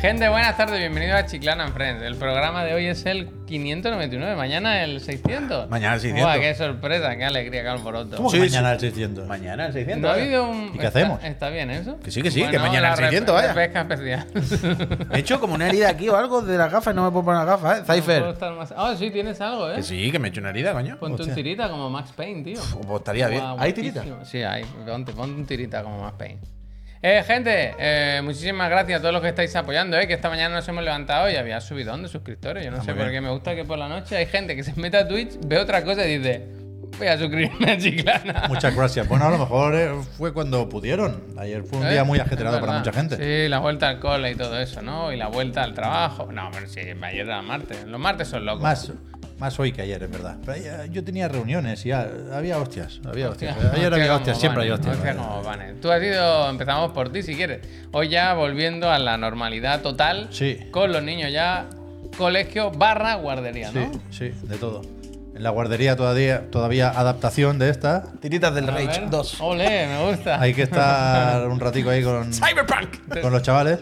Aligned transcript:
Gente, 0.00 0.28
buenas 0.28 0.56
tardes, 0.56 0.78
bienvenidos 0.78 1.16
a 1.18 1.26
Chiclana 1.26 1.64
and 1.64 1.74
Friends. 1.74 2.04
El 2.04 2.14
programa 2.14 2.64
de 2.64 2.72
hoy 2.72 2.86
es 2.86 3.04
el 3.04 3.28
599, 3.46 4.36
mañana 4.36 4.84
el 4.84 5.00
600. 5.00 5.68
Mañana 5.68 5.94
el 5.96 6.00
600. 6.00 6.24
Buah, 6.24 6.38
qué 6.40 6.54
sorpresa, 6.54 7.16
qué 7.16 7.24
alegría, 7.24 7.62
qué 7.62 7.68
alboroto. 7.68 8.16
¿Cómo 8.16 8.30
que 8.30 8.36
Sí, 8.36 8.42
mañana 8.44 8.74
el 8.74 8.78
600? 8.78 9.26
Mañana 9.26 9.66
el 9.66 9.72
600. 9.72 10.00
¿No 10.00 10.08
ha 10.14 10.16
¿eh? 10.16 10.22
habido 10.22 10.48
un. 10.50 10.66
¿Y 10.68 10.78
qué 10.78 10.86
está- 10.86 11.00
hacemos? 11.00 11.24
¿Está 11.24 11.48
bien 11.50 11.70
eso? 11.72 11.98
Que 11.98 12.12
sí, 12.12 12.22
que 12.22 12.30
sí, 12.30 12.44
que 12.44 12.60
mañana 12.60 12.90
la 12.90 12.94
el 12.94 12.96
600, 13.00 13.34
rep- 13.34 13.38
vaya. 13.38 13.52
repesca 13.54 13.80
especial. 13.80 15.06
Me 15.10 15.16
he 15.16 15.18
hecho 15.18 15.40
como 15.40 15.54
una 15.54 15.66
herida 15.68 15.88
aquí 15.88 16.08
o 16.08 16.14
algo 16.16 16.42
de 16.42 16.56
las 16.56 16.70
gafas 16.70 16.94
y 16.94 16.96
no 16.96 17.02
me 17.04 17.10
puedo 17.10 17.24
poner 17.24 17.44
las 17.44 17.60
gafas, 17.60 17.78
¿eh? 17.80 17.82
Puedo 17.84 18.00
Cypher. 18.00 18.22
estar 18.28 18.52
más- 18.54 18.74
Ah, 18.76 18.94
sí, 18.96 19.10
tienes 19.10 19.40
algo, 19.40 19.68
¿eh? 19.68 19.76
Que 19.76 19.82
sí, 19.82 20.12
que 20.12 20.20
me 20.20 20.28
he 20.28 20.30
hecho 20.30 20.40
una 20.40 20.50
herida, 20.50 20.74
coño. 20.74 20.96
Ponte 21.00 21.24
un 21.24 21.34
tirita 21.34 21.68
como 21.68 21.90
Max 21.90 22.12
Payne, 22.16 22.44
tío. 22.44 22.60
Pues 22.86 22.98
estaría 23.00 23.26
bien. 23.26 23.40
Guau, 23.40 23.56
¿Hay 23.58 23.72
tirita? 23.72 24.02
guapísimo. 24.04 24.24
Sí, 24.24 24.42
hay. 24.44 24.62
Ponte, 24.86 25.12
ponte 25.12 25.34
un 25.40 25.44
tirita 25.44 25.82
como 25.82 26.00
Max 26.02 26.14
Payne. 26.16 26.38
Eh, 27.00 27.22
gente, 27.26 27.74
eh, 27.78 28.20
muchísimas 28.24 28.68
gracias 28.70 28.98
a 28.98 29.00
todos 29.00 29.12
los 29.12 29.22
que 29.22 29.28
estáis 29.28 29.54
apoyando, 29.54 29.96
eh, 29.98 30.08
que 30.08 30.14
esta 30.14 30.28
mañana 30.28 30.56
nos 30.56 30.68
hemos 30.68 30.82
levantado 30.82 31.30
y 31.30 31.36
había 31.36 31.60
subidón 31.60 32.02
de 32.02 32.08
suscriptores. 32.08 32.64
Yo 32.64 32.70
no 32.70 32.82
sé 32.82 32.92
muy 32.92 33.02
por 33.04 33.12
qué 33.12 33.20
me 33.20 33.30
gusta 33.30 33.54
que 33.54 33.64
por 33.64 33.78
la 33.78 33.88
noche 33.88 34.16
hay 34.16 34.26
gente 34.26 34.56
que 34.56 34.64
se 34.64 34.74
mete 34.74 34.96
a 34.96 35.06
Twitch, 35.06 35.38
ve 35.46 35.58
otra 35.58 35.84
cosa 35.84 36.04
y 36.04 36.18
dice, 36.18 36.48
voy 36.98 37.06
a 37.06 37.16
suscribirme 37.18 37.72
a 37.72 37.78
Chiclana. 37.78 38.44
Muchas 38.48 38.74
gracias. 38.74 39.08
Bueno, 39.08 39.26
a 39.26 39.30
lo 39.30 39.38
mejor 39.38 39.74
eh, 39.74 39.90
fue 40.16 40.32
cuando 40.32 40.68
pudieron. 40.68 41.22
Ayer 41.38 41.62
fue 41.62 41.78
un 41.78 41.86
¿Eh? 41.86 41.92
día 41.92 42.04
muy 42.04 42.18
Es 42.18 42.24
ajetreado 42.26 42.60
para 42.60 42.78
mucha 42.78 42.92
gente. 42.92 43.16
Sí, 43.16 43.48
la 43.48 43.60
vuelta 43.60 43.88
al 43.88 44.00
cole 44.00 44.32
y 44.32 44.34
todo 44.34 44.58
eso, 44.58 44.82
¿no? 44.82 45.12
Y 45.12 45.16
la 45.16 45.28
vuelta 45.28 45.62
al 45.62 45.74
trabajo. 45.74 46.30
No, 46.32 46.50
pero 46.52 46.66
sí, 46.66 46.80
ayer 46.80 47.26
era 47.26 47.42
martes. 47.42 47.84
Los 47.84 48.00
martes 48.00 48.28
son 48.28 48.44
locos. 48.44 48.62
Más, 48.62 48.92
más 49.38 49.58
hoy 49.60 49.72
que 49.72 49.82
ayer, 49.82 50.02
es 50.02 50.10
verdad. 50.10 50.36
Pero 50.44 50.52
ayer 50.52 50.90
yo 50.90 51.04
tenía 51.04 51.28
reuniones 51.28 51.84
y 51.86 51.92
ah, 51.92 52.08
había 52.32 52.58
hostias. 52.58 53.00
Había 53.06 53.30
hostias. 53.30 53.56
Hostia, 53.56 53.70
Ayer 53.72 53.86
hostia, 53.92 54.02
había 54.04 54.14
hostias, 54.16 54.40
siempre 54.40 54.62
hay 54.64 54.70
hostias. 54.70 54.96
hostia, 54.96 55.16
cómo 55.16 55.42
van, 55.42 55.62
eh. 55.62 55.74
Tú 55.80 55.90
has 55.90 56.02
ido, 56.02 56.50
empezamos 56.50 56.92
por 56.92 57.10
ti 57.12 57.22
si 57.22 57.34
quieres. 57.34 57.60
Hoy 57.92 58.08
ya 58.08 58.34
volviendo 58.34 58.90
a 58.90 58.98
la 58.98 59.16
normalidad 59.16 59.80
total. 59.82 60.28
Sí. 60.30 60.58
Con 60.70 60.92
los 60.92 61.02
niños 61.02 61.32
ya 61.32 61.66
colegio 62.16 62.70
barra 62.70 63.14
guardería, 63.14 63.70
¿no? 63.72 63.92
Sí, 64.10 64.32
sí, 64.32 64.46
de 64.46 64.56
todo. 64.56 64.82
En 65.34 65.44
la 65.44 65.50
guardería 65.50 65.94
todavía, 65.94 66.50
todavía 66.50 66.88
adaptación 66.90 67.60
de 67.60 67.70
esta. 67.70 68.04
Tiritas 68.20 68.52
del 68.54 68.68
A 68.68 68.72
Rage 68.72 69.00
ver. 69.02 69.10
2. 69.10 69.40
Ole, 69.40 69.86
me 69.86 70.10
gusta. 70.10 70.40
Hay 70.40 70.52
que 70.52 70.62
estar 70.62 71.46
un 71.48 71.60
ratico 71.60 71.90
ahí 71.90 72.02
con, 72.02 72.32
Cyberpunk. 72.32 73.20
con 73.22 73.32
los 73.32 73.42
chavales. 73.42 73.78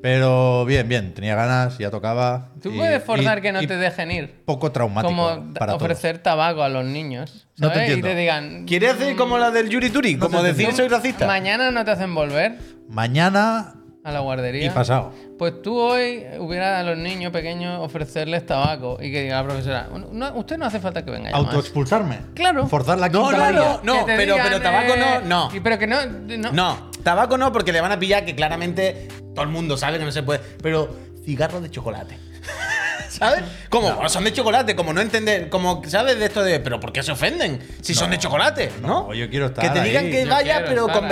Pero 0.00 0.64
bien, 0.64 0.88
bien, 0.88 1.12
tenía 1.12 1.34
ganas, 1.34 1.76
ya 1.78 1.90
tocaba. 1.90 2.52
Tú 2.62 2.70
y- 2.72 2.76
puedes 2.76 3.02
forzar 3.02 3.38
y- 3.38 3.42
que 3.42 3.52
no 3.52 3.60
te 3.60 3.76
dejen 3.76 4.10
ir. 4.12 4.42
Poco 4.44 4.70
traumático 4.70 5.08
Como 5.12 5.52
para 5.54 5.72
todos. 5.72 5.82
ofrecer 5.82 6.18
tabaco 6.18 6.62
a 6.62 6.68
los 6.68 6.84
niños. 6.84 7.48
No 7.58 7.68
te 7.68 7.74
¿sabes? 7.74 7.88
y 7.88 7.92
entiendo. 7.94 8.08
te 8.08 8.14
digan. 8.20 8.64
¿Quieres 8.66 8.92
hacer 8.92 9.16
como 9.16 9.38
la 9.38 9.50
del 9.50 9.68
Yuri 9.68 9.90
Turi? 9.90 10.16
Como 10.16 10.42
decir 10.42 10.66
entiendo. 10.66 10.76
soy 10.76 10.88
racista. 10.88 11.26
Mañana 11.26 11.70
no 11.72 11.84
te 11.84 11.90
hacen 11.90 12.14
volver 12.14 12.58
Mañana 12.88 13.74
a 14.08 14.12
la 14.12 14.20
guardería. 14.20 14.66
y 14.66 14.70
pasado. 14.70 15.12
Pues 15.38 15.62
tú 15.62 15.78
hoy 15.78 16.24
hubieras 16.38 16.80
a 16.80 16.82
los 16.82 16.98
niños 16.98 17.32
pequeños 17.32 17.78
ofrecerles 17.80 18.44
tabaco 18.46 18.98
y 19.00 19.10
que 19.12 19.22
diga 19.22 19.36
la 19.40 19.44
profesora, 19.44 19.88
"No, 20.12 20.32
usted 20.34 20.56
no 20.58 20.66
hace 20.66 20.80
falta 20.80 21.04
que 21.04 21.10
venga 21.10 21.30
ya 21.30 21.36
más". 21.36 21.46
Autoexpulsarme. 21.46 22.18
Claro. 22.34 22.66
Forzar 22.66 22.98
la 22.98 23.08
No, 23.08 23.30
no, 23.30 23.52
no, 23.52 23.80
no, 23.82 24.06
pero, 24.06 24.34
digan, 24.34 24.46
pero 24.48 24.60
tabaco 24.60 24.94
eh, 24.94 25.20
no, 25.24 25.48
no. 25.48 25.56
y 25.56 25.60
pero 25.60 25.78
que 25.78 25.86
no, 25.86 25.96
no. 26.06 26.52
No, 26.52 26.90
tabaco 27.02 27.38
no, 27.38 27.52
porque 27.52 27.72
le 27.72 27.80
van 27.80 27.92
a 27.92 27.98
pillar 27.98 28.24
que 28.24 28.34
claramente 28.34 29.08
todo 29.34 29.44
el 29.44 29.50
mundo 29.50 29.76
sabe 29.76 29.98
que 29.98 30.04
no 30.04 30.12
se 30.12 30.22
puede. 30.22 30.40
Pero 30.62 30.94
cigarros 31.24 31.62
de 31.62 31.70
chocolate. 31.70 32.18
¿Sabes? 33.08 33.42
Como 33.68 33.92
"Bueno, 33.94 34.08
son 34.08 34.24
de 34.24 34.32
chocolate, 34.32 34.76
como 34.76 34.92
no 34.92 35.00
entender, 35.00 35.48
como 35.48 35.82
sabes 35.86 36.18
de 36.18 36.26
esto 36.26 36.42
de, 36.42 36.60
pero 36.60 36.78
¿por 36.78 36.92
qué 36.92 37.02
se 37.02 37.12
ofenden? 37.12 37.58
Si 37.80 37.94
son 37.94 38.10
de 38.10 38.18
chocolate, 38.18 38.70
¿no? 38.82 39.08
no, 39.08 39.14
yo 39.14 39.28
quiero 39.30 39.46
estar 39.46 39.64
Que 39.64 39.70
te 39.80 39.86
digan 39.86 40.06
ahí. 40.06 40.10
que 40.10 40.24
vaya, 40.26 40.62
pero 40.66 40.86
con 40.88 41.04
ahí. 41.04 41.10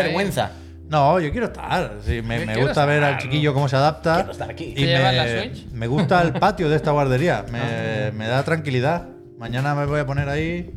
No, 0.89 1.19
yo 1.21 1.31
quiero 1.33 1.47
estar. 1.47 1.95
Sí, 2.05 2.23
me, 2.23 2.41
Yo 2.41 2.47
me 2.47 2.53
quiero 2.53 2.69
gusta 2.69 2.85
ver 2.85 3.03
al 3.03 3.19
chiquillo 3.19 3.53
cómo 3.53 3.69
se 3.69 3.77
adapta. 3.77 4.15
Quiero 4.17 4.33
estar 4.33 4.51
aquí. 4.51 4.65
Y 4.67 4.75
¿Te 4.75 4.87
llevas 4.87 5.13
me, 5.13 5.17
la 5.17 5.43
Switch? 5.43 5.67
me 5.73 5.87
gusta 5.87 6.23
el 6.23 6.33
patio 6.35 6.69
de 6.69 6.77
esta 6.77 6.93
guardería. 6.93 7.45
Me, 7.51 8.13
me 8.13 8.27
da 8.29 8.43
tranquilidad. 8.45 9.09
Mañana 9.39 9.75
me 9.75 9.85
voy 9.87 10.01
a 10.01 10.07
poner 10.07 10.29
ahí 10.29 10.71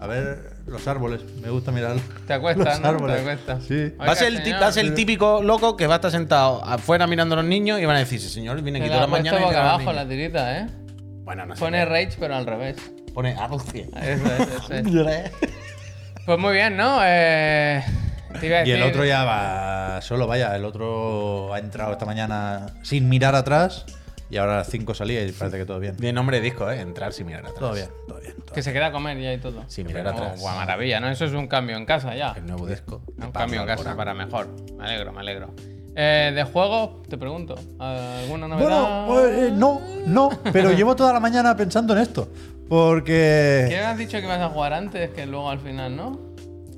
a 0.00 0.06
ver 0.06 0.56
los 0.66 0.86
árboles. 0.86 1.22
Me 1.42 1.50
gusta 1.50 1.70
mirar 1.72 1.96
Te 2.26 2.32
acuestas, 2.34 2.66
los 2.74 2.80
¿no? 2.80 2.88
árboles. 2.88 3.16
Te 3.16 3.22
acuestas. 3.22 3.64
Sí. 3.64 3.74
Oiga, 3.74 4.04
Va 4.06 4.12
a, 4.12 4.14
ser 4.16 4.28
el, 4.28 4.42
señor, 4.42 4.78
el 4.78 4.94
típico 4.94 5.42
loco 5.42 5.76
que 5.76 5.86
va 5.86 5.94
a 5.94 5.96
estar 5.96 6.10
sentado 6.10 6.64
afuera 6.64 7.06
mirando 7.06 7.34
a 7.34 7.38
los 7.38 7.46
niños 7.46 7.80
y 7.80 7.84
van 7.84 7.96
a 7.96 7.98
decir, 8.00 8.20
sí, 8.20 8.28
señor, 8.28 8.62
viene 8.62 8.78
aquí 8.78 8.88
la 8.88 8.94
toda 8.96 9.06
la 9.06 9.10
mañana. 9.10 9.38
y 9.38 9.42
boca 9.42 9.52
los 9.56 9.62
abajo 9.72 9.92
la 9.92 10.04
niños". 10.04 10.08
tirita, 10.08 10.58
¿eh? 10.58 10.66
Bueno, 11.24 11.44
no 11.46 11.56
sé. 11.56 11.60
Pone 11.60 11.84
Rage, 11.84 12.12
pero 12.18 12.36
al 12.36 12.46
revés. 12.46 12.76
Pone. 13.12 13.32
Eso 13.32 14.72
eso 14.72 15.08
es. 15.08 15.30
Pues 16.26 16.40
muy 16.40 16.54
bien, 16.54 16.76
¿no? 16.76 16.98
Eh, 17.04 17.84
te 18.38 18.46
iba 18.46 18.58
a 18.58 18.66
Y 18.66 18.70
el 18.70 18.82
otro 18.82 19.04
ya 19.04 19.24
va 19.24 20.00
solo, 20.02 20.26
vaya. 20.26 20.54
El 20.56 20.64
otro 20.64 21.52
ha 21.54 21.58
entrado 21.58 21.92
esta 21.92 22.04
mañana 22.04 22.66
sin 22.82 23.08
mirar 23.08 23.34
atrás. 23.34 23.86
Y 24.28 24.38
ahora 24.38 24.54
a 24.54 24.56
las 24.58 24.70
5 24.70 24.92
salía 24.94 25.22
y 25.24 25.30
parece 25.30 25.56
que 25.56 25.64
todo 25.64 25.78
bien. 25.78 25.96
Bien 25.98 26.14
nombre 26.14 26.38
de 26.38 26.42
disco, 26.42 26.68
¿eh? 26.68 26.80
Entrar 26.80 27.12
sin 27.12 27.26
mirar 27.26 27.42
atrás. 27.42 27.60
Todo 27.60 27.74
bien, 27.74 27.88
todo 28.08 28.18
bien. 28.18 28.34
todo 28.44 28.54
Que 28.54 28.62
se 28.62 28.72
queda 28.72 28.86
a 28.86 28.92
comer 28.92 29.20
ya 29.20 29.32
y 29.32 29.38
todo. 29.38 29.62
Sin 29.68 29.86
mirar 29.86 30.02
Pero, 30.02 30.16
atrás. 30.16 30.40
guau, 30.40 30.56
maravilla, 30.56 30.98
¿no? 30.98 31.08
Eso 31.08 31.26
es 31.26 31.32
un 31.32 31.46
cambio 31.46 31.76
en 31.76 31.86
casa 31.86 32.14
ya. 32.16 32.32
El 32.36 32.46
nuevo 32.46 32.66
disco. 32.66 33.02
Un 33.18 33.30
cambio 33.30 33.60
en 33.60 33.66
casa 33.66 33.94
para 33.96 34.14
mejor. 34.14 34.48
Me 34.76 34.84
alegro, 34.84 35.12
me 35.12 35.20
alegro. 35.20 35.54
Eh, 35.94 36.32
de 36.34 36.44
juego, 36.44 37.02
te 37.08 37.16
pregunto, 37.16 37.54
¿alguna 37.78 38.48
novedad? 38.48 38.68
Bueno, 38.68 39.04
pues, 39.08 39.38
eh, 39.38 39.50
no, 39.54 39.80
no, 40.06 40.28
pero 40.52 40.72
llevo 40.72 40.94
toda 40.94 41.10
la 41.10 41.20
mañana 41.20 41.56
pensando 41.56 41.94
en 41.96 42.00
esto. 42.00 42.28
Porque, 42.68 43.64
¿Qué 43.70 43.78
has 43.78 43.96
dicho 43.96 44.18
que 44.18 44.24
ibas 44.24 44.40
a 44.40 44.50
jugar 44.50 44.74
antes 44.74 45.08
que 45.10 45.24
luego 45.24 45.48
al 45.48 45.60
final, 45.60 45.96
no? 45.96 46.35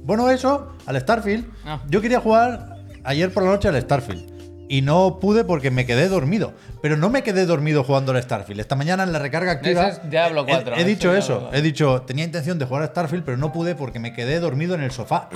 Bueno, 0.08 0.30
eso, 0.30 0.72
al 0.86 0.98
Starfield. 0.98 1.44
Ah. 1.66 1.80
Yo 1.88 2.00
quería 2.00 2.18
jugar 2.18 2.78
ayer 3.04 3.30
por 3.32 3.42
la 3.44 3.50
noche 3.50 3.68
al 3.68 3.78
Starfield. 3.80 4.38
Y 4.70 4.82
no 4.82 5.18
pude 5.18 5.44
porque 5.44 5.70
me 5.70 5.86
quedé 5.86 6.08
dormido. 6.08 6.52
Pero 6.82 6.96
no 6.96 7.08
me 7.10 7.22
quedé 7.22 7.46
dormido 7.46 7.84
jugando 7.84 8.12
al 8.12 8.22
Starfield. 8.22 8.60
Esta 8.60 8.74
mañana 8.74 9.02
en 9.02 9.12
la 9.12 9.18
recarga 9.18 9.52
activa. 9.52 9.86
Ese 9.88 10.00
es 10.02 10.10
Diablo 10.10 10.42
he- 10.46 10.50
4, 10.50 10.76
He, 10.76 10.84
dicho 10.84 11.08
ese 11.10 11.18
es 11.18 11.24
eso. 11.24 11.50
He 11.52 11.60
dicho, 11.62 12.02
tenía 12.06 12.24
intención 12.24 12.58
de 12.58 12.64
jugar 12.66 12.82
a 12.82 12.86
Starfield, 12.86 13.24
pero 13.24 13.36
no 13.36 13.50
pude 13.52 13.74
porque 13.74 13.98
me 13.98 14.12
quedé 14.14 14.40
dormido 14.40 14.74
en 14.74 14.82
el 14.82 14.90
sofá. 14.90 15.28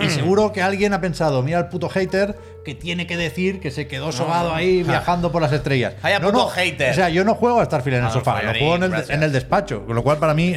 y 0.00 0.08
seguro 0.10 0.52
que 0.52 0.62
alguien 0.62 0.92
ha 0.94 1.00
pensado, 1.00 1.42
mira 1.42 1.58
el 1.60 1.66
puto 1.68 1.88
hater 1.88 2.36
que 2.64 2.74
tiene 2.74 3.06
que 3.06 3.16
decir 3.16 3.58
que 3.60 3.70
se 3.70 3.86
quedó 3.88 4.10
sobado 4.12 4.52
ahí 4.54 4.82
viajando 4.82 5.30
por 5.32 5.42
las 5.42 5.52
estrellas. 5.52 5.94
Vaya 6.02 6.20
puto 6.20 6.48
hater. 6.48 6.90
O 6.92 6.94
sea, 6.94 7.08
yo 7.08 7.24
no 7.24 7.34
juego 7.36 7.60
a 7.60 7.64
Starfield 7.64 7.98
en 7.98 8.02
el 8.04 8.08
Ah, 8.10 8.12
sofá, 8.12 8.42
lo 8.42 8.50
juego 8.50 8.76
en 8.76 8.82
el, 8.94 9.10
en 9.10 9.22
el 9.22 9.32
despacho. 9.32 9.86
Con 9.86 9.94
lo 9.96 10.02
cual, 10.04 10.18
para 10.18 10.34
mí, 10.34 10.54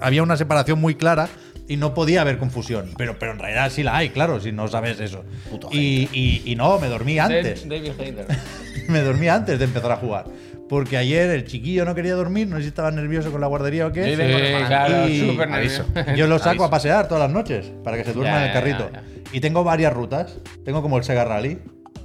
había 0.00 0.22
una 0.24 0.36
separación 0.36 0.80
muy 0.80 0.96
clara 0.96 1.28
y 1.68 1.76
no 1.76 1.94
podía 1.94 2.20
haber 2.22 2.38
confusión. 2.38 2.90
Pero, 2.96 3.18
pero 3.18 3.32
en 3.32 3.38
realidad 3.38 3.70
sí 3.70 3.82
la 3.82 3.96
hay, 3.96 4.10
claro, 4.10 4.40
si 4.40 4.52
no 4.52 4.68
sabes 4.68 5.00
eso. 5.00 5.24
Puto 5.50 5.68
Y, 5.72 6.08
y- 6.12 6.42
y 6.44 6.56
no, 6.56 6.78
me 6.78 6.88
dormí 6.88 7.18
antes. 7.18 7.68
David 7.68 7.92
me 8.88 9.00
dormí 9.00 9.28
antes 9.28 9.58
de 9.58 9.64
empezar 9.64 9.92
a 9.92 9.96
jugar. 9.96 10.26
Porque 10.68 10.96
ayer 10.96 11.28
el 11.30 11.44
chiquillo 11.46 11.84
no 11.84 11.94
quería 11.94 12.14
dormir, 12.14 12.48
no 12.48 12.56
sé 12.56 12.62
si 12.62 12.68
estaba 12.68 12.90
nervioso 12.90 13.30
con 13.30 13.40
la 13.40 13.46
guardería 13.46 13.86
o 13.86 13.92
qué. 13.92 14.04
Sí, 14.04 14.10
Sí, 14.16 14.66
claro, 14.66 15.08
Y- 15.08 15.20
súper 15.30 15.52
aviso. 15.52 15.84
nervioso. 15.94 16.16
Yo 16.16 16.26
lo 16.26 16.38
saco 16.38 16.50
Aviso. 16.50 16.64
a 16.64 16.70
pasear 16.70 17.06
todas 17.08 17.22
las 17.22 17.30
noches 17.30 17.70
para 17.84 17.96
que 17.98 18.04
se 18.04 18.12
duerma 18.14 18.32
Ya, 18.36 18.40
en 18.42 18.46
el 18.48 18.52
carrito. 18.52 18.90
ya, 18.92 19.00
ya. 19.02 19.04
Y 19.32 19.40
tengo 19.40 19.62
varias 19.64 19.92
rutas. 19.92 20.36
Tengo 20.64 20.80
como 20.82 20.96
el 20.98 21.04
Sega 21.04 21.24
Rally. 21.24 21.58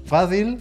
Fácil, 0.05 0.59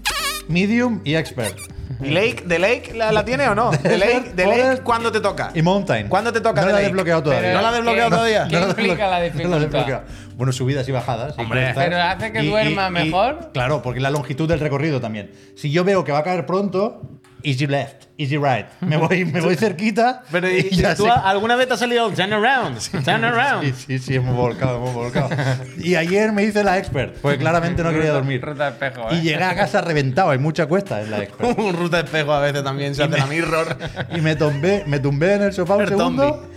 medium 0.48 1.00
y 1.04 1.14
expert. 1.14 1.56
¿Y 2.00 2.10
Lake? 2.10 2.42
¿De 2.44 2.58
Lake 2.58 2.92
la, 2.94 3.10
la 3.12 3.24
tiene 3.24 3.48
o 3.48 3.54
no? 3.54 3.70
¿De 3.70 3.96
Lake? 3.98 4.32
¿De 4.34 4.46
Lake 4.46 4.82
cuándo 4.82 5.10
te 5.10 5.20
toca? 5.20 5.50
Y 5.54 5.62
mountain. 5.62 6.08
¿Cuándo 6.08 6.32
te 6.32 6.40
toca 6.40 6.60
No 6.60 6.66
de 6.66 6.72
la 6.74 6.80
he 6.80 6.84
desbloqueado 6.84 7.22
todavía. 7.22 7.42
Pero- 7.48 7.56
¿No 7.56 7.62
la 7.62 7.68
has 7.68 7.74
desbloqueado 7.74 8.10
¿qué- 8.10 8.16
todavía? 8.16 8.48
¿Qué 8.48 8.56
No 8.60 8.68
implica 8.68 9.08
la. 9.08 9.18
No 9.18 9.24
dificultad? 9.24 10.00
Bueno, 10.36 10.52
subidas 10.52 10.88
y 10.88 10.92
bajadas. 10.92 11.36
Hombre. 11.38 11.72
Pero 11.74 12.00
hace 12.00 12.30
que 12.32 12.42
duerma 12.42 12.90
mejor. 12.90 13.50
claro, 13.52 13.82
porque 13.82 14.00
la 14.00 14.10
longitud 14.10 14.48
del 14.48 14.60
recorrido 14.60 15.00
también. 15.00 15.32
Si 15.56 15.70
yo 15.70 15.82
veo 15.82 16.04
que 16.04 16.12
va 16.12 16.18
a 16.18 16.24
caer 16.24 16.46
pronto, 16.46 17.17
easy 17.42 17.66
left, 17.66 18.04
easy 18.16 18.36
right. 18.36 18.66
Me 18.80 18.96
voy, 18.96 19.24
me 19.24 19.40
voy 19.40 19.54
cerquita. 19.56 20.22
Pero 20.30 20.50
¿y, 20.50 20.68
y 20.70 20.76
ya 20.76 20.94
¿tú 20.94 21.04
sé- 21.04 21.10
alguna 21.10 21.56
vez 21.56 21.68
te 21.68 21.74
ha 21.74 21.76
salido 21.76 22.10
turn 22.10 22.32
around? 22.32 22.78
Turn 23.04 23.24
around. 23.24 23.64
Sí, 23.64 23.72
sí, 23.86 23.98
sí, 23.98 24.14
hemos 24.16 24.34
volcado, 24.36 24.76
hemos 24.78 24.94
volcado. 24.94 25.30
Y 25.78 25.94
ayer 25.94 26.32
me 26.32 26.42
hice 26.44 26.64
la 26.64 26.78
expert, 26.78 27.16
porque 27.22 27.38
claramente 27.38 27.82
no 27.82 27.90
quería 27.90 28.12
dormir. 28.12 28.40
Ruta 28.42 28.64
de 28.64 28.70
espejo, 28.70 29.10
¿eh? 29.10 29.14
Y 29.16 29.20
llegué 29.22 29.44
a 29.44 29.54
casa 29.54 29.80
reventado, 29.80 30.30
hay 30.30 30.38
mucha 30.38 30.66
cuesta 30.66 31.00
en 31.00 31.10
la 31.10 31.22
expert. 31.22 31.58
Un 31.58 31.74
ruta 31.74 31.98
de 31.98 32.04
espejo 32.04 32.32
a 32.32 32.40
veces 32.40 32.62
también 32.64 32.94
se 32.94 33.02
hace 33.04 33.16
la 33.16 33.26
mirror. 33.26 33.76
Y 34.16 34.20
me 34.20 34.36
tumbé, 34.36 34.84
me 34.86 34.98
tumbé 34.98 35.34
en 35.34 35.42
el 35.42 35.52
sofá 35.52 35.76
un 35.76 35.82
El 35.82 35.88
segundo 35.88 36.48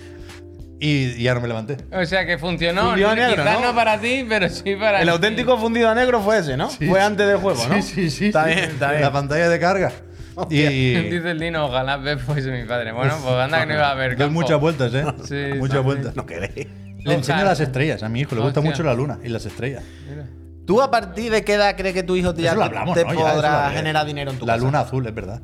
y 0.79 1.11
y 1.19 1.23
ya 1.23 1.35
no 1.35 1.41
me 1.41 1.47
levanté. 1.47 1.77
O 1.91 2.03
sea 2.05 2.25
que 2.25 2.39
funcionó. 2.39 2.89
Fundió 2.89 3.13
negro, 3.13 3.43
Quizás 3.43 3.59
¿no? 3.59 3.67
no 3.67 3.75
para 3.75 3.99
ti, 3.99 4.25
pero 4.27 4.49
sí 4.49 4.75
para 4.75 4.99
El 5.01 5.05
ti. 5.05 5.09
auténtico 5.11 5.57
fundido 5.59 5.87
a 5.89 5.93
negro 5.93 6.21
fue 6.21 6.39
ese, 6.39 6.57
¿no? 6.57 6.69
fue 6.71 6.99
antes 6.99 7.27
del 7.27 7.37
juego, 7.37 7.67
¿no? 7.67 7.75
Sí, 7.75 7.81
sí, 7.83 8.09
sí. 8.09 8.25
Está 8.27 8.45
sí. 8.45 8.55
bien, 8.55 8.69
está 8.71 8.89
bien. 8.89 9.01
La 9.03 9.11
pantalla 9.11 9.47
de 9.47 9.59
carga. 9.59 9.91
Y 10.49 10.93
Dice 11.09 11.31
el 11.31 11.39
Dino, 11.39 11.65
ojalá 11.65 12.01
Pep 12.01 12.19
fuese 12.19 12.51
mi 12.51 12.63
padre. 12.67 12.91
Bueno, 12.91 13.15
pues 13.21 13.35
anda 13.35 13.59
que 13.61 13.65
no 13.67 13.73
iba 13.75 13.87
a 13.87 13.91
haber. 13.91 14.11
doy 14.17 14.27
campo. 14.27 14.33
muchas 14.41 14.59
vueltas, 14.59 14.93
¿eh? 14.93 15.05
Sí, 15.23 15.57
muchas 15.59 15.83
vueltas. 15.83 16.15
No 16.15 16.25
quedé. 16.25 16.67
Le 17.03 17.13
enseño 17.15 17.37
Ojalá. 17.37 17.49
las 17.51 17.59
estrellas 17.59 18.03
a 18.03 18.09
mi 18.09 18.19
hijo, 18.21 18.35
le 18.35 18.41
gusta 18.41 18.59
Hostia. 18.59 18.71
mucho 18.71 18.83
la 18.83 18.93
luna 18.93 19.19
y 19.23 19.29
las 19.29 19.45
estrellas. 19.45 19.83
Mira. 20.09 20.25
¿Tú 20.67 20.81
a 20.81 20.91
partir 20.91 21.31
de 21.31 21.43
qué 21.43 21.55
edad 21.55 21.75
crees 21.75 21.93
que 21.95 22.03
tu 22.03 22.15
hijo 22.15 22.33
te, 22.35 22.43
ya 22.43 22.51
hablamos, 22.51 22.93
te 22.95 23.03
¿no? 23.03 23.13
Ya, 23.13 23.33
podrá 23.33 23.65
hablé. 23.65 23.77
generar 23.77 24.05
dinero 24.05 24.29
en 24.31 24.37
tu 24.37 24.45
La 24.45 24.53
casa? 24.53 24.65
luna 24.65 24.79
azul, 24.81 25.05
es 25.07 25.13
verdad. 25.15 25.41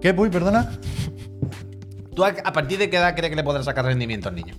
¿Qué, 0.00 0.14
Puy? 0.14 0.30
Perdona. 0.30 0.70
¿Tú 2.16 2.24
a, 2.24 2.28
a 2.28 2.52
partir 2.52 2.78
de 2.78 2.88
qué 2.88 2.96
edad 2.96 3.14
crees 3.14 3.30
que 3.30 3.36
le 3.36 3.42
podrás 3.44 3.64
sacar 3.66 3.84
rendimiento 3.84 4.28
al 4.30 4.34
niño? 4.36 4.54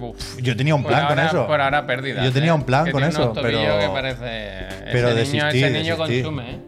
Uf. 0.00 0.38
Yo 0.40 0.56
tenía 0.56 0.74
un 0.74 0.82
Por 0.82 0.92
plan 0.92 1.08
con 1.08 1.18
ahora- 1.18 1.28
eso. 1.30 1.46
Por 1.46 1.60
ahora 1.60 1.86
perdida. 1.86 2.24
Yo 2.24 2.32
tenía 2.32 2.54
un 2.54 2.62
plan 2.64 2.84
que 2.84 2.92
con 2.92 3.02
eso, 3.02 3.32
pero- 3.34 3.58
que 3.80 3.88
parece. 3.92 4.66
pero 4.92 5.08
ese 5.08 5.32
niño, 5.32 5.44
desistí, 5.46 5.58
ese 5.64 5.70
niño 5.70 5.96
desistí. 5.96 6.22
consume, 6.22 6.50
¿eh? 6.52 6.58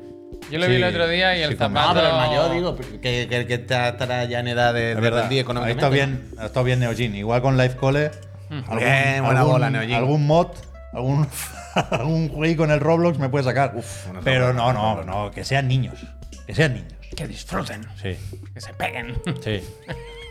Yo 0.50 0.58
lo 0.58 0.66
vi 0.66 0.76
Sí, 0.76 0.82
el 0.82 0.84
otro 0.84 1.08
día 1.08 1.36
y 1.36 1.42
el 1.42 1.50
sí, 1.50 1.56
zapato. 1.56 1.88
No, 1.88 1.94
pero 1.94 2.06
el 2.08 2.14
mayor, 2.14 2.52
digo, 2.52 2.76
que, 3.00 3.28
que, 3.28 3.46
que 3.46 3.54
está- 3.54 3.88
estará 3.88 4.24
ya 4.24 4.40
en 4.40 4.48
edad 4.48 4.74
de, 4.74 4.94
de 4.94 5.00
verdad. 5.00 5.20
rendir 5.22 5.38
Ahí 5.38 5.42
económicamente. 5.42 5.84
está 5.84 5.88
bien, 5.88 6.30
estado 6.44 6.64
bien 6.64 6.80
Neogin. 6.80 7.14
Igual 7.14 7.42
con 7.42 7.56
Life 7.56 7.76
Cole. 7.76 8.10
Algún, 8.50 8.78
Bien, 8.78 9.24
buena 9.24 9.40
algún- 9.40 9.52
bola, 9.54 9.70
Neogin. 9.70 9.94
algún 9.94 10.26
mod, 10.26 10.48
algún, 10.92 11.26
algún 11.90 12.28
juego 12.28 12.56
con 12.56 12.70
el 12.70 12.80
Roblox 12.80 13.18
me 13.18 13.28
puede 13.28 13.44
sacar. 13.44 13.74
una 14.10 14.20
Pero 14.20 14.48
sola, 14.48 14.72
no, 14.72 14.72
no, 14.72 15.04
no, 15.04 15.30
que 15.30 15.44
sean 15.44 15.66
niños. 15.66 15.98
Que 16.46 16.54
sean 16.54 16.74
niños. 16.74 16.92
Que 17.16 17.26
disfruten. 17.26 17.86
Sí, 18.00 18.16
Que 18.52 18.60
se 18.60 18.74
peguen. 18.74 19.14
sí. 19.42 19.60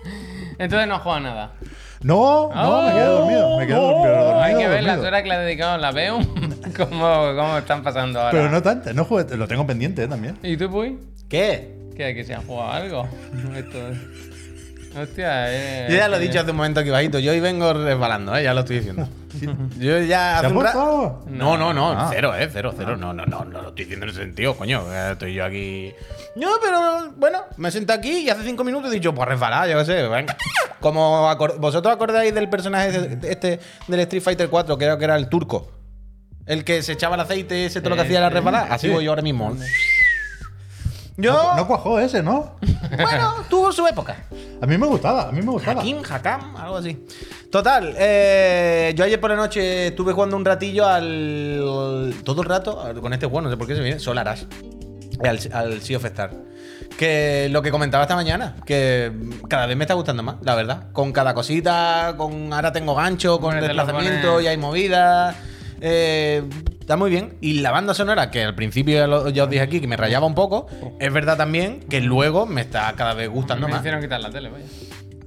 Entonces 0.57 0.87
no 0.87 0.99
juega 0.99 1.19
nada. 1.19 1.51
No, 2.01 2.49
no, 2.53 2.81
me 2.83 2.91
quedé 2.93 3.05
dormido. 3.05 3.57
Me 3.59 3.67
quedé 3.67 3.75
Oh, 3.77 3.81
dormido. 3.91 4.13
dormido, 4.15 4.41
Hay 4.41 4.55
que 4.57 4.67
ver 4.67 4.83
las 4.83 4.95
dormido. 4.97 5.07
horas 5.07 5.21
que 5.23 5.29
le 5.29 5.35
ha 5.35 5.39
dedicado 5.39 5.73
a 5.73 5.77
la 5.77 5.91
veo. 5.91 6.19
cómo, 6.77 7.33
cómo 7.35 7.57
están 7.57 7.81
pasando 7.83 8.19
ahora. 8.19 8.31
Pero 8.31 8.49
no 8.49 8.61
tanto, 8.61 8.93
no 8.93 9.05
jugué, 9.05 9.25
lo 9.37 9.47
tengo 9.47 9.65
pendiente 9.65 10.03
eh, 10.03 10.07
también. 10.07 10.37
¿Y 10.43 10.57
tú, 10.57 10.69
Puy? 10.69 10.97
¿Qué? 11.29 11.75
¿Qué? 11.95 12.13
¿Que 12.13 12.23
se 12.25 12.33
han 12.33 12.45
jugado 12.45 12.71
algo? 12.71 13.07
Esto 13.55 13.87
es- 13.89 13.97
Hostia, 14.95 15.51
eh. 15.51 15.87
Yo 15.89 15.95
ya 15.97 16.07
lo 16.07 16.17
he 16.17 16.19
eh, 16.19 16.27
dicho 16.27 16.39
hace 16.39 16.51
un 16.51 16.57
momento 16.57 16.79
aquí 16.79 16.89
bajito. 16.89 17.17
Yo 17.19 17.31
hoy 17.31 17.39
vengo 17.39 17.73
resbalando, 17.73 18.35
¿eh? 18.35 18.43
ya 18.43 18.53
lo 18.53 18.59
estoy 18.61 18.77
diciendo. 18.77 19.07
Yo 19.79 19.99
ya 19.99 20.37
¿Te 20.39 20.45
hace 20.47 20.55
un 20.55 20.63
ra-? 20.63 20.73
No, 20.73 21.57
no, 21.57 21.73
no, 21.73 21.91
Ah. 21.91 22.09
cero, 22.13 22.33
eh, 22.37 22.47
cero, 22.53 22.73
cero. 22.77 22.95
No, 22.95 23.11
no, 23.13 23.25
no, 23.25 23.43
no 23.45 23.61
lo 23.63 23.69
estoy 23.69 23.85
diciendo 23.85 24.05
en 24.05 24.11
ese 24.11 24.19
sentido, 24.21 24.55
coño. 24.55 24.83
eh, 24.93 25.09
Estoy 25.13 25.33
yo 25.33 25.45
aquí. 25.45 25.91
No, 26.35 26.49
pero 26.61 27.11
bueno, 27.17 27.39
me 27.57 27.71
senté 27.71 27.93
aquí 27.93 28.19
y 28.19 28.29
hace 28.29 28.43
cinco 28.43 28.63
minutos 28.63 28.91
he 28.91 28.95
dicho, 28.95 29.13
pues 29.15 29.27
resbalar, 29.27 29.67
yo 29.67 29.77
qué 29.79 29.85
sé, 29.85 30.07
venga. 30.07 30.37
Como 30.79 31.27
acor- 31.31 31.57
vosotros 31.57 31.93
acordáis 31.93 32.33
del 32.35 32.47
personaje 32.49 32.91
de- 32.91 33.31
este 33.31 33.59
del 33.87 33.99
Street 34.01 34.21
Fighter 34.23 34.49
4, 34.49 34.77
creo 34.77 34.97
que 34.99 35.03
era 35.05 35.15
el 35.15 35.27
turco. 35.29 35.71
El 36.45 36.63
que 36.65 36.83
se 36.83 36.91
echaba 36.91 37.15
el 37.15 37.21
aceite, 37.21 37.65
ese 37.65 37.79
todo 37.79 37.91
lo 37.91 37.95
que 37.95 38.01
Sí, 38.01 38.07
hacía 38.09 38.19
era 38.19 38.27
sí. 38.29 38.33
resbalar. 38.35 38.67
Así 38.69 38.87
Sí. 38.87 38.93
voy 38.93 39.05
yo 39.05 39.11
ahora 39.11 39.21
mismo. 39.21 39.55
Yo, 41.17 41.31
No, 41.31 41.55
no 41.55 41.67
cuajó 41.67 41.99
ese, 41.99 42.23
¿no? 42.23 42.55
bueno, 42.97 43.33
tuvo 43.49 43.71
su 43.71 43.85
época. 43.87 44.15
A 44.61 44.65
mí 44.65 44.77
me 44.77 44.87
gustaba, 44.87 45.29
a 45.29 45.31
mí 45.31 45.41
me 45.41 45.51
gustaba. 45.51 45.81
Hakim, 45.81 45.97
Hakam, 46.09 46.55
algo 46.55 46.77
así. 46.77 47.05
Total, 47.51 47.93
eh, 47.97 48.93
yo 48.95 49.03
ayer 49.05 49.19
por 49.21 49.29
la 49.29 49.35
noche 49.35 49.87
estuve 49.87 50.13
jugando 50.13 50.35
un 50.37 50.43
ratillo 50.45 50.87
al. 50.87 52.15
Todo 52.23 52.41
el 52.41 52.47
rato, 52.49 52.81
con 52.99 53.13
este 53.13 53.25
juego, 53.27 53.41
no 53.41 53.49
sé 53.51 53.57
por 53.57 53.67
qué 53.67 53.75
se 53.75 53.81
viene, 53.81 53.99
Solar 53.99 54.27
Ash. 54.27 54.43
Al, 55.23 55.39
al 55.53 55.81
Sea 55.81 55.97
of 55.97 56.05
Star. 56.05 56.31
Que 56.97 57.47
lo 57.51 57.61
que 57.61 57.69
comentaba 57.71 58.03
esta 58.03 58.15
mañana, 58.15 58.55
que 58.65 59.11
cada 59.47 59.65
vez 59.67 59.77
me 59.77 59.83
está 59.83 59.93
gustando 59.93 60.23
más, 60.23 60.35
la 60.41 60.55
verdad. 60.55 60.91
Con 60.93 61.11
cada 61.11 61.33
cosita, 61.33 62.15
con 62.17 62.51
ahora 62.53 62.71
tengo 62.71 62.95
gancho, 62.95 63.39
con 63.39 63.55
el 63.55 63.61
desplazamiento 63.63 64.41
y 64.41 64.47
hay 64.47 64.57
movidas. 64.57 65.35
eh, 65.81 66.43
está 66.83 66.97
muy 66.97 67.09
bien. 67.09 67.35
Y 67.41 67.61
la 67.61 67.71
banda 67.71 67.93
sonora, 67.93 68.29
que 68.29 68.43
al 68.43 68.55
principio 68.55 68.95
ya, 68.97 69.07
lo- 69.07 69.29
ya 69.29 69.45
os 69.45 69.49
dije 69.49 69.63
aquí 69.63 69.79
que 69.81 69.87
me 69.87 69.95
rayaba 69.97 70.25
un 70.27 70.35
poco, 70.35 70.67
es 70.99 71.11
verdad 71.13 71.37
también 71.37 71.79
que 71.89 72.01
luego 72.01 72.45
me 72.45 72.61
está 72.61 72.91
cada 72.97 73.13
vez 73.13 73.29
gustando 73.29 73.67
Me 73.67 73.71
más. 73.73 73.81
hicieron 73.81 74.01
quitar 74.01 74.19
la 74.21 74.29
tele, 74.29 74.49
vaya. 74.49 74.65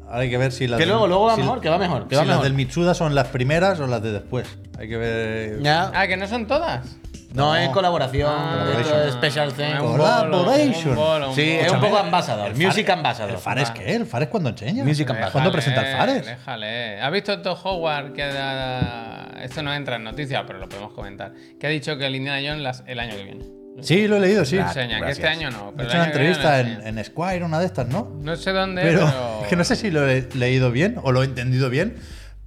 Ahora 0.07 0.21
hay 0.21 0.31
que 0.31 0.39
ver 0.39 0.53
si 0.53 0.69
las 0.69 0.79
Que 0.79 0.83
del- 0.85 0.91
luego, 0.91 1.07
luego 1.09 1.25
va 1.25 1.35
si- 1.35 1.41
mejor, 1.41 1.61
que 1.61 1.69
va 1.69 1.79
mejor, 1.79 2.05
que 2.07 2.11
si 2.15 2.17
va 2.17 2.21
las 2.23 2.29
mejor. 2.29 2.45
del 2.45 2.53
Mitsuda 2.55 2.95
son 2.95 3.15
las 3.15 3.27
primeras 3.29 3.81
o 3.81 3.87
las 3.89 4.03
de 4.03 4.13
después. 4.13 4.47
Hay 4.79 4.89
que 4.89 4.97
ver. 4.97 5.61
Ya. 5.63 5.91
Ah, 5.95 6.07
que 6.07 6.17
no 6.17 6.29
son 6.29 6.47
todas. 6.47 6.97
No, 7.37 7.53
No. 7.53 7.57
es 7.57 7.69
colaboración, 7.69 8.33
Ah, 8.35 8.67
esto 8.81 9.03
es 9.05 9.13
special 9.15 9.53
thing. 9.53 9.77
Collaboration. 9.79 10.95
bolo, 10.97 11.35
Sí, 11.35 11.43
es 11.51 11.71
un 11.71 11.81
poco 11.81 11.99
ambassador, 11.99 12.51
el 12.51 12.57
music 12.57 12.89
ambassador. 12.91 13.31
¿El 13.33 13.39
Fares 13.39 13.71
qué? 13.71 13.95
¿El 13.95 14.07
Fares 14.07 14.29
cuando 14.29 14.51
enseña? 14.51 14.83
Music 14.85 15.09
ambassador. 15.11 15.33
¿Cuándo 15.33 15.53
presenta 15.53 15.83
el 15.89 15.97
Fares? 15.97 16.27
Déjale. 16.27 17.01
¿Has 17.01 17.13
visto 17.13 17.41
Todd 17.43 17.59
Howard 17.65 18.13
que 18.15 18.25
da- 18.25 19.29
Esto 19.43 19.63
no 19.63 19.73
entra 19.75 19.97
en 19.97 20.05
noticias, 20.05 20.43
pero 20.47 20.59
lo 20.59 20.69
podemos 20.69 20.93
comentar. 20.95 21.33
Que 21.61 21.67
ha 21.67 21.71
dicho 21.71 21.97
que 21.99 22.07
el 22.07 22.17
Indiana 22.17 22.41
Jones 22.49 22.63
las- 22.63 22.85
el 22.87 22.99
año 22.99 23.15
que 23.17 23.23
viene. 23.25 23.45
Sí, 23.83 24.09
lo 24.09 24.17
he 24.17 24.21
leído, 24.21 24.45
sí. 24.47 24.57
Enseña, 24.57 25.05
que 25.05 25.11
este 25.13 25.27
año 25.29 25.51
no. 25.51 25.75
Pero 25.77 25.89
hecho 25.91 25.99
una 25.99 26.07
entrevista 26.07 26.61
en, 26.61 26.87
en 26.99 27.05
Squire, 27.05 27.45
una 27.45 27.61
de 27.61 27.67
estas, 27.67 27.87
¿no? 27.89 28.11
No 28.23 28.35
sé 28.35 28.51
dónde, 28.53 28.81
Pero 28.81 29.01
pero. 29.01 29.41
es 29.43 29.47
que 29.51 29.57
no 29.57 29.65
sé 29.65 29.77
si 29.77 29.91
lo 29.91 30.09
he 30.09 30.27
leído 30.35 30.71
bien 30.73 30.99
o 31.03 31.13
lo 31.13 31.23
he 31.23 31.27
entendido 31.27 31.69
bien, 31.69 31.97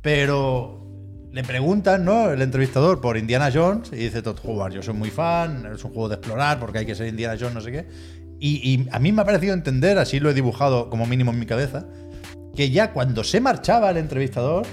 pero 0.02 0.79
le 1.32 1.44
preguntan, 1.44 2.06
¿no? 2.06 2.32
El 2.32 2.42
entrevistador 2.42 3.02
por 3.02 3.18
Indiana 3.18 3.50
Jones 3.54 3.92
y 3.92 3.98
dice 3.98 4.22
Todd 4.22 4.40
Howard, 4.44 4.74
yo 4.74 4.82
soy 4.82 4.94
muy 4.94 5.10
fan, 5.10 5.68
es 5.74 5.84
un 5.84 5.92
juego 5.92 6.10
de 6.10 6.16
explorar 6.16 6.60
porque 6.60 6.80
hay 6.80 6.86
que 6.86 6.96
ser 6.96 7.08
Indiana 7.08 7.38
Jones, 7.40 7.54
no 7.54 7.62
sé 7.62 7.72
qué. 7.72 7.88
Y, 8.40 8.70
y 8.70 8.88
a 8.92 9.00
mí 9.00 9.12
me 9.12 9.22
ha 9.22 9.26
parecido 9.26 9.54
entender, 9.54 9.98
así 9.98 10.20
lo 10.20 10.30
he 10.30 10.34
dibujado 10.34 10.90
como 10.90 11.06
mínimo 11.06 11.32
en 11.32 11.40
mi 11.40 11.46
cabeza, 11.46 11.86
que 12.56 12.72
ya 12.72 12.92
cuando 12.92 13.24
se 13.24 13.42
marchaba 13.42 13.90
el 13.92 13.98
entrevistador, 13.98 14.66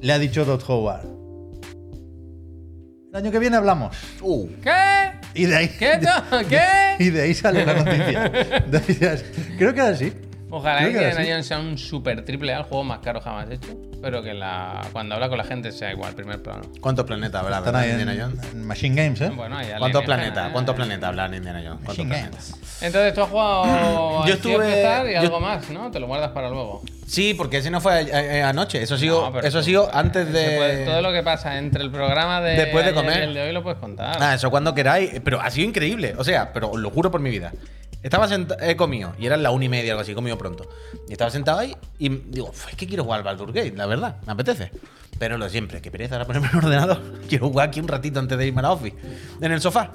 le 0.00 0.12
ha 0.12 0.18
dicho 0.18 0.44
Todd 0.44 0.62
Howard, 0.68 1.18
el 3.10 3.16
año 3.16 3.30
que 3.30 3.38
viene 3.38 3.56
hablamos. 3.56 3.96
Uh, 4.20 4.46
¿Qué? 4.62 5.12
Y 5.32 5.46
de 5.46 5.56
ahí, 5.56 5.68
¿Qué? 5.78 5.98
no? 6.02 6.46
¿Qué? 6.46 6.60
y 6.98 7.08
de 7.08 7.22
ahí 7.22 7.34
sale 7.34 7.64
la 7.64 7.74
noticia. 7.74 8.30
Creo 9.58 9.72
que 9.72 9.80
era 9.80 9.88
así. 9.88 10.12
Ojalá 10.50 10.80
Creo 10.88 11.14
que 11.36 11.42
sea 11.42 11.58
un 11.58 11.76
super 11.78 12.24
triple 12.24 12.54
A, 12.54 12.58
el 12.58 12.62
juego 12.64 12.84
más 12.84 13.00
caro 13.00 13.20
jamás 13.20 13.50
hecho. 13.50 13.68
Pero 14.00 14.22
que 14.22 14.32
la, 14.32 14.80
cuando 14.92 15.16
habla 15.16 15.28
con 15.28 15.38
la 15.38 15.44
gente 15.44 15.72
sea 15.72 15.90
igual, 15.90 16.14
primer 16.14 16.40
plano. 16.40 16.62
¿Cuántos 16.80 17.04
planetas 17.04 17.42
habrá? 17.42 17.58
Están 17.58 17.74
ahí 17.74 17.90
en, 17.90 18.00
Indiana 18.00 18.26
Jones? 18.30 18.52
en 18.52 18.64
Machine 18.64 18.94
Games, 19.02 19.20
¿eh? 19.20 19.30
Bueno, 19.34 19.56
hay 19.58 19.66
¿Cuántos 19.76 20.04
planetas? 20.04 20.48
¿eh? 20.48 20.50
¿Cuántos 20.52 20.74
planetas 20.76 21.08
hablan 21.08 21.32
en 21.34 21.38
Indiana 21.38 21.58
Jones? 21.64 21.84
¿Cuántos 21.84 22.06
Machine 22.06 22.28
planetas? 22.30 22.54
Entonces 22.80 23.14
tú 23.14 23.22
has 23.22 23.28
jugado 23.28 24.24
Yo 24.26 24.34
estuve- 24.34 25.10
y 25.10 25.14
yo- 25.14 25.20
algo 25.20 25.40
más, 25.40 25.68
¿no? 25.70 25.90
Te 25.90 25.98
lo 25.98 26.06
guardas 26.06 26.30
para 26.30 26.48
luego. 26.48 26.82
Sí, 27.08 27.34
porque 27.34 27.56
ese 27.56 27.70
no 27.72 27.80
fue 27.80 28.02
eh, 28.02 28.08
eh, 28.12 28.42
anoche. 28.42 28.80
Eso 28.82 28.94
ha 28.94 28.98
sido, 28.98 29.30
No, 29.32 29.40
eso 29.40 29.58
ha 29.58 29.62
sido 29.64 29.90
antes 29.92 30.26
se 30.28 30.32
puede- 30.32 30.76
de. 30.76 30.84
todo 30.84 31.02
lo 31.02 31.10
que 31.12 31.22
pasa 31.24 31.58
entre 31.58 31.82
el 31.82 31.90
programa 31.90 32.40
de 32.40 32.52
Después 32.54 32.86
de 32.86 32.94
comer. 32.94 33.18
y 33.18 33.22
el 33.24 33.34
de 33.34 33.42
hoy 33.42 33.52
lo 33.52 33.64
puedes 33.64 33.80
contar. 33.80 34.16
Ah, 34.20 34.34
eso 34.34 34.48
cuando 34.50 34.74
queráis. 34.74 35.20
Pero 35.24 35.40
ha 35.40 35.50
sido 35.50 35.66
increíble. 35.68 36.14
O 36.18 36.22
sea, 36.22 36.52
pero 36.52 36.70
os 36.70 36.78
lo 36.78 36.90
juro 36.90 37.10
por 37.10 37.20
mi 37.20 37.30
vida. 37.30 37.52
Estaba 38.02 38.28
sentado, 38.28 38.60
he 38.62 38.76
comido, 38.76 39.12
y 39.18 39.26
eran 39.26 39.42
la 39.42 39.50
una 39.50 39.64
y 39.64 39.68
media, 39.68 39.92
algo 39.92 40.02
así, 40.02 40.12
he 40.12 40.14
comido 40.14 40.38
pronto. 40.38 40.68
Y 41.08 41.12
estaba 41.12 41.30
sentado 41.30 41.58
ahí 41.58 41.76
y 41.98 42.08
digo, 42.08 42.48
"Uf, 42.48 42.68
es 42.70 42.76
que 42.76 42.86
quiero 42.86 43.04
jugar 43.04 43.18
al 43.18 43.24
Baldur 43.24 43.52
Gate, 43.52 43.74
la 43.76 43.86
verdad, 43.86 44.16
me 44.26 44.32
apetece. 44.32 44.70
Pero 45.18 45.36
lo 45.36 45.48
siempre, 45.48 45.82
que 45.82 45.90
pereza 45.90 46.14
ahora 46.14 46.26
ponerme 46.26 46.48
el 46.52 46.58
ordenador. 46.58 47.00
Quiero 47.28 47.48
jugar 47.48 47.68
aquí 47.68 47.80
un 47.80 47.88
ratito 47.88 48.20
antes 48.20 48.38
de 48.38 48.46
irme 48.46 48.60
a 48.60 48.62
la 48.62 48.72
office, 48.72 48.96
en 49.40 49.52
el 49.52 49.60
sofá. 49.60 49.90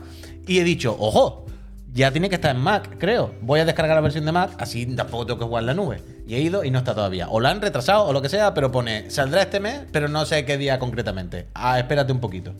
Y 0.45 0.59
he 0.59 0.63
dicho, 0.65 0.95
ojo, 0.99 1.45
ya 1.93 2.11
tiene 2.11 2.27
que 2.27 2.35
estar 2.35 2.53
en 2.53 2.61
Mac, 2.61 2.97
creo. 2.99 3.33
Voy 3.41 3.59
a 3.61 3.65
descargar 3.65 3.95
la 3.95 4.01
versión 4.01 4.25
de 4.25 4.31
Mac, 4.31 4.51
así 4.57 4.85
tampoco 4.85 5.25
tengo 5.27 5.39
que 5.39 5.45
jugar 5.45 5.61
en 5.63 5.67
la 5.67 5.73
nube. 5.73 6.01
Y 6.27 6.35
he 6.35 6.41
ido 6.41 6.63
y 6.63 6.71
no 6.71 6.79
está 6.79 6.93
todavía. 6.93 7.29
O 7.29 7.39
la 7.39 7.51
han 7.51 7.61
retrasado 7.61 8.05
o 8.05 8.13
lo 8.13 8.21
que 8.21 8.29
sea, 8.29 8.53
pero 8.53 8.71
pone, 8.71 9.09
saldrá 9.09 9.43
este 9.43 9.59
mes, 9.59 9.81
pero 9.91 10.07
no 10.09 10.25
sé 10.25 10.43
qué 10.43 10.57
día 10.57 10.79
concretamente. 10.79 11.47
Ah, 11.53 11.79
espérate 11.79 12.11
un 12.11 12.19
poquito. 12.19 12.53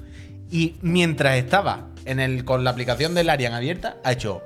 Y 0.52 0.76
mientras 0.82 1.36
estaba 1.36 1.88
en 2.06 2.20
el, 2.20 2.46
con 2.46 2.64
la 2.64 2.70
aplicación 2.70 3.16
del 3.16 3.30
Arian 3.30 3.54
abierta, 3.54 3.98
ha 4.04 4.12
hecho 4.12 4.42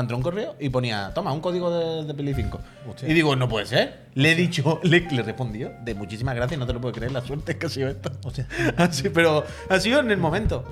entró 0.00 0.16
un 0.16 0.22
correo 0.22 0.56
y 0.58 0.68
ponía, 0.68 1.12
toma, 1.14 1.32
un 1.32 1.40
código 1.40 1.70
de, 1.70 2.04
de 2.04 2.14
Play 2.14 2.34
5. 2.34 2.60
Hostia. 2.90 3.08
Y 3.08 3.14
digo, 3.14 3.36
no 3.36 3.48
puede 3.48 3.66
ser. 3.66 4.04
Le 4.14 4.32
he 4.32 4.34
dicho, 4.34 4.80
le, 4.84 5.00
le 5.00 5.22
respondió, 5.22 5.72
de 5.84 5.94
muchísimas 5.94 6.34
gracias, 6.34 6.58
no 6.58 6.66
te 6.66 6.72
lo 6.72 6.80
puedo 6.80 6.94
creer, 6.94 7.12
la 7.12 7.20
suerte 7.20 7.58
que 7.58 7.66
ha 7.66 7.68
sido 7.68 7.88
esto. 7.88 8.10
Hostia. 8.24 8.48
Así, 8.76 9.08
pero 9.10 9.44
ha 9.68 9.80
sido 9.80 10.00
en 10.00 10.10
el 10.10 10.18
momento. 10.18 10.64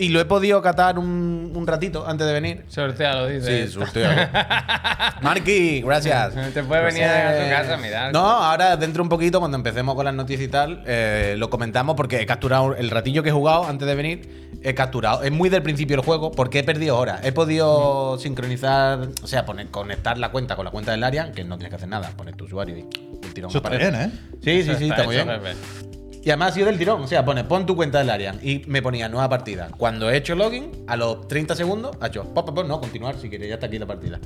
Y 0.00 0.10
lo 0.10 0.20
he 0.20 0.24
podido 0.24 0.62
catar 0.62 0.96
un, 0.96 1.52
un 1.54 1.66
ratito 1.66 2.06
antes 2.06 2.24
de 2.24 2.32
venir. 2.32 2.64
Sortea 2.68 3.14
lo 3.16 3.26
dice. 3.26 3.66
Sí, 3.66 3.72
sorteo. 3.72 4.08
Marky, 5.22 5.80
gracias. 5.82 6.34
Te 6.54 6.62
puede 6.62 6.84
venir 6.84 7.02
a 7.04 7.42
tu 7.42 7.50
casa 7.50 7.74
a 7.74 7.76
mirar. 7.78 8.12
No, 8.12 8.20
ahora 8.20 8.76
dentro 8.76 9.02
un 9.02 9.08
poquito, 9.08 9.40
cuando 9.40 9.56
empecemos 9.56 9.96
con 9.96 10.04
las 10.04 10.14
noticias 10.14 10.46
y 10.46 10.48
tal, 10.48 10.84
eh, 10.86 11.34
lo 11.36 11.50
comentamos 11.50 11.96
porque 11.96 12.20
he 12.20 12.26
capturado 12.26 12.76
el 12.76 12.90
ratillo 12.90 13.24
que 13.24 13.30
he 13.30 13.32
jugado 13.32 13.64
antes 13.64 13.88
de 13.88 13.94
venir. 13.96 14.48
He 14.62 14.74
capturado. 14.74 15.22
Es 15.24 15.32
muy 15.32 15.48
del 15.48 15.62
principio 15.62 15.96
del 15.96 16.04
juego 16.04 16.30
porque 16.30 16.60
he 16.60 16.64
perdido 16.64 16.96
horas. 16.96 17.20
He 17.24 17.32
podido 17.32 18.18
sincronizar, 18.18 19.00
o 19.22 19.26
sea, 19.26 19.44
poner, 19.44 19.66
conectar 19.68 20.16
la 20.16 20.30
cuenta 20.30 20.54
con 20.54 20.64
la 20.64 20.70
cuenta 20.70 20.92
del 20.92 21.02
área, 21.02 21.32
que 21.32 21.42
no 21.42 21.56
tienes 21.56 21.70
que 21.70 21.76
hacer 21.76 21.88
nada, 21.88 22.10
poner 22.16 22.36
tu 22.36 22.44
usuario 22.44 22.76
y 22.76 22.80
el 23.24 23.34
tirón 23.34 23.50
Eso 23.50 23.58
está 23.58 23.70
bien, 23.70 23.94
¿eh? 23.96 24.10
Sí, 24.44 24.62
sí, 24.62 24.70
Eso 24.70 24.78
sí, 24.78 24.88
está, 24.90 25.02
muy 25.04 25.16
hecho, 25.16 25.24
bien. 25.24 25.40
jefe. 25.40 25.97
Y 26.22 26.30
además 26.30 26.50
ha 26.50 26.54
sido 26.54 26.66
del 26.66 26.78
tirón. 26.78 27.02
O 27.02 27.06
sea, 27.06 27.24
pone, 27.24 27.44
pon 27.44 27.64
tu 27.64 27.74
cuenta 27.76 27.98
del 27.98 28.10
área. 28.10 28.34
Y 28.42 28.62
me 28.66 28.82
ponía 28.82 29.08
nueva 29.08 29.28
partida. 29.28 29.68
Cuando 29.76 30.10
he 30.10 30.16
hecho 30.16 30.34
login, 30.34 30.70
a 30.86 30.96
los 30.96 31.26
30 31.28 31.54
segundos, 31.54 31.96
ha 32.00 32.08
hecho, 32.08 32.24
pop, 32.34 32.46
pop, 32.46 32.54
pop, 32.56 32.66
no, 32.66 32.80
continuar 32.80 33.16
si 33.18 33.28
quieres, 33.28 33.48
ya 33.48 33.54
está 33.54 33.66
aquí 33.66 33.78
la 33.78 33.86
partida. 33.86 34.18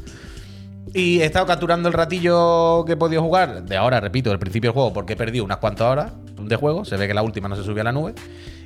Y 0.94 1.20
he 1.20 1.24
estado 1.24 1.46
capturando 1.46 1.88
el 1.88 1.94
ratillo 1.94 2.84
que 2.84 2.92
he 2.92 2.96
podido 2.96 3.22
jugar, 3.22 3.62
de 3.62 3.76
ahora, 3.76 4.00
repito, 4.00 4.30
del 4.30 4.38
principio 4.38 4.70
del 4.70 4.74
juego, 4.74 4.92
porque 4.92 5.12
he 5.14 5.16
perdido 5.16 5.44
unas 5.44 5.58
cuantas 5.58 5.86
horas 5.86 6.12
de 6.40 6.56
juego. 6.56 6.84
Se 6.84 6.96
ve 6.96 7.06
que 7.06 7.14
la 7.14 7.22
última 7.22 7.48
no 7.48 7.56
se 7.56 7.62
subió 7.62 7.82
a 7.82 7.84
la 7.84 7.92
nube. 7.92 8.14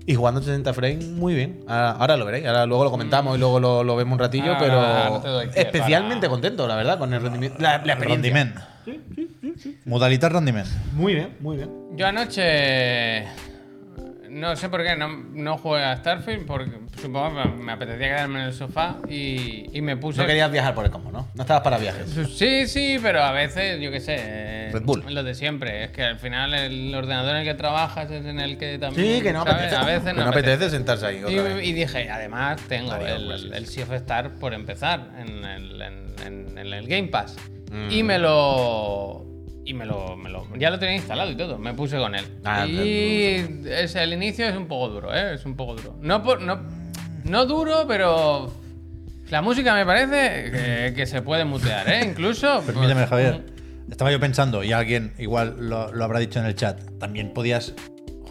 Y 0.06 0.14
jugando 0.14 0.40
60 0.40 0.73
frames, 0.73 1.04
muy 1.09 1.35
bien. 1.35 1.64
Ahora, 1.66 1.90
ahora 1.90 2.16
lo 2.16 2.25
veréis, 2.25 2.47
ahora 2.47 2.64
luego 2.64 2.85
lo 2.85 2.90
comentamos 2.92 3.37
y 3.37 3.40
luego 3.40 3.59
lo, 3.61 3.83
lo 3.85 3.97
vemos 3.97 4.12
un 4.14 4.18
ratillo, 4.21 4.54
Ahora, 4.54 5.21
pero 5.23 5.50
que 5.52 5.61
especialmente 5.61 6.26
para- 6.26 6.30
contento, 6.30 6.66
la 6.68 6.76
verdad, 6.76 6.99
con 6.99 7.12
el 7.12 7.21
rendimiento. 7.21 7.59
La, 7.61 7.83
la 7.85 7.92
experiencia. 7.95 8.33
Rendiment. 8.87 9.25
Modalidad 9.86 10.30
rendiment. 10.30 10.66
Muy 10.92 11.14
bien, 11.14 11.30
muy 11.40 11.56
bien. 11.56 11.70
Yo 11.94 12.06
anoche 12.06 13.24
no 14.28 14.54
sé 14.56 14.68
por 14.68 14.82
qué 14.84 14.96
no, 14.96 15.08
no 15.08 15.56
jugué 15.56 15.82
a 15.84 15.96
Starfield, 15.96 16.44
porque 16.44 16.70
supongo 17.00 17.42
que 17.42 17.48
me 17.48 17.72
apetecía 17.72 18.08
quedarme 18.08 18.40
en 18.40 18.46
el 18.46 18.52
sofá 18.52 18.96
y, 19.08 19.70
y 19.72 19.80
me 19.80 19.96
puse. 19.96 20.20
No 20.20 20.26
querías 20.26 20.50
viajar 20.52 20.74
por 20.74 20.84
el 20.84 20.90
combo, 20.90 21.10
¿no? 21.10 21.28
No 21.34 21.42
estabas 21.42 21.62
para 21.62 21.78
viajes. 21.78 22.10
Sí, 22.36 22.66
sí, 22.66 22.98
pero 23.00 23.22
a 23.22 23.30
veces, 23.32 23.80
yo 23.80 23.90
qué 23.90 24.00
sé. 24.00 24.16
eh, 24.18 24.70
Red 24.72 24.82
Bull. 24.82 25.04
Lo 25.08 25.22
de 25.22 25.34
siempre. 25.34 25.84
Es 25.84 25.90
que 25.92 26.02
al 26.02 26.18
final 26.18 26.52
el 26.52 26.94
ordenador 26.94 27.30
en 27.36 27.42
el 27.42 27.44
que 27.46 27.54
trabajas 27.54 28.10
es 28.10 28.26
en 28.26 28.38
el 28.40 28.58
que 28.58 28.78
también. 28.78 29.16
Sí, 29.18 29.22
que 29.22 29.32
no 29.32 29.44
¿sabes? 29.44 29.54
apetece. 29.54 29.76
A 29.76 29.84
veces 29.84 30.04
que 30.12 30.12
no, 30.18 30.24
no 30.24 30.30
apetece 30.30 30.68
sentarse 30.70 31.06
ahí. 31.06 31.20
Y, 31.20 31.38
Otra 31.38 31.54
vez. 31.54 31.66
y 31.66 31.72
dije, 31.72 32.10
además 32.10 32.60
tengo 32.68 32.92
Adiós, 32.92 33.42
el, 33.44 33.54
el 33.54 33.66
Sea 33.66 33.84
of 33.84 33.92
Star 33.92 34.32
por 34.34 34.52
empezar 34.52 35.12
en 35.18 35.44
el, 35.44 35.80
en- 35.80 36.06
en- 36.26 36.58
en 36.58 36.72
el 36.74 36.86
Game 36.88 37.08
Pass. 37.08 37.36
Mm. 37.72 37.90
Y 37.90 38.02
me 38.02 38.18
lo. 38.18 39.24
Y 39.66 39.75
me 39.75 39.85
lo, 39.85 40.16
me 40.16 40.30
lo- 40.30 40.46
Ya 40.56 40.70
lo 40.70 40.78
tenía 40.78 40.94
instalado 40.96 41.30
y 41.30 41.37
todo. 41.37 41.58
Me 41.58 41.75
puse 41.75 41.99
con 41.99 42.14
él. 42.14 42.25
Ah, 42.44 42.66
y 42.66 43.62
es, 43.66 43.94
el 43.96 44.12
inicio 44.12 44.46
es 44.49 44.56
un 44.56 44.66
poco 44.68 44.88
duro, 44.88 45.12
¿eh? 45.14 45.35
Es 45.35 45.44
un 45.44 45.56
poco 45.56 45.75
duro. 45.75 45.96
No, 46.00 46.23
por, 46.23 46.40
no, 46.40 46.61
no 47.25 47.44
duro, 47.46 47.85
pero. 47.87 48.52
La 49.28 49.42
música 49.42 49.75
me 49.75 49.85
parece 49.85 50.52
que, 50.52 50.92
que 50.94 51.04
se 51.06 51.20
puede 51.20 51.44
mutear, 51.44 51.88
¿eh? 51.88 52.04
Incluso. 52.04 52.62
Permíteme, 52.66 53.06
Javier. 53.08 53.42
Estaba 53.90 54.11
yo 54.12 54.20
pensando, 54.20 54.62
y 54.64 54.73
alguien 54.73 55.14
igual 55.18 55.56
lo, 55.58 55.92
lo 55.92 56.04
habrá 56.04 56.18
dicho 56.20 56.38
en 56.40 56.46
el 56.46 56.54
chat, 56.54 56.80
también 56.99 57.32
podías 57.35 57.73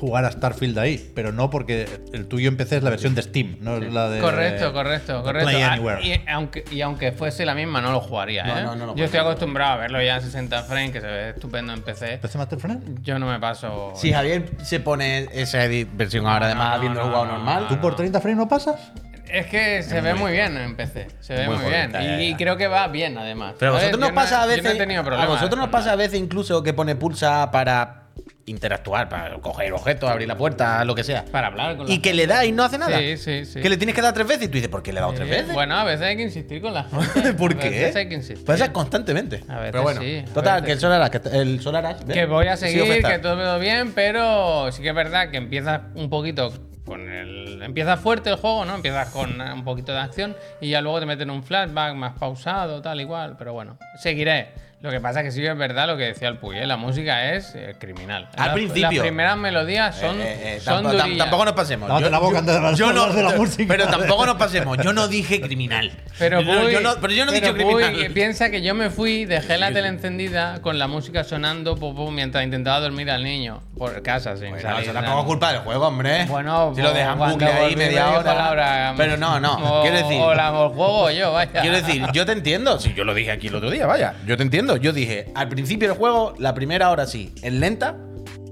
jugar 0.05 0.25
a 0.25 0.31
Starfield 0.31 0.77
ahí, 0.79 1.11
pero 1.15 1.31
no 1.31 1.49
porque 1.49 1.87
el 2.13 2.27
tuyo 2.27 2.49
en 2.49 2.57
PC 2.57 2.77
es 2.77 2.83
la 2.83 2.89
versión 2.91 3.15
de 3.15 3.21
Steam, 3.21 3.57
no 3.61 3.77
es 3.77 3.93
la 3.93 4.09
de. 4.09 4.19
Correcto, 4.21 4.71
correcto, 4.73 5.17
de 5.17 5.23
correcto. 5.23 5.49
Play 5.49 5.61
Ah, 5.61 5.73
Anywhere. 5.73 6.05
y, 6.05 6.21
aunque, 6.29 6.63
y 6.71 6.81
aunque 6.81 7.11
fuese 7.11 7.45
la 7.45 7.55
misma, 7.55 7.81
no 7.81 7.91
lo 7.91 7.99
jugaría. 8.01 8.43
No, 8.43 8.57
¿eh? 8.57 8.63
no, 8.63 8.75
no 8.75 8.85
lo 8.87 8.95
Yo 8.95 9.05
estoy 9.05 9.19
acostumbrado 9.19 9.73
a 9.73 9.77
verlo 9.77 10.01
ya 10.01 10.15
en 10.17 10.21
60 10.21 10.63
frames, 10.63 10.91
que 10.91 11.01
se 11.01 11.07
ve 11.07 11.29
estupendo 11.31 11.73
en 11.73 11.81
PC. 11.81 12.19
¿PC 12.21 12.37
Master 12.37 12.59
Friend? 12.59 13.01
Yo 13.01 13.17
no 13.19 13.27
me 13.27 13.39
paso. 13.39 13.93
Si 13.95 14.11
Javier 14.13 14.49
se 14.63 14.79
pone 14.79 15.27
esa 15.33 15.59
versión 15.93 16.27
ahora, 16.27 16.45
además, 16.47 16.69
no, 16.69 16.75
habiendo 16.75 16.99
no, 17.01 17.05
jugado 17.07 17.25
no, 17.25 17.31
normal. 17.33 17.65
¿Tú 17.67 17.79
por 17.79 17.95
30 17.95 18.21
frames 18.21 18.37
no 18.37 18.47
pasas? 18.47 18.91
Es 19.27 19.47
que 19.47 19.81
se 19.81 20.01
ve 20.01 20.13
muy 20.13 20.31
bien 20.31 20.55
en 20.55 20.75
PC. 20.75 21.07
Se 21.19 21.33
ve 21.33 21.49
Muy 21.49 21.57
bien. 21.65 21.91
Y, 22.21 22.35
creo 22.35 22.57
que 22.57 22.67
va 22.67 22.87
bien, 22.87 23.17
además. 23.17 23.55
Pero 23.57 23.71
a 23.71 23.75
vosotros 23.75 23.99
nos 23.99 24.11
pasa 24.11 24.39
a 24.39 24.43
yo 24.43 24.49
veces. 24.49 24.63
no 24.63 24.69
he 24.69 24.75
tenido 24.75 25.03
problemas. 25.03 25.27
a 25.27 25.31
vosotros 25.31 25.59
nos 25.59 25.69
pasa 25.69 25.91
a 25.93 25.95
veces 25.95 26.19
incluso 26.19 26.61
que 26.61 26.73
pone 26.73 26.95
pulsa 26.95 27.49
para 27.51 28.04
interactuar, 28.47 29.09
para 29.09 29.35
coger 29.41 29.73
objetos, 29.73 30.09
abrir 30.09 30.27
la 30.27 30.37
puerta, 30.37 30.85
lo 30.85 30.93
que 30.93 31.03
sea. 31.03 31.25
Para 31.25 31.47
hablar 31.47 31.77
con 31.77 31.87
la 31.87 31.93
Y 31.93 31.99
que 31.99 32.13
le 32.13 32.27
da 32.27 32.45
y 32.45 32.51
no 32.51 32.63
hace 32.63 32.77
nada. 32.77 32.97
Sí, 32.99 33.17
sí, 33.17 33.45
sí. 33.45 33.59
Que 33.61 33.69
le 33.69 33.77
tienes 33.77 33.95
que 33.95 34.01
dar 34.01 34.13
tres 34.13 34.27
veces 34.27 34.43
y 34.43 34.47
tú 34.47 34.53
dices, 34.53 34.69
¿por 34.69 34.83
qué 34.83 34.93
le 34.93 34.99
he 34.99 35.01
dado 35.01 35.13
tres 35.13 35.29
veces? 35.29 35.53
Bueno, 35.53 35.75
a 35.75 35.83
veces 35.83 36.05
hay 36.05 36.15
que 36.17 36.23
insistir 36.23 36.61
con 36.61 36.73
la 36.73 36.83
gente. 36.83 37.33
¿Por 37.37 37.53
A 37.53 37.55
veces 37.55 37.95
hay 37.95 38.03
que 38.05 38.09
qué? 38.09 38.15
insistir. 38.15 38.45
Pasa 38.45 38.71
constantemente. 38.71 39.43
A 39.47 39.57
veces 39.57 39.71
Pero 39.71 39.83
bueno, 39.83 40.01
sí, 40.01 40.17
a 40.19 40.33
total, 40.33 40.61
veces 40.61 40.65
que 40.65 40.71
el 40.73 40.79
Solar 40.79 41.01
Ash, 41.01 41.11
que 41.11 41.37
el 41.37 41.59
Solar 41.61 41.85
Ash, 41.85 42.03
¿ves? 42.05 42.15
Que 42.15 42.25
voy 42.25 42.47
a 42.47 42.57
seguir, 42.57 43.03
que 43.03 43.19
todo 43.19 43.59
bien, 43.59 43.93
pero 43.93 44.71
sí 44.71 44.81
que 44.81 44.89
es 44.89 44.95
verdad 44.95 45.29
que 45.31 45.37
empiezas 45.37 45.81
un 45.95 46.09
poquito 46.09 46.53
con 46.85 47.09
el. 47.09 47.61
Empieza 47.63 47.97
fuerte 47.97 48.29
el 48.29 48.35
juego, 48.35 48.63
¿no? 48.65 48.75
Empiezas 48.75 49.09
con 49.09 49.41
un 49.41 49.63
poquito 49.63 49.91
de 49.91 49.97
acción 49.99 50.35
y 50.61 50.69
ya 50.69 50.81
luego 50.81 50.99
te 50.99 51.07
meten 51.07 51.31
un 51.31 51.43
flashback 51.43 51.95
más 51.95 52.13
pausado, 52.19 52.79
tal 52.83 53.01
igual. 53.01 53.35
Pero 53.39 53.53
bueno, 53.53 53.79
seguiré. 53.97 54.49
Lo 54.85 54.91
que 54.91 54.99
pasa 55.01 55.21
es 55.21 55.25
que 55.25 55.31
sí 55.31 55.41
que 55.41 55.49
es 55.49 55.57
verdad 55.57 55.87
lo 55.87 55.97
que 55.97 56.03
decía 56.03 56.27
el 56.27 56.37
Puy, 56.37 56.59
¿eh? 56.59 56.67
la 56.67 56.77
música 56.77 57.33
es 57.33 57.53
eh, 57.55 57.75
criminal. 57.79 58.29
Al 58.37 58.53
principio. 58.53 58.91
Las 58.91 58.99
primeras 59.01 59.35
melodías 59.37 59.95
son, 59.95 60.21
Eh, 60.21 60.57
eh, 60.57 60.59
son 60.59 60.83
durillas. 60.83 61.17
tampoco 61.17 61.43
nos 61.45 61.53
pasemos. 61.55 61.89
Lávate 61.89 62.09
la 62.11 62.19
boca 62.19 62.37
antes 62.39 62.53
de 62.53 62.57
hablar- 62.59 62.75
yo 62.75 62.93
no, 62.93 63.11
de 63.11 63.23
la 63.23 63.31
música. 63.31 63.65
Pero 63.67 63.87
tampoco 63.87 64.25
nos 64.27 64.35
pasemos. 64.35 64.77
Yo 64.83 64.93
no 64.93 65.07
dije 65.07 65.41
criminal. 65.41 65.91
Pero, 66.19 66.41
yo, 66.41 66.61
Puy, 66.61 66.71
yo 66.71 66.81
no, 66.81 66.93
pero 67.01 67.13
yo 67.13 67.25
no 67.25 67.31
he 67.31 67.41
dicho 67.41 67.55
Puy 67.55 67.83
criminal. 67.83 68.11
piensa 68.13 68.49
que 68.51 68.61
yo 68.61 68.75
me 68.75 68.91
fui, 68.91 69.25
dejé 69.25 69.57
la 69.57 69.71
tele 69.71 69.87
encendida 69.87 70.61
con 70.61 70.77
la 70.77 70.87
música 70.87 71.23
sonando 71.23 71.75
pum, 71.75 71.95
pum, 71.95 72.13
mientras 72.13 72.43
intentaba 72.43 72.79
dormir 72.79 73.09
al 73.09 73.23
niño 73.23 73.63
por 73.77 74.01
casa 74.03 74.37
sin 74.37 74.49
Bueno, 74.51 74.61
salir. 74.61 74.83
eso 74.83 74.93
tampoco 74.93 75.19
es 75.21 75.25
culpa 75.25 75.51
del 75.51 75.61
juego, 75.61 75.87
hombre. 75.87 76.25
Bueno, 76.25 76.73
si 76.75 76.81
lo 76.83 76.93
dejan 76.93 77.17
bucle 77.17 77.47
ahí 77.47 77.75
media 77.75 78.11
hora. 78.11 78.93
Pero 78.95 79.17
no, 79.17 79.39
no. 79.39 79.79
o- 79.79 79.81
quiero 79.81 79.97
decir. 79.97 80.21
O 80.21 80.33
la 80.35 80.51
o 80.53 80.67
el 80.69 80.75
juego 80.75 80.99
o 81.05 81.11
yo, 81.11 81.31
vaya. 81.33 81.61
Quiero 81.61 81.75
decir, 81.75 82.03
yo 82.13 82.25
te 82.25 82.33
entiendo. 82.33 82.79
Si 82.79 82.93
yo 82.93 83.03
lo 83.03 83.13
dije 83.15 83.31
aquí 83.31 83.47
el 83.47 83.55
otro 83.55 83.71
día, 83.71 83.87
vaya. 83.87 84.13
Yo 84.27 84.37
te 84.37 84.43
entiendo. 84.43 84.74
Yo 84.77 84.93
dije, 84.93 85.31
al 85.35 85.49
principio 85.49 85.87
del 85.89 85.97
juego, 85.97 86.33
la 86.39 86.53
primera 86.53 86.89
hora 86.91 87.05
sí, 87.05 87.31
es 87.41 87.53
lenta. 87.53 87.97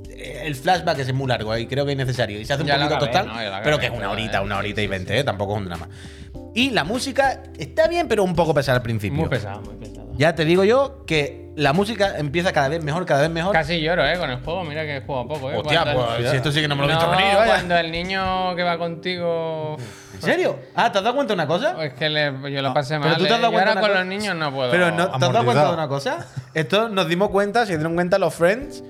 eh, 0.10 0.44
El 0.46 0.56
flashback 0.56 1.00
es 1.00 1.13
muy 1.13 1.27
largo 1.27 1.58
y 1.58 1.68
creo 1.68 1.86
que 1.86 1.92
es 1.94 1.98
necesario. 1.98 2.39
Y 2.39 2.46
se 2.46 2.53
hace 2.53 2.62
un 2.63 2.68
Ya 2.68 2.77
lo 2.77 2.88
poquito 2.89 3.06
acabé, 3.06 3.25
total. 3.25 3.62
pero 3.63 3.80
que 3.80 3.86
es 3.88 3.92
una 3.92 4.10
horita, 4.12 4.42
una 4.42 4.58
horita 4.58 4.82
y 4.82 4.88
veinte, 4.88 5.18
¿eh? 5.20 5.24
tampoco 5.24 5.53
es 5.53 5.60
un 5.60 5.65
drama. 5.65 5.89
Y 6.56 6.70
la 6.70 6.84
música 6.84 7.42
está 7.58 7.88
bien, 7.88 8.08
pero 8.08 8.24
un 8.24 8.36
poco 8.36 8.53
pesada 8.53 8.77
al 8.77 8.84
principio. 8.84 9.18
Muy 9.18 9.30
pesado, 9.30 9.62
muy 9.62 9.75
pesado. 9.75 9.93
Ya 10.15 10.36
te 10.36 10.46
digo 10.46 10.63
yo 10.63 11.03
que 11.05 11.51
la 11.55 11.74
música 11.74 12.17
empieza 12.17 12.51
cada 12.51 12.67
vez 12.67 12.84
mejor, 12.84 13.05
cada 13.05 13.22
vez 13.22 13.29
mejor. 13.29 13.53
Casi 13.53 13.79
lloro, 13.82 14.05
eh, 14.05 14.17
con 14.17 14.29
el 14.29 14.39
juego. 14.41 14.63
Mira 14.63 14.84
que 14.84 15.01
juego 15.05 15.27
poco, 15.27 15.51
eh. 15.51 15.55
Hostia, 15.58 15.84
Cuando 15.84 16.01
el- 16.01 16.17
pues 16.17 16.29
si 16.32 16.38
esto 16.38 16.51
sí 16.51 16.62
que 16.62 16.67
no 16.67 16.75
me 16.75 16.82
lo 16.84 16.88
he 16.88 16.91
visto 16.91 17.05
No, 17.05 17.12
venir, 17.17 17.36
vaya. 17.36 17.46
Cuando 17.53 17.75
el 17.77 17.91
niño 17.91 18.55
que 18.55 18.63
va 18.63 18.77
contigo. 18.77 19.77
¿En 20.13 20.22
serio? 20.22 20.60
Ah, 20.75 20.91
¿te 20.91 20.98
has 21.00 21.03
dado 21.03 21.15
cuenta 21.15 21.34
de 21.34 21.36
una 21.36 21.48
cosa? 21.48 21.84
Es 21.84 21.93
que 21.93 22.10
le- 22.10 22.51
yo 22.51 22.62
lo 22.62 22.74
pasé 22.74 22.98
mal. 23.00 23.10
Pero 23.10 23.17
tú 23.17 23.24
te 23.25 23.34
has 23.34 23.39
eh. 23.39 23.41
dado 23.41 23.53
ahora 23.53 23.63
cuenta 23.65 23.75
de 23.75 23.82
con 23.82 23.89
una 23.91 24.00
los 24.00 24.05
cosa? 24.08 24.17
niños 24.17 24.36
no 24.36 24.53
puedo. 24.53 24.72
Pero 24.72 24.91
no, 24.91 25.08
¿te 25.10 25.13
has 25.13 25.20
dado 25.34 25.46
cuenta 25.46 25.67
de 25.67 25.74
una 25.74 25.88
cosa? 25.88 26.27
Esto 26.53 26.89
nos 26.89 27.08
dimos 27.08 27.29
cuenta, 27.29 27.65
se 27.65 27.75
dieron 27.75 27.96
cuenta 27.96 28.17
los 28.20 28.34
friends. 28.34 28.84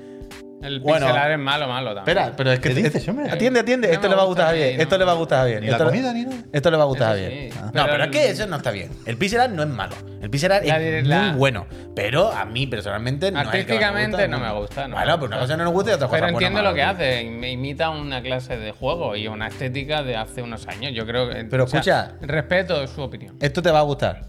El 0.63 0.79
Bueno. 0.79 1.05
pixelar 1.07 1.31
es 1.31 1.39
malo, 1.39 1.67
malo 1.67 1.93
también. 1.93 2.17
Espera, 2.17 2.35
pero 2.37 2.51
es 2.51 2.59
que. 2.59 2.69
¿Qué 2.73 2.75
dices, 2.83 3.07
hombre? 3.09 3.29
Atiende, 3.29 3.59
atiende. 3.59 3.91
Esto 3.91 4.03
me 4.03 4.09
le 4.09 4.15
va 4.15 4.21
a 4.21 4.25
gusta 4.25 4.43
gustar 4.51 4.55
a 4.55 4.75
no 4.75 4.81
Esto 4.81 4.95
me 4.95 4.99
le 4.99 5.05
va 5.05 5.11
a 5.11 5.15
gustar 5.15 5.39
a 5.39 5.43
la 5.45 5.49
Esto 5.67 5.83
le- 5.83 5.89
comida 5.91 6.13
ni 6.13 6.23
nada. 6.23 6.37
Esto 6.51 6.71
le 6.71 6.77
va 6.77 6.83
a 6.83 6.85
gustar 6.85 7.11
a 7.11 7.15
Eso 7.17 7.23
Javier. 7.25 7.51
sí. 7.53 7.59
No, 7.73 7.85
Pero 7.85 8.03
es 8.05 8.09
que 8.11 8.29
ese 8.29 8.47
no 8.47 8.55
está 8.55 8.71
bien. 8.71 8.89
El 9.05 9.17
pixel 9.17 9.39
art 9.41 9.51
no 9.53 9.63
es 9.63 9.69
malo. 9.69 9.95
El 10.21 10.29
pixel 10.29 10.51
art 10.53 10.65
es 10.65 11.05
muy 11.07 11.29
bueno. 11.37 11.65
Pero 11.95 12.31
a 12.31 12.45
mí 12.45 12.65
personalmente 12.67 13.31
no 13.31 13.39
Artísticamente 13.39 14.17
me 14.17 14.27
no 14.27 14.39
me 14.39 14.51
gusta. 14.53 14.87
no 14.87 14.95
bueno, 14.95 15.11
me 15.11 15.17
pues 15.19 15.27
una 15.31 15.39
cosa 15.39 15.57
no 15.57 15.63
nos 15.65 15.73
gusta 15.73 15.91
y 15.91 15.93
otra 15.95 16.07
cosa 16.07 16.17
Pero 16.21 16.33
buena, 16.33 16.47
entiendo 16.47 16.69
lo 16.69 16.73
que 16.75 16.81
hace. 16.83 17.23
im- 17.23 17.51
Imita 17.53 17.89
una 17.89 18.21
clase 18.21 18.57
de 18.57 18.71
juego 18.71 19.15
y 19.15 19.27
una 19.27 19.47
estética 19.47 20.01
de 20.01 20.15
hace 20.15 20.41
unos 20.41 20.65
años. 20.67 20.93
Yo 20.95 21.05
creo 21.05 21.29
que. 21.29 21.43
Pero 21.45 21.65
o 21.65 21.67
sea, 21.67 21.79
escucha. 21.81 22.15
respeto 22.21 22.87
su 22.87 23.01
opinión. 23.01 23.35
Esto 23.41 23.61
te 23.61 23.69
va 23.69 23.79
a 23.79 23.83
gustar. 23.83 24.27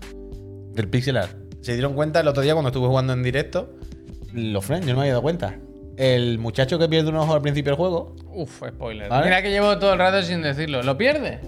Del 0.73 0.89
pixel 0.89 1.17
art. 1.17 1.33
Se 1.63 1.73
dieron 1.73 1.95
cuenta 1.95 2.21
el 2.21 2.29
otro 2.29 2.43
día 2.43 2.53
cuando 2.53 2.69
estuve 2.69 2.89
jugando 2.89 3.13
en 3.13 3.23
directo. 3.23 3.75
Los 4.33 4.65
friends, 4.65 4.85
yo 4.87 4.93
no 4.93 4.99
me 4.99 5.03
había 5.05 5.13
dado 5.13 5.23
cuenta. 5.23 5.55
El 5.97 6.39
muchacho 6.39 6.79
que 6.79 6.89
pierde 6.89 7.09
un 7.11 7.17
ojo 7.17 7.35
al 7.35 7.43
principio 7.43 7.71
del 7.73 7.77
juego. 7.77 8.17
Uf, 8.33 8.63
spoiler. 8.69 9.09
¿Vale? 9.09 9.25
Mira 9.27 9.43
que 9.43 9.51
llevo 9.51 9.79
todo 9.79 9.93
el 9.93 9.99
rato 9.99 10.23
sin 10.23 10.43
decirlo. 10.43 10.83
¿Lo 10.83 10.97
pierde? 10.99 11.41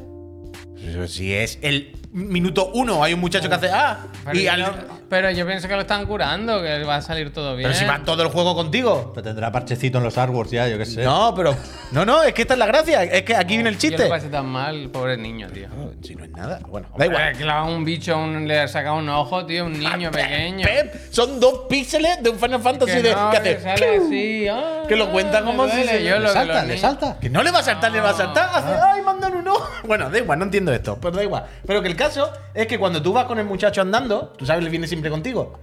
Pero 0.76 1.08
si 1.08 1.34
es 1.34 1.58
el 1.62 1.92
minuto 2.12 2.70
uno, 2.75 3.02
hay 3.04 3.12
un 3.14 3.20
muchacho 3.20 3.48
que 3.48 3.54
hace. 3.54 3.70
¡Ah! 3.72 3.98
Pero, 4.25 4.38
Y 4.38 4.44
yo, 4.44 4.52
al- 4.52 4.60
lo- 4.60 4.75
pero 5.08 5.30
yo 5.30 5.46
pienso 5.46 5.68
que 5.68 5.75
lo 5.75 5.82
están 5.82 6.04
curando, 6.06 6.60
que 6.62 6.82
va 6.84 6.96
a 6.96 7.02
salir 7.02 7.32
todo 7.32 7.54
bien. 7.56 7.68
Pero 7.70 7.78
si 7.78 7.84
va 7.84 8.02
todo 8.04 8.22
el 8.22 8.28
juego 8.28 8.54
contigo. 8.54 9.12
Pero 9.14 9.25
tendrá 9.25 9.52
parchecito 9.52 9.98
en 9.98 10.04
los 10.04 10.16
artworks 10.18 10.50
ya, 10.50 10.66
yo 10.68 10.78
qué 10.78 10.84
sé. 10.86 11.04
No, 11.04 11.32
pero. 11.34 11.54
No, 11.92 12.04
no, 12.04 12.22
es 12.22 12.32
que 12.34 12.42
esta 12.42 12.54
es 12.54 12.58
la 12.58 12.66
gracia. 12.66 13.02
Es 13.04 13.22
que 13.22 13.36
aquí 13.36 13.54
viene 13.54 13.70
el 13.70 13.78
chiste. 13.78 14.06
pasé 14.06 14.28
tan 14.28 14.46
mal, 14.46 14.88
pobre 14.90 15.16
niño, 15.16 15.48
tío. 15.48 15.68
Si 16.02 16.14
no 16.14 16.25
es 16.25 16.30
nada. 16.30 16.60
Bueno, 16.68 16.88
da 16.96 17.06
igual. 17.06 17.32
Clava 17.36 17.64
un 17.64 17.84
bicho, 17.84 18.16
un, 18.18 18.46
le 18.48 18.60
ha 18.60 18.68
sacado 18.68 18.96
un 18.96 19.08
ojo, 19.08 19.44
tío, 19.46 19.66
un 19.66 19.78
niño 19.78 20.10
pequeño. 20.10 20.66
Pep, 20.66 20.94
son 21.12 21.38
dos 21.38 21.62
píxeles 21.68 22.22
de 22.22 22.30
un 22.30 22.38
Final 22.38 22.60
Fantasy 22.60 22.92
que 22.92 23.02
de. 23.02 23.14
no, 23.14 23.30
que 23.30 23.36
hace. 23.36 23.60
sale 23.60 23.96
así. 23.96 24.48
ah, 24.48 24.82
Que 24.88 24.96
lo 24.96 25.10
cuenta 25.12 25.40
me 25.40 25.46
como 25.46 25.68
si 25.68 25.76
duele. 25.76 26.04
Yo 26.04 26.14
le 26.16 26.20
lo 26.20 26.28
salta, 26.32 26.64
le 26.64 26.78
salta. 26.78 27.18
Que 27.20 27.30
no 27.30 27.42
le 27.42 27.50
va 27.50 27.60
a 27.60 27.62
saltar, 27.62 27.92
le 27.92 28.00
va 28.00 28.10
a 28.10 28.14
saltar. 28.14 28.50
Hace. 28.52 28.68
¡Ay, 28.82 29.02
mandan 29.02 29.34
un 29.34 29.46
ojo! 29.48 29.66
Bueno, 29.86 30.10
da 30.10 30.18
igual, 30.18 30.38
no 30.40 30.44
entiendo 30.46 30.72
esto. 30.72 30.98
Pero 31.00 31.16
da 31.16 31.22
igual. 31.22 31.44
Pero 31.64 31.80
que 31.80 31.88
el 31.88 31.96
caso 32.06 32.32
es 32.54 32.66
que 32.66 32.78
cuando 32.78 33.02
tú 33.02 33.12
vas 33.12 33.26
con 33.26 33.38
el 33.38 33.44
muchacho 33.46 33.80
andando, 33.82 34.32
tú 34.36 34.46
sabes, 34.46 34.64
él 34.64 34.70
viene 34.70 34.86
siempre 34.86 35.10
contigo. 35.10 35.58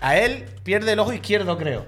A 0.00 0.16
él 0.16 0.46
pierde 0.62 0.92
el 0.92 0.98
ojo 0.98 1.12
izquierdo, 1.12 1.56
creo. 1.58 1.86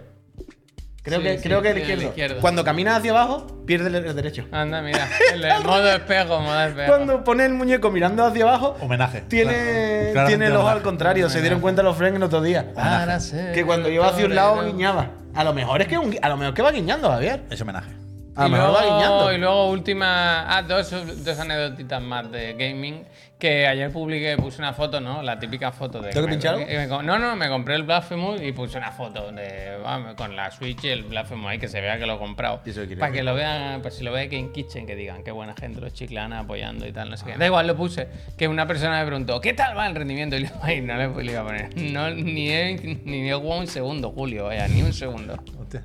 Creo 1.03 1.19
Sí, 1.19 1.25
que, 1.25 1.37
sí, 1.39 1.43
creo 1.45 1.63
que 1.63 1.71
el 1.71 2.03
izquierdo. 2.03 2.41
Cuando 2.43 2.63
camina 2.63 2.97
hacia 2.97 3.11
abajo, 3.13 3.47
pierde 3.67 3.89
el, 3.89 3.95
el 4.05 4.15
derecho. 4.15 4.45
Anda, 4.53 4.83
mira. 4.83 5.09
El, 5.33 5.43
el 5.45 5.65
modo 5.65 5.91
espejo, 5.91 6.41
modo 6.41 6.63
espejo. 6.63 6.89
Cuando 6.89 7.25
pone 7.25 7.47
el 7.47 7.55
muñeco 7.55 7.91
mirando 7.91 8.23
hacia 8.27 8.43
abajo, 8.45 8.77
Homenaje. 8.83 9.23
tiene, 9.23 10.13
tiene 10.27 10.47
el 10.47 10.53
ojo 10.53 10.61
homenaje. 10.61 10.77
al 10.77 10.83
contrario. 10.83 11.31
Se 11.31 11.41
dieron 11.41 11.61
cuenta 11.61 11.83
los 11.83 11.97
friends 11.97 12.17
el 12.17 12.23
otro 12.25 12.43
día. 12.43 12.73
Para 12.75 13.19
ser 13.21 13.55
Que 13.55 13.65
cuando 13.65 13.89
iba 13.89 14.09
hacia 14.09 14.27
un 14.27 14.35
lado 14.35 14.63
guiñaba. 14.67 15.11
A 15.35 15.43
lo 15.45 15.55
mejor 15.55 15.81
es 15.81 15.89
que 15.89 15.97
un- 15.97 16.17
a 16.21 16.29
lo 16.29 16.37
mejor 16.37 16.53
que 16.53 16.61
va 16.63 16.71
guiñando, 16.73 17.09
Javier. 17.09 17.45
Es 17.51 17.61
homenaje. 17.63 17.93
A 18.37 18.43
lo 18.43 18.49
y, 18.49 18.51
mejor 18.53 18.75
va 18.75 18.81
luego, 18.83 18.97
guiñando. 18.97 19.33
y 19.33 19.39
luego 19.39 19.71
última. 19.71 20.55
Ah, 20.57 20.63
dos, 20.63 20.91
dos 21.25 21.39
anécdotitas 21.39 22.03
más 22.03 22.31
de 22.31 22.53
gaming. 22.55 23.05
Que 23.41 23.67
ayer 23.67 23.91
publiqué, 23.91 24.37
puse 24.37 24.61
una 24.61 24.75
foto, 24.75 25.01
¿no? 25.01 25.23
La 25.23 25.39
típica 25.39 25.73
foto 25.73 26.01
de. 26.01 26.11
¿Tengo 26.11 26.27
que 26.27 26.33
pinchar 26.33 26.59
no, 27.03 27.19
no, 27.19 27.37
me 27.37 27.49
compré 27.49 27.75
el 27.75 27.85
Blasphemous 27.85 28.41
y 28.43 28.53
puse 28.53 28.77
una 28.77 28.93
foto 28.93 29.33
de. 29.33 29.79
vamos, 29.83 30.15
con 30.15 30.37
la 30.37 30.51
Switch 30.51 30.85
y 30.85 30.89
el 30.91 31.05
Blasphemous 31.05 31.51
ahí, 31.51 31.59
que 31.59 31.67
se 31.67 31.81
vea 31.81 31.99
que 31.99 32.05
lo 32.07 32.17
he 32.17 32.19
comprado. 32.19 32.61
¿Y 32.67 32.71
eso 32.71 32.83
qué 32.83 32.89
quiere 32.89 33.01
Para 33.01 33.13
que 33.13 33.23
lo 33.23 33.35
vean, 33.35 33.81
pues 33.81 33.95
si 33.95 34.05
lo 34.05 34.13
ve 34.13 34.29
Game 34.29 34.53
Kitchen, 34.53 34.87
que 34.87 34.95
digan 34.95 35.25
qué 35.25 35.31
buena 35.31 35.55
gente 35.59 35.81
los 35.81 35.93
chiclanas 35.95 36.45
apoyando 36.45 36.87
y 36.87 36.93
tal, 36.93 37.09
no 37.11 37.17
sé 37.17 37.25
qué. 37.25 37.39
Da 37.39 37.47
igual, 37.47 37.67
lo 37.67 37.75
puse. 37.77 38.09
Que 38.37 38.47
una 38.47 38.67
persona 38.67 39.01
me 39.01 39.07
preguntó, 39.07 39.41
¿qué 39.41 39.55
tal 39.55 39.77
va 39.77 39.87
el 39.87 39.95
rendimiento? 39.95 40.37
Y 40.37 40.41
le, 40.41 40.83
no 40.83 40.97
le, 40.97 41.25
le 41.25 41.33
iba 41.33 41.41
a 41.41 41.45
poner. 41.45 41.75
No, 41.77 42.11
ni 42.11 42.51
he, 42.51 43.01
ni 43.05 43.31
he 43.31 43.35
jugado 43.35 43.61
un 43.61 43.67
segundo, 43.67 44.11
Julio, 44.11 44.45
vaya, 44.45 44.69
ni 44.69 44.83
un 44.83 44.93
segundo. 44.93 45.43
Hostia. 45.59 45.83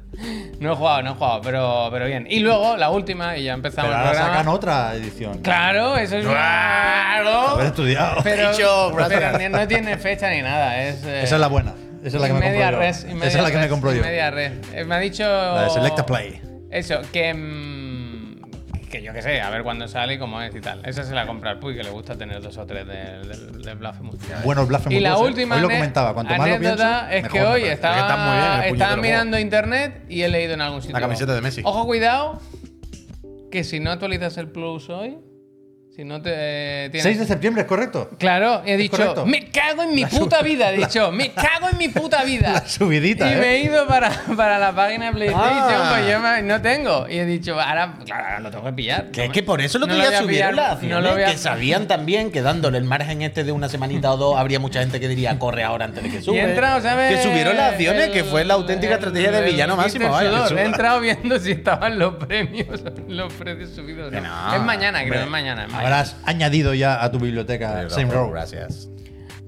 No 0.59 0.73
he 0.73 0.75
jugado, 0.75 1.01
no 1.03 1.11
he 1.11 1.13
jugado, 1.13 1.41
pero, 1.41 1.87
pero 1.89 2.05
bien. 2.05 2.27
Y 2.29 2.39
luego 2.39 2.75
la 2.75 2.89
última, 2.89 3.37
y 3.37 3.43
ya 3.45 3.53
empezamos 3.53 3.89
Pero 3.89 4.01
el 4.01 4.07
ahora 4.07 4.11
programa. 4.11 4.37
sacan 4.39 4.53
otra 4.53 4.93
edición. 4.95 5.37
Claro, 5.39 5.95
eso 5.95 6.17
es. 6.17 6.25
¡Claro! 6.25 7.44
Haber 7.53 7.65
estudiado. 7.67 8.21
Pero, 8.23 8.51
Dicho, 8.51 8.91
no 9.49 9.67
tiene 9.67 9.97
fecha 9.97 10.29
ni 10.31 10.41
nada. 10.41 10.81
Es, 10.83 11.03
eh, 11.03 11.23
Esa 11.23 11.35
es 11.35 11.41
la 11.41 11.47
buena. 11.47 11.73
Esa 12.03 12.17
es 12.17 12.21
la 12.21 12.27
que 12.27 12.33
me 12.33 12.39
compro 12.41 12.71
yo. 12.71 12.79
res, 12.79 13.03
Esa 13.03 13.27
es 13.27 13.35
la 13.43 13.51
que 13.51 13.57
me 13.57 13.67
compro 13.69 13.93
yo. 13.93 14.01
Media 14.03 14.31
res. 14.31 14.51
Eh, 14.73 14.83
Me 14.85 14.95
ha 14.95 14.99
dicho. 14.99 15.23
La 15.23 15.63
de 15.63 15.69
Selecta 15.71 16.05
Play. 16.05 16.41
Eso, 16.69 17.01
que. 17.11 17.33
mm, 17.33 18.35
que 18.91 19.01
yo 19.01 19.11
qué 19.11 19.21
sé, 19.21 19.41
a 19.41 19.49
ver 19.49 19.63
cuándo 19.63 19.87
sale 19.87 20.13
y 20.13 20.17
cómo 20.19 20.41
es 20.41 20.53
y 20.55 20.61
tal. 20.61 20.81
Esa 20.85 21.03
se 21.03 21.13
la 21.13 21.25
compra 21.25 21.51
al 21.51 21.59
Puy, 21.59 21.75
que 21.75 21.83
le 21.83 21.89
gusta 21.89 22.15
tener 22.15 22.41
dos 22.41 22.57
o 22.57 22.65
tres 22.65 22.85
del, 22.87 23.61
del 23.61 23.75
Blasphemous. 23.75 24.15
Buenos 24.43 24.67
Blasphemous 24.67 24.97
Y 24.99 25.01
la 25.01 25.09
2, 25.11 25.19
¿eh? 25.19 25.23
última 25.23 25.55
Hoy 25.55 25.61
lo 25.63 25.69
comentaba. 25.69 26.13
Cuanto 26.13 26.35
más 26.35 26.47
lo 26.47 26.55
anécdota 26.55 27.07
pienso, 27.09 27.25
es 27.27 27.31
que 27.33 27.39
mejor 27.39 27.53
hoy 27.55 27.63
estaba, 27.63 27.95
Es 27.95 28.01
que 28.01 28.07
está 28.07 28.17
muy 28.17 28.31
bien 28.37 28.45
el 28.45 28.57
puñetero 28.69 28.73
estaba 28.85 29.01
mirando 29.01 29.39
internet 29.39 30.05
y 30.07 30.21
he 30.21 30.29
leído 30.29 30.53
en 30.53 30.61
algún 30.61 30.81
sitio. 30.81 30.97
camiseta 30.99 31.33
de 31.33 31.41
Messi. 31.41 31.61
Ojo, 31.65 31.85
cuidado, 31.85 32.39
que 33.51 33.63
si 33.63 33.79
no 33.79 33.91
actualizas 33.91 34.37
el 34.37 34.47
Plus 34.49 34.89
hoy, 34.89 35.17
si 35.95 36.03
no 36.03 36.21
te 36.21 36.89
tienes... 36.91 37.03
6 37.03 37.19
de 37.19 37.25
septiembre, 37.25 37.61
¿es 37.61 37.67
correcto? 37.69 38.09
Claro, 38.19 38.61
he 38.65 38.75
dicho, 38.75 38.97
correcto? 38.97 39.25
me 39.25 39.49
cago 39.49 39.83
en 39.83 39.95
mi 39.95 40.05
puta 40.05 40.41
vida, 40.41 40.71
he 40.73 40.77
dicho, 40.77 41.09
me 41.13 41.31
cago 41.31 41.69
en 41.71 41.77
mi 41.77 41.87
puta 41.87 42.25
vida. 42.25 42.51
La 42.53 42.67
subidita, 42.67 43.29
y 43.29 43.33
¿eh? 43.33 43.37
me 43.37 43.47
he 43.51 43.59
ido 43.63 43.87
para, 43.87 44.09
para 44.35 44.59
la 44.59 44.75
página 44.75 45.05
de 45.05 45.11
PlayStation, 45.13 45.47
Ah. 45.47 45.93
pues 45.95 46.11
yo 46.11 46.19
me- 46.19 46.41
no 46.41 46.61
tengo. 46.61 47.07
Y 47.07 47.19
he 47.19 47.25
dicho, 47.25 47.53
ahora, 47.61 47.93
claro, 48.03 48.23
ahora 48.25 48.39
lo 48.41 48.51
tengo 48.51 48.65
que 48.65 48.73
pillar. 48.73 49.09
Que 49.11 49.21
No 49.21 49.25
es 49.27 49.31
que 49.31 49.43
por 49.43 49.61
eso 49.61 49.79
lo 49.79 49.87
no 49.87 49.95
que 49.95 50.01
ya 50.01 50.19
subieron 50.19 50.55
las 50.57 50.83
no 50.83 50.99
lo 50.99 51.13
voy 51.13 51.23
a- 51.23 51.27
que 51.27 51.37
sabían 51.37 51.87
también 51.87 52.29
que 52.29 52.41
dándole 52.41 52.77
el 52.77 52.83
margen 52.83 53.21
este 53.21 53.45
de 53.45 53.53
una 53.53 53.69
semanita 53.69 54.11
o 54.11 54.17
dos 54.17 54.37
habría 54.37 54.59
mucha 54.59 54.81
gente 54.81 54.99
que 54.99 55.07
diría 55.07 55.39
corre 55.39 55.63
ahora 55.63 55.85
antes 55.85 56.03
de 56.03 56.09
que 56.09 56.21
sube. 56.21 56.35
Y 56.35 56.39
he 56.39 56.43
entrado, 56.43 56.81
¿sabes? 56.81 57.15
Que 57.15 57.23
subieron 57.23 57.55
las 57.55 57.71
acciones, 57.71 58.07
El- 58.07 58.11
que 58.11 58.25
fue 58.25 58.43
la 58.43 58.55
auténtica 58.55 58.93
el- 58.95 58.99
estrategia 58.99 59.31
de 59.31 59.41
villano 59.49 59.77
máximo. 59.77 60.09
vaya, 60.09 60.45
suba. 60.49 60.61
He 60.61 60.65
entrado 60.65 60.99
viendo 60.99 61.39
si 61.39 61.51
estaban 61.53 61.97
los 61.97 62.15
premios, 62.15 62.81
los 63.07 63.31
precios 63.31 63.69
subidos. 63.69 64.11
Es 64.13 64.61
mañana, 64.61 65.01
creo, 65.05 65.21
es 65.23 65.27
mañana. 65.29 65.63
es 65.63 65.71
mañana. 65.71 65.84
Habrás 65.85 66.15
añadido 66.25 66.73
ya 66.73 67.03
a 67.03 67.11
tu 67.11 67.19
biblioteca 67.19 67.89
Same 67.89 68.11
Row. 68.13 68.31
Gracias. 68.31 68.89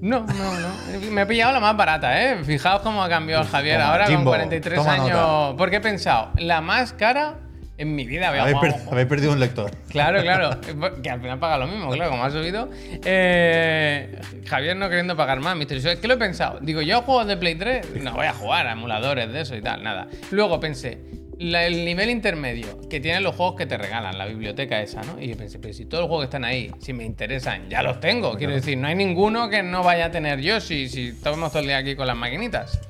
No, 0.00 0.20
no, 0.20 0.60
no. 0.60 1.10
Me 1.10 1.22
he 1.22 1.26
pillado 1.26 1.52
la 1.52 1.58
más 1.60 1.76
barata, 1.76 2.22
¿eh? 2.22 2.44
Fijaos 2.44 2.82
cómo 2.82 3.02
ha 3.02 3.08
cambiado 3.08 3.44
Javier. 3.44 3.78
Toma, 3.78 3.90
Ahora 3.90 4.04
con 4.04 4.14
Jimbo, 4.14 4.30
43 4.30 4.78
toma 4.78 4.92
años. 4.92 5.10
nota. 5.10 5.56
Porque 5.56 5.76
he 5.76 5.80
pensado, 5.80 6.30
la 6.36 6.60
más 6.60 6.92
cara 6.92 7.34
en 7.78 7.94
mi 7.96 8.04
vida 8.06 8.28
había 8.28 8.42
Habéis, 8.42 8.58
per- 8.58 8.70
jugado- 8.72 8.90
habéis 8.92 9.08
perdido 9.08 9.32
un 9.32 9.40
lector. 9.40 9.70
Claro, 9.88 10.22
claro. 10.22 10.50
Que 11.02 11.10
al 11.10 11.20
final 11.20 11.38
paga 11.40 11.58
lo 11.58 11.66
mismo, 11.66 11.90
claro, 11.90 12.10
como 12.12 12.24
ha 12.24 12.30
subido. 12.30 12.68
Eh, 13.04 14.20
Javier 14.46 14.76
no 14.76 14.88
queriendo 14.88 15.16
pagar 15.16 15.40
más, 15.40 15.56
misterioso. 15.56 15.90
Es 15.90 15.98
que 15.98 16.06
lo 16.06 16.14
he 16.14 16.18
pensado. 16.18 16.58
Digo, 16.60 16.80
yo 16.80 17.02
juego 17.02 17.24
de 17.24 17.36
Play 17.36 17.56
3, 17.56 18.00
no 18.02 18.12
voy 18.14 18.26
a 18.26 18.32
jugar 18.32 18.66
a 18.68 18.72
emuladores 18.72 19.32
de 19.32 19.40
eso 19.40 19.56
y 19.56 19.62
tal, 19.62 19.82
nada. 19.82 20.06
Luego 20.30 20.60
pensé, 20.60 20.98
la- 21.38 21.66
el 21.66 21.84
nivel 21.84 22.10
intermedio 22.10 22.80
que 22.88 23.00
tienen 23.00 23.22
los 23.22 23.34
juegos 23.36 23.54
que 23.56 23.66
te 23.66 23.76
regalan, 23.78 24.16
la 24.18 24.26
biblioteca 24.26 24.80
esa, 24.82 25.02
¿no? 25.02 25.20
Y 25.20 25.28
yo 25.28 25.36
pensé, 25.36 25.58
pero 25.58 25.72
si 25.74 25.86
todos 25.86 26.02
los 26.02 26.08
juegos 26.08 26.24
que 26.24 26.28
están 26.28 26.44
ahí, 26.44 26.70
si 26.80 26.92
me 26.92 27.04
interesan, 27.04 27.68
ya 27.68 27.82
los 27.82 28.00
tengo. 28.00 28.36
Quiero 28.36 28.54
decir, 28.54 28.76
no 28.78 28.88
hay 28.88 28.94
ninguno 28.94 29.48
que 29.48 29.62
no 29.62 29.82
vaya 29.82 30.06
a 30.06 30.10
tener 30.10 30.40
yo 30.40 30.60
si, 30.60 30.88
si 30.88 31.08
estamos 31.08 31.50
todo 31.52 31.60
el 31.60 31.66
día 31.68 31.78
aquí 31.78 31.94
con 31.96 32.06
las 32.06 32.16
maquinitas. 32.16 32.80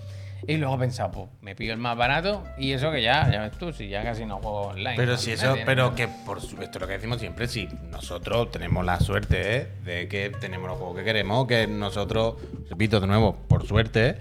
Y 0.46 0.56
luego 0.56 0.76
he 0.76 0.78
pensado, 0.78 1.10
pues 1.10 1.26
me 1.42 1.54
pillo 1.54 1.74
el 1.74 1.78
más 1.78 1.94
barato 1.94 2.42
y 2.56 2.72
eso 2.72 2.90
que 2.90 3.02
ya, 3.02 3.28
ya 3.30 3.42
ves 3.42 3.58
tú, 3.58 3.70
si 3.70 3.88
ya 3.88 4.02
casi 4.02 4.24
no 4.24 4.38
juego 4.38 4.60
online. 4.68 4.94
Pero 4.96 5.18
si 5.18 5.32
eso, 5.32 5.54
pero 5.66 5.94
que 5.94 6.08
por 6.08 6.40
su- 6.40 6.62
esto 6.62 6.78
es 6.78 6.80
lo 6.80 6.86
que 6.86 6.94
decimos 6.94 7.18
siempre, 7.20 7.48
si 7.48 7.68
nosotros 7.90 8.50
tenemos 8.50 8.82
la 8.86 8.98
suerte 8.98 9.56
¿eh? 9.56 9.66
de 9.84 10.08
que 10.08 10.30
tenemos 10.30 10.68
los 10.70 10.78
juegos 10.78 10.96
que 10.96 11.04
queremos, 11.04 11.46
que 11.46 11.66
nosotros, 11.66 12.36
repito 12.70 12.98
de 12.98 13.06
nuevo, 13.08 13.36
por 13.46 13.66
suerte, 13.66 14.16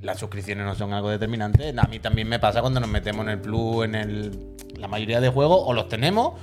las 0.00 0.18
suscripciones 0.18 0.64
no 0.64 0.74
son 0.74 0.92
algo 0.92 1.10
determinante. 1.10 1.74
A 1.76 1.86
mí 1.88 1.98
también 1.98 2.28
me 2.28 2.38
pasa 2.38 2.60
cuando 2.60 2.80
nos 2.80 2.88
metemos 2.88 3.22
en 3.24 3.30
el 3.30 3.40
Plus, 3.40 3.84
en 3.84 3.94
el, 3.94 4.38
la 4.76 4.88
mayoría 4.88 5.20
de 5.20 5.28
juegos, 5.28 5.60
o 5.64 5.72
los 5.72 5.88
tenemos, 5.88 6.34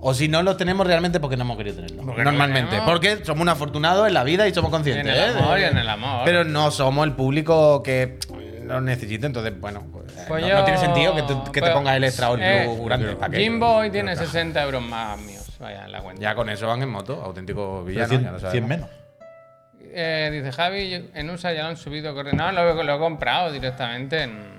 o 0.00 0.12
si 0.14 0.28
no 0.28 0.42
los 0.42 0.56
tenemos 0.56 0.86
realmente 0.86 1.20
porque 1.20 1.36
no 1.36 1.42
hemos 1.44 1.56
querido 1.56 1.76
tenerlos. 1.76 2.04
Porque 2.04 2.24
Normalmente. 2.24 2.76
porque 2.84 3.24
somos 3.24 3.42
un 3.42 3.48
afortunados 3.48 4.06
en 4.08 4.14
la 4.14 4.24
vida 4.24 4.46
y 4.48 4.52
somos 4.54 4.70
conscientes. 4.70 5.06
En 5.06 5.12
el 5.12 5.30
¿eh? 5.36 5.38
amor 5.38 5.58
y 5.60 5.62
en 5.64 5.78
el 5.78 5.88
amor. 5.88 6.22
Pero 6.24 6.44
no 6.44 6.70
somos 6.70 7.06
el 7.06 7.12
público 7.12 7.82
que 7.82 8.18
lo 8.64 8.80
necesita, 8.80 9.26
entonces, 9.26 9.58
bueno, 9.60 9.84
pues, 9.92 10.06
Pues 10.26 10.42
no, 10.42 10.48
yo- 10.48 10.54
no 10.58 10.64
tiene 10.64 10.78
sentido 10.80 11.14
que, 11.14 11.22
te- 11.22 11.34
que 11.52 11.60
pues, 11.60 11.64
te 11.64 11.70
pongas 11.70 11.96
el 11.96 12.04
extra 12.04 12.30
o 12.30 12.34
el 12.34 12.40
eh, 12.42 12.62
Plus 12.64 12.84
grande. 12.86 13.38
Jimbo 13.38 13.68
hoy 13.76 13.90
tiene 13.90 14.16
60 14.16 14.62
euros 14.62 14.82
más 14.82 15.18
míos. 15.20 15.42
Vaya, 15.60 15.84
en 15.84 15.92
la 15.92 16.00
cuenta. 16.02 16.20
Ya 16.20 16.34
con 16.34 16.48
eso 16.50 16.66
van 16.66 16.82
en 16.82 16.88
moto, 16.90 17.22
auténtico 17.22 17.84
villano. 17.84 18.08
100, 18.08 18.22
ya 18.24 18.30
lo 18.32 18.38
100 18.38 18.50
sabemos. 18.50 18.68
menos. 18.68 18.88
Eh, 19.96 20.30
dice 20.32 20.50
Javi, 20.52 21.10
en 21.14 21.30
USA 21.30 21.52
ya 21.52 21.62
lo 21.62 21.68
han 21.68 21.76
subido. 21.76 22.12
No, 22.32 22.52
lo, 22.52 22.82
lo 22.82 22.94
he 22.94 22.98
comprado 22.98 23.52
directamente 23.52 24.22
en. 24.24 24.54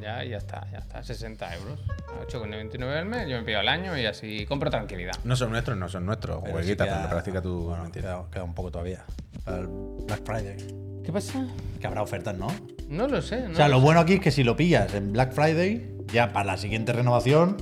Ya, 0.00 0.22
ya 0.24 0.36
está, 0.36 0.66
ya 0.70 0.78
está. 0.78 1.02
60 1.02 1.54
euros. 1.56 1.80
A 2.08 2.26
8,99 2.26 2.98
al 2.98 3.06
mes. 3.06 3.28
Yo 3.28 3.38
me 3.38 3.42
pido 3.44 3.60
al 3.60 3.68
año 3.68 3.96
y 3.96 4.04
así 4.04 4.44
compro 4.46 4.70
tranquilidad. 4.70 5.12
No 5.24 5.34
son 5.36 5.50
nuestros, 5.50 5.78
no 5.78 5.88
son 5.88 6.04
nuestros. 6.04 6.40
Pero 6.42 6.52
Jueguitas, 6.54 6.86
sí 6.86 6.90
pero 6.92 7.00
queda- 7.02 7.10
practica 7.10 7.40
tu 7.42 7.62
bueno, 7.68 7.82
mentira. 7.84 8.08
queda, 8.08 8.24
queda 8.30 8.44
un 8.44 8.54
poco 8.54 8.70
todavía. 8.70 9.04
Para 9.44 9.58
el 9.60 9.68
Black 9.68 10.20
Friday. 10.24 10.56
¿Qué 11.04 11.12
pasa? 11.12 11.46
Que 11.80 11.86
habrá 11.86 12.02
ofertas, 12.02 12.36
¿no? 12.36 12.48
No 12.88 13.06
lo 13.08 13.22
sé. 13.22 13.40
No 13.48 13.52
o 13.52 13.54
sea, 13.54 13.68
lo 13.68 13.74
lo 13.74 13.78
sé. 13.80 13.84
bueno 13.84 14.00
aquí 14.00 14.14
es 14.14 14.20
que 14.20 14.30
si 14.30 14.42
lo 14.44 14.56
pillas 14.56 14.92
en 14.94 15.12
Black 15.12 15.32
Friday, 15.32 15.90
ya 16.12 16.32
para 16.32 16.44
la 16.46 16.56
siguiente 16.58 16.92
renovación, 16.92 17.56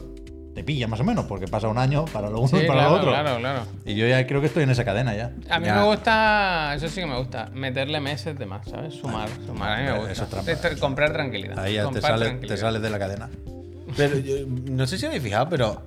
te 0.54 0.62
pilla 0.64 0.86
más 0.86 1.00
o 1.00 1.04
menos, 1.04 1.24
porque 1.26 1.46
pasa 1.46 1.68
un 1.68 1.78
año 1.78 2.04
para 2.06 2.28
lo 2.28 2.38
uno 2.40 2.48
Sí, 2.48 2.56
y 2.56 2.66
para 2.66 2.80
claro, 2.80 2.90
lo 2.90 2.96
otro. 2.96 3.10
claro, 3.10 3.38
claro. 3.38 3.62
Y 3.86 3.94
yo 3.94 4.06
ya 4.06 4.26
creo 4.26 4.40
que 4.40 4.48
estoy 4.48 4.64
en 4.64 4.70
esa 4.70 4.84
cadena 4.84 5.14
ya. 5.14 5.32
A 5.48 5.58
mí 5.58 5.66
Ya. 5.66 5.76
me 5.76 5.84
gusta, 5.84 6.74
eso 6.76 6.88
sí 6.88 7.00
que 7.00 7.06
me 7.06 7.16
gusta, 7.16 7.48
meterle 7.54 8.00
meses 8.00 8.38
de 8.38 8.44
más, 8.46 8.66
¿sabes? 8.68 8.94
Sumar, 8.94 9.28
sumar, 9.46 9.72
a 9.72 9.76
mí 9.78 9.82
me 9.84 10.10
Eso 10.12 10.24
gusta. 10.26 10.40
es 10.52 10.60
trampa. 10.60 10.80
Comprar 10.80 11.12
tranquilidad. 11.12 11.58
Ahí 11.58 11.74
ya 11.74 11.88
te 11.88 12.00
tranquilidad. 12.00 12.48
te 12.48 12.56
sales 12.56 12.82
de 12.82 12.90
la 12.90 12.98
cadena. 12.98 13.30
Pero 13.96 14.18
yo- 14.18 14.46
no 14.70 14.86
sé 14.86 14.98
si 14.98 15.06
habéis 15.06 15.22
fijado, 15.22 15.48
pero 15.48 15.82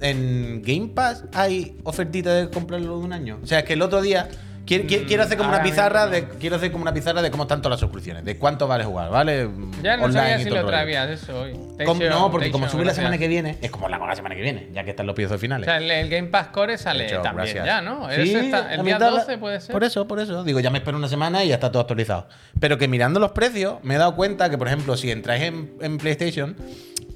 en 0.00 0.62
Game 0.62 0.88
Pass 0.94 1.24
hay 1.32 1.76
ofertita 1.84 2.32
de 2.34 2.50
comprarlo 2.50 2.98
de 2.98 3.04
un 3.04 3.12
año. 3.12 3.38
O 3.42 3.46
sea, 3.46 3.60
es 3.60 3.64
que 3.64 3.72
el 3.72 3.82
otro 3.82 4.00
día 4.00 4.28
quiero, 4.68 5.22
hacer 5.22 5.38
como 5.38 5.48
una 5.50 5.62
pizarra 5.62 6.06
de 6.06 6.28
quiero 6.28 6.56
hacer 6.56 6.70
como 6.70 6.82
una 6.82 6.92
pizarra 6.92 7.22
de 7.22 7.30
cómo 7.30 7.44
están 7.44 7.60
todas 7.62 7.72
las 7.72 7.80
suscripciones, 7.80 8.24
de 8.24 8.36
cuánto 8.36 8.66
vale 8.68 8.84
jugar, 8.84 9.10
¿vale? 9.10 9.48
Ya 9.82 9.96
no 9.96 10.04
Online 10.04 10.20
sabía 10.20 10.38
si 10.38 10.50
lo 10.50 10.66
traías 10.66 11.08
eso 11.10 11.40
hoy. 11.40 11.52
Com- 11.86 11.98
no, 11.98 12.30
porque 12.30 12.50
como 12.50 12.66
Techo, 12.66 12.76
sube 12.76 12.84
la 12.84 12.92
semana 12.92 13.16
gracias. 13.16 13.18
que 13.20 13.28
viene, 13.28 13.58
es 13.62 13.70
como 13.70 13.88
la 13.88 13.98
la 13.98 14.14
semana 14.16 14.34
que 14.34 14.42
viene, 14.42 14.68
ya 14.72 14.84
que 14.84 14.90
están 14.90 15.06
los 15.06 15.14
piezos 15.16 15.36
O 15.36 15.38
finales. 15.38 15.64
sea, 15.66 15.76
el, 15.78 15.90
el 15.90 16.08
Game 16.08 16.28
Pass 16.28 16.48
Core 16.48 16.76
sale 16.78 17.06
también 17.08 17.34
gracias. 17.36 17.64
ya, 17.66 17.80
¿no? 17.80 18.08
Sí, 18.10 18.34
está- 18.34 18.74
el 18.74 18.82
día 18.84 18.94
mitad 18.94 19.10
de- 19.10 19.18
12 19.18 19.38
puede 19.38 19.60
ser. 19.60 19.72
Por 19.72 19.84
eso, 19.84 20.06
por 20.08 20.18
eso. 20.20 20.44
Digo, 20.44 20.60
ya 20.60 20.70
me 20.70 20.78
espero 20.78 20.96
una 20.98 21.08
semana 21.08 21.44
y 21.44 21.48
ya 21.48 21.54
está 21.54 21.70
todo 21.72 21.80
actualizado. 21.82 22.28
Pero 22.60 22.78
que 22.78 22.88
mirando 22.88 23.20
los 23.20 23.32
precios, 23.32 23.76
me 23.82 23.94
he 23.94 23.98
dado 23.98 24.14
cuenta 24.16 24.50
que, 24.50 24.58
por 24.58 24.66
ejemplo, 24.66 24.96
si 24.96 25.10
entráis 25.10 25.44
en, 25.44 25.72
en 25.80 25.98
PlayStation, 25.98 26.56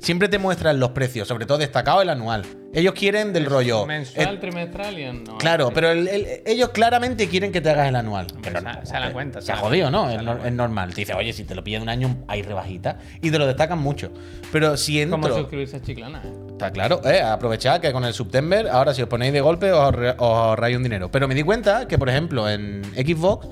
siempre 0.01 0.29
te 0.29 0.39
muestran 0.39 0.79
los 0.81 0.91
precios, 0.91 1.29
sobre 1.29 1.47
todo 1.47 1.59
destacado 1.59 2.03
el 2.03 2.09
anual. 2.11 2.45
Ellos 2.75 2.95
quieren 2.95 3.33
del 3.33 3.45
rollo. 3.47 3.85
Mensual, 3.85 4.41
trimestral 4.41 4.99
y 4.99 5.05
anual. 5.05 5.37
claro, 5.39 5.71
pero 5.75 5.91
el- 5.91 6.09
el- 6.09 6.27
ellos 6.47 6.71
claramente 6.71 7.29
quieren 7.29 7.53
que 7.53 7.61
te 7.61 7.69
hagas 7.71 7.89
el 7.89 7.97
anual. 7.97 8.27
Pero 8.43 8.61
se- 8.61 8.65
no, 8.65 8.73
se 8.87 8.97
eh, 8.97 9.13
cuenta, 9.13 9.41
Se 9.41 9.47
se 9.49 9.53
ha 9.53 9.57
jodido, 9.57 9.91
¿no? 9.91 10.09
Es, 10.11 10.53
normal. 10.53 10.91
Te 10.95 11.03
dice, 11.03 11.15
oye, 11.15 11.33
si 11.33 11.45
te 11.45 11.55
lo 11.55 11.63
pillas 11.63 11.81
de 11.81 11.85
un 11.85 11.89
año, 11.91 12.17
hay 12.29 12.43
rebajita. 12.43 12.99
Y 13.21 13.31
te 13.31 13.39
lo 13.39 13.47
destacan 13.47 13.79
mucho. 13.79 14.11
Pero 14.51 14.77
si 14.77 15.01
entro. 15.03 15.21
¿Cómo 15.21 15.35
suscribirse 15.35 15.77
a 15.77 15.83
Chiclana? 15.83 16.23
Está 16.51 16.71
claro, 16.71 17.01
eh, 17.05 17.21
aprovechad 17.21 17.81
que 17.81 17.93
con 17.93 18.05
el 18.05 18.15
September, 18.15 18.69
ahora 18.69 18.95
si 18.95 19.03
os 19.03 19.09
ponéis 19.09 19.33
de 19.33 19.41
golpe, 19.41 19.71
os, 19.73 19.95
os 19.95 20.17
ahorráis 20.19 20.77
un 20.77 20.83
dinero. 20.83 21.11
Pero 21.11 21.29
me 21.29 21.35
di 21.35 21.43
cuenta 21.43 21.87
que, 21.89 21.99
por 21.99 22.09
ejemplo, 22.09 22.49
en 22.49 22.83
Xbox 22.95 23.49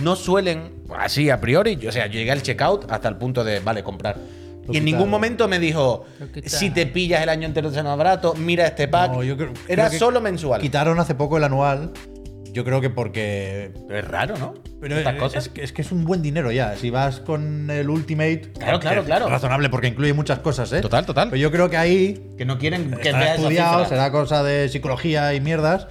no 0.00 0.16
suelen, 0.16 0.82
así 0.96 1.30
a 1.30 1.40
priori, 1.40 1.86
o 1.86 1.92
sea, 1.92 2.06
yo 2.06 2.14
llegué 2.14 2.32
al 2.32 2.42
checkout 2.42 2.90
hasta 2.90 3.08
el 3.08 3.16
punto 3.16 3.44
de, 3.44 3.60
vale, 3.60 3.82
comprar. 3.82 4.16
Lo 4.66 4.74
y 4.74 4.78
en 4.78 4.84
ningún 4.84 5.10
momento 5.10 5.48
me 5.48 5.58
dijo, 5.58 6.04
si 6.46 6.70
te 6.70 6.86
pillas 6.86 7.22
el 7.22 7.28
año 7.28 7.46
entero 7.46 7.70
de 7.70 7.82
más 7.82 7.96
barato, 7.98 8.34
mira 8.34 8.66
este 8.66 8.88
pack. 8.88 9.12
No, 9.12 9.22
yo 9.22 9.36
creo- 9.36 9.52
Era 9.68 9.88
creo 9.88 9.98
solo 9.98 10.20
mensual. 10.20 10.60
Quitaron 10.60 10.98
hace 10.98 11.14
poco 11.14 11.36
el 11.36 11.44
anual. 11.44 11.92
Yo 12.52 12.64
creo 12.64 12.80
que 12.80 12.88
porque. 12.88 13.72
Pero 13.88 13.98
es 13.98 14.06
raro, 14.06 14.36
¿no? 14.38 14.54
Pero 14.80 14.96
Estas 14.96 15.14
es, 15.14 15.20
cosas. 15.20 15.46
es 15.46 15.52
que, 15.52 15.64
es 15.64 15.72
que 15.72 15.82
es 15.82 15.90
un 15.90 16.04
buen 16.04 16.22
dinero 16.22 16.52
ya. 16.52 16.76
Si 16.76 16.88
vas 16.88 17.18
con 17.18 17.68
el 17.68 17.90
Ultimate. 17.90 18.52
Claro, 18.56 18.78
claro, 18.78 19.00
que 19.02 19.06
claro. 19.06 19.24
Es 19.26 19.32
razonable 19.32 19.70
porque 19.70 19.88
incluye 19.88 20.12
muchas 20.12 20.38
cosas, 20.38 20.72
¿eh? 20.72 20.80
Total, 20.80 21.04
total. 21.04 21.30
Pero 21.30 21.40
yo 21.42 21.50
creo 21.50 21.68
que 21.68 21.76
ahí 21.76 22.30
Que 22.38 22.44
no 22.44 22.56
quieren 22.58 22.92
que 22.92 23.12
veas 23.12 23.38
estudiado, 23.40 23.84
será 23.86 24.12
cosa 24.12 24.44
de 24.44 24.68
psicología 24.68 25.34
y 25.34 25.40
mierdas, 25.40 25.88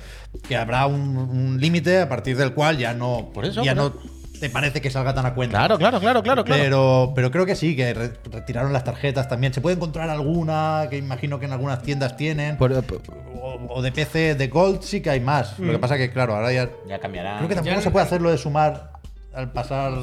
que 0.48 0.56
habrá 0.56 0.88
un, 0.88 1.18
un 1.18 1.60
límite 1.60 2.00
a 2.00 2.08
partir 2.08 2.38
del 2.38 2.54
cual 2.54 2.78
ya 2.78 2.94
no, 2.94 3.30
Por 3.34 3.44
eso, 3.44 3.62
ya 3.62 3.76
por 3.76 3.96
no 3.96 4.13
te 4.44 4.50
parece 4.50 4.82
que 4.82 4.90
salga 4.92 5.14
tan 5.14 5.26
a 5.26 5.34
cuenta. 5.34 5.58
Claro, 5.58 5.78
claro, 5.78 6.02
claro, 6.02 6.22
claro, 6.22 6.44
claro. 6.44 6.62
Pero, 6.62 7.14
pero 7.16 7.32
creo 7.32 7.46
que 7.46 7.56
sí, 7.56 7.78
que 7.78 7.94
re- 7.94 8.12
retiraron 8.30 8.74
las 8.74 8.84
tarjetas 8.84 9.30
también. 9.30 9.54
Se 9.54 9.62
puede 9.62 9.78
encontrar 9.78 10.10
alguna, 10.10 10.88
que 10.90 10.98
imagino 10.98 11.40
que 11.40 11.46
en 11.46 11.54
algunas 11.54 11.82
tiendas 11.82 12.18
tienen. 12.18 12.58
Por- 12.58 12.84
por- 12.84 13.02
o, 13.42 13.68
o 13.70 13.82
de 13.82 13.94
PC, 13.94 14.36
de 14.36 14.48
Gold 14.50 14.82
sí 14.82 15.00
que 15.02 15.10
hay 15.12 15.22
más. 15.22 15.58
Lo 15.60 15.72
que 15.72 15.80
pasa 15.80 15.96
que, 15.98 16.12
claro, 16.12 16.36
ahora 16.36 16.52
ya... 16.52 16.70
ya 16.88 17.00
cambiará. 17.00 17.38
Creo 17.38 17.48
que 17.48 17.56
tampoco 17.56 17.76
Ya 17.78 17.82
se 17.82 17.90
puede 17.92 18.06
hacer 18.06 18.22
lo 18.22 18.32
de 18.32 18.38
sumar 18.38 18.92
al 19.34 19.50
pasar 19.54 19.94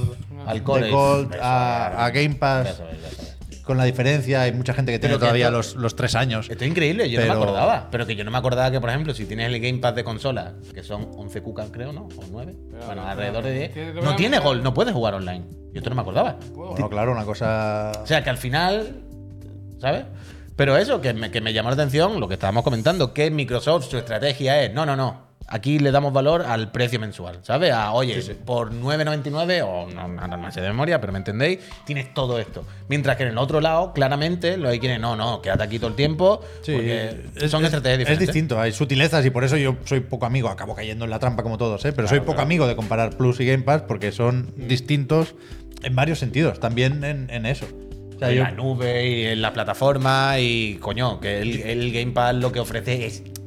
Al 0.46 0.54
de 0.54 0.90
Gold 0.90 1.34
a 1.38 2.10
Game 2.14 2.34
Pass. 2.36 2.64
ya 2.66 2.74
sabes, 2.74 3.02
ya 3.02 3.10
sabes. 3.10 3.36
Con 3.70 3.76
la 3.78 3.84
diferencia, 3.84 4.42
hay 4.42 4.52
mucha 4.52 4.74
gente 4.74 4.90
que 4.90 4.98
tiene 4.98 5.16
todavía 5.16 5.44
esto- 5.46 5.56
los, 5.56 5.76
los 5.76 5.94
tres 5.94 6.16
años. 6.16 6.50
Esto 6.50 6.64
es 6.64 6.70
increíble, 6.70 7.08
yo 7.08 7.20
no 7.20 7.26
me 7.26 7.32
acordaba. 7.32 7.86
Pero 7.92 8.04
que 8.04 8.16
yo 8.16 8.24
no 8.24 8.32
me 8.32 8.38
acordaba 8.38 8.68
que, 8.72 8.80
por 8.80 8.90
ejemplo, 8.90 9.14
si 9.14 9.26
tienes 9.26 9.46
el 9.46 9.60
Game 9.60 9.78
Pass 9.78 9.94
de 9.94 10.02
consola, 10.02 10.54
que 10.74 10.82
son 10.82 11.08
11 11.16 11.40
cucas, 11.40 11.68
creo, 11.70 11.92
¿no? 11.92 12.08
O 12.16 12.24
9. 12.32 12.52
Pero, 12.68 12.86
bueno, 12.86 13.02
pero, 13.02 13.06
alrededor 13.12 13.44
de 13.44 13.52
10. 13.52 13.72
tiene- 13.72 13.92
No 14.02 14.16
tiene 14.16 14.38
gol, 14.40 14.60
no 14.64 14.74
puedes 14.74 14.92
jugar 14.92 15.14
online. 15.14 15.44
Yo 15.72 15.78
esto 15.78 15.88
no 15.90 15.94
me 15.94 16.02
acordaba. 16.02 16.36
Bueno, 16.52 16.88
claro, 16.90 17.12
una 17.12 17.24
cosa... 17.24 17.92
O 18.02 18.06
sea, 18.08 18.24
que 18.24 18.30
al 18.30 18.38
final, 18.38 19.02
¿sabes? 19.78 20.04
Pero 20.56 20.76
eso, 20.76 21.00
que 21.00 21.14
me, 21.14 21.30
que 21.30 21.40
me 21.40 21.52
llamó 21.52 21.68
la 21.70 21.74
atención, 21.74 22.18
lo 22.18 22.26
que 22.26 22.34
estábamos 22.34 22.64
comentando, 22.64 23.14
que 23.14 23.30
Microsoft, 23.30 23.88
su 23.88 23.98
estrategia 23.98 24.60
es, 24.64 24.74
no, 24.74 24.84
no, 24.84 24.96
no, 24.96 25.29
Aquí 25.52 25.80
le 25.80 25.90
damos 25.90 26.12
valor 26.12 26.42
al 26.42 26.70
precio 26.70 27.00
mensual, 27.00 27.40
¿sabes? 27.42 27.72
A, 27.72 27.90
oye, 27.92 28.20
por 28.46 28.72
9.99 28.72 29.62
o 29.66 29.90
no, 29.92 30.06
no, 30.06 30.36
no 30.36 30.52
sé 30.52 30.60
de 30.60 30.68
memoria, 30.68 31.00
pero 31.00 31.12
me 31.12 31.18
entendéis, 31.18 31.58
tienes 31.84 32.14
todo 32.14 32.38
esto. 32.38 32.64
Mientras 32.88 33.16
que 33.16 33.24
en 33.24 33.30
el 33.30 33.38
otro 33.38 33.60
lado, 33.60 33.92
claramente, 33.92 34.56
lo 34.56 34.68
hay 34.68 34.78
quienes 34.78 35.00
no, 35.00 35.16
no, 35.16 35.42
quédate 35.42 35.64
aquí 35.64 35.78
todo 35.78 35.90
el 35.90 35.96
tiempo, 35.96 36.40
Sí, 36.62 36.72
porque 36.72 37.24
es- 37.36 37.50
son 37.50 37.62
es- 37.62 37.66
estrategias 37.66 37.94
Es 37.94 37.98
diferentes. 37.98 38.26
distinto, 38.28 38.60
hay 38.60 38.70
sutilezas 38.72 39.26
y 39.26 39.30
por 39.30 39.42
eso 39.42 39.56
yo 39.56 39.76
soy 39.86 40.00
poco 40.00 40.24
amigo, 40.26 40.48
acabo 40.48 40.74
cayendo 40.76 41.04
en 41.04 41.10
la 41.10 41.18
trampa 41.18 41.42
como 41.42 41.58
todos, 41.58 41.84
¿eh? 41.84 41.92
pero 41.92 42.06
soy 42.06 42.20
poco 42.20 42.40
amigo 42.42 42.68
de 42.68 42.76
comparar 42.76 43.16
Plus 43.16 43.40
y 43.40 43.46
Game 43.46 43.64
Pass 43.64 43.82
porque 43.82 44.12
son 44.12 44.52
distintos 44.56 45.34
en 45.82 45.96
varios 45.96 46.18
sentidos, 46.20 46.60
también 46.60 47.02
en, 47.02 47.28
en 47.28 47.44
eso. 47.46 47.66
O 48.14 48.18
sea, 48.20 48.30
en 48.30 48.36
yo- 48.36 48.42
la 48.44 48.50
nube 48.52 49.08
y 49.08 49.24
en 49.26 49.42
la 49.42 49.52
plataforma 49.52 50.38
y 50.38 50.74
coño, 50.76 51.18
que 51.20 51.40
el, 51.40 51.60
el 51.62 51.92
Game 51.92 52.12
Pass 52.12 52.34
lo 52.36 52.52
que 52.52 52.60
ofrece 52.60 53.06
es, 53.06 53.22
es 53.24 53.39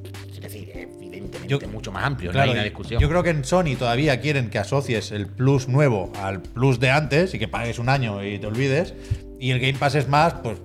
Yo- 1.59 1.67
mucho 1.69 1.91
más 1.91 2.03
amplio, 2.05 2.31
Claro, 2.31 2.47
no 2.47 2.51
hay 2.53 2.57
una 2.59 2.65
y 2.65 2.69
discusión. 2.69 3.01
Yo 3.01 3.09
creo 3.09 3.23
que 3.23 3.29
en 3.31 3.43
Sony 3.43 3.75
todavía 3.77 4.19
quieren 4.19 4.49
que 4.49 4.59
asocies 4.59 5.11
el 5.11 5.27
Plus 5.27 5.67
nuevo 5.67 6.11
al 6.21 6.41
Plus 6.41 6.79
de 6.79 6.89
antes 6.91 7.33
y 7.33 7.39
que 7.39 7.47
pagues 7.47 7.79
un 7.79 7.89
año 7.89 8.23
y 8.23 8.39
te 8.39 8.47
olvides. 8.47 8.93
Y 9.39 9.51
el 9.51 9.59
Game 9.59 9.73
Pass 9.77 9.95
es 9.95 10.07
más, 10.07 10.33
pues, 10.35 10.57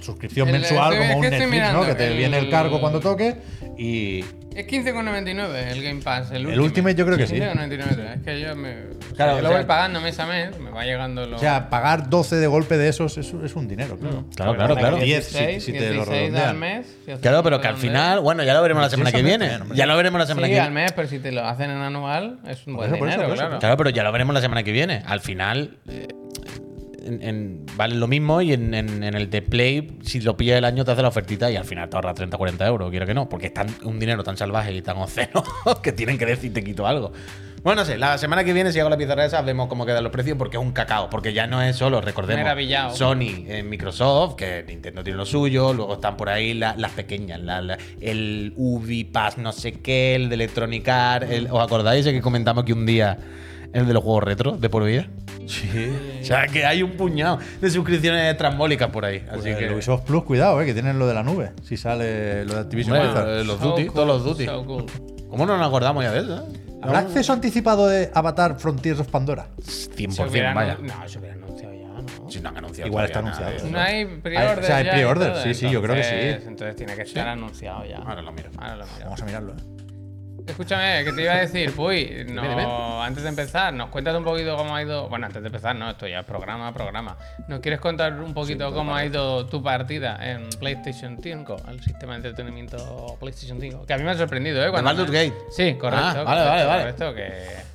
la 0.00 0.06
suscripción 0.06 0.48
El- 0.48 0.54
mensual 0.60 0.92
estoy- 0.94 1.06
como 1.08 1.18
un 1.20 1.30
Netflix, 1.30 1.72
¿no? 1.72 1.84
Que 1.86 1.94
te 1.94 2.06
el- 2.08 2.16
viene 2.16 2.38
el 2.38 2.50
cargo 2.50 2.80
cuando 2.80 3.00
toque. 3.00 3.36
Y 3.78 4.24
Es 4.54 4.66
15,99 4.66 5.70
el 5.70 5.82
Game 5.82 6.02
Pass. 6.02 6.32
El, 6.32 6.46
El 6.50 6.60
Ultimate 6.60 6.94
yo 6.96 7.06
creo 7.06 7.16
que 7.16 7.26
sí. 7.26 7.34
15,99. 7.34 8.14
Es 8.16 8.22
que 8.22 8.40
yo 8.40 8.54
me. 8.56 8.74
Claro, 9.16 9.32
o 9.32 9.34
sea, 9.34 9.34
yo 9.34 9.38
o 9.38 9.42
lo 9.42 9.48
sea- 9.48 9.56
voy 9.58 9.64
pagando 9.66 10.00
mes 10.00 10.18
a 10.18 10.26
mes, 10.26 10.58
me 10.58 10.70
va 10.70 10.84
llegando 10.84 11.24
lo. 11.24 11.36
o 11.36 11.38
sea, 11.38 11.70
pagar 11.70 12.10
12 12.10 12.36
de 12.36 12.46
golpe 12.46 12.76
de 12.76 12.88
esos 12.88 13.16
es, 13.16 13.32
es 13.32 13.54
un 13.56 13.68
dinero, 13.68 13.96
claro. 13.96 14.24
Claro, 14.34 14.54
claro, 14.56 14.76
claro. 14.76 14.96
10 14.96 15.24
si- 15.24 15.60
si 15.60 15.72
te 15.72 15.94
lo 15.94 16.04
16 16.04 16.08
al 16.08 16.08
redondean. 16.08 16.58
mes. 16.58 16.86
si 17.06 17.12
Claro, 17.20 17.42
pero 17.42 17.60
que 17.60 17.68
al 17.68 17.76
final, 17.76 18.20
bueno, 18.20 18.42
ya 18.42 18.52
lo 18.54 18.60
veremos 18.62 18.82
la 18.82 18.90
semana 18.90 19.12
que 19.12 19.22
viene. 19.22 19.50
Ya 19.74 19.86
lo 19.86 19.96
veremos 19.96 20.18
la 20.18 20.26
semana 20.26 20.46
Sí, 20.48 20.52
que 20.52 20.60
al 20.60 20.70
viene. 20.70 20.82
mes, 20.82 20.92
pero 20.92 21.08
si 21.08 21.18
te 21.20 21.30
lo 21.32 21.46
hacen 21.46 21.70
en 21.70 21.78
anual, 21.78 22.40
es 22.48 22.66
un 22.66 22.74
buen 22.74 22.92
dinero, 22.92 23.32
claro. 23.32 23.58
Claro, 23.60 23.76
pero 23.76 23.90
ya 23.90 24.02
lo 24.02 24.10
veremos 24.12 24.34
la 24.34 24.40
semana 24.40 24.62
que 24.64 24.72
viene. 24.72 25.02
Al 25.06 25.20
final, 25.20 25.78
eh, 25.88 26.08
en, 27.04 27.22
en- 27.22 27.66
vale 27.76 27.94
lo 27.94 28.06
mismo 28.06 28.40
y 28.42 28.52
en, 28.52 28.74
el 28.74 29.30
de 29.30 29.42
Play, 29.42 29.98
si 30.02 30.20
lo 30.20 30.36
pillas 30.36 30.58
el 30.58 30.64
año, 30.64 30.84
te 30.84 30.92
hace 30.92 31.02
la 31.02 31.08
ofertita 31.08 31.50
y 31.50 31.56
al 31.56 31.64
final 31.64 31.88
te 31.88 31.96
ahorras 31.96 32.14
30 32.14 32.36
40 32.36 32.66
euros, 32.66 32.90
quiero 32.90 33.06
que 33.06 33.14
no, 33.14 33.28
porque 33.28 33.46
es 33.46 33.54
tan- 33.54 33.74
un 33.84 33.98
dinero 33.98 34.22
tan 34.24 34.36
salvaje 34.36 34.72
y 34.72 34.82
tan 34.82 34.96
oceno 34.98 35.42
que 35.82 35.92
tienen 35.92 36.18
que 36.18 36.26
decir 36.26 36.52
te 36.52 36.62
quito 36.64 36.86
algo. 36.86 37.12
Bueno, 37.62 37.82
no 37.82 37.86
sé, 37.86 37.98
la 37.98 38.16
semana 38.16 38.42
que 38.42 38.54
viene, 38.54 38.72
si 38.72 38.80
hago 38.80 38.88
la 38.88 38.96
pizarra 38.96 39.26
esa, 39.26 39.42
vemos 39.42 39.68
cómo 39.68 39.84
quedan 39.84 40.02
los 40.02 40.10
precios, 40.10 40.38
porque 40.38 40.56
es 40.56 40.62
un 40.62 40.72
cacao, 40.72 41.10
porque 41.10 41.34
ya 41.34 41.46
no 41.46 41.60
es 41.60 41.76
solo, 41.76 42.00
recordemos, 42.00 42.42
Maravillado. 42.42 42.96
Sony, 42.96 43.44
eh, 43.46 43.62
Microsoft, 43.62 44.36
que 44.36 44.64
Nintendo 44.66 45.04
tiene 45.04 45.18
lo 45.18 45.26
suyo, 45.26 45.74
luego 45.74 45.92
están 45.94 46.16
por 46.16 46.30
ahí 46.30 46.54
la- 46.54 46.74
las 46.78 46.92
pequeñas, 46.92 47.38
la- 47.40 47.60
la- 47.60 47.76
el 48.00 48.54
Ubi 48.56 49.04
Pass 49.04 49.36
no 49.36 49.52
sé 49.52 49.72
qué, 49.72 50.14
el 50.14 50.30
de 50.30 50.36
Electronic 50.36 50.88
Arts, 50.88 51.26
¿os 51.50 51.60
acordáis 51.62 52.06
de 52.06 52.12
que 52.14 52.22
comentamos 52.22 52.64
que 52.64 52.72
un 52.72 52.86
día 52.86 53.18
el 53.72 53.86
de 53.86 53.92
los 53.94 54.02
juegos 54.02 54.24
retro 54.24 54.52
de 54.52 54.68
por 54.68 54.84
vida? 54.84 55.06
Sí. 55.46 55.68
O 56.20 56.24
sea, 56.24 56.46
que 56.46 56.64
hay 56.64 56.82
un 56.82 56.92
puñado 56.92 57.38
de 57.60 57.70
suscripciones 57.70 58.36
trambólicas 58.36 58.88
por 58.90 59.04
ahí. 59.04 59.24
Así 59.30 59.40
Pues 59.42 59.56
que. 59.56 59.72
Ubisoft 59.72 60.02
Plus, 60.04 60.22
cuidado, 60.24 60.60
eh, 60.62 60.66
que 60.66 60.74
tienen 60.74 60.98
lo 60.98 61.06
de 61.08 61.14
la 61.14 61.22
nube. 61.24 61.50
Si 61.64 61.76
sale 61.76 62.44
lo 62.44 62.54
de 62.54 62.60
Activision 62.60 62.98
Blizzard. 63.00 63.28
eh, 63.40 63.44
los 63.44 63.58
So 63.58 63.70
Duty, 63.70 63.86
cool, 63.86 63.94
todos 63.94 64.06
los 64.06 64.24
Duty. 64.24 64.44
so 64.46 64.64
cool. 64.64 64.86
¿Cómo 65.28 65.46
no 65.46 65.56
nos 65.56 65.66
acordamos 65.66 66.04
ya 66.04 66.12
de 66.12 66.20
eso? 66.20 66.36
eh? 66.38 66.60
¿Habrá 66.82 67.00
acceso 67.00 67.32
anticipado 67.32 67.88
de 67.88 68.10
Avatar 68.14 68.58
Frontiers 68.58 69.00
of 69.00 69.08
Pandora? 69.08 69.48
100%, 69.58 70.12
Se 70.12 70.22
hubiera 70.22 70.54
vaya. 70.54 70.78
No, 70.80 71.08
se 71.08 71.18
hubiera 71.18 71.34
anunciado 71.34 71.74
ya, 71.74 71.88
¿no? 71.88 72.30
Si 72.30 72.40
no 72.40 72.48
han 72.48 72.56
anunciado. 72.58 72.88
Igual 72.88 73.04
está 73.06 73.18
anunciado. 73.18 73.52
No 73.70 73.78
hay 73.80 74.04
pre-order. 74.06 74.58
o 74.58 74.66
sea, 74.66 74.76
hay 74.76 74.84
pre-order, 74.88 75.36
sí, 75.42 75.54
sí, 75.54 75.68
yo 75.70 75.82
creo 75.82 75.94
que 75.96 76.04
sí. 76.04 76.10
entonces- 76.14 76.46
Entonces 76.48 76.76
tiene 76.76 76.94
que 76.94 77.02
estar 77.02 77.28
anunciado 77.28 77.84
ya. 77.84 77.98
Ahora 77.98 78.22
lo 78.22 78.32
miro. 78.32 78.50
Ahora 78.56 78.76
lo 78.76 78.84
miro. 78.86 78.98
Vamos 79.04 79.20
a 79.20 79.24
mirarlo. 79.26 79.52
eh. 79.52 79.69
Escúchame, 80.46 81.04
que 81.04 81.12
te 81.12 81.22
iba 81.22 81.32
a 81.34 81.38
decir, 81.40 81.72
Puy, 81.74 82.26
no, 82.28 83.02
antes 83.02 83.22
de 83.22 83.28
empezar, 83.28 83.72
nos 83.72 83.88
cuentas 83.90 84.14
un 84.16 84.24
poquito 84.24 84.56
cómo 84.56 84.74
ha 84.74 84.82
ido. 84.82 85.08
Bueno, 85.08 85.26
antes 85.26 85.42
de 85.42 85.48
empezar, 85.48 85.74
no, 85.76 85.90
esto 85.90 86.06
ya 86.06 86.20
es 86.20 86.24
programa 86.26 86.68
a 86.68 86.72
programa. 86.74 87.16
¿Nos 87.48 87.60
quieres 87.60 87.80
contar 87.80 88.12
un 88.20 88.34
poquito 88.34 88.72
cómo 88.72 88.94
ha 88.94 89.04
ido 89.04 89.46
tu 89.46 89.62
partida 89.62 90.18
en 90.22 90.48
PlayStation 90.58 91.18
5, 91.22 91.56
el 91.70 91.82
sistema 91.82 92.12
de 92.12 92.28
entretenimiento 92.28 93.16
PlayStation 93.20 93.60
5? 93.60 93.86
Que 93.86 93.94
a 93.94 93.98
mí 93.98 94.04
me 94.04 94.10
ha 94.10 94.16
sorprendido, 94.16 94.64
¿eh? 94.64 94.70
Cuando 94.70 94.94
me- 94.94 95.04
Gate? 95.10 95.34
Sí, 95.50 95.74
correcto. 95.74 96.06
Ah, 96.06 96.24
vale, 96.24 96.24
correcto, 96.24 96.48
vale, 96.50 96.64
vale. 96.64 96.80
Correcto, 96.82 97.14
que. 97.14 97.70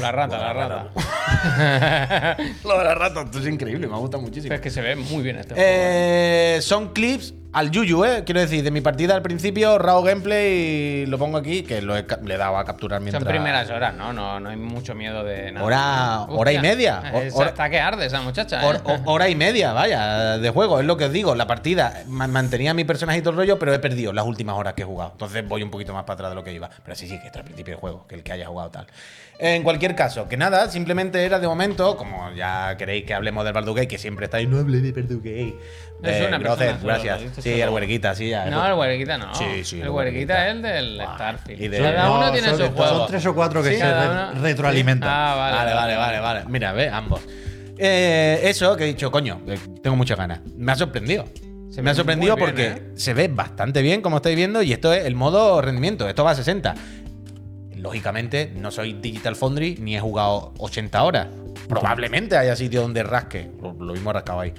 La 0.00 0.12
rata, 0.12 0.38
la 0.38 0.52
rata. 0.52 2.36
Lo 2.64 2.78
de 2.78 2.84
la 2.84 2.94
rata, 2.94 3.22
esto 3.22 3.38
es 3.38 3.46
increíble, 3.46 3.86
me 3.86 3.96
gusta 3.96 4.18
muchísimo. 4.18 4.48
Pero 4.50 4.56
es 4.56 4.60
que 4.60 4.68
se 4.70 4.82
ve 4.82 4.94
muy 4.96 5.22
bien 5.22 5.36
este. 5.38 5.54
¿eh? 5.54 6.56
Eh, 6.56 6.60
son 6.60 6.92
clips 6.92 7.32
al 7.58 7.70
Yuyu, 7.70 8.04
¿eh? 8.04 8.22
Quiero 8.24 8.40
decir, 8.40 8.62
de 8.62 8.70
mi 8.70 8.80
partida 8.80 9.14
al 9.14 9.22
principio, 9.22 9.78
raw 9.78 10.02
gameplay, 10.02 11.06
lo 11.06 11.18
pongo 11.18 11.38
aquí, 11.38 11.62
que 11.62 11.82
lo 11.82 11.96
he 11.96 12.06
le 12.24 12.34
he 12.34 12.38
dado 12.38 12.56
a 12.56 12.64
capturar 12.64 13.00
mientras. 13.00 13.22
Son 13.22 13.28
primeras 13.30 13.68
horas, 13.70 13.94
¿no? 13.94 14.12
¿no? 14.12 14.38
No 14.40 14.50
hay 14.50 14.56
mucho 14.56 14.94
miedo 14.94 15.24
de 15.24 15.52
nada. 15.52 15.64
Hora- 15.66 16.22
hora 16.28 16.52
y 16.52 16.58
media. 16.60 17.02
Hora- 17.34 17.48
hasta 17.48 17.70
que 17.70 17.80
arde 17.80 18.06
esa 18.06 18.20
muchacha. 18.22 18.62
¿eh? 18.62 18.80
ho- 18.84 19.00
hora 19.12 19.28
y 19.28 19.34
media, 19.34 19.72
vaya, 19.72 20.38
de 20.38 20.50
juego, 20.50 20.80
es 20.80 20.86
lo 20.86 20.96
que 20.96 21.06
os 21.06 21.12
digo. 21.12 21.34
La 21.34 21.46
partida 21.46 22.02
ma- 22.06 22.26
mantenía 22.28 22.74
mi 22.74 22.84
personaje 22.84 23.18
y 23.18 23.22
todo 23.22 23.30
el 23.32 23.36
rollo, 23.38 23.58
pero 23.58 23.72
he 23.74 23.78
perdido 23.78 24.12
las 24.12 24.24
últimas 24.26 24.56
horas 24.56 24.74
que 24.74 24.82
he 24.82 24.86
jugado. 24.86 25.10
Entonces 25.12 25.46
voy 25.46 25.62
un 25.62 25.70
poquito 25.70 25.92
más 25.92 26.04
para 26.04 26.14
atrás 26.14 26.30
de 26.30 26.34
lo 26.36 26.44
que 26.44 26.52
iba. 26.52 26.68
Pero 26.84 26.94
sí, 26.94 27.08
sí, 27.08 27.18
que 27.20 27.26
está 27.26 27.40
al 27.40 27.44
principio 27.44 27.72
del 27.74 27.80
juego, 27.80 28.06
que 28.06 28.14
el 28.14 28.22
que 28.22 28.32
haya 28.32 28.46
jugado 28.46 28.70
tal. 28.70 28.86
En 29.40 29.62
cualquier 29.62 29.94
caso, 29.94 30.28
que 30.28 30.36
nada, 30.36 30.68
simplemente 30.68 31.24
era 31.24 31.38
de 31.38 31.46
momento, 31.46 31.96
como 31.96 32.32
ya 32.34 32.76
queréis 32.76 33.04
que 33.04 33.14
hablemos 33.14 33.44
del 33.44 33.52
Baldur's 33.52 33.86
que 33.86 33.96
siempre 33.96 34.24
estáis, 34.24 34.48
no 34.48 34.58
hablé 34.58 34.80
de 34.80 34.90
Baldur's 34.90 35.22
Gate. 35.22 35.54
Es 36.02 36.16
Eh, 36.22 36.26
una 36.28 36.38
Grocet, 36.38 36.58
persona 36.58 36.78
solo, 36.80 36.86
gracias. 37.12 37.20
Sí, 37.36 37.50
solo. 37.52 37.64
el 37.64 37.70
huerguita, 37.70 38.14
sí, 38.16 38.28
ya. 38.30 38.46
No, 38.46 38.66
el 38.66 38.74
huerguita 38.74 39.16
no. 39.16 39.32
Sí, 39.36 39.62
sí, 39.64 39.80
El 39.80 39.90
huerguita. 39.90 40.48
es 40.48 40.54
el 40.56 40.62
del 40.62 41.00
Starfield. 41.14 41.62
y 41.62 41.68
de- 41.68 41.78
Cada 41.78 42.10
uno 42.10 42.26
No, 42.26 42.32
tiene 42.32 42.48
son- 42.48 42.58
su 42.58 42.68
juego. 42.72 42.98
Son 42.98 43.06
tres 43.08 43.26
o 43.26 43.34
cuatro 43.34 43.62
que 43.62 43.70
Sí, 43.74 43.76
se 43.78 43.84
uno- 43.86 44.32
retroalimentan. 44.42 45.08
Ah, 45.08 45.34
vale. 45.36 45.56
Vale, 45.56 45.74
vale, 45.74 45.96
vale, 45.96 46.20
vale. 46.20 46.44
Mira, 46.48 46.72
ve, 46.72 46.88
ambos. 46.88 47.20
Eh, 47.78 48.40
eso 48.42 48.76
que 48.76 48.84
he 48.84 48.86
dicho, 48.88 49.10
coño, 49.12 49.40
eh, 49.46 49.56
tengo 49.82 49.94
muchas 49.96 50.18
ganas. 50.18 50.40
Me 50.56 50.72
ha 50.72 50.74
sorprendido. 50.74 51.26
Se 51.70 51.80
me 51.80 51.90
ha 51.90 51.94
sorprendido 51.94 52.34
bien, 52.34 52.44
porque 52.48 52.66
¿eh? 52.66 52.82
se 52.96 53.14
ve 53.14 53.28
bastante 53.28 53.82
bien, 53.82 54.00
como 54.02 54.16
estáis 54.16 54.34
viendo, 54.34 54.62
y 54.62 54.72
esto 54.72 54.92
es 54.92 55.04
el 55.04 55.14
modo 55.14 55.60
rendimiento. 55.62 56.08
Esto 56.08 56.24
va 56.24 56.32
a 56.32 56.34
60. 56.34 56.74
Lógicamente, 57.78 58.52
no 58.54 58.70
soy 58.70 58.94
Digital 58.94 59.36
Foundry 59.36 59.76
ni 59.80 59.96
he 59.96 60.00
jugado 60.00 60.52
80 60.58 61.02
horas. 61.02 61.28
Probablemente 61.68 62.36
haya 62.36 62.56
sitio 62.56 62.82
donde 62.82 63.02
rasque. 63.02 63.50
Lo, 63.60 63.92
mismo 63.92 64.12
rascado 64.12 64.40
ahí. 64.40 64.52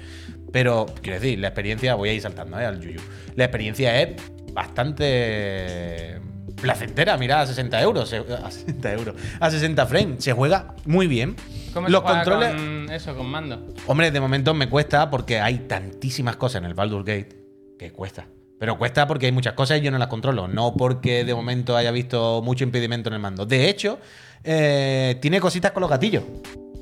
Pero, 0.52 0.86
quiero 1.00 1.20
decir, 1.20 1.38
la 1.38 1.48
experiencia, 1.48 1.94
voy 1.94 2.08
a 2.08 2.12
ir 2.12 2.20
saltando 2.20 2.58
¿eh? 2.58 2.66
al 2.66 2.80
Yuyu. 2.80 3.00
La 3.36 3.44
experiencia 3.44 4.00
es 4.00 4.20
bastante 4.52 6.20
placentera. 6.60 7.16
Mira, 7.16 7.40
a 7.40 7.46
60 7.46 7.80
euros. 7.82 8.12
A 8.12 8.50
60 8.50 8.92
euros. 8.92 9.14
A 9.38 9.50
60 9.50 9.86
frames. 9.86 10.24
Se 10.24 10.32
juega 10.32 10.74
muy 10.86 11.06
bien. 11.06 11.36
¿Cómo 11.72 11.88
Los 11.88 12.02
juega 12.02 12.24
controles. 12.24 12.54
con 12.54 12.90
eso, 12.90 13.16
con 13.16 13.26
mando? 13.26 13.74
Hombre, 13.86 14.10
de 14.10 14.20
momento 14.20 14.54
me 14.54 14.68
cuesta 14.68 15.10
porque 15.10 15.40
hay 15.40 15.58
tantísimas 15.60 16.36
cosas 16.36 16.62
en 16.62 16.66
el 16.66 16.74
Baldur's 16.74 17.04
Gate 17.04 17.36
que 17.78 17.92
cuesta. 17.92 18.26
Pero 18.60 18.76
cuesta 18.78 19.06
porque 19.08 19.26
hay 19.26 19.32
muchas 19.32 19.54
cosas 19.54 19.78
y 19.78 19.80
yo 19.80 19.90
no 19.90 19.96
las 19.98 20.08
controlo. 20.08 20.46
No 20.46 20.74
porque 20.76 21.24
de 21.24 21.34
momento 21.34 21.76
haya 21.76 21.90
visto 21.90 22.42
mucho 22.44 22.62
impedimento 22.62 23.08
en 23.08 23.14
el 23.14 23.18
mando. 23.20 23.46
De 23.46 23.68
hecho, 23.70 23.98
eh, 24.44 25.16
tiene 25.22 25.40
cositas 25.40 25.72
con 25.72 25.80
los 25.80 25.88
gatillos. 25.90 26.22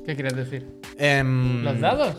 ¿Qué 0.05 0.13
quieres 0.13 0.35
decir? 0.35 0.67
Em, 0.97 1.63
¿Los 1.63 1.79
dados? 1.79 2.15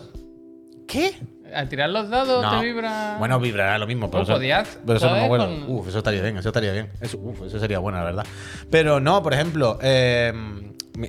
¿Qué? 0.88 1.12
Al 1.54 1.68
tirar 1.68 1.90
los 1.90 2.08
dados 2.08 2.42
No. 2.42 2.58
te 2.58 2.64
vibra. 2.64 3.16
Bueno, 3.18 3.38
vibrará 3.38 3.76
lo 3.78 3.86
mismo, 3.86 4.10
pero 4.10 4.22
eso, 4.22 4.32
podías, 4.34 4.78
pero 4.86 4.96
eso 4.98 5.10
no 5.10 5.16
me 5.16 5.28
bueno. 5.28 5.44
Con- 5.46 5.70
Uf, 5.70 5.88
eso 5.88 5.98
estaría 5.98 6.22
bien, 6.22 6.38
eso 6.38 6.48
estaría 6.48 6.72
bien. 6.72 6.88
Eso, 7.00 7.18
uf, 7.18 7.42
eso 7.42 7.58
sería 7.58 7.80
bueno, 7.80 7.98
la 7.98 8.04
verdad. 8.04 8.26
Pero 8.70 8.98
no, 9.00 9.22
por 9.22 9.34
ejemplo, 9.34 9.78
eh, 9.82 10.32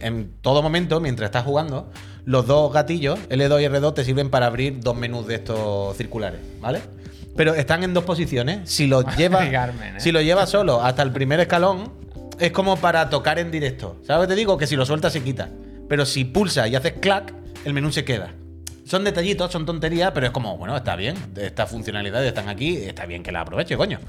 en 0.02 0.32
todo 0.42 0.62
momento, 0.62 1.00
mientras 1.00 1.28
estás 1.28 1.46
jugando, 1.46 1.90
los 2.26 2.48
dos 2.48 2.74
gatillos, 2.74 3.18
L2 3.30 3.62
y 3.62 3.66
R2, 3.66 3.94
te 3.94 4.04
sirven 4.04 4.30
para 4.30 4.48
abrir 4.48 4.80
dos 4.82 4.96
menús 4.98 5.26
de 5.28 5.36
estos 5.36 5.96
circulares, 5.96 6.42
¿vale? 6.60 6.82
Pero 7.36 7.54
están 7.56 7.84
en 7.84 7.94
dos 7.94 8.04
posiciones. 8.04 8.70
Si 8.70 8.88
llevas 9.18 9.50
Carmen, 9.50 9.96
¿eh? 9.98 10.00
si 10.00 10.12
lo 10.12 10.22
llevas 10.22 10.50
solo 10.50 10.82
hasta 10.84 11.02
el 11.04 11.12
primer 11.12 11.40
escalón, 11.40 11.92
es 12.40 12.52
como 12.52 12.76
para 12.78 13.10
tocar 13.10 13.40
en 13.40 13.52
directo. 13.52 13.98
¿Sabes 14.06 14.24
lo 14.24 14.28
que 14.28 14.34
te 14.34 14.40
digo? 14.40 14.58
Que 14.58 14.68
si 14.68 14.76
lo 14.76 14.86
sueltas 14.86 15.14
se 15.14 15.22
quita. 15.24 15.50
Pero 15.88 16.06
si 16.06 16.26
pulsas 16.26 16.70
y 16.70 16.76
haces 16.76 16.94
clac, 17.00 17.34
el 17.66 17.74
menú 17.74 17.92
se 17.92 18.04
queda. 18.04 18.34
Son 18.86 19.04
detallitos, 19.04 19.52
son 19.52 19.66
tonterías, 19.66 20.12
pero 20.12 20.26
es 20.28 20.32
como, 20.32 20.58
bueno, 20.58 20.76
está 20.76 20.96
bien. 20.96 21.16
Estas 21.38 21.70
funcionalidades 21.70 22.28
están 22.28 22.50
aquí, 22.50 22.78
está 22.78 23.06
bien 23.06 23.24
que 23.24 23.32
las 23.32 23.44
aproveche, 23.44 23.78
coño. 23.78 24.00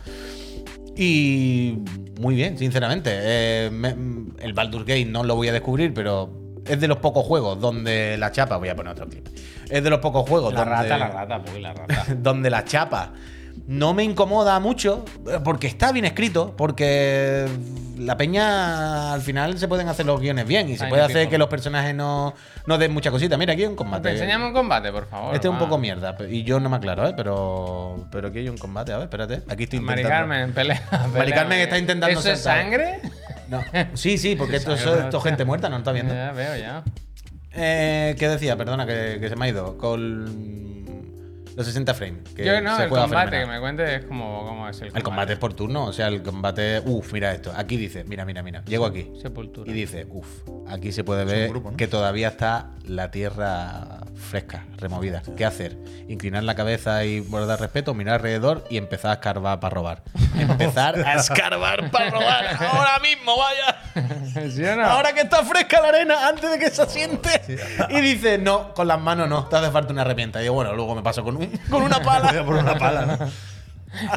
Y 0.96 1.78
muy 2.20 2.34
bien, 2.34 2.58
sinceramente. 2.58 3.10
Eh, 3.12 3.70
me- 3.72 3.94
el 4.40 4.52
Baldur's 4.52 4.84
Gate 4.86 5.04
no 5.06 5.24
lo 5.24 5.36
voy 5.36 5.48
a 5.48 5.52
descubrir, 5.52 5.94
pero 5.94 6.30
es 6.66 6.80
de 6.80 6.88
los 6.88 6.98
pocos 6.98 7.24
juegos 7.26 7.60
donde 7.60 8.16
la 8.18 8.32
chapa. 8.32 8.56
Voy 8.56 8.68
a 8.68 8.76
poner 8.76 8.92
otro 8.92 9.08
clip. 9.08 9.26
Es 9.68 9.82
de 9.82 9.90
los 9.90 10.00
pocos 10.00 10.28
juegos 10.28 10.52
La 10.52 10.60
donde, 10.60 10.74
rata, 10.74 10.98
la 10.98 11.08
rata, 11.08 11.42
pues 11.42 11.60
la 11.60 11.72
rata. 11.72 12.06
donde 12.16 12.50
la 12.50 12.64
chapa 12.64 13.12
no 13.66 13.94
me 13.94 14.02
incomoda 14.02 14.58
mucho 14.60 15.04
eh, 15.28 15.38
porque 15.42 15.66
está 15.66 15.92
bien 15.92 16.04
escrito, 16.04 16.54
porque 16.56 17.46
la 17.98 18.16
peña 18.16 19.12
al 19.12 19.20
final 19.20 19.58
se 19.58 19.68
pueden 19.68 19.88
hacer 19.88 20.06
los 20.06 20.20
guiones 20.20 20.46
bien 20.46 20.68
y 20.68 20.76
se 20.76 20.84
Ay, 20.84 20.90
puede 20.90 21.02
hacer 21.02 21.28
que 21.28 21.38
los 21.38 21.48
personajes 21.48 21.94
no, 21.94 22.34
no 22.66 22.78
den 22.78 22.92
mucha 22.92 23.10
cosita. 23.10 23.36
Mira, 23.36 23.52
aquí 23.52 23.62
hay 23.62 23.68
un 23.68 23.76
combate. 23.76 24.08
Te 24.08 24.14
enseñamos 24.14 24.48
un 24.48 24.54
combate, 24.54 24.90
por 24.90 25.06
favor. 25.06 25.34
Este 25.34 25.48
es 25.48 25.52
un 25.52 25.58
poco 25.58 25.78
mierda 25.78 26.16
y 26.28 26.42
yo 26.42 26.60
no 26.60 26.68
me 26.68 26.76
aclaro, 26.76 27.06
¿eh? 27.06 27.14
Pero, 27.16 28.06
pero 28.10 28.28
aquí 28.28 28.38
hay 28.38 28.48
un 28.48 28.58
combate. 28.58 28.92
A 28.92 28.96
ver, 28.96 29.04
espérate. 29.04 29.42
Aquí 29.48 29.64
estoy 29.64 29.80
Mari 29.80 30.02
intentando. 30.02 30.28
Carmen, 30.28 30.52
pelea. 30.52 30.82
pelea. 31.12 31.34
Carmen 31.34 31.60
está 31.60 31.78
intentando 31.78 32.18
¿Eso 32.20 32.30
es 32.30 32.40
sangre? 32.40 33.00
No. 33.52 33.62
Sí, 33.94 34.16
sí, 34.18 34.34
porque 34.34 34.56
esto, 34.56 34.72
es 34.72 35.22
gente 35.22 35.44
muerta, 35.44 35.68
no 35.68 35.76
lo 35.76 35.80
está 35.80 35.92
viendo. 35.92 36.14
Ya 36.14 36.32
veo, 36.32 36.56
ya. 36.56 36.82
Eh, 37.52 38.16
¿Qué 38.18 38.28
decía? 38.28 38.56
Perdona, 38.56 38.86
que, 38.86 39.18
que 39.20 39.28
se 39.28 39.36
me 39.36 39.44
ha 39.44 39.48
ido. 39.48 39.76
Con 39.76 40.81
los 41.56 41.66
60 41.66 41.94
frames. 41.94 42.22
que 42.34 42.44
Yo 42.44 42.60
no, 42.60 42.76
se 42.76 42.84
el 42.84 42.88
juega 42.88 43.04
combate, 43.04 43.30
fenomenal. 43.30 43.46
que 43.46 43.52
me 43.54 43.60
cuentes 43.60 44.04
cómo, 44.06 44.46
cómo 44.46 44.68
es 44.68 44.76
el 44.76 44.88
combate. 44.88 44.98
El 44.98 45.02
combate 45.04 45.32
es 45.34 45.38
por 45.38 45.54
turno, 45.54 45.84
o 45.86 45.92
sea, 45.92 46.08
el 46.08 46.22
combate. 46.22 46.80
Uf, 46.84 47.12
mira 47.12 47.32
esto. 47.32 47.52
Aquí 47.56 47.76
dice, 47.76 48.04
mira, 48.04 48.24
mira, 48.24 48.42
mira. 48.42 48.62
Llego 48.64 48.86
aquí. 48.86 49.10
Sepultura. 49.20 49.70
Y 49.70 49.74
dice, 49.74 50.06
uf, 50.10 50.26
aquí 50.68 50.92
se 50.92 51.04
puede 51.04 51.24
ver 51.24 51.48
grupo, 51.50 51.70
¿no? 51.70 51.76
que 51.76 51.86
todavía 51.88 52.28
está 52.28 52.70
la 52.86 53.10
tierra 53.10 53.98
fresca, 54.14 54.64
removida. 54.78 55.22
¿Qué 55.36 55.44
hacer? 55.44 55.76
Inclinar 56.08 56.42
la 56.44 56.54
cabeza 56.54 57.04
y 57.04 57.20
guardar 57.20 57.60
respeto, 57.60 57.94
mirar 57.94 58.16
alrededor 58.16 58.64
y 58.70 58.76
empezar 58.76 59.10
a 59.10 59.14
escarbar 59.14 59.60
para 59.60 59.74
robar. 59.74 60.02
Empezar 60.38 60.98
a 61.04 61.14
escarbar 61.14 61.90
para 61.90 62.10
robar. 62.10 62.44
Ahora 62.72 62.98
mismo, 63.00 63.36
vaya. 63.36 63.78
¿Sí 64.50 64.64
o 64.64 64.76
no? 64.76 64.84
Ahora 64.86 65.12
que 65.12 65.20
está 65.20 65.44
fresca 65.44 65.80
la 65.80 65.88
arena, 65.88 66.28
antes 66.28 66.50
de 66.50 66.58
que 66.58 66.70
se 66.70 66.82
asiente. 66.82 67.28
Y 67.90 68.00
dice, 68.00 68.38
no, 68.38 68.72
con 68.74 68.88
las 68.88 69.00
manos 69.00 69.28
no, 69.28 69.46
te 69.46 69.56
hace 69.56 69.70
falta 69.70 69.92
una 69.92 70.02
herramienta. 70.02 70.38
Y 70.40 70.44
digo, 70.44 70.54
bueno, 70.54 70.74
luego 70.74 70.94
me 70.94 71.02
paso 71.02 71.22
con, 71.24 71.36
un- 71.36 71.41
con 71.70 71.82
una 71.82 71.98
Voy 71.98 72.06
pala. 72.06 72.40
a 72.40 72.44
por 72.44 72.56
una 72.56 72.74
pala, 72.76 73.06
¿no? 73.06 73.52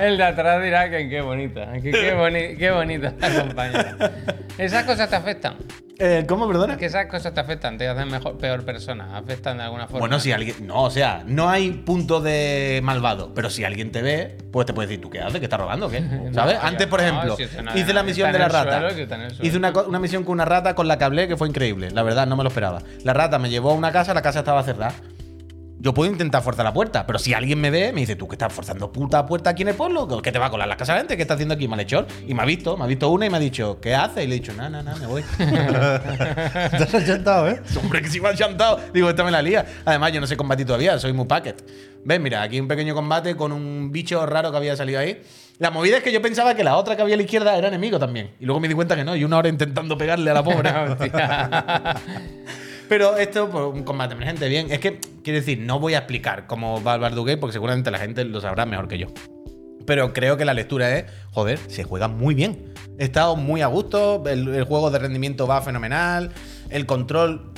El 0.02 0.18
de 0.18 0.24
atrás 0.24 0.64
dirá 0.64 0.90
que 0.90 1.10
qué 1.10 1.22
bonita, 1.22 1.74
que 1.74 1.92
qué, 1.92 2.14
boni 2.14 2.56
qué 2.56 2.72
bonita 2.72 3.14
la 3.20 3.42
compañera. 3.42 4.12
Esas 4.58 4.86
cosas 4.86 5.10
te 5.10 5.16
afectan. 5.18 5.56
Eh, 5.98 6.26
¿Cómo, 6.28 6.48
perdona? 6.48 6.78
Que 6.78 6.86
esas 6.86 7.06
cosas 7.08 7.34
te 7.34 7.40
afectan, 7.40 7.78
te 7.78 7.88
hacen 7.88 8.10
mejor, 8.10 8.38
peor 8.38 8.66
persona, 8.66 9.18
afectan 9.18 9.58
de 9.58 9.64
alguna 9.64 9.86
forma. 9.86 10.00
Bueno, 10.00 10.20
si 10.20 10.32
alguien. 10.32 10.68
No, 10.68 10.84
o 10.84 10.90
sea, 10.90 11.24
no 11.26 11.50
hay 11.50 11.72
punto 11.72 12.22
de 12.22 12.82
malvado. 12.84 13.34
Pero 13.34 13.50
si 13.50 13.64
alguien 13.64 13.92
te 13.92 14.02
ve, 14.02 14.38
pues 14.52 14.66
te 14.66 14.74
puede 14.74 14.88
decir, 14.88 15.02
¿tú 15.02 15.10
qué 15.10 15.22
haces? 15.22 15.40
¿Que 15.40 15.46
estás 15.46 15.60
robando 15.60 15.90
qué? 15.90 16.04
¿Sabes? 16.34 16.58
Antes, 16.62 16.88
por 16.88 17.02
no, 17.02 17.08
ejemplo, 17.08 17.38
si 17.38 17.80
hice 17.80 17.94
la 17.94 18.04
misión 18.04 18.32
de 18.32 18.40
la 18.40 18.50
rata. 18.50 18.90
suelo, 18.92 19.30
si. 19.30 19.48
Hice 19.48 19.58
una, 19.58 19.72
una 19.72 20.00
misión 20.00 20.24
con 20.24 20.34
una 20.34 20.46
rata 20.46 20.76
con 20.76 20.88
la 20.88 20.98
que 20.98 21.04
hablé 21.04 21.28
que 21.28 21.38
fue 21.38 21.48
increíble. 21.48 21.92
La 21.92 22.04
verdad, 22.04 22.28
no 22.28 22.36
me 22.36 22.44
lo 22.44 22.50
esperaba. 22.50 22.82
La 23.04 23.14
rata 23.14 23.40
me 23.40 23.50
llevó 23.50 23.72
a 23.72 23.74
una 23.74 23.92
casa, 23.92 24.14
la 24.14 24.22
casa 24.22 24.40
estaba 24.40 24.64
cerrada. 24.64 24.94
Yo 25.78 25.94
puedo 25.94 26.10
intentar 26.10 26.42
forzar 26.42 26.64
la 26.64 26.74
puerta, 26.74 27.06
pero 27.06 27.20
si 27.20 27.34
alguien 27.34 27.60
me 27.60 27.70
ve, 27.70 27.92
me 27.92 28.02
dice, 28.02 28.16
¿tú 28.16 28.28
que 28.28 28.36
estás 28.36 28.52
forzando 28.52 28.92
puta 28.92 29.26
puerta 29.26 29.50
aquí 29.50 29.64
en 29.64 29.70
el 29.70 29.76
pueblo? 29.76 30.08
¿Qué 30.22 30.32
te 30.32 30.40
va 30.40 30.46
a 30.46 30.50
colar 30.50 30.68
la 30.68 30.78
casa 30.78 30.94
de 30.94 31.00
gente? 31.00 31.16
¿Qué 31.16 31.24
estás 31.24 31.36
haciendo 31.36 31.54
aquí, 31.54 31.68
malhechor? 31.68 32.08
Y 32.26 32.34
me 32.34 32.42
ha 32.44 32.46
visto, 32.46 32.78
me 32.78 32.86
ha 32.86 32.88
visto 32.88 33.10
una 33.10 33.26
y 33.26 33.30
me 33.30 33.38
ha 33.38 33.40
dicho, 33.40 33.80
¿qué 33.82 33.94
haces? 33.94 34.24
Y 34.24 34.28
le 34.28 34.36
he 34.36 34.40
dicho, 34.40 34.54
no, 34.54 34.70
no, 34.70 34.82
no, 34.82 34.96
me 34.96 35.06
voy. 35.06 35.22
Te 35.38 36.84
has 36.84 36.96
achantado, 36.96 37.50
¿eh? 37.50 37.62
Hombre, 37.82 38.02
que 38.02 38.08
si 38.08 38.22
me 38.22 38.30
han 38.30 38.36
chantado. 38.36 38.80
Digo, 38.94 39.10
esta 39.10 39.24
me 39.24 39.32
la 39.32 39.42
lía. 39.42 39.66
Además, 39.84 40.14
yo 40.14 40.22
no 40.22 40.28
sé 40.28 40.38
combatir 40.38 40.66
todavía, 40.66 40.98
soy 40.98 41.12
muy 41.12 41.26
packet. 41.26 41.64
¿Ves? 42.06 42.20
Mira, 42.22 42.42
aquí 42.42 42.60
un 42.60 42.68
pequeño 42.68 42.96
combate 42.96 43.36
con 43.36 43.52
un 43.52 43.92
bicho 43.92 44.26
raro 44.26 44.52
que 44.52 44.58
había 44.58 44.76
salido 44.76 45.00
ahí. 45.00 45.22
La 45.60 45.72
movida 45.72 45.98
es 45.98 46.04
que 46.04 46.12
yo 46.12 46.22
pensaba 46.22 46.54
que 46.54 46.64
la 46.64 46.78
otra 46.78 46.96
que 46.96 47.02
había 47.02 47.16
a 47.16 47.18
la 47.18 47.24
izquierda 47.24 47.58
era 47.58 47.68
enemigo 47.68 48.00
también. 48.00 48.32
Y 48.40 48.46
luego 48.46 48.60
me 48.60 48.68
di 48.68 48.74
cuenta 48.74 48.96
que 48.96 49.04
no, 49.04 49.16
y 49.16 49.24
una 49.24 49.38
hora 49.38 49.50
intentando 49.50 49.98
pegarle 49.98 50.32
a 50.32 50.34
la 50.34 50.44
pobre. 50.44 50.70
Pero 52.88 53.18
esto, 53.18 53.50
pues, 53.50 53.64
un 53.66 53.84
combate 53.84 54.14
emergente, 54.14 54.48
bien. 54.48 54.72
Es 54.72 54.80
que, 54.80 55.00
quiero 55.24 55.40
decir, 55.40 55.60
no 55.60 55.80
voy 55.80 55.94
a 55.96 56.00
explicar 56.00 56.48
cómo 56.48 56.84
va 56.84 56.96
el 56.96 57.02
Baldur's 57.02 57.38
porque 57.38 57.54
seguramente 57.54 57.92
la 57.92 58.00
gente 58.00 58.24
lo 58.26 58.42
sabrá 58.42 58.66
mejor 58.66 58.88
que 58.88 58.98
yo. 58.98 59.08
Pero 59.86 60.14
creo 60.14 60.38
que 60.38 60.46
la 60.46 60.54
lectura 60.54 60.98
es, 60.98 61.06
joder, 61.32 61.60
se 61.68 61.84
juega 61.84 62.08
muy 62.08 62.34
bien. 62.36 62.74
He 62.98 63.04
estado 63.04 63.36
muy 63.36 63.62
a 63.62 63.68
gusto, 63.68 64.24
el, 64.28 64.48
el 64.48 64.64
juego 64.64 64.90
de 64.90 65.00
rendimiento 65.00 65.48
va 65.48 65.62
fenomenal, 65.62 66.32
el 66.70 66.86
control 66.86 67.52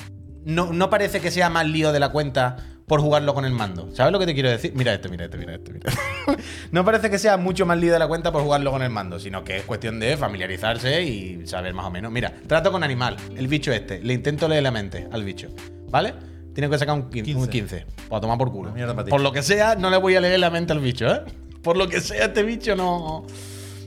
no, 0.44 0.72
no 0.72 0.90
parece 0.90 1.20
que 1.20 1.30
sea 1.30 1.50
más 1.50 1.68
lío 1.68 1.92
de 1.92 2.00
la 2.00 2.10
cuenta 2.10 2.58
por 2.88 3.02
jugarlo 3.02 3.34
con 3.34 3.44
el 3.44 3.52
mando. 3.52 3.90
¿Sabes 3.94 4.14
lo 4.14 4.20
que 4.20 4.26
te 4.26 4.34
quiero 4.34 4.50
decir? 4.50 4.72
Mira 4.74 4.94
este, 4.94 5.10
mira 5.10 5.26
este, 5.26 5.38
mira 5.38 5.56
este, 5.56 5.74
mira. 5.74 5.92
no 6.72 6.86
parece 6.86 7.10
que 7.10 7.20
sea 7.20 7.36
mucho 7.36 7.66
más 7.66 7.78
lío 7.78 7.92
de 7.92 8.00
la 8.00 8.08
cuenta 8.08 8.32
por 8.32 8.42
jugarlo 8.42 8.72
con 8.72 8.82
el 8.82 8.90
mando, 8.90 9.20
sino 9.20 9.44
que 9.44 9.58
es 9.58 9.64
cuestión 9.64 10.00
de 10.00 10.16
familiarizarse 10.16 11.04
y 11.04 11.46
saber 11.46 11.74
más 11.74 11.86
o 11.86 11.92
menos. 11.92 12.14
Mira, 12.14 12.34
trato 12.48 12.72
con 12.72 12.84
animal, 12.84 13.18
el 13.36 13.50
bicho 13.50 13.74
este, 13.74 14.00
le 14.02 14.14
intento 14.14 14.48
leer 14.48 14.64
la 14.64 14.72
mente 14.72 15.06
al 15.12 15.26
bicho, 15.26 15.50
¿vale? 15.90 16.14
Tiene 16.56 16.70
que 16.70 16.78
sacar 16.78 16.96
un 16.96 17.10
15. 17.10 17.26
15. 17.26 17.42
Un 17.42 17.48
15 17.50 17.86
para 18.08 18.22
tomar 18.22 18.38
por 18.38 18.54
culo. 18.54 18.74
Por 19.10 19.22
lo 19.22 19.34
que 19.34 19.44
sea, 19.44 19.76
no 19.76 19.90
le 19.90 19.98
voy 19.98 20.16
a 20.16 20.22
leer 20.22 20.40
la 20.40 20.50
mente 20.50 20.72
al 20.72 20.80
bicho, 20.80 21.08
¿eh? 21.12 21.24
Por 21.62 21.76
lo 21.76 21.90
que 21.90 22.00
sea, 22.00 22.26
este 22.26 22.42
bicho 22.44 22.74
no. 22.78 23.28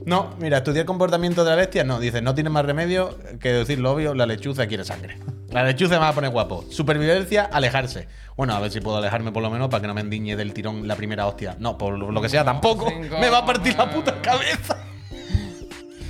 No, 0.06 0.34
mira, 0.38 0.58
estudiar 0.58 0.86
comportamiento 0.86 1.44
de 1.44 1.50
la 1.50 1.56
bestia, 1.56 1.84
no. 1.84 2.00
Dice, 2.00 2.22
no 2.22 2.34
tiene 2.34 2.50
más 2.50 2.64
remedio 2.64 3.18
que 3.38 3.52
decir 3.52 3.78
lo 3.78 3.92
obvio, 3.92 4.14
la 4.14 4.26
lechuza 4.26 4.66
quiere 4.66 4.84
sangre. 4.84 5.18
La 5.50 5.64
lechuza 5.64 5.94
me 5.94 6.00
va 6.00 6.08
a 6.08 6.12
poner 6.12 6.30
guapo. 6.30 6.64
Supervivencia, 6.70 7.48
alejarse. 7.52 8.08
Bueno, 8.36 8.54
a 8.54 8.60
ver 8.60 8.70
si 8.70 8.80
puedo 8.80 8.96
alejarme 8.96 9.32
por 9.32 9.42
lo 9.42 9.50
menos 9.50 9.68
para 9.68 9.82
que 9.82 9.88
no 9.88 9.94
me 9.94 10.00
endiñe 10.00 10.36
del 10.36 10.54
tirón 10.54 10.88
la 10.88 10.96
primera 10.96 11.26
hostia. 11.26 11.56
No, 11.58 11.76
por 11.76 11.98
lo 11.98 12.22
que 12.22 12.28
sea, 12.28 12.44
tampoco. 12.44 12.88
Cinco, 12.88 13.18
Me 13.18 13.28
va 13.28 13.38
a 13.38 13.46
partir 13.46 13.76
la 13.76 13.90
puta 13.90 14.20
cabeza. 14.22 14.76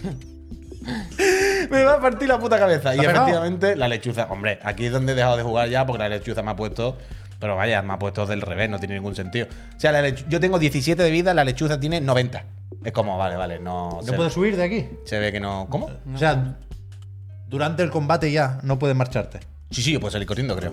Me 1.71 1.85
va 1.85 1.95
a 1.95 2.01
partir 2.01 2.29
la 2.29 2.39
puta 2.39 2.59
cabeza. 2.59 2.95
Y 2.95 3.01
efectivamente, 3.01 3.77
la 3.77 3.89
lechuza. 3.89 4.27
Hombre, 4.31 4.59
aquí 4.63 4.87
es 4.87 4.93
donde 4.93 5.13
he 5.13 5.15
dejado 5.15 5.37
de 5.37 5.43
jugar 5.43 5.69
ya 5.69 5.87
porque 5.87 6.03
la 6.03 6.09
lechuza 6.09 6.43
me 6.43 6.51
ha 6.51 6.57
puesto. 6.57 6.97
Pero 7.41 7.57
vaya, 7.57 7.81
me 7.83 7.95
ha 7.95 7.99
puesto 7.99 8.27
del 8.27 8.43
revés, 8.43 8.69
no 8.69 8.79
tiene 8.79 8.95
ningún 8.95 9.17
sentido. 9.17 9.47
O 9.77 9.81
sea, 9.81 9.93
la 9.93 10.09
yo 10.11 10.39
tengo 10.41 10.59
17 10.59 11.03
de 11.03 11.11
vida, 11.11 11.33
la 11.33 11.43
lechuza 11.43 11.81
tiene 11.81 12.01
90. 12.01 12.45
Es 12.85 12.93
como, 12.93 13.19
vale, 13.19 13.37
vale, 13.37 13.59
no. 13.59 14.01
¿No 14.07 14.13
puedes 14.13 14.33
subir 14.33 14.57
de 14.57 14.65
aquí? 14.65 14.89
se 15.05 15.19
ve 15.19 15.33
que 15.33 15.41
no. 15.41 15.67
¿Cómo? 15.71 15.91
O 16.15 16.19
sea, 16.19 16.59
durante 17.49 17.83
el 17.83 17.91
combate 17.91 18.31
ya 18.31 18.61
no 18.63 18.79
puedes 18.79 18.97
marcharte. 18.97 19.41
Sí, 19.71 19.83
sí, 19.83 19.93
yo 19.93 20.01
puedo 20.01 20.11
salir 20.11 20.27
corriendo, 20.27 20.57
creo. 20.57 20.73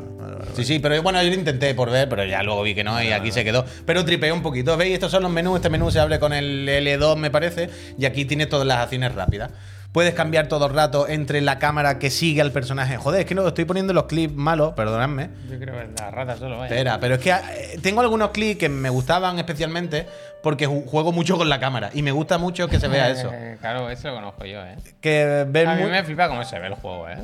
Sí, 0.55 0.63
sí, 0.65 0.79
pero 0.79 1.01
bueno, 1.03 1.21
yo 1.21 1.29
lo 1.29 1.35
intenté 1.35 1.75
por 1.75 1.91
ver, 1.91 2.09
pero 2.09 2.25
ya 2.25 2.41
luego 2.41 2.63
vi 2.63 2.73
que 2.73 2.83
no 2.83 3.01
y 3.01 3.11
aquí 3.11 3.31
se 3.31 3.43
quedó. 3.43 3.63
Pero 3.85 4.03
tripeé 4.03 4.31
un 4.31 4.41
poquito. 4.41 4.75
¿Veis? 4.75 4.95
Estos 4.95 5.11
son 5.11 5.21
los 5.21 5.31
menús. 5.31 5.57
Este 5.57 5.69
menú 5.69 5.91
se 5.91 5.99
abre 5.99 6.19
con 6.19 6.33
el 6.33 6.67
L2, 6.67 7.15
me 7.15 7.29
parece. 7.29 7.69
Y 7.97 8.05
aquí 8.05 8.25
tiene 8.25 8.47
todas 8.47 8.65
las 8.65 8.79
acciones 8.79 9.13
rápidas. 9.13 9.51
Puedes 9.91 10.13
cambiar 10.13 10.47
todo 10.47 10.67
el 10.67 10.73
rato 10.75 11.07
entre 11.07 11.41
la 11.41 11.57
cámara 11.57 11.97
que 11.97 12.11
sigue 12.11 12.41
al 12.41 12.51
personaje. 12.51 12.97
Joder, 12.97 13.21
es 13.21 13.25
que 13.25 13.33
no 13.33 13.47
estoy 13.47 13.65
poniendo 13.65 13.93
los 13.93 14.03
clips 14.03 14.35
malos, 14.35 14.73
perdonadme. 14.73 15.29
Yo 15.49 15.57
creo 15.57 15.73
que 15.75 15.83
es 15.85 15.99
la 15.99 16.11
rata 16.11 16.37
solo, 16.37 16.57
vaya. 16.59 16.73
Espera, 16.75 16.99
pero 16.99 17.15
es 17.15 17.21
que 17.21 17.31
eh, 17.31 17.79
tengo 17.81 18.01
algunos 18.01 18.29
clips 18.29 18.59
que 18.59 18.69
me 18.69 18.89
gustaban 18.89 19.39
especialmente 19.39 20.05
porque 20.43 20.67
ju- 20.67 20.85
juego 20.85 21.11
mucho 21.11 21.35
con 21.37 21.49
la 21.49 21.59
cámara 21.59 21.89
y 21.93 22.03
me 22.03 22.11
gusta 22.11 22.37
mucho 22.37 22.67
que 22.67 22.79
se 22.79 22.87
vea 22.87 23.09
eso. 23.11 23.31
Eh, 23.33 23.57
claro, 23.59 23.89
eso 23.89 24.09
lo 24.09 24.15
conozco 24.15 24.45
yo, 24.45 24.61
¿eh? 24.63 24.75
Que 25.01 25.45
ver 25.49 25.67
A 25.67 25.75
mí 25.75 25.81
muy- 25.81 25.91
me 25.91 26.03
flipa 26.03 26.27
cómo 26.27 26.43
se 26.43 26.59
ve 26.59 26.67
el 26.67 26.75
juego, 26.75 27.09
¿eh? 27.09 27.17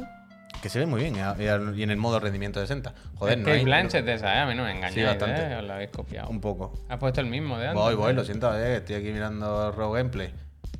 que 0.62 0.69
se 0.69 0.80
ve 0.80 0.86
muy 0.86 1.02
bien 1.02 1.17
y 1.17 1.19
a- 1.19 1.36
y 1.76 1.84
en 1.84 1.91
el 1.91 1.97
modo 1.97 2.21
rendimiento 2.21 2.62
60. 2.62 2.93
Joder, 3.15 3.38
no 3.38 3.43
Kate 3.45 3.58
hay 3.58 3.65
Blanchett 3.65 4.08
esa, 4.08 4.34
¿eh? 4.34 4.39
A 4.39 4.45
mí 4.45 4.56
no 4.56 4.63
me 4.63 4.71
engañáis, 4.71 4.93
Sí, 4.95 5.04
bastante. 5.04 5.41
¿eh? 5.41 5.58
Os 5.58 5.63
lo 5.65 5.73
habéis 5.73 5.89
copiado. 5.91 6.30
un 6.30 6.39
poco. 6.39 6.73
Has 6.88 6.97
puesto 6.97 7.19
el 7.19 7.28
mismo 7.28 7.58
de 7.60 7.67
antes. 7.67 7.84
Voy, 7.84 7.95
voy, 7.95 8.12
¿eh? 8.12 8.13
lo 8.15 8.23
siento, 8.23 8.58
eh, 8.58 8.78
estoy 8.78 8.95
aquí 8.95 9.12
mirando 9.12 9.71
Raw 9.73 9.91
Gameplay. 9.91 10.34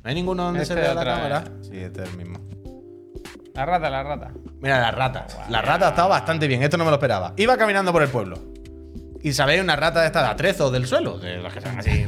¿No 0.04 0.08
hay 0.10 0.14
ninguno 0.14 0.44
donde 0.44 0.62
Este 0.62 0.74
se 0.74 0.80
vea 0.80 0.92
la 0.94 1.00
otra 1.00 1.14
cámara? 1.14 1.40
vez. 1.40 1.66
Sí, 1.68 1.78
este 1.78 2.02
es 2.02 2.10
el 2.10 2.16
mismo. 2.18 2.38
La 3.54 3.64
rata, 3.64 3.88
la 3.88 4.02
rata. 4.02 4.32
Mira, 4.60 4.80
la 4.80 4.90
rata. 4.90 5.26
La 5.48 5.62
rata 5.62 5.88
estaba 5.88 6.08
bastante 6.08 6.46
bien, 6.46 6.62
esto 6.62 6.76
no 6.76 6.84
me 6.84 6.90
lo 6.90 6.96
esperaba. 6.96 7.32
Iba 7.36 7.56
caminando 7.56 7.90
por 7.92 8.02
el 8.02 8.08
pueblo. 8.08 8.38
Y 9.22 9.32
sabéis, 9.32 9.62
una 9.62 9.76
rata 9.76 10.00
de 10.02 10.06
estas 10.06 10.22
de 10.24 10.28
atrezo 10.28 10.70
del 10.70 10.86
suelo, 10.86 11.18
de 11.18 11.38
las 11.38 11.54
que 11.54 11.60
llaman 11.60 11.78
así. 11.78 12.04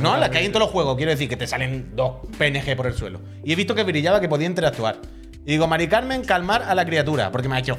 No, 0.00 0.16
las 0.16 0.30
que 0.30 0.38
hay 0.38 0.46
en 0.46 0.52
todos 0.52 0.64
los 0.66 0.70
juegos, 0.72 0.96
quiero 0.96 1.10
decir 1.10 1.28
que 1.28 1.36
te 1.36 1.46
salen 1.46 1.94
dos 1.94 2.26
PNG 2.38 2.74
por 2.74 2.86
el 2.86 2.94
suelo. 2.94 3.20
Y 3.44 3.52
he 3.52 3.56
visto 3.56 3.74
que 3.74 3.82
brillaba 3.82 4.18
que 4.20 4.28
podía 4.30 4.46
interactuar. 4.46 4.96
Y 5.44 5.50
digo, 5.52 5.66
Mari 5.66 5.88
Carmen, 5.88 6.24
calmar 6.24 6.62
a 6.62 6.74
la 6.74 6.86
criatura, 6.86 7.30
porque 7.30 7.48
me 7.50 7.56
ha 7.56 7.58
hecho. 7.58 7.76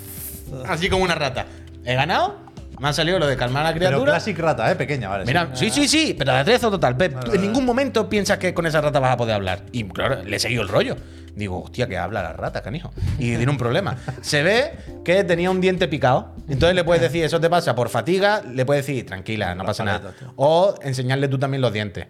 Así 0.66 0.88
como 0.88 1.04
una 1.04 1.14
rata. 1.14 1.46
He 1.84 1.94
ganado, 1.94 2.40
me 2.78 2.88
ha 2.88 2.92
salido 2.92 3.18
lo 3.18 3.26
de 3.26 3.36
calmar 3.36 3.62
a 3.66 3.68
la 3.70 3.74
Pero 3.74 3.86
criatura. 3.88 4.12
Classic 4.12 4.38
Rata, 4.38 4.70
¿eh? 4.70 4.76
Pequeña, 4.76 5.08
vale. 5.08 5.24
Mira, 5.24 5.50
sí, 5.54 5.70
sí, 5.70 5.88
sí, 5.88 6.14
pero 6.18 6.32
de 6.32 6.38
atrezo 6.38 6.70
total. 6.70 6.96
Pep. 6.96 7.18
Tú 7.24 7.32
en 7.34 7.40
ningún 7.42 7.64
momento 7.64 8.08
piensas 8.08 8.38
que 8.38 8.52
con 8.54 8.66
esa 8.66 8.80
rata 8.80 8.98
vas 9.00 9.12
a 9.12 9.16
poder 9.16 9.34
hablar. 9.34 9.62
Y 9.72 9.84
claro, 9.84 10.22
le 10.22 10.36
he 10.36 10.38
seguido 10.38 10.62
el 10.62 10.68
rollo. 10.68 10.96
Digo, 11.34 11.62
hostia, 11.64 11.86
que 11.86 11.98
habla 11.98 12.22
la 12.22 12.32
rata, 12.32 12.62
canijo. 12.62 12.90
Y 13.18 13.36
tiene 13.36 13.50
un 13.50 13.58
problema. 13.58 13.96
Se 14.22 14.42
ve 14.42 14.72
que 15.04 15.22
tenía 15.22 15.50
un 15.50 15.60
diente 15.60 15.86
picado. 15.86 16.34
Entonces 16.48 16.74
le 16.74 16.82
puedes 16.82 17.02
decir, 17.02 17.24
eso 17.24 17.38
te 17.40 17.50
pasa 17.50 17.74
por 17.74 17.90
fatiga. 17.90 18.42
Le 18.42 18.64
puedes 18.64 18.86
decir, 18.86 19.04
tranquila, 19.04 19.54
no 19.54 19.64
pasa 19.64 19.84
nada. 19.84 20.14
O 20.36 20.74
enseñarle 20.82 21.28
tú 21.28 21.38
también 21.38 21.60
los 21.60 21.72
dientes. 21.74 22.06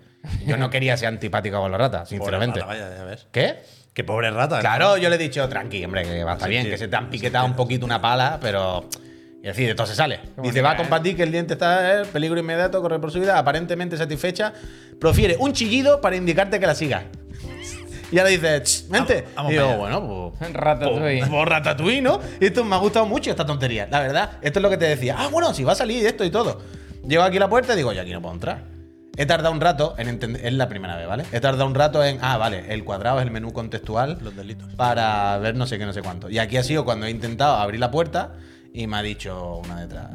Yo 0.47 0.57
no 0.57 0.71
quería 0.71 0.97
ser 0.97 1.09
antipático 1.09 1.61
con 1.61 1.73
la 1.73 1.79
rata, 1.79 1.99
Pobre 2.05 2.09
sinceramente. 2.19 2.61
rata, 2.61 2.73
vaya, 2.73 2.97
ya 2.97 3.05
ves. 3.05 3.27
¿Qué? 3.33 3.57
Qué 3.93 4.05
pobre 4.05 4.31
rata. 4.31 4.59
¿eh? 4.59 4.61
Claro, 4.61 4.97
yo 4.97 5.09
le 5.09 5.17
he 5.17 5.19
dicho, 5.19 5.49
tranqui, 5.49 5.85
hombre, 5.85 6.03
que 6.05 6.23
va 6.23 6.33
a 6.33 6.35
estar 6.35 6.49
Sí, 6.49 6.51
bien, 6.51 6.65
sí. 6.65 6.71
que 6.71 6.79
se 6.79 6.87
te 6.87 6.95
han 6.97 7.09
piquetado 7.11 7.47
un 7.47 7.55
poquito 7.57 7.85
una 7.85 8.01
pala, 8.01 8.39
pero. 8.41 8.89
Y 9.47 9.49
decir, 9.51 9.69
de 9.69 9.77
todo 9.77 9.87
se 9.87 9.95
sale. 9.95 10.19
Dice, 10.43 10.61
va 10.61 10.73
a 10.73 10.75
¿eh? 10.75 10.77
compartir 10.77 11.15
que 11.15 11.23
el 11.23 11.31
diente 11.31 11.53
está 11.53 12.01
en 12.01 12.09
peligro 12.09 12.37
inmediato, 12.41 12.83
corre 12.83 12.99
por 12.99 13.13
su 13.13 13.21
vida, 13.21 13.39
aparentemente 13.39 13.97
satisfecha. 13.97 14.53
Profiere 15.01 15.37
un 15.39 15.53
chillido 15.53 16.01
para 16.01 16.17
indicarte 16.17 16.59
que 16.59 16.67
la 16.67 16.75
sigas. 16.75 17.05
Y 18.11 18.19
ahora 18.19 18.31
dice, 18.31 18.61
"Ch, 18.63 18.89
vente. 18.89 19.15
Vamos- 19.35 19.35
vamos 19.37 19.51
y 19.53 19.55
digo, 19.55 19.77
bueno, 19.79 20.35
pues. 20.39 20.53
Ratatouille. 20.53 21.19
Pues, 21.21 21.31
pues 21.31 21.49
Ratatouille, 21.49 22.03
¿no? 22.03 22.21
Y 22.41 22.47
esto 22.47 22.65
me 22.65 22.75
ha 22.75 22.79
gustado 22.79 23.07
mucho 23.07 23.31
esta 23.31 23.45
tontería. 23.47 23.87
La 23.91 24.01
verdad, 24.01 24.31
esto 24.43 24.59
es 24.59 24.63
lo 24.65 24.71
que 24.71 24.77
te 24.77 24.85
decía. 24.87 25.15
Ah, 25.17 25.29
bueno, 25.31 25.55
si 25.55 25.63
va 25.65 25.73
a 25.73 25.77
salir 25.77 26.05
esto 26.07 26.25
y 26.25 26.31
todo. 26.31 26.61
Llego 27.07 27.23
aquí 27.23 27.37
a 27.37 27.41
la 27.41 27.49
puerta 27.49 27.73
y 27.75 27.77
digo, 27.77 27.93
ya 27.93 28.03
aquí 28.03 28.13
no 28.13 28.21
puedo 28.23 28.35
entrar. 28.35 28.63
He 29.17 29.27
tardado 29.27 29.53
un 29.53 29.61
rato 29.61 29.95
en 29.99 30.09
entender. 30.09 30.45
Es 30.45 30.53
la 30.53 30.69
primera 30.69 30.97
vez, 30.97 31.07
¿vale? 31.09 31.25
He 31.33 31.39
tardado 31.41 31.67
un 31.67 31.75
rato 31.75 32.05
en. 32.05 32.19
Ah, 32.21 32.37
vale, 32.37 32.73
el 32.73 32.85
cuadrado 32.85 33.19
es 33.21 33.25
el 33.27 33.31
menú 33.31 33.53
contextual. 33.53 34.19
Los 34.23 34.35
delitos. 34.37 34.73
Para 34.75 35.39
ver 35.39 35.55
no 35.55 35.67
sé 35.67 35.79
qué, 35.79 35.87
no 35.87 35.93
sé 35.93 36.03
cuánto. 36.03 36.29
Y 36.31 36.39
aquí 36.41 36.57
ha 36.59 36.63
sido 36.65 36.85
cuando 36.85 37.07
he 37.07 37.11
intentado 37.11 37.57
abrir 37.57 37.79
la 37.81 37.91
puerta 37.91 38.35
y 38.77 38.87
me 38.87 38.99
ha 38.99 39.03
dicho 39.03 39.63
una 39.65 39.81
detrás. 39.81 40.11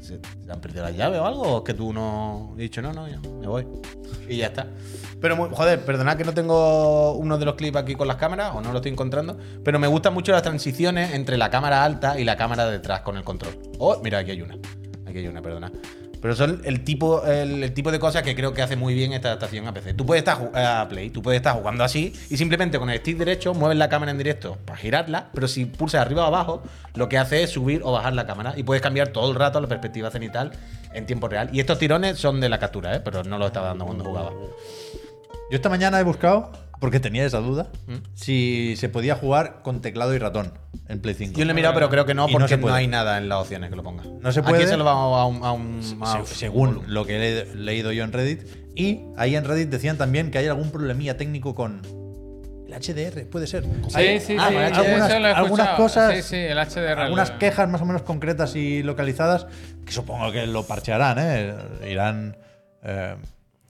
¿Se 0.00 0.18
han 0.48 0.60
perdido 0.60 0.84
las 0.84 0.96
llaves 0.96 1.20
o 1.20 1.26
algo? 1.26 1.42
¿O 1.42 1.58
es 1.58 1.64
que 1.64 1.74
tú 1.74 1.92
no.? 1.92 2.54
He 2.56 2.62
dicho, 2.62 2.80
no, 2.80 2.92
no, 2.92 3.06
ya, 3.08 3.18
me 3.18 3.46
voy. 3.46 3.66
Y 4.28 4.38
ya 4.38 4.46
está. 4.46 4.66
Pero, 5.20 5.36
joder, 5.50 5.84
perdonad 5.84 6.16
que 6.16 6.24
no 6.24 6.32
tengo 6.32 7.12
uno 7.12 7.36
de 7.36 7.44
los 7.44 7.56
clips 7.56 7.76
aquí 7.76 7.94
con 7.94 8.08
las 8.08 8.16
cámaras, 8.16 8.54
o 8.54 8.60
no 8.62 8.70
lo 8.70 8.78
estoy 8.78 8.92
encontrando. 8.92 9.36
Pero 9.62 9.78
me 9.78 9.86
gustan 9.86 10.14
mucho 10.14 10.32
las 10.32 10.42
transiciones 10.42 11.12
entre 11.12 11.36
la 11.36 11.50
cámara 11.50 11.84
alta 11.84 12.18
y 12.18 12.24
la 12.24 12.36
cámara 12.36 12.64
de 12.66 12.72
detrás 12.72 13.00
con 13.00 13.16
el 13.16 13.24
control. 13.24 13.58
Oh, 13.78 14.00
mira, 14.02 14.18
aquí 14.18 14.30
hay 14.30 14.40
una. 14.40 14.54
Aquí 15.06 15.18
hay 15.18 15.26
una, 15.26 15.42
perdona. 15.42 15.70
Pero 16.26 16.34
son 16.34 16.60
el 16.64 16.82
tipo, 16.82 17.24
el, 17.24 17.72
tipo 17.72 17.92
de 17.92 18.00
cosas 18.00 18.24
que 18.24 18.34
creo 18.34 18.52
que 18.52 18.60
hace 18.60 18.74
muy 18.74 18.94
bien 18.94 19.12
esta 19.12 19.28
adaptación 19.28 19.68
a 19.68 19.72
PC. 19.72 19.94
Tú 19.94 20.04
puedes 20.04 20.22
estar 20.22 20.50
a 20.56 20.88
Play, 20.88 21.10
tú 21.10 21.22
puedes 21.22 21.38
estar 21.38 21.54
jugando 21.54 21.84
así 21.84 22.12
y 22.28 22.36
simplemente 22.36 22.80
con 22.80 22.90
el 22.90 22.98
stick 22.98 23.16
derecho 23.16 23.54
mueves 23.54 23.78
la 23.78 23.88
cámara 23.88 24.10
en 24.10 24.18
directo 24.18 24.58
para 24.64 24.76
girarla, 24.76 25.28
pero 25.32 25.46
si 25.46 25.66
pulsas 25.66 26.00
arriba 26.00 26.24
o 26.24 26.26
abajo, 26.26 26.64
lo 26.94 27.08
que 27.08 27.16
hace 27.16 27.44
es 27.44 27.50
subir 27.50 27.80
o 27.84 27.92
bajar 27.92 28.12
la 28.14 28.26
cámara 28.26 28.54
y 28.56 28.64
puedes 28.64 28.82
cambiar 28.82 29.10
todo 29.10 29.30
el 29.30 29.36
rato 29.36 29.60
la 29.60 29.68
perspectiva 29.68 30.10
cenital 30.10 30.50
en 30.92 31.06
tiempo 31.06 31.28
real. 31.28 31.48
Y 31.52 31.60
estos 31.60 31.78
tirones 31.78 32.18
son 32.18 32.40
de 32.40 32.48
la 32.48 32.58
captura, 32.58 32.96
¿eh? 32.96 33.00
pero 33.04 33.22
no 33.22 33.38
los 33.38 33.46
estaba 33.46 33.68
dando 33.68 33.84
cuando 33.86 34.02
jugaba. 34.02 34.32
Yo 35.48 35.54
esta 35.54 35.68
mañana 35.68 36.00
he 36.00 36.02
buscado, 36.02 36.50
porque 36.80 37.00
tenía 37.00 37.24
esa 37.24 37.38
duda, 37.38 37.68
si 38.14 38.74
se 38.76 38.88
podía 38.88 39.14
jugar 39.14 39.62
con 39.62 39.80
teclado 39.80 40.14
y 40.14 40.18
ratón 40.18 40.52
en 40.88 41.00
Play 41.00 41.14
5. 41.14 41.38
Yo 41.38 41.44
lo 41.44 41.50
he 41.50 41.54
mirado, 41.54 41.74
pero 41.74 41.88
creo 41.88 42.04
que 42.06 42.14
no, 42.14 42.28
Y 42.28 42.32
no 42.32 42.38
porque 42.38 42.48
se 42.48 42.56
no, 42.56 42.62
puede. 42.62 42.76
hay 42.76 42.86
nada 42.86 43.18
en 43.18 43.28
las 43.28 43.38
opciones 43.40 43.70
que 43.70 43.76
lo 43.76 43.82
ponga. 43.82 44.04
No 44.20 44.32
se 44.32 44.42
puede. 44.42 44.58
Aquí 44.58 44.66
se 44.66 44.76
lo 44.76 44.84
vamos 44.84 45.18
a 45.18 45.24
un. 45.24 45.44
a 45.44 45.52
un- 45.52 46.02
a 46.02 46.12
Se- 46.12 46.18
un- 46.18 46.26
según 46.26 46.82
lo 46.86 47.04
que 47.06 47.16
he 47.16 47.18
le- 47.46 47.54
leído 47.54 47.92
yo 47.92 48.04
en 48.04 48.12
Reddit. 48.12 48.42
Y 48.74 49.00
ahí 49.16 49.34
en 49.36 49.44
Reddit 49.44 49.68
decían 49.70 49.96
también 49.96 50.30
que 50.30 50.38
hay 50.38 50.46
algún 50.46 50.70
problemilla 50.70 51.16
técnico 51.16 51.54
con 51.54 51.80
el 52.66 52.74
HDR, 52.74 53.24
puede 53.26 53.46
ser. 53.46 53.62
Sí, 53.64 53.70
Hay 53.94 54.20
sí, 54.20 54.36
ah, 54.38 54.48
sí. 54.48 54.54
bueno, 54.54 54.68
eso 54.68 54.80
algunas- 54.80 55.08
lo 55.20 55.28
he 55.28 55.30
algunas 55.32 55.66
escuchado. 55.68 55.76
cosas- 55.76 56.14
Sí, 56.16 56.22
sí, 56.22 56.36
el 56.36 56.58
HDR. 56.58 57.00
algunas 57.00 57.30
lo- 57.30 57.38
quejas 57.38 57.68
más 57.68 57.80
o 57.80 57.84
menos 57.86 58.02
concretas 58.02 58.54
y 58.56 58.82
localizadas 58.82 59.46
que 59.86 59.92
supongo 59.92 60.30
que 60.32 60.46
lo 60.46 60.66
parchearán, 60.66 61.16
¿eh? 61.20 61.54
irán 61.90 62.36
eh, 62.82 63.16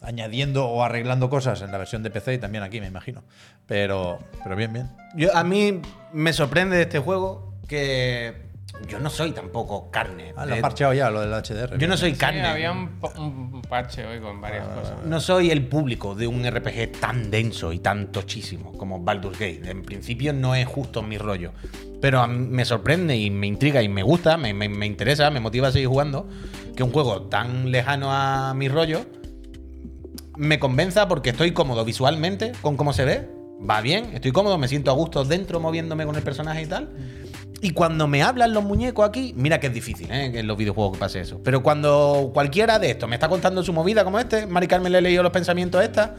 añadiendo 0.07 0.67
o 0.67 0.83
arreglando 0.83 1.29
cosas 1.29 1.61
en 1.63 1.73
la 1.73 1.79
versión 1.79 2.03
de 2.03 2.11
PC 2.11 2.35
y 2.35 2.39
también 2.39 2.63
aquí, 2.65 2.81
me 2.81 2.87
imagino. 2.87 3.25
Pero, 3.67 4.19
pero 4.43 4.57
bien, 4.57 4.73
bien. 4.73 4.89
Yo, 5.17 5.35
a 5.37 5.45
mí 5.45 5.81
me 6.13 6.33
sorprende 6.33 6.77
de 6.77 6.83
este 6.83 6.99
juego 7.01 7.53
que 7.69 8.47
yo 8.89 9.01
no 9.01 9.11
soy 9.11 9.33
tampoco 9.33 9.91
carne. 9.91 10.33
Ah, 10.37 10.47
lo 10.47 10.55
han 10.55 10.61
parcheado 10.61 10.93
ya, 10.93 11.11
lo 11.11 11.21
del 11.23 11.31
HDR. 11.33 11.79
yo 11.79 11.89
no 11.89 11.97
soy 11.97 12.13
Sí, 12.13 12.19
carne. 12.19 12.47
había 12.47 12.71
un, 12.73 12.91
un 13.19 13.63
parche 13.69 14.05
hoy 14.07 14.21
con 14.21 14.41
varias 14.41 14.69
cosas. 14.69 15.05
No 15.05 15.19
soy 15.19 15.51
el 15.51 15.67
público 15.67 16.15
de 16.15 16.27
un 16.29 16.49
RPG 16.49 17.01
tan 17.01 17.31
denso 17.31 17.73
y 17.73 17.79
tan 17.81 18.13
tochísimo 18.13 18.73
como 18.79 19.01
Baldur's 19.01 19.39
Gate. 19.39 19.63
En 19.69 19.83
principio 19.83 20.33
no 20.33 20.55
es 20.55 20.67
justo 20.67 21.03
mi 21.03 21.19
rollo. 21.19 21.53
Pero 22.01 22.21
a 22.21 22.27
mí 22.29 22.37
me 22.49 22.65
sorprende 22.65 23.17
y 23.17 23.31
me 23.31 23.47
intriga 23.49 23.83
y 23.83 23.89
me 23.89 24.03
gusta, 24.03 24.37
me, 24.37 24.53
me- 24.55 24.69
me 24.69 24.87
interesa, 24.87 25.31
me 25.31 25.41
motiva 25.41 25.69
a 25.69 25.73
seguir 25.73 25.89
jugando. 25.89 26.29
Que 26.77 26.83
un 26.85 26.93
juego 26.93 27.23
tan 27.23 27.73
lejano 27.73 28.13
a 28.13 28.53
mi 28.55 28.69
rollo 28.69 29.07
me 30.37 30.59
convenza 30.59 31.09
porque 31.09 31.31
estoy 31.31 31.53
cómodo 31.53 31.85
visualmente 31.85 32.53
con 32.63 32.77
cómo 32.77 32.93
se 32.93 33.05
ve. 33.05 33.29
Va 33.69 33.81
bien, 33.81 34.11
estoy 34.13 34.33
cómodo, 34.33 34.59
me 34.59 34.69
siento 34.69 34.91
a 34.91 34.95
gusto 34.95 35.25
dentro 35.25 35.61
moviéndome 35.61 36.05
con 36.05 36.15
el 36.17 36.23
personaje 36.23 36.63
y 36.63 36.67
tal. 36.67 36.91
Y 37.63 37.71
cuando 37.71 38.07
me 38.07 38.23
hablan 38.23 38.53
los 38.53 38.63
muñecos 38.63 39.09
aquí, 39.09 39.33
mira 39.35 39.59
que 39.61 39.69
es 39.69 39.73
difícil, 39.73 40.11
¿eh? 40.13 40.27
en 40.39 40.47
los 40.47 40.59
videojuegos 40.59 40.93
que 40.93 40.99
pase 40.99 41.21
eso. 41.21 41.41
Pero 41.43 41.63
cuando 41.63 42.31
cualquiera 42.35 42.79
de 42.79 42.91
estos 42.91 43.09
me 43.09 43.17
está 43.17 43.29
contando 43.31 43.63
su 43.63 43.73
movida 43.73 44.05
como 44.05 44.19
este, 44.19 44.47
Mari 44.47 44.67
Carmen 44.69 44.93
le 44.93 44.99
he 44.99 45.01
leído 45.03 45.23
los 45.23 45.33
pensamientos 45.33 45.81
a 45.81 45.85
esta, 45.85 46.15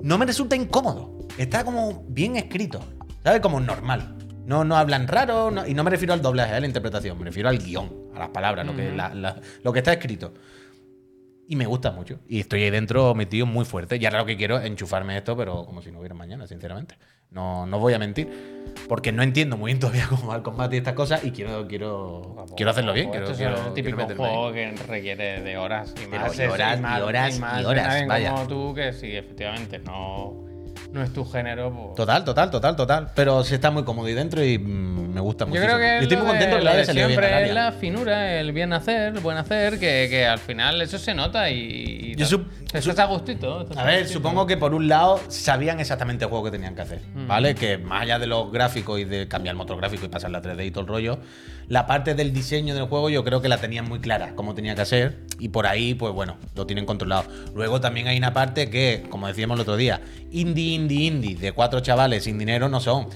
no 0.00 0.16
me 0.16 0.24
resulta 0.24 0.56
incómodo. 0.56 1.18
Está 1.36 1.62
como 1.64 2.04
bien 2.08 2.36
escrito, 2.36 2.80
¿sabes? 3.22 3.40
Como 3.42 3.60
normal. 3.60 4.16
No, 4.46 4.64
no 4.64 4.76
hablan 4.76 5.06
raro, 5.08 5.50
no- 5.50 5.66
y 5.66 5.74
no 5.74 5.84
me 5.84 5.90
refiero 5.90 6.14
al 6.14 6.22
doblaje, 6.22 6.54
a 6.54 6.60
la 6.60 6.66
interpretación, 6.66 7.18
me 7.18 7.26
refiero 7.26 7.50
al 7.50 7.58
guion, 7.58 7.90
a 8.14 8.18
las 8.18 8.28
palabras, 8.30 8.66
lo, 8.66 8.74
que, 8.74 8.90
la- 8.92 9.14
la- 9.14 9.40
lo 9.62 9.72
que 9.74 9.78
está 9.80 9.92
escrito. 9.92 10.32
Y 11.52 11.56
me 11.56 11.66
gusta 11.66 11.90
mucho. 11.90 12.18
Y 12.30 12.40
estoy 12.40 12.62
ahí 12.62 12.70
dentro 12.70 13.14
metido 13.14 13.44
muy 13.44 13.66
fuerte. 13.66 13.98
Y 14.00 14.06
ahora 14.06 14.20
lo 14.20 14.24
que 14.24 14.38
quiero 14.38 14.58
es 14.58 14.64
enchufarme 14.64 15.18
esto, 15.18 15.36
pero 15.36 15.66
como 15.66 15.82
si 15.82 15.92
no 15.92 15.98
hubiera 15.98 16.14
mañana, 16.14 16.46
sinceramente. 16.46 16.94
No, 17.28 17.66
no 17.66 17.78
voy 17.78 17.92
a 17.92 17.98
mentir. 17.98 18.64
Porque 18.88 19.12
no 19.12 19.22
entiendo 19.22 19.58
muy 19.58 19.68
bien 19.68 19.78
todavía 19.78 20.06
cómo 20.08 20.28
va 20.28 20.36
el 20.36 20.42
combate 20.42 20.76
y 20.76 20.78
estas 20.78 20.94
cosas. 20.94 21.22
Y 21.22 21.30
quiero, 21.30 21.68
quiero, 21.68 22.46
quiero 22.56 22.70
hacerlo 22.70 22.94
bien. 22.94 23.10
Quiero, 23.10 23.26
Esto 23.26 23.36
quiero, 23.36 23.56
es 23.56 23.66
el 23.66 23.74
típico 23.74 24.00
ahí. 24.00 24.16
juego 24.16 24.50
que 24.54 24.72
requiere 24.88 25.42
de 25.42 25.58
horas 25.58 25.92
y 26.02 26.06
Pero 26.06 26.22
más. 26.22 26.38
y 26.38 26.42
horas, 26.46 26.76
y 26.76 26.78
y 26.78 26.82
más, 26.82 27.02
horas, 27.02 27.38
más 27.38 27.60
y 27.60 27.64
horas, 27.66 28.06
vaya. 28.08 28.30
como 28.32 28.46
tú, 28.46 28.74
que 28.74 28.94
sí, 28.94 29.14
efectivamente, 29.14 29.78
no, 29.78 30.46
no 30.92 31.02
es 31.02 31.12
tu 31.12 31.24
género. 31.24 31.72
pues- 31.72 31.94
Total, 31.96 32.24
total, 32.24 32.50
total, 32.50 32.76
total. 32.76 33.08
Pero 33.14 33.42
sí 33.44 33.54
está 33.54 33.70
muy 33.70 33.82
cómodo 33.84 34.06
ahí 34.06 34.14
dentro 34.14 34.44
y 34.44 34.58
mm, 34.58 35.12
me 35.14 35.20
gusta 35.20 35.46
mucho. 35.46 35.60
Yo 35.60 35.66
creo 35.66 35.78
que 35.78 35.98
estoy 36.00 36.16
muy 36.18 36.26
contento 36.26 36.56
de- 36.56 36.62
que 36.62 36.68
haya 36.68 36.78
de 36.78 36.84
salido 36.84 37.06
bien 37.08 37.18
siempre 37.20 37.34
es 37.42 37.48
Larian. 37.48 37.54
la 37.66 37.72
finura, 37.72 38.40
el 38.40 38.52
bien 38.52 38.72
hacer, 38.72 39.14
el 39.14 39.20
buen 39.20 39.36
hacer, 39.38 39.78
que, 39.78 40.06
que 40.10 40.26
al 40.26 40.38
final 40.38 40.80
eso 40.82 40.98
se 40.98 41.14
nota 41.14 41.50
y, 41.50 42.12
y 42.12 42.14
Yo 42.16 42.26
sup- 42.26 42.46
estás 42.72 42.98
a 42.98 43.04
gustito. 43.06 43.66
A 43.76 43.84
ver, 43.84 44.00
gustito. 44.00 44.18
supongo 44.20 44.46
que 44.46 44.56
por 44.56 44.74
un 44.74 44.88
lado 44.88 45.20
sabían 45.28 45.80
exactamente 45.80 46.24
el 46.24 46.30
juego 46.30 46.44
que 46.44 46.50
tenían 46.50 46.74
que 46.74 46.82
hacer, 46.82 47.00
Mm. 47.14 47.26
¿vale? 47.26 47.54
Que 47.54 47.78
más 47.78 48.02
allá 48.02 48.18
de 48.18 48.26
los 48.26 48.52
gráficos 48.52 49.00
y 49.00 49.04
de 49.04 49.26
cambiar 49.28 49.54
el 49.54 49.58
motor 49.58 49.76
gráfico 49.78 50.04
y 50.06 50.08
pasar 50.08 50.30
la 50.30 50.40
3D 50.42 50.66
y 50.66 50.70
todo 50.70 50.82
el 50.82 50.88
rollo, 50.88 51.18
la 51.72 51.86
parte 51.86 52.14
del 52.14 52.34
diseño 52.34 52.74
del 52.74 52.84
juego 52.84 53.08
yo 53.08 53.24
creo 53.24 53.40
que 53.40 53.48
la 53.48 53.56
tenían 53.56 53.88
muy 53.88 53.98
clara, 53.98 54.34
cómo 54.34 54.54
tenía 54.54 54.74
que 54.74 54.82
hacer, 54.82 55.20
y 55.38 55.48
por 55.48 55.66
ahí, 55.66 55.94
pues 55.94 56.12
bueno, 56.12 56.36
lo 56.54 56.66
tienen 56.66 56.84
controlado. 56.84 57.24
Luego 57.54 57.80
también 57.80 58.08
hay 58.08 58.18
una 58.18 58.34
parte 58.34 58.68
que, 58.68 59.06
como 59.08 59.26
decíamos 59.26 59.54
el 59.54 59.62
otro 59.62 59.78
día, 59.78 60.02
indie, 60.30 60.74
indie, 60.74 61.06
indie, 61.06 61.34
de 61.34 61.52
cuatro 61.52 61.80
chavales 61.80 62.24
sin 62.24 62.36
dinero 62.36 62.68
no 62.68 62.78
son. 62.78 63.06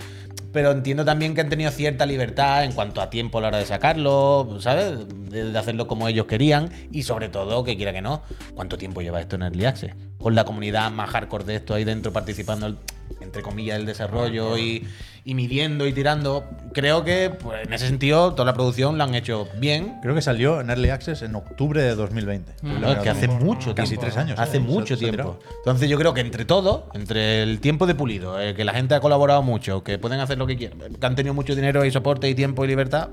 Pero 0.54 0.70
entiendo 0.70 1.04
también 1.04 1.34
que 1.34 1.42
han 1.42 1.50
tenido 1.50 1.70
cierta 1.70 2.06
libertad 2.06 2.64
en 2.64 2.72
cuanto 2.72 3.02
a 3.02 3.10
tiempo 3.10 3.36
a 3.36 3.40
la 3.42 3.48
hora 3.48 3.58
de 3.58 3.66
sacarlo, 3.66 4.56
¿sabes? 4.60 5.06
De 5.28 5.58
hacerlo 5.58 5.86
como 5.86 6.08
ellos 6.08 6.24
querían 6.24 6.70
y 6.90 7.02
sobre 7.02 7.28
todo, 7.28 7.62
que 7.62 7.76
quiera 7.76 7.92
que 7.92 8.00
no, 8.00 8.22
¿cuánto 8.54 8.78
tiempo 8.78 9.02
lleva 9.02 9.20
esto 9.20 9.36
en 9.36 9.42
Early 9.42 9.66
Access? 9.66 9.92
Con 10.18 10.34
la 10.34 10.44
comunidad 10.44 10.90
más 10.90 11.10
hardcore 11.10 11.44
de 11.44 11.56
esto 11.56 11.74
ahí 11.74 11.84
dentro 11.84 12.12
participando, 12.12 12.66
el- 12.66 12.78
entre 13.20 13.42
comillas, 13.42 13.76
del 13.76 13.86
desarrollo 13.86 14.58
y, 14.58 14.86
y 15.24 15.34
midiendo 15.34 15.86
y 15.86 15.92
tirando. 15.92 16.44
Creo 16.72 17.04
que 17.04 17.30
pues, 17.30 17.66
en 17.66 17.72
ese 17.72 17.86
sentido 17.86 18.32
toda 18.32 18.46
la 18.46 18.54
producción 18.54 18.98
la 18.98 19.04
han 19.04 19.14
hecho 19.14 19.46
bien. 19.58 19.98
Creo 20.02 20.14
que 20.14 20.22
salió 20.22 20.60
en 20.60 20.70
Early 20.70 20.90
Access 20.90 21.22
en 21.22 21.34
octubre 21.36 21.80
de 21.82 21.94
2020. 21.94 22.52
Mm. 22.62 22.80
No, 22.80 22.92
es 22.92 22.98
que 22.98 23.10
hace 23.10 23.28
mucho 23.28 23.74
Casi 23.74 23.90
tiempo. 23.90 24.06
tres 24.06 24.16
años. 24.16 24.38
Hace 24.40 24.56
¿eh? 24.56 24.60
mucho 24.60 24.96
Se- 24.96 25.04
tiempo. 25.08 25.38
Entonces 25.58 25.88
yo 25.88 25.98
creo 25.98 26.14
que 26.14 26.20
entre 26.22 26.44
todo, 26.44 26.88
entre 26.94 27.42
el 27.42 27.60
tiempo 27.60 27.86
de 27.86 27.94
pulido, 27.94 28.40
eh, 28.40 28.54
que 28.54 28.64
la 28.64 28.72
gente 28.72 28.94
ha 28.94 29.00
colaborado 29.00 29.42
mucho, 29.42 29.84
que 29.84 29.98
pueden 29.98 30.18
hacer 30.20 30.38
lo 30.38 30.46
que 30.46 30.56
quieran, 30.56 30.78
que 30.78 31.06
han 31.06 31.14
tenido 31.14 31.34
mucho 31.34 31.54
dinero 31.54 31.84
y 31.84 31.90
soporte 31.92 32.28
y 32.28 32.34
tiempo 32.34 32.64
y 32.64 32.68
libertad, 32.68 33.10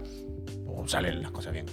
pues 0.65 0.91
salen 0.91 1.21
las 1.21 1.31
cosas 1.31 1.53
bien. 1.53 1.65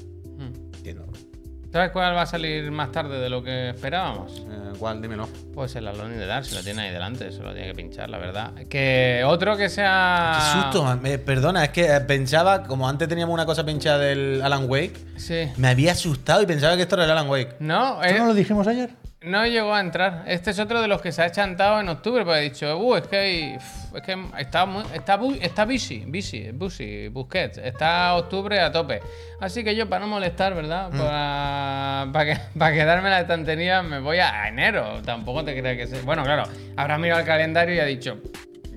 ¿Sabes 1.72 1.90
cuál 1.92 2.16
va 2.16 2.22
a 2.22 2.26
salir 2.26 2.68
más 2.72 2.90
tarde 2.90 3.20
de 3.20 3.30
lo 3.30 3.44
que 3.44 3.68
esperábamos? 3.70 4.38
Eh, 4.40 4.72
¿Cuál? 4.76 5.00
Dímelo. 5.00 5.28
Pues 5.54 5.76
el 5.76 5.86
Alone 5.86 6.16
the 6.16 6.26
Dark, 6.26 6.44
si 6.44 6.56
lo 6.56 6.62
tiene 6.64 6.82
ahí 6.82 6.90
delante, 6.92 7.30
se 7.30 7.40
lo 7.42 7.52
tiene 7.52 7.68
que 7.68 7.74
pinchar, 7.74 8.10
la 8.10 8.18
verdad. 8.18 8.52
Que 8.68 9.22
otro 9.24 9.56
que 9.56 9.68
sea. 9.68 10.36
Qué 10.36 10.60
susto. 10.62 10.98
Eh, 11.04 11.18
perdona, 11.18 11.62
es 11.64 11.70
que 11.70 11.94
eh, 11.94 12.00
pensaba, 12.00 12.64
como 12.64 12.88
antes 12.88 13.06
teníamos 13.08 13.32
una 13.34 13.46
cosa 13.46 13.64
pinchada 13.64 13.98
del 13.98 14.42
Alan 14.42 14.68
Wake, 14.68 14.94
Sí. 15.16 15.48
me 15.58 15.68
había 15.68 15.92
asustado 15.92 16.42
y 16.42 16.46
pensaba 16.46 16.74
que 16.74 16.82
esto 16.82 16.96
era 16.96 17.04
el 17.04 17.10
Alan 17.12 17.28
Wake. 17.28 17.56
No, 17.60 18.02
¿Esto 18.02 18.16
eh, 18.16 18.18
no 18.18 18.26
lo 18.26 18.34
dijimos 18.34 18.66
ayer? 18.66 18.90
No 19.22 19.46
llegó 19.46 19.74
a 19.74 19.80
entrar. 19.80 20.24
Este 20.26 20.50
es 20.50 20.58
otro 20.58 20.80
de 20.80 20.88
los 20.88 21.02
que 21.02 21.12
se 21.12 21.22
ha 21.22 21.30
chantado 21.30 21.80
en 21.80 21.88
octubre, 21.88 22.24
porque 22.24 22.40
he 22.40 22.42
dicho, 22.44 22.76
uh, 22.78 22.96
es 22.96 23.06
que 23.06 23.16
hay- 23.16 23.56
es 23.94 24.02
que 24.02 24.16
está 24.38 24.64
muy, 24.66 24.82
está, 24.94 25.18
bu- 25.18 25.38
está 25.42 25.64
busy, 25.66 26.04
busy, 26.06 26.50
busy, 26.52 27.08
Busquets, 27.08 27.58
está 27.58 28.14
octubre 28.14 28.58
a 28.60 28.72
tope. 28.72 29.00
Así 29.40 29.62
que 29.62 29.74
yo 29.76 29.88
para 29.88 30.00
no 30.00 30.06
molestar, 30.08 30.54
¿verdad? 30.54 30.90
Para, 30.90 32.10
para, 32.12 32.24
que, 32.24 32.40
para 32.58 32.74
quedarme 32.74 33.08
en 33.08 33.14
la 33.14 33.20
estantería 33.20 33.82
me 33.82 33.98
voy 34.00 34.18
a, 34.20 34.48
enero. 34.48 35.02
Tampoco 35.04 35.44
te 35.44 35.58
creas 35.58 35.76
que 35.76 35.86
sea. 35.86 36.02
Bueno, 36.02 36.22
claro, 36.24 36.44
habrá 36.76 36.96
mirado 36.98 37.20
el 37.20 37.26
calendario 37.26 37.74
y 37.74 37.78
ha 37.80 37.84
dicho, 37.84 38.18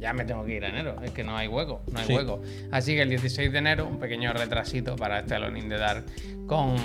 ya 0.03 0.11
me 0.11 0.25
tengo 0.25 0.43
que 0.43 0.55
ir 0.55 0.65
a 0.65 0.67
enero, 0.67 0.97
es 1.01 1.11
que 1.11 1.23
no 1.23 1.37
hay 1.37 1.47
hueco, 1.47 1.81
no 1.89 1.97
hay 1.99 2.05
Sí. 2.05 2.13
hueco. 2.13 2.41
Así 2.71 2.93
que 2.93 3.03
el 3.03 3.09
16 3.09 3.53
de 3.53 3.57
enero, 3.57 3.87
un 3.87 3.99
pequeño 3.99 4.33
retrasito 4.33 4.97
para 4.97 5.19
este 5.19 5.35
Alone 5.35 5.57
in 5.59 5.69
the 5.69 5.77
Dark 5.77 6.03
con 6.45 6.75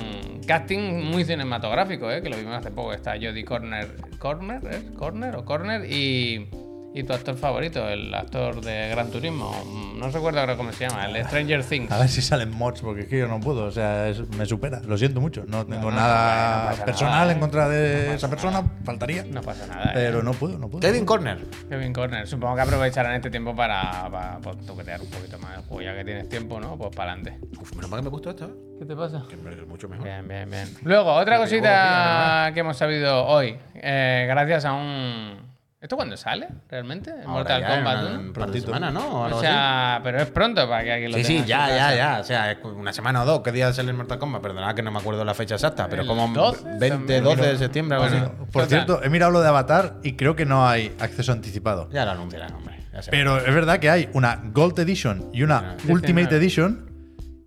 casting 0.47 1.03
muy 1.11 1.25
cinematográfico, 1.25 2.09
¿eh? 2.13 2.23
que 2.23 2.31
lo 2.31 2.37
vimos 2.37 2.55
hace 2.55 2.71
poco. 2.71 2.93
Está 2.93 3.15
Jodie 3.15 3.45
Corner, 3.45 3.89
Corner, 4.21 4.61
¿eh? 4.73 4.83
Corner 4.97 5.35
o 5.35 5.45
Corner 5.45 5.85
y, 5.91 6.49
¿Y 6.95 7.05
tu 7.05 7.13
actor 7.13 7.37
favorito? 7.37 7.87
El 7.89 8.13
actor 8.15 8.61
de 8.61 8.89
Gran 8.89 9.11
Turismo. 9.11 9.53
Mm, 9.65 9.99
No 10.01 10.09
recuerdo 10.11 10.41
ahora 10.41 10.57
cómo 10.57 10.73
se 10.73 10.89
llama. 10.89 11.07
El 11.07 11.23
Stranger 11.25 11.63
Things. 11.65 11.91
A 11.93 11.99
ver 11.99 12.09
si 12.09 12.23
salen 12.23 12.51
mods, 12.51 12.81
porque 12.81 13.03
es 13.03 13.09
que 13.09 13.19
yo 13.19 13.29
no 13.29 13.39
puedo. 13.41 13.65
O 13.65 13.71
sea, 13.71 14.09
es- 14.09 14.27
me 14.31 14.47
supera. 14.47 14.81
Lo 14.81 14.97
siento 14.97 15.21
mucho. 15.21 15.45
No 15.47 15.67
tengo 15.67 15.91
no, 15.91 15.97
nada 15.97 16.75
no 16.79 16.85
personal 16.85 17.13
nada, 17.15 17.31
en 17.33 17.37
eh. 17.37 17.41
contra 17.41 17.69
de 17.69 18.07
No 18.09 18.13
esa 18.15 18.31
persona. 18.31 18.63
Faltaría. 18.85 19.25
No 19.25 19.43
pasa 19.43 19.67
nada. 19.67 19.87
¿eh? 19.91 19.91
Pero 19.95 20.23
no 20.23 20.33
puedo, 20.33 20.59
no 20.59 20.69
puedo. 20.69 20.81
Kevin 20.81 21.05
Corner. 21.05 21.39
Kevin 21.69 21.93
Corner. 21.93 22.27
Supongo 22.27 22.57
que 22.57 22.63
aprovecharán 22.63 23.15
este 23.17 23.31
tiempo 23.31 23.55
para, 23.55 24.09
para, 24.11 24.39
pues, 24.39 24.65
toquetear 24.67 25.01
un 25.01 25.11
poquito 25.11 25.39
más 25.39 25.59
el 25.59 25.65
juego. 25.65 25.83
Ya 25.83 25.95
que 25.97 26.05
tienes 26.05 26.29
tiempo, 26.29 26.59
¿no? 26.59 26.77
Pues 26.79 26.95
para 26.97 27.13
adelante. 27.13 27.39
Uf, 27.61 27.75
menos 27.75 27.91
mal 27.91 27.99
que 27.99 28.03
me 28.05 28.09
he 28.09 28.11
puesto 28.11 28.31
esto, 28.31 28.47
¿eh? 28.47 28.77
¿Qué 28.79 28.87
te 28.87 28.97
pasa? 28.97 29.25
Que 29.29 29.35
es 29.35 29.67
mucho 29.69 29.89
mejor. 29.89 30.05
Bien, 30.05 30.27
bien, 30.27 30.49
bien. 30.51 30.69
Luego, 30.83 31.13
otra 31.13 31.37
cosita 31.39 32.51
que 32.55 32.61
hemos 32.61 32.77
sabido 32.77 33.27
hoy. 33.27 33.57
eh, 33.75 34.27
gracias 34.29 34.65
a 34.65 34.73
un. 34.73 35.48
¿Esto 35.81 35.95
cuándo 35.95 36.17
sale? 36.17 36.49
¿Realmente? 36.69 37.11
¿En 37.11 37.19
Ahora 37.21 37.31
Mortal 37.35 37.61
ya, 37.61 37.69
en 37.69 37.75
Kombat 37.77 37.99
una- 38.03 38.11
1? 38.11 38.21
en 38.21 38.27
un 38.27 38.33
par 38.33 38.51
de 38.51 38.61
semanas, 38.61 38.93
¿no? 38.93 39.01
O 39.21 39.25
algo 39.27 39.37
O 39.39 39.41
sea, 39.41 40.01
pero 40.03 40.19
es 40.21 40.27
pronto 40.29 40.69
para 40.69 40.83
que 40.83 40.93
alguien 40.93 41.13
lo 41.13 41.19
Sí, 41.19 41.23
tenga 41.23 41.43
sí, 41.45 41.49
ya, 41.49 41.69
ya, 41.69 41.77
casa. 41.77 41.95
ya. 41.97 42.19
O 42.21 42.25
sea, 42.25 42.51
es 42.51 42.59
una 42.65 42.93
semana 42.93 43.23
o 43.23 43.27
dos. 43.27 43.41
¿Qué 43.45 43.53
día 43.53 43.73
sale 43.73 43.91
el 43.93 43.97
Mortal 43.97 44.19
Kombat? 44.19 44.43
Perdonad 44.43 44.75
que 44.75 44.83
no 44.83 44.91
me 44.91 44.99
acuerdo 44.99 45.25
la 45.25 45.35
fecha 45.35 45.55
exacta, 45.55 45.87
pero 45.89 46.05
como 46.05 46.27
12 46.35 46.65
20, 46.65 46.89
también. 46.89 47.23
12 47.25 47.43
de 47.47 47.59
septiembre, 47.59 47.97
algo 47.97 48.09
Bueno, 48.09 48.27
así. 48.27 48.35
Por 48.39 48.47
Total. 48.65 48.69
cierto, 48.69 49.05
he 49.05 49.09
mirado 49.09 49.31
lo 49.31 49.41
de 49.41 49.49
Avatar 49.49 49.99
y 50.03 50.17
creo 50.17 50.35
que 50.35 50.47
no 50.47 50.67
hay 50.67 50.93
acceso 50.99 51.31
anticipado. 51.31 51.89
Ya 51.93 52.05
lo 52.05 52.11
anunciarán, 52.11 52.55
hombre. 52.55 52.77
Pero 53.13 53.37
es 53.39 53.55
verdad 53.55 53.79
que 53.79 53.89
hay 53.89 54.09
una 54.15 54.43
Gold 54.53 54.81
Edition 54.81 55.31
y 55.33 55.45
una. 55.45 55.77
Ultimate 55.89 56.37
19. 56.37 56.37
Edition 56.39 56.91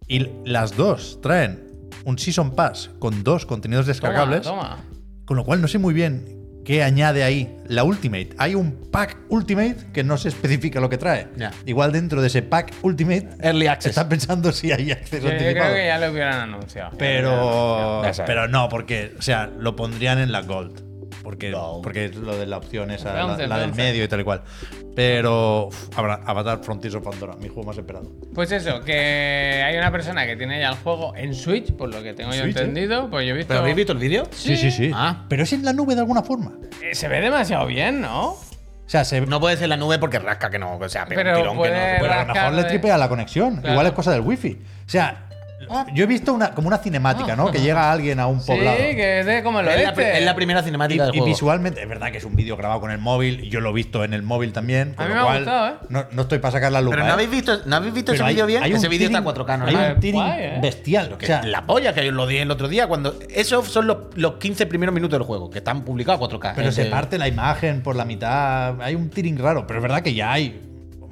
y 0.08 0.30
las 0.50 0.78
dos 0.78 1.20
traen 1.22 1.90
un 2.06 2.18
Season 2.18 2.56
Pass 2.56 2.92
con 2.98 3.26
dos 3.26 3.46
contenidos 3.46 3.88
descargables, 3.88 4.44
Toma, 4.44 4.62
toma. 4.62 4.78
con 5.26 5.36
lo 5.36 5.44
cual 5.44 5.62
no 5.62 5.68
sé 5.68 5.78
muy 5.80 5.94
bien 5.94 6.41
qué 6.66 6.84
añade 6.84 7.24
ahí 7.24 7.58
la 7.68 7.84
Ultimate. 7.84 8.30
Hay 8.38 8.56
un 8.56 8.72
pack 8.92 9.18
Ultimate 9.30 9.78
que 9.94 10.04
no 10.04 10.18
se 10.18 10.30
especifica 10.30 10.80
lo 10.80 10.90
que 10.90 10.98
trae. 10.98 11.28
Ya. 11.38 11.52
Igual 11.66 11.92
dentro 11.92 12.22
de 12.22 12.28
ese 12.28 12.42
pack 12.42 12.74
Ultimate 12.82 13.28
Early 13.40 13.64
se 13.66 13.70
access. 13.70 13.90
está 13.92 14.08
pensando 14.10 14.52
si 14.52 14.72
hay 14.72 14.92
acceso 14.92 15.24
Yo, 15.24 15.30
yo 15.30 15.32
anticipado. 15.34 15.72
creo 15.72 15.76
que 15.82 15.88
ya 15.88 16.00
lo 16.00 16.12
hubieran 16.12 16.40
anunciado. 16.42 16.92
Pero, 16.98 18.04
Ya 18.04 18.14
sabes. 18.14 18.28
pero 18.28 18.48
no, 18.48 18.70
porque, 18.70 19.14
o 19.18 19.22
sea, 19.22 19.50
lo 19.58 19.76
pondrían 19.76 20.20
en 20.20 20.32
la 20.32 20.42
Gold. 20.42 20.91
Porque, 21.24 21.56
porque 21.84 22.06
es 22.06 22.16
lo 22.16 22.36
de 22.38 22.46
la 22.48 22.58
opción 22.58 22.90
esa, 22.92 23.14
la, 23.14 23.58
del 23.60 23.74
medio 23.76 24.04
y 24.04 24.08
tal 24.08 24.22
y 24.22 24.24
cual. 24.24 24.42
Pero 24.96 25.68
uf, 25.68 25.90
Avatar 25.98 26.60
Frontiers 26.64 26.96
of 26.96 27.04
Pandora, 27.04 27.36
mi 27.36 27.48
juego 27.48 27.64
más 27.64 27.78
esperado. 27.78 28.12
Pues 28.34 28.52
eso, 28.52 28.82
que 28.82 29.62
hay 29.66 29.78
una 29.78 29.92
persona 29.92 30.26
que 30.26 30.36
tiene 30.36 30.60
ya 30.60 30.70
el 30.70 30.76
juego 30.78 31.16
en 31.16 31.34
Switch, 31.34 31.72
por 31.74 31.94
lo 31.94 32.02
que 32.04 32.14
tengo 32.14 32.32
yo 32.34 32.42
Switch, 32.44 32.56
¿eh? 32.58 32.60
entendido. 32.60 33.10
Pues 33.10 33.26
yo 33.28 33.34
he 33.34 33.38
visto. 33.38 33.50
¿Pero 33.50 33.62
habéis 33.62 33.76
visto 33.76 33.94
el 33.94 34.00
vídeo? 34.00 34.24
Sí, 34.32 34.58
sí, 34.58 34.72
sí. 34.72 34.92
Ah. 34.94 35.26
Pero 35.30 35.44
es 35.44 35.54
en 35.54 35.64
la 35.64 35.74
nube 35.74 35.94
de 35.96 36.02
alguna 36.02 36.24
forma. 36.24 36.54
Eh, 36.82 36.96
Se 36.96 37.08
ve 37.08 37.22
demasiado 37.22 37.66
bien, 37.68 38.02
¿no? 38.02 38.30
O 38.32 38.40
sea, 38.92 39.06
se, 39.06 39.22
No 39.22 39.40
puede 39.40 39.56
ser 39.56 39.70
la 39.70 39.78
nube 39.78 40.00
porque 40.00 40.20
rasca 40.20 40.50
que 40.50 40.60
no. 40.60 40.76
O 40.78 40.90
sea, 40.90 41.06
pega 41.06 41.24
Pero 41.24 41.36
un 41.36 41.42
tirón 41.42 41.64
que 41.64 41.70
no. 41.70 41.78
pero 42.02 42.14
a 42.14 42.26
lo 42.26 42.34
mejor 42.34 42.54
le 42.54 42.64
de- 42.64 42.70
tripea 42.70 42.98
la 42.98 43.08
conexión. 43.08 43.56
Claro. 43.58 43.72
Igual 43.72 43.86
es 43.88 43.94
cosa 43.94 44.12
del 44.12 44.22
wifi. 44.22 44.60
O 44.86 44.90
sea, 44.90 45.30
yo 45.94 46.04
he 46.04 46.08
visto 46.08 46.34
una, 46.34 46.52
como 46.54 46.68
una 46.68 46.78
cinemática, 46.78 47.36
¿no? 47.36 47.52
Que 47.52 47.60
llega 47.62 47.92
alguien 47.92 48.20
a 48.20 48.28
un 48.28 48.42
Sí, 48.42 48.48
poblado. 48.52 48.78
que 48.78 49.20
es 49.22 49.26
de 49.26 49.44
como 49.44 49.60
el 49.60 49.68
Es 49.68 49.82
la, 49.84 49.90
oeste. 49.90 50.18
es 50.20 50.26
la 50.26 50.36
primera 50.36 50.60
Y, 50.62 50.64
cinemática 50.64 51.04
del 51.06 51.16
y 51.16 51.18
juego. 51.20 51.26
visualmente, 51.34 51.82
es 51.82 51.88
verdad 51.90 52.12
que 52.12 52.18
es 52.20 52.26
un 52.26 52.36
vídeo 52.36 52.58
grabado 52.58 52.80
con 52.82 52.92
el 52.92 52.98
móvil, 52.98 53.42
yo 53.50 53.60
lo 53.62 53.70
he 53.70 53.74
visto 53.74 54.04
en 54.04 54.14
el 54.14 54.24
móvil 54.24 54.54
también. 54.54 54.94
con 54.94 55.06
A 55.06 55.10
mí 55.10 55.14
lo 55.14 55.16
me 55.16 55.22
ha 55.22 55.26
cual 55.26 55.38
gustado, 55.40 55.68
¿eh? 55.68 55.74
No, 55.90 56.06
no 56.12 56.22
estoy 56.24 56.40
para 56.40 56.52
sacar 56.54 56.72
la 56.72 56.82
lupa. 56.82 56.96
Pero 56.96 57.04
no 57.06 57.10
¿eh? 57.10 57.14
habéis 57.14 57.30
visto, 57.32 57.58
¿no 57.66 57.76
habéis 57.76 57.94
visto 57.94 58.12
Pero 58.12 58.24
ese 58.24 58.30
hay- 58.30 58.34
vídeo 58.36 58.46
bien? 58.46 58.64
hay 58.64 58.72
un 58.72 58.78
Ese 58.78 58.88
vídeo 58.88 59.08
está 59.08 59.18
a 59.20 59.22
tearing- 59.22 59.46
4K, 59.46 59.58
¿no? 59.58 59.66
Hay 59.66 59.76
un 59.76 59.82
Guay, 59.82 60.00
tearing 60.00 60.22
¿eh? 60.24 60.60
bestial. 60.62 61.18
Que 61.18 61.26
o 61.26 61.28
sea, 61.28 61.44
la 61.44 61.66
polla 61.66 61.94
que 61.94 62.06
yo 62.06 62.12
lo 62.12 62.28
dije 62.28 62.42
el 62.42 62.52
otro 62.52 62.68
día 62.68 62.88
cuando 62.88 63.16
esos 63.30 63.68
son 63.70 63.88
los, 63.88 63.98
los 64.16 64.34
15 64.36 64.66
primeros 64.66 64.94
minutos 64.94 65.18
del 65.20 65.26
juego 65.28 65.50
que 65.50 65.60
están 65.60 65.82
publicados 65.84 66.20
a 66.20 66.22
4K 66.22 66.54
pero 66.56 66.72
se 66.72 66.82
Ese- 66.84 66.92
parte 66.92 67.18
la 67.18 67.28
imagen 67.28 67.82
por 67.82 67.96
la 67.96 68.06
mitad. 68.06 68.82
Hay 68.82 68.96
un 68.96 69.10
tearing 69.10 69.38
raro. 69.38 69.66
Pero 69.68 69.80
es 69.80 69.84
verdad 69.84 70.02
que 70.02 70.14
ya 70.14 70.32
hay 70.32 70.62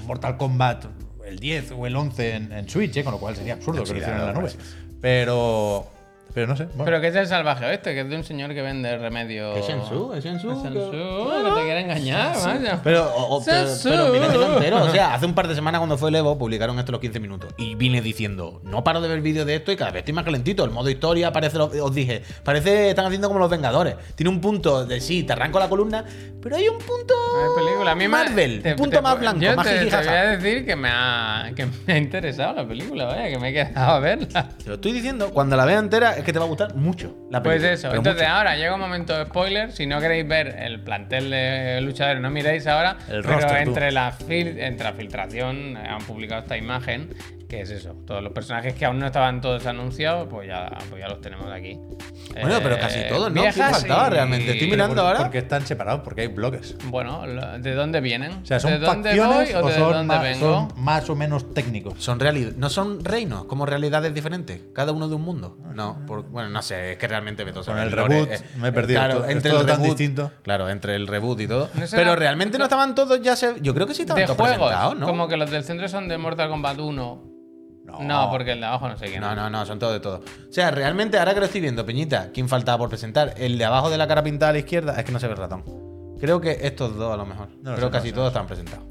Mortal 0.06 0.38
Kombat 0.38 0.86
el 1.30 1.40
10 1.40 1.72
o 1.72 1.88
el 1.88 1.96
11 1.96 2.36
en, 2.36 2.52
en 2.52 2.70
Switch, 2.70 2.98
¿eh? 2.98 3.04
con 3.04 3.14
lo 3.14 3.20
cual 3.20 3.36
sería 3.36 3.54
absurdo 3.54 3.84
que 3.84 3.92
lo 3.92 3.98
hicieran 3.98 4.20
en 4.20 4.26
la 4.28 4.34
nube. 4.34 4.42
pues 4.42 4.58
Pero. 5.02 5.99
Pero 6.34 6.48
no 6.48 6.56
sé. 6.56 6.66
bueno. 6.66 6.86
Pero 6.86 7.02
que 7.02 7.08
es 7.08 7.16
el 7.16 7.28
salvaje 7.28 7.66
oeste, 7.66 7.94
que 7.94 8.02
es 8.02 8.10
de 8.10 8.16
un 8.16 8.24
señor 8.24 8.54
que 8.54 8.62
vende 8.62 8.98
remedio. 8.98 9.56
Es 9.56 9.68
Shensu, 9.68 10.14
es 10.14 10.24
Shensu, 10.24 10.52
Es 10.52 10.58
que- 10.60 10.64
Shensu, 10.70 10.92
que 10.92 11.52
te 11.56 11.62
quiere 11.66 11.80
engañar, 11.82 12.36
vaya. 12.44 12.80
Pero, 12.84 13.06
o- 13.16 13.38
o- 13.38 13.44
pero, 13.46 13.66
pero 14.12 14.54
entero. 14.56 14.84
O 14.84 14.90
sea, 14.90 15.14
hace 15.14 15.26
un 15.26 15.34
par 15.34 15.48
de 15.48 15.56
semanas 15.56 15.80
cuando 15.80 15.98
fue 15.98 16.10
el 16.10 16.16
Evo 16.16 16.38
publicaron 16.38 16.78
esto 16.80 16.92
los 16.92 17.02
15 17.02 17.20
minutos. 17.20 17.54
Y 17.58 17.76
vine 17.76 18.02
diciendo, 18.02 18.62
no 18.64 18.84
paro 18.84 19.02
de 19.02 19.08
ver 19.10 19.22
vídeos 19.22 19.46
de 19.46 19.56
esto 19.56 19.72
y 19.72 19.76
cada 19.76 19.92
vez 19.92 20.02
estoy 20.02 20.14
más 20.14 20.24
calentito. 20.24 20.64
El 20.64 20.72
modo 20.72 20.90
historia 20.90 21.32
parece, 21.32 21.58
lo- 21.58 21.66
os 21.66 21.94
dije, 21.96 22.22
parece 22.44 22.90
están 22.90 23.06
haciendo 23.08 23.28
como 23.28 23.40
los 23.40 23.50
Vengadores. 23.50 23.96
Tiene 24.16 24.30
un 24.30 24.40
punto 24.42 24.86
de 24.86 25.02
sí, 25.02 25.24
te 25.24 25.34
arranco 25.34 25.60
la 25.60 25.68
columna, 25.70 26.06
pero 26.42 26.56
hay 26.58 26.68
un 26.68 26.78
punto 26.78 27.14
Hay 27.42 27.64
película. 27.66 27.92
A 27.92 27.96
mí 27.96 28.04
me- 28.04 28.10
Marvel, 28.10 28.62
te- 28.62 28.72
un 28.72 28.76
punto 28.78 28.98
te- 28.98 29.02
más 29.02 29.20
blanco, 29.20 29.42
yo 29.42 29.56
más 29.56 29.66
te, 29.68 29.86
te 29.86 29.96
voy 29.98 30.08
a 30.08 30.38
decir 30.38 30.66
que 30.66 30.76
me, 30.76 30.90
ha, 30.92 31.52
que 31.56 31.66
me 31.88 31.94
ha 31.94 31.98
interesado 31.98 32.54
la 32.54 32.68
película, 32.68 33.06
vaya, 33.06 33.30
que 33.30 33.40
me 33.40 33.50
he 33.50 33.54
quedado 33.54 33.92
a 33.94 34.00
verla. 34.00 34.50
Te 34.64 34.68
lo 34.70 34.76
estoy 34.76 34.92
diciendo, 34.92 35.32
cuando 35.32 35.56
la 35.56 35.66
veas 35.66 35.82
entera 35.82 36.16
es 36.20 36.26
que 36.26 36.34
te 36.34 36.40
va 36.40 36.46
a 36.46 36.48
gustar 36.48 36.76
mucho 36.76 37.16
la 37.32 37.42
Pues 37.44 37.56
película. 37.56 37.74
eso, 37.74 37.88
pero 37.90 37.98
entonces 38.00 38.24
mucho. 38.24 38.34
ahora 38.36 38.56
llega 38.56 38.74
un 38.76 38.80
momento 38.82 39.18
de 39.18 39.26
spoiler. 39.26 39.72
Si 39.72 39.86
no 39.86 40.00
queréis 40.00 40.28
ver 40.28 40.56
el 40.60 40.82
plantel 40.82 41.30
de 41.30 41.82
luchadores, 41.82 42.22
no 42.22 42.30
miréis 42.30 42.68
ahora. 42.68 42.98
El 43.10 43.22
pero 43.24 43.40
roster, 43.40 43.58
entre 43.68 43.92
la, 43.92 44.12
fil- 44.12 44.58
entre 44.60 44.84
la 44.86 44.94
filtración 44.94 45.78
han 45.78 46.00
publicado 46.04 46.42
esta 46.42 46.58
imagen, 46.58 47.10
que 47.50 47.62
es 47.62 47.72
eso. 47.72 47.96
Todos 48.06 48.22
los 48.22 48.32
personajes 48.32 48.76
que 48.76 48.86
aún 48.86 49.00
no 49.00 49.08
estaban 49.08 49.42
todos 49.42 49.66
anunciados, 49.66 50.28
pues 50.30 50.48
ya, 50.48 50.70
pues 50.90 51.02
ya 51.02 51.10
los 51.10 51.20
tenemos 51.20 51.52
aquí. 51.52 51.80
Bueno, 52.34 52.60
pero 52.62 52.76
Eh, 52.76 52.80
casi 52.80 53.00
todos, 53.10 53.32
¿no? 53.32 53.42
¿Quién 53.42 53.54
faltaba 53.54 54.08
y- 54.08 54.12
realmente? 54.12 54.46
Estoy 54.52 54.60
Pero 54.60 54.72
mirando 54.72 54.96
por- 54.98 55.06
ahora. 55.06 55.20
Porque 55.22 55.40
están 55.40 55.66
separados, 55.66 56.02
porque 56.04 56.22
hay 56.22 56.28
bloques. 56.28 56.76
Bueno, 56.86 57.24
¿de 57.58 57.74
dónde 57.74 58.02
vienen? 58.02 58.34
O 58.44 58.46
sea, 58.46 58.60
son 58.60 58.72
¿De 58.74 58.78
dónde 58.80 59.10
facciones 59.10 59.52
voy 59.54 59.62
o 59.62 59.66
o 59.66 59.68
de 59.68 59.74
son, 59.76 59.92
dónde 59.94 60.14
más, 60.16 60.22
vengo? 60.22 60.70
son 60.70 60.84
más 60.84 61.10
o 61.10 61.16
menos 61.16 61.52
técnicos. 61.56 61.96
Son 61.98 62.20
realidad, 62.20 62.52
no 62.56 62.70
son 62.70 63.04
reinos, 63.04 63.46
como 63.46 63.66
realidades 63.66 64.14
diferentes, 64.14 64.62
cada 64.76 64.92
uno 64.92 65.08
de 65.10 65.16
un 65.16 65.24
mundo. 65.24 65.58
No, 65.74 66.06
por- 66.06 66.30
bueno, 66.30 66.50
no 66.50 66.62
sé, 66.62 66.92
es 66.92 66.98
que 67.00 67.08
realmente 67.08 67.44
sabe 67.44 67.64
Con 67.66 67.78
el 67.80 67.90
lore, 67.90 68.14
reboot 68.26 68.32
eh, 68.32 68.40
me 68.58 68.68
he 68.68 68.72
perdido, 68.72 69.00
Claro, 69.00 69.26
es 69.26 69.32
entre 69.32 69.50
todo 69.52 69.62
el 69.62 69.66
tan 69.68 69.76
reboot, 69.78 69.98
distinto. 69.98 70.32
Claro, 70.44 70.70
entre 70.70 70.96
el 70.96 71.08
reboot 71.08 71.40
y 71.42 71.48
todo. 71.48 71.70
¿No 71.74 71.88
será- 71.88 72.04
Pero 72.04 72.16
realmente 72.16 72.60
no 72.60 72.66
estaban 72.66 72.94
todos 72.94 73.20
ya 73.24 73.36
se, 73.36 73.56
yo 73.62 73.74
creo 73.74 73.88
que 73.88 73.96
sí 73.96 74.04
estaban 74.04 74.22
de 74.22 74.28
todos 74.28 74.38
juegos, 74.38 74.58
presentados, 74.68 75.00
¿no? 75.00 75.08
como 75.08 75.28
que 75.28 75.36
los 75.36 75.50
del 75.50 75.64
centro 75.64 75.88
son 75.88 76.08
de 76.08 76.18
Mortal 76.20 76.48
Kombat 76.50 76.78
1. 76.80 77.39
No, 78.02 78.30
porque 78.30 78.52
el 78.54 78.60
de 78.60 78.66
abajo 78.66 78.88
no 78.88 78.98
sé 78.98 79.08
quién. 79.08 79.22
No, 79.22 79.36
no, 79.36 79.50
no, 79.50 79.66
son 79.66 79.80
todos 79.80 79.94
de 79.94 80.00
todo. 80.00 80.18
O 80.50 80.54
sea, 80.54 80.72
realmente 80.72 81.18
ahora 81.18 81.34
que 81.34 81.40
lo 81.40 81.46
estoy 81.46 81.62
viendo, 81.62 81.86
Peñita, 81.86 82.30
¿quién 82.34 82.48
faltaba 82.50 82.78
por 82.78 82.90
presentar? 82.90 83.34
El 83.38 83.58
de 83.58 83.66
abajo 83.66 83.90
de 83.90 83.98
la 83.98 84.08
cara 84.08 84.24
pintada 84.24 84.50
a 84.50 84.54
la 84.54 84.60
izquierda, 84.60 84.96
es 84.98 85.04
que 85.06 85.12
no 85.12 85.20
se 85.20 85.28
ve 85.28 85.34
el 85.34 85.40
ratón. 85.40 85.64
Creo 86.20 86.42
que 86.42 86.58
estos 86.62 86.96
dos 86.96 87.14
a 87.14 87.18
lo 87.18 87.26
mejor. 87.26 87.48
No 87.64 87.72
lo 87.72 87.76
Pero 87.76 87.88
sé, 87.88 87.92
casi 87.94 88.08
no 88.08 88.12
sé. 88.12 88.16
todos 88.16 88.28
están 88.30 88.48
presentados. 88.48 88.86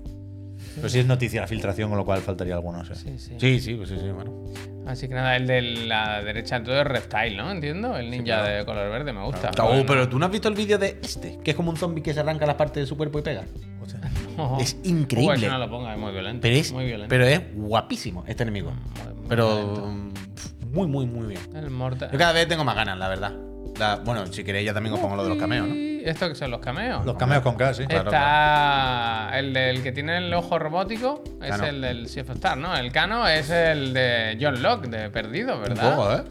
Pero 0.77 0.89
sí 0.89 1.01
es 1.01 1.07
noticia 1.07 1.41
la 1.41 1.47
filtración, 1.49 1.89
con 1.89 1.99
lo 1.99 2.05
cual 2.05 2.21
faltaría 2.21 2.55
alguno. 2.55 2.79
no 2.79 2.85
sé. 2.85 2.95
Sí, 2.95 3.19
sí. 3.19 3.35
Sí, 3.39 3.61
sí, 3.61 3.75
pues 3.75 3.89
sí, 3.89 3.97
sí, 3.99 4.09
bueno. 4.11 4.45
Así 4.87 5.09
que 5.09 5.15
nada, 5.15 5.37
el 5.37 5.47
de 5.47 5.61
la 5.61 6.23
derecha 6.23 6.63
todo 6.63 6.81
es 6.81 6.87
Reptile, 6.87 7.37
¿no? 7.37 7.51
Entiendo. 7.51 7.97
El 7.97 8.11
ninja 8.11 8.43
de 8.45 8.65
color 8.65 8.89
verde 8.91 9.13
me 9.13 9.23
gusta. 9.25 9.51
Oh, 9.61 9.67
Bueno. 9.69 9.85
pero 9.87 10.09
tú 10.09 10.19
no 10.19 10.27
has 10.27 10.33
visto 10.33 10.49
el 10.49 10.55
vídeo 10.55 10.79
de 10.79 10.99
este, 11.03 11.39
que 11.45 11.51
es 11.51 11.57
como 11.57 11.71
un 11.71 11.77
zombie 11.77 12.03
que 12.03 12.15
se 12.15 12.21
arranca 12.21 12.47
las 12.47 12.55
partes 12.57 12.85
de 12.85 12.87
su 12.87 12.97
cuerpo 12.97 13.19
y 13.19 13.23
pega. 13.23 13.43
Hostia. 13.83 14.01
Ojo. 14.39 14.59
Es 14.61 14.77
increíble. 14.85 15.49
no 15.49 15.59
lo 15.59 15.69
ponga, 15.71 15.93
es 15.95 15.99
muy 15.99 16.13
violento. 16.13 16.41
Pero 16.43 16.57
es, 16.57 16.73
muy 16.73 16.85
violento. 16.87 17.09
pero 17.11 17.25
es 17.27 17.41
guapísimo 17.55 18.25
este 18.27 18.43
enemigo. 18.45 18.71
Muy- 18.73 19.15
muy 19.15 19.29
pero 19.29 19.47
violento. 19.57 19.87
mm, 19.87 20.13
muy, 20.73 20.87
muy, 20.87 21.07
muy 21.07 21.27
bien. 21.27 21.41
El 21.55 21.71
Mortal. 21.71 22.11
Yo 22.13 22.19
cada 22.19 22.33
vez 22.33 22.47
tengo 22.49 22.65
más 22.65 22.77
ganas, 22.77 22.99
la 22.99 23.09
verdad. 23.09 23.33
La- 23.79 23.97
bueno, 23.97 24.27
si 24.27 24.43
queréis 24.45 24.67
ya 24.67 24.75
también 24.75 24.95
os 24.95 25.01
pongo 25.01 25.15
lo 25.17 25.23
de 25.23 25.29
los 25.31 25.39
cameos, 25.39 25.69
¿no? 25.69 25.75
¿Esto 25.75 26.29
que 26.29 26.35
son 26.35 26.51
los 26.51 26.61
cameos? 26.61 27.05
Los 27.05 27.17
cameos 27.17 27.43
con 27.43 27.55
K, 27.57 27.75
sí. 27.75 27.85
Claro, 27.87 28.05
Está 28.11 29.31
el 29.39 29.53
del 29.53 29.83
que 29.83 29.93
tiene 29.93 30.17
el 30.19 30.33
ojo 30.35 30.59
robótico, 30.59 31.23
es 31.43 31.51
Cano. 31.51 31.67
el 31.67 31.81
del 31.81 32.09
Sea 32.09 32.23
of 32.23 32.31
Star, 32.31 32.57
¿no? 32.57 32.75
El 32.77 32.91
Cano 32.93 33.27
es 33.29 33.51
el 33.51 33.93
de 33.93 34.39
John 34.41 34.63
Locke, 34.63 34.89
de 34.89 35.11
Perdido, 35.11 35.57
Un 35.57 35.63
¿verdad? 35.63 35.97
poco, 35.97 36.13
¿eh? 36.15 36.23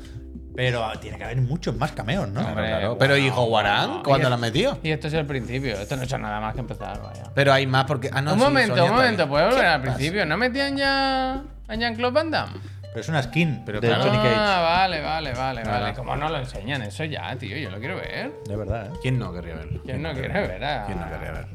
Pero 0.57 0.91
tiene 0.99 1.19
que 1.19 1.23
haber 1.23 1.37
muchos 1.37 1.75
más 1.77 1.91
cameos, 1.91 2.27
¿no? 2.29 2.41
Hombre, 2.41 2.65
Claro. 2.67 2.97
Pero 2.97 3.15
¿y 3.15 3.29
Howard 3.29 3.67
guau. 3.67 4.01
¿Cuándo 4.03 4.27
lo 4.27 4.33
has 4.35 4.41
metido? 4.41 4.79
Y 4.81 4.89
esto 4.89 5.07
es 5.07 5.13
el 5.13 5.27
principio, 5.27 5.73
esto 5.79 5.95
no 5.95 6.01
ha 6.01 6.05
hecho 6.05 6.17
nada 6.17 6.41
más 6.41 6.55
que 6.55 6.61
empezar, 6.61 6.99
vaya. 6.99 7.25
Pero 7.35 7.53
hay 7.53 7.67
más 7.67 7.85
porque. 7.85 8.09
Ah, 8.11 8.21
no, 8.23 8.33
un 8.33 8.39
sí, 8.39 8.43
momento, 8.45 8.83
un 8.83 8.91
momento, 8.91 9.27
¿puedo 9.29 9.45
volver 9.45 9.61
¿Qué 9.61 9.67
al 9.67 9.81
principio? 9.83 10.25
¿No 10.25 10.35
metían 10.35 10.75
ya 10.75 11.43
a 11.67 11.75
Jean-Claude 11.75 12.11
Van 12.13 12.31
Damme? 12.31 12.53
Pero 12.81 13.01
es 13.01 13.09
una 13.09 13.21
skin 13.21 13.61
Pero 13.67 13.79
de 13.79 13.87
claro. 13.87 14.03
Johnny 14.05 14.17
Cage. 14.17 14.33
Ah, 14.35 14.61
vale, 14.79 15.01
vale, 15.01 15.33
vale, 15.33 15.63
vale. 15.63 15.93
¿Cómo 15.93 16.15
no 16.15 16.27
lo 16.27 16.39
enseñan 16.39 16.81
eso 16.81 17.03
ya, 17.03 17.35
tío? 17.37 17.55
Yo 17.55 17.69
lo 17.69 17.77
quiero 17.77 17.97
ver. 17.97 18.31
De 18.47 18.55
verdad, 18.55 18.87
¿eh? 18.87 18.97
¿Quién 19.03 19.19
no 19.19 19.31
querría 19.31 19.53
verlo? 19.57 19.79
¿Quién 19.85 20.01
no 20.01 20.11
quiere 20.13 20.29
ver? 20.47 20.63
a- 20.63 20.85
¿Quién 20.87 20.99
no 20.99 21.07
querría 21.07 21.31
ver? 21.33 21.45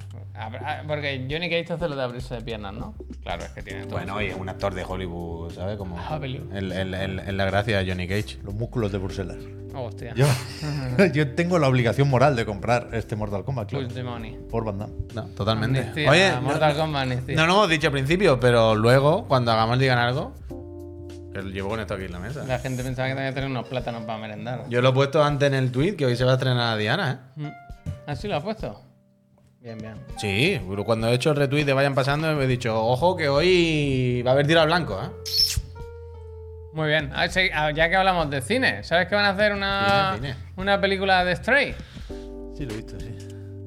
A- 0.46 0.82
Porque 0.86 1.26
Johnny 1.30 1.48
Cage 1.50 1.72
hace 1.72 1.88
lo 1.88 1.96
de 1.96 2.02
abrirse 2.02 2.34
de 2.34 2.40
piernas, 2.42 2.74
¿no? 2.74 2.94
Claro, 3.22 3.44
es 3.44 3.50
que 3.50 3.62
tiene 3.62 3.82
todo. 3.84 3.96
Bueno, 3.98 4.16
oye, 4.16 4.34
un 4.34 4.48
actor 4.48 4.74
de 4.74 4.84
Hollywood, 4.84 5.52
¿sabes? 5.52 5.76
Como. 5.76 5.96
Hollywood. 5.96 6.52
El, 6.54 6.72
el- 6.72 6.94
el- 6.94 7.18
el- 7.20 7.36
la 7.36 7.44
gracia 7.44 7.78
de 7.78 7.88
Johnny 7.90 8.06
Cage. 8.08 8.38
Los 8.42 8.54
músculos 8.54 8.90
de 8.92 8.98
Bruselas. 8.98 9.36
Oh, 9.74 9.84
hostia. 9.84 10.12
Yo, 10.14 10.26
yo 11.14 11.34
tengo 11.34 11.58
la 11.58 11.66
obligación 11.68 12.08
moral 12.10 12.36
de 12.36 12.44
comprar 12.44 12.88
este 12.92 13.16
Mortal 13.16 13.42
Kombat, 13.44 13.70
claro. 13.70 13.88
The 13.88 14.02
money. 14.02 14.38
Por 14.50 14.64
Van 14.64 14.78
Damme. 14.78 14.92
No, 15.14 15.22
totalmente. 15.28 15.78
Amnistía, 15.80 16.10
Oye, 16.10 16.30
no, 16.32 16.42
Mortal 16.42 16.76
Kombat 16.76 17.02
amnistía. 17.04 17.36
no 17.36 17.46
lo 17.46 17.52
hemos 17.54 17.68
dicho 17.70 17.86
al 17.86 17.92
principio, 17.92 18.38
pero 18.38 18.74
luego, 18.74 19.26
cuando 19.28 19.50
hagamos 19.52 19.78
digan 19.78 19.98
algo, 19.98 20.34
que 21.32 21.40
llevo 21.50 21.70
con 21.70 21.80
esto 21.80 21.94
aquí 21.94 22.04
en 22.04 22.12
la 22.12 22.18
mesa. 22.18 22.44
La 22.44 22.58
gente 22.58 22.82
pensaba 22.84 23.08
que 23.08 23.14
tenía 23.14 23.30
que 23.30 23.34
tener 23.36 23.48
unos 23.48 23.66
plátanos 23.66 24.02
para 24.02 24.18
merendar. 24.18 24.64
Yo 24.68 24.82
lo 24.82 24.90
he 24.90 24.92
puesto 24.92 25.24
antes 25.24 25.46
en 25.48 25.54
el 25.54 25.72
tweet 25.72 25.96
que 25.96 26.04
hoy 26.04 26.16
se 26.16 26.24
va 26.24 26.32
a 26.32 26.34
estrenar 26.34 26.74
a 26.74 26.76
Diana, 26.76 27.30
¿eh? 27.38 27.40
Mm. 27.40 27.48
¿Así 28.10 28.28
lo 28.28 28.36
has 28.36 28.42
puesto? 28.42 28.78
Bien, 29.62 29.78
bien. 29.78 29.94
Sí, 30.18 30.60
pero 30.68 30.84
cuando 30.84 31.08
he 31.08 31.14
hecho 31.14 31.30
el 31.30 31.36
retweet 31.36 31.64
de 31.64 31.72
vayan 31.72 31.94
pasando, 31.94 32.34
me 32.34 32.44
he 32.44 32.46
dicho, 32.48 32.84
ojo 32.84 33.16
que 33.16 33.28
hoy 33.28 34.20
va 34.26 34.32
a 34.32 34.34
haber 34.34 34.46
tiro 34.46 34.60
al 34.60 34.66
blanco, 34.66 35.00
¿eh? 35.00 35.08
Muy 36.72 36.88
bien. 36.88 37.10
Ah, 37.14 37.28
sí, 37.28 37.48
ah, 37.54 37.70
ya 37.70 37.88
que 37.88 37.96
hablamos 37.96 38.28
de 38.30 38.40
cine, 38.40 38.82
¿sabes 38.82 39.06
que 39.06 39.14
van 39.14 39.24
a 39.26 39.30
hacer 39.30 39.52
una, 39.52 40.14
Cine, 40.16 40.32
cine. 40.32 40.44
una 40.56 40.80
película 40.80 41.24
de 41.24 41.36
Stray? 41.36 41.74
Sí, 42.56 42.64
lo 42.66 42.72
he 42.72 42.76
visto, 42.76 42.98
sí. 42.98 43.08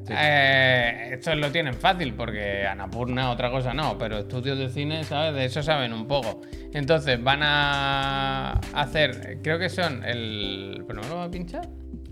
Eh, 0.10 1.10
esto 1.14 1.34
lo 1.34 1.52
tienen 1.52 1.74
fácil 1.74 2.14
porque 2.14 2.68
Anapurna 2.68 3.32
otra 3.32 3.50
cosa 3.50 3.74
no, 3.74 3.98
pero 3.98 4.20
estudios 4.20 4.58
de 4.58 4.70
cine, 4.70 5.04
¿sabes? 5.04 5.34
De 5.34 5.46
eso 5.46 5.64
saben 5.64 5.94
un 5.94 6.08
poco. 6.08 6.42
Entonces 6.74 7.24
van 7.24 7.42
a 7.42 8.60
hacer, 8.74 9.40
creo 9.42 9.58
que 9.58 9.70
son 9.70 10.04
el... 10.04 10.84
¿Pero 10.88 11.02
no 11.02 11.08
lo 11.08 11.16
va 11.16 11.24
a 11.24 11.32
pinchar? 11.32 11.68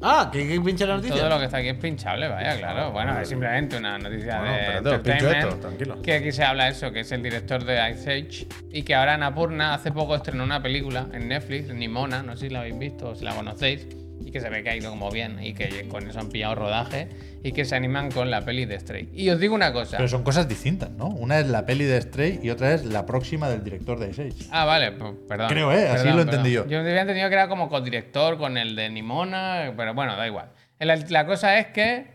Ah, 0.06 0.30
¿qué, 0.32 0.46
qué 0.46 0.60
pinche 0.60 0.86
la 0.86 0.98
noticia? 0.98 1.16
Todo 1.16 1.30
lo 1.30 1.40
que 1.40 1.46
está 1.46 1.58
aquí 1.58 1.70
es 1.70 1.78
pinchable, 1.78 2.28
vaya, 2.28 2.58
claro. 2.58 2.92
Bueno, 2.92 3.18
es 3.20 3.30
simplemente 3.30 3.78
una 3.78 3.98
noticia 3.98 4.40
Bueno, 4.40 4.54
de 4.54 4.96
entertainment, 4.96 5.36
esto, 5.38 5.56
tranquilo. 5.58 6.02
Que 6.02 6.14
aquí 6.16 6.32
se 6.34 6.44
habla 6.44 6.68
eso, 6.68 6.92
que 6.92 7.00
es 7.00 7.12
el 7.14 7.24
director 7.24 7.64
de 7.64 7.92
Ice 7.92 8.12
Age 8.12 8.48
y 8.70 8.84
que 8.84 8.96
ahora 8.96 9.14
Anapurna 9.14 9.74
hace 9.74 9.92
poco 9.94 10.16
estrenó 10.16 10.44
una 10.44 10.62
película 10.62 11.08
en 11.14 11.30
Netflix, 11.30 11.74
Nimona, 11.74 12.22
no 12.22 12.36
sé 12.36 12.48
si 12.48 12.54
la 12.54 12.60
habéis 12.60 12.78
visto 12.78 13.10
o 13.12 13.16
si 13.16 13.24
la 13.24 13.34
conocéis, 13.34 13.88
y 14.26 14.32
que 14.32 14.40
se 14.40 14.50
ve 14.50 14.64
que 14.64 14.70
ha 14.70 14.76
ido 14.76 14.90
como 14.90 15.12
bien 15.12 15.44
y 15.44 15.54
que 15.54 15.88
con 15.88 16.08
eso 16.08 16.20
han 16.20 16.30
pillado 16.30 16.56
rodaje 16.56 17.10
y 17.44 17.52
que 17.52 17.66
se 17.66 17.76
animan 17.76 18.10
con 18.12 18.32
la 18.32 18.42
peli 18.42 18.66
de 18.66 18.80
Stray. 18.80 19.10
Y 19.14 19.30
os 19.30 19.40
digo 19.40 19.54
una 19.54 19.74
cosa. 19.74 19.98
Pero 19.98 20.10
son 20.10 20.24
cosas 20.24 20.48
distintas, 20.48 20.90
¿no? 20.92 21.08
Una 21.08 21.40
es 21.40 21.48
la 21.48 21.66
peli 21.66 21.84
de 21.86 22.02
Stray 22.02 22.40
y 22.42 22.50
otra 22.50 22.74
es 22.74 22.86
la 22.86 23.06
próxima 23.06 23.50
del 23.50 23.64
director 23.64 24.00
de 24.00 24.10
Ice. 24.10 24.48
Ah, 24.52 24.66
vale, 24.66 24.94
pues, 24.94 25.14
perdón. 25.28 25.50
Creo, 25.50 25.72
¿eh? 25.74 25.88
Así 25.90 26.08
lo 26.10 26.22
entendí 26.22 26.52
yo. 26.52 26.68
Yo 26.68 26.80
había 26.80 27.02
entendido 27.02 27.28
que 27.28 27.36
era 27.36 27.48
como 27.48 27.70
codirector 27.70 28.38
con 28.38 28.58
el 28.58 28.76
de 28.76 28.90
Nimona, 28.90 29.74
pero 29.76 29.94
bueno, 29.94 30.16
da 30.16 30.26
igual. 30.26 30.52
La, 30.80 30.96
la 30.96 31.26
cosa 31.26 31.60
es 31.60 31.68
que, 31.68 32.08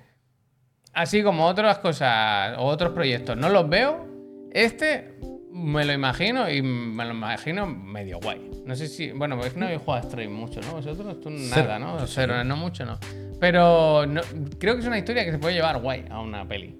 así 0.93 1.23
como 1.23 1.47
otras 1.47 1.79
cosas 1.79 2.57
o 2.59 2.65
otros 2.65 2.93
proyectos 2.93 3.37
no 3.37 3.49
los 3.49 3.69
veo, 3.69 4.07
este 4.53 5.19
me 5.53 5.85
lo 5.85 5.93
imagino 5.93 6.51
y 6.51 6.63
me 6.63 7.05
lo 7.05 7.13
imagino 7.13 7.67
medio 7.67 8.19
guay. 8.21 8.51
No 8.67 8.75
sé 8.77 8.89
si. 8.89 9.11
Bueno, 9.13 9.43
es 9.45 9.53
que 9.53 9.59
no 9.61 9.67
habéis 9.67 9.83
jugado 9.83 10.07
a 10.07 10.09
Stray 10.11 10.29
mucho, 10.29 10.61
¿no? 10.61 10.73
Vosotros, 10.73 11.21
tú 11.21 11.31
nada, 11.31 11.79
¿no? 11.79 12.07
Cero, 12.07 12.45
no 12.45 12.57
mucho, 12.57 12.85
no. 12.85 12.99
Pero 13.41 14.07
no- 14.07 14.21
creo 14.59 14.75
que 14.75 14.81
es 14.81 14.87
una 14.87 14.99
historia 14.99 15.25
que 15.25 15.31
se 15.33 15.39
puede 15.39 15.55
llevar 15.55 15.81
guay 15.81 16.05
a 16.11 16.21
una 16.21 16.47
peli. 16.47 16.77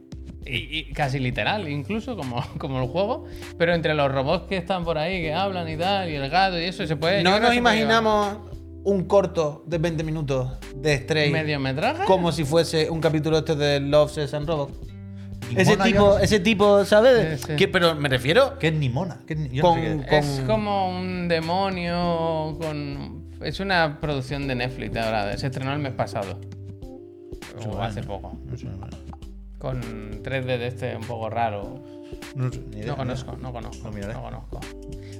Y, 0.47 0.79
y 0.79 0.93
casi 0.93 1.19
literal, 1.19 1.69
incluso 1.69 2.17
como, 2.17 2.43
como 2.59 2.81
el 2.83 2.89
juego. 2.89 3.27
Pero 3.59 3.75
entre 3.75 3.95
los 3.95 4.11
robots 4.11 4.47
que 4.49 4.57
están 4.57 4.85
por 4.85 4.99
ahí, 4.99 5.21
que 5.23 5.33
hablan 5.35 5.69
y 5.69 5.77
tal, 5.77 6.09
y 6.11 6.15
el 6.15 6.29
gato 6.31 6.59
y 6.59 6.65
eso, 6.65 6.87
se 6.87 6.97
puede. 6.97 7.23
No 7.23 7.39
nos 7.41 7.55
imaginamos 7.55 8.39
un 8.85 9.05
corto 9.05 9.65
de 9.67 9.77
20 9.79 10.03
minutos 10.05 10.53
de 10.77 10.97
Stray 10.99 11.31
¿Mediometraje? 11.31 12.05
como 12.05 12.33
si 12.33 12.45
fuese 12.45 12.89
un 12.89 13.01
capítulo 13.01 13.39
este 13.39 13.55
de 13.57 13.81
Love, 13.81 14.11
Sex 14.13 14.33
and 14.35 14.49
Robots. 14.49 14.79
¿Y 15.51 15.61
Ese 15.61 15.77
tipo, 15.77 16.19
ese 16.19 16.41
tipo, 16.41 16.85
¿sabes? 16.85 17.41
Sí, 17.41 17.47
sí. 17.49 17.57
Que- 17.57 17.69
pero 17.69 17.95
me 17.95 18.09
refiero 18.09 18.59
¿Qué 18.59 18.69
es 18.69 18.75
Nimona? 18.75 19.21
¿Qué 19.27 19.35
es 19.35 19.41
ni- 19.41 19.49
yo 19.51 19.63
no 19.63 19.75
sé 19.75 19.81
con, 19.89 20.03
qué 20.05 20.19
es. 20.19 20.27
Es 20.29 20.37
con- 20.41 20.47
como 20.47 20.99
un 20.99 21.29
demonio 21.29 22.57
con. 22.61 23.29
Es 23.43 23.61
una 23.61 24.01
producción 24.01 24.49
de 24.49 24.55
Netflix 24.57 24.97
ahora. 24.97 25.37
Se 25.39 25.47
estrenó 25.47 25.73
el 25.73 25.79
mes 25.79 25.93
pasado. 25.93 26.39
O 27.67 27.81
hace 27.81 28.03
poco. 28.03 28.39
No 28.45 28.57
sé, 28.57 28.67
no, 28.67 28.79
Con 29.59 30.23
3D 30.23 30.59
de 30.59 30.67
este 30.69 30.97
un 30.97 31.05
poco 31.05 31.29
raro. 31.31 31.83
no 32.35 32.53
sé, 32.53 32.61
ni 32.71 32.77
idea, 32.79 32.87
No 32.87 32.93
ni 32.93 32.97
conozco, 32.99 33.37
no 33.41 33.53
conozco. 33.53 33.91
No 33.91 34.23
conozco. 34.23 34.61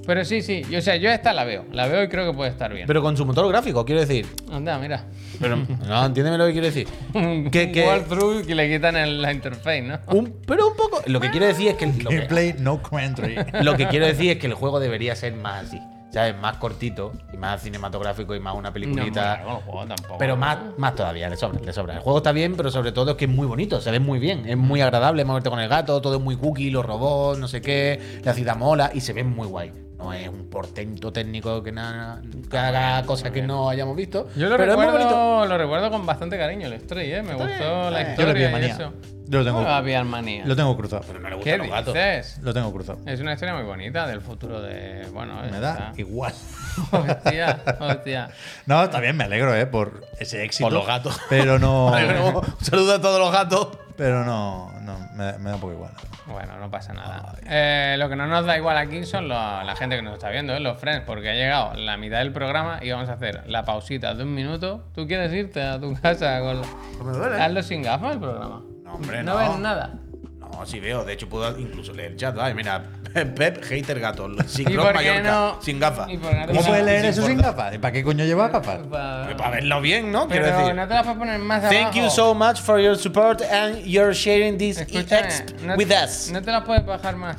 Pero 0.05 0.25
sí, 0.25 0.41
sí. 0.41 0.63
Yo, 0.69 0.79
o 0.79 0.81
sea, 0.81 0.95
yo 0.95 1.09
esta 1.09 1.33
la 1.33 1.43
veo. 1.43 1.65
La 1.71 1.87
veo 1.87 2.03
y 2.03 2.07
creo 2.09 2.29
que 2.31 2.35
puede 2.35 2.49
estar 2.51 2.73
bien. 2.73 2.87
Pero 2.87 3.01
con 3.01 3.15
su 3.15 3.25
motor 3.25 3.47
gráfico, 3.49 3.85
quiero 3.85 4.01
decir. 4.01 4.25
Anda, 4.51 4.77
mira. 4.79 5.05
Pero, 5.39 5.55
no, 5.87 6.05
entiéndeme 6.05 6.37
lo 6.37 6.45
que 6.47 6.51
quiero 6.53 6.67
decir. 6.67 6.87
Un 7.13 7.49
Que- 7.51 7.71
que- 7.71 7.85
walkthrough 7.85 8.45
que 8.45 8.55
le 8.55 8.69
quitan 8.71 8.95
el- 8.95 9.21
la 9.21 9.31
interface, 9.31 9.81
¿no? 9.81 9.99
Un- 10.07 10.35
pero 10.45 10.67
un 10.69 10.75
poco. 10.75 11.01
Lo 11.05 11.19
que 11.19 11.29
quiero 11.29 11.45
decir 11.45 11.67
es 11.69 11.75
que 11.75 11.85
lo 11.87 12.09
que, 12.09 12.15
Gameplay, 12.15 12.55
no 12.59 12.81
commentary. 12.81 13.35
lo 13.63 13.75
que 13.75 13.87
quiero 13.87 14.05
decir 14.05 14.31
es 14.31 14.37
que 14.37 14.47
el 14.47 14.53
juego 14.53 14.79
debería 14.79 15.15
ser 15.15 15.33
más 15.35 15.65
así. 15.67 15.79
¿Sabes? 16.11 16.35
Más 16.41 16.57
cortito 16.57 17.11
y 17.31 17.37
más 17.37 17.61
cinematográfico 17.61 18.33
y 18.33 18.39
más 18.39 18.55
una 18.55 18.69
No, 18.69 18.73
peliculita. 18.73 19.35
el 19.35 19.41
juego 19.61 19.85
tampoco. 19.85 20.17
Pero 20.17 20.35
más, 20.35 20.57
más 20.79 20.95
todavía, 20.95 21.29
le 21.29 21.37
sobra, 21.37 21.59
le 21.63 21.71
sobra. 21.71 21.93
El 21.93 21.99
juego 21.99 22.17
está 22.17 22.31
bien, 22.31 22.55
pero 22.57 22.71
sobre 22.71 22.91
todo 22.91 23.11
es 23.11 23.17
que 23.17 23.25
es 23.25 23.31
muy 23.31 23.45
bonito, 23.45 23.79
se 23.79 23.91
ve 23.91 23.99
muy 23.99 24.17
bien, 24.17 24.49
es 24.49 24.57
muy 24.57 24.81
agradable 24.81 25.23
moverte 25.23 25.51
con 25.51 25.59
el 25.59 25.69
gato, 25.69 26.01
todo 26.01 26.15
es 26.15 26.19
muy 26.21 26.35
cookie, 26.35 26.71
los 26.71 26.83
robots, 26.83 27.37
no 27.37 27.47
sé 27.47 27.61
qué, 27.61 27.99
la 28.23 28.33
ciudad 28.33 28.55
mola 28.55 28.89
y 28.91 29.01
se 29.01 29.13
ve 29.13 29.23
muy 29.23 29.45
guay. 29.45 29.71
No 29.99 30.13
es 30.13 30.27
un 30.29 30.49
portento 30.49 31.11
técnico 31.11 31.61
que, 31.61 31.71
nada, 31.71 32.21
que 32.49 32.57
haga 32.57 33.05
cosas 33.05 33.31
que 33.31 33.41
no 33.41 33.69
hayamos 33.69 33.95
visto. 33.95 34.29
Yo 34.35 34.47
lo 34.49 34.57
pero 34.57 34.71
es 34.71 34.77
muy 34.77 34.85
bonito. 34.87 35.03
recuerdo, 35.09 35.45
lo 35.45 35.57
recuerdo 35.57 35.91
con 35.91 36.05
bastante 36.05 36.37
cariño 36.37 36.67
el 36.67 36.79
Stray, 36.79 37.11
¿eh? 37.13 37.21
Me 37.21 37.33
gustó 37.33 37.91
la. 37.91 38.03
Yo 38.03 38.09
historia 38.11 38.33
pillo 38.33 38.49
y 38.49 38.51
manía. 38.51 38.73
eso. 38.73 38.93
Yo 39.27 39.39
lo 39.39 39.45
tengo-. 39.45 40.45
Lo 40.45 40.55
tengo 40.55 40.75
cruzado. 40.77 41.03
Pero 41.05 41.19
no 41.19 41.29
le 41.29 41.35
¿Qué 41.39 41.51
gustan 41.51 41.59
los 41.59 41.69
gatos. 41.69 41.93
dices? 41.93 42.39
Lo 42.41 42.53
tengo 42.53 42.71
cruzado. 42.73 42.99
Es 43.05 43.19
una 43.19 43.33
historia 43.33 43.53
muy 43.53 43.63
bonita 43.63 44.07
del 44.07 44.21
futuro 44.21 44.59
de... 44.59 45.05
Bueno, 45.13 45.35
Me 45.51 45.59
da 45.59 45.93
igual. 45.97 46.33
Hostia, 46.91 47.61
hostia. 47.79 48.29
No, 48.65 48.83
está 48.83 48.99
bien, 48.99 49.15
me 49.17 49.25
alegro, 49.25 49.53
¿eh? 49.55 49.67
Por 49.67 50.03
ese 50.19 50.43
éxito. 50.43 50.65
Por 50.65 50.73
los 50.73 50.87
gatos. 50.87 51.19
Pero 51.29 51.59
no. 51.59 51.87
Un 52.59 52.65
saludo 52.65 52.95
a 52.95 53.01
todos 53.01 53.19
los 53.19 53.31
gatos. 53.31 53.67
pero 53.95 54.23
no, 54.25 54.71
no 54.93 54.99
me, 55.15 55.37
me 55.39 55.49
da 55.49 55.55
un 55.55 55.61
poco 55.61 55.73
igual. 55.73 55.91
Bueno, 56.27 56.57
no 56.57 56.69
pasa 56.71 56.93
nada. 56.93 57.33
Eh, 57.45 57.95
lo 57.99 58.09
que 58.09 58.15
no 58.15 58.27
nos 58.27 58.45
da 58.45 58.57
igual 58.57 58.77
aquí 58.77 59.03
son 59.05 59.27
lo- 59.27 59.35
la 59.63 59.75
gente 59.75 59.95
que 59.95 60.01
nos 60.01 60.13
está 60.13 60.29
viendo, 60.29 60.53
¿eh? 60.55 60.59
los 60.59 60.79
friends, 60.79 61.03
porque 61.05 61.29
ha 61.29 61.33
llegado 61.33 61.73
la 61.75 61.97
mitad 61.97 62.17
del 62.19 62.31
programa 62.33 62.79
y 62.81 62.91
vamos 62.91 63.09
a 63.09 63.13
hacer 63.13 63.43
la 63.47 63.63
pausita 63.65 64.13
de 64.13 64.23
un 64.23 64.33
minuto. 64.33 64.85
¿Tú 64.93 65.07
quieres 65.07 65.31
irte 65.33 65.61
a 65.61 65.79
tu 65.79 65.93
casa 66.01 66.39
con... 66.39 66.61
me 67.05 67.17
duele. 67.17 67.41
Hazlo 67.41 67.63
sin 67.63 67.81
gafas 67.83 68.13
el 68.13 68.19
programa. 68.19 68.61
No, 68.83 68.93
hombre, 68.93 69.23
no. 69.23 69.33
no. 69.33 69.37
ves 69.51 69.59
nada. 69.59 69.93
No, 70.39 70.65
sí 70.65 70.79
veo, 70.79 71.05
de 71.05 71.13
hecho 71.13 71.29
puedo 71.29 71.57
incluso 71.59 71.93
leer 71.93 72.11
el 72.11 72.17
chat. 72.17 72.35
Ay, 72.39 72.53
mira, 72.53 72.83
Pep, 73.35 73.63
hater 73.63 73.99
gato, 73.99 74.29
sin 74.47 74.69
¿Y 74.69 74.73
Croc 74.73 74.85
por 74.91 74.97
qué 75.01 75.09
Mallorca, 75.09 75.31
no- 75.31 75.61
sin 75.61 75.79
gafas. 75.79 76.07
no 76.07 76.47
¿Cómo 76.47 76.63
puedes 76.63 76.85
leer 76.85 77.05
eso 77.05 77.25
sin 77.25 77.37
gafas? 77.37 77.73
¿Y 77.73 77.77
para 77.77 77.91
qué 77.91 78.03
coño 78.03 78.23
llevas 78.25 78.51
gafas? 78.51 78.79
Pa- 78.89 79.29
Para 79.37 79.49
verlo 79.51 79.81
bien, 79.81 80.11
¿no? 80.11 80.27
Quiero 80.27 80.45
Pero 80.45 80.57
decir. 80.59 80.75
no 80.75 80.87
te 80.87 80.93
la 80.93 81.03
puedes 81.03 81.17
poner 81.19 81.39
más 81.39 81.61
Thank 81.63 81.73
abajo. 81.75 81.97
you 81.99 82.09
so 82.09 82.33
much 82.33 82.59
for 82.61 82.79
your 82.79 82.97
support 82.97 83.41
and 83.41 83.83
your 83.85 84.13
sharing 84.13 84.57
this 84.57 84.77
Escúchame, 84.79 85.29
no, 85.63 85.75
with 85.75 85.91
us. 85.91 86.29
no 86.31 86.41
te 86.41 86.51
la 86.51 86.63
puedes 86.63 86.85
bajar 86.85 87.15
más. 87.15 87.37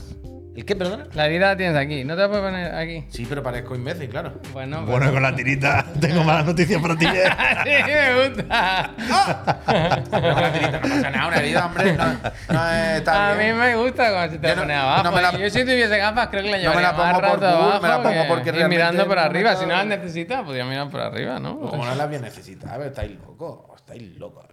¿El 0.60 0.66
qué, 0.66 0.76
perdona? 0.76 1.06
La 1.14 1.24
herida 1.24 1.46
la 1.48 1.56
tienes 1.56 1.74
aquí, 1.74 2.04
no 2.04 2.14
te 2.16 2.20
la 2.20 2.28
puedes 2.28 2.44
poner 2.44 2.74
aquí. 2.74 3.06
Sí, 3.08 3.24
pero 3.26 3.42
parezco 3.42 3.74
imbécil, 3.74 4.10
claro. 4.10 4.34
Bueno, 4.52 4.84
Bueno, 4.84 5.08
y 5.08 5.12
con 5.14 5.22
la 5.22 5.34
tirita 5.34 5.86
tengo 6.00 6.22
malas 6.22 6.44
noticias 6.44 6.82
para 6.82 6.96
ti. 6.96 7.06
¿eh? 7.06 7.24
sí, 7.64 7.70
me 7.90 8.28
gusta. 8.28 8.90
Pero 10.10 10.34
con 10.34 10.42
la 10.42 10.52
tirita 10.52 10.70
no 10.72 10.80
pasa 10.82 11.10
nada, 11.10 11.26
una 11.28 11.36
herida, 11.38 11.64
hombre. 11.66 11.92
No, 11.94 12.04
no 12.52 12.70
está 12.94 13.30
A 13.32 13.34
mí 13.36 13.52
me 13.54 13.74
gusta 13.76 14.10
cuando 14.12 14.32
se 14.34 14.38
te 14.38 14.48
Yo 14.48 14.54
no- 14.56 14.60
pone 14.62 14.74
abajo. 14.74 15.02
no 15.04 15.12
me 15.12 15.22
la- 15.22 15.32
Yo 15.38 15.48
si 15.48 15.60
tuviese 15.62 15.96
gafas 15.96 16.28
creo 16.28 16.42
que 16.42 16.50
la 16.50 16.56
No 16.58 16.62
me 16.62 16.68
llevaría 16.68 16.82
la 16.82 16.90
pongo 16.96 17.04
más 17.06 17.14
por 17.14 17.22
rato 17.22 17.46
abajo 17.46 17.80
me 17.80 17.88
la 17.88 18.02
pongo 18.02 18.10
que- 18.22 18.28
porque 18.28 18.48
y 18.50 18.52
realmente 18.52 18.76
mirando 18.76 19.06
por 19.06 19.16
no 19.16 19.22
arriba. 19.22 19.56
Si 19.56 19.62
no 19.64 19.72
las 19.76 19.86
necesitas, 19.86 20.42
podría 20.42 20.66
mirar 20.66 20.90
por 20.90 21.00
arriba, 21.00 21.38
¿no? 21.40 21.58
Como 21.58 21.86
no 21.86 21.94
las 21.94 22.10
bien 22.10 22.20
necesitas, 22.20 22.70
a 22.70 22.76
ver, 22.76 22.88
estáis 22.88 23.12
locos. 23.18 23.60
Estáis 23.76 24.14
locos. 24.18 24.44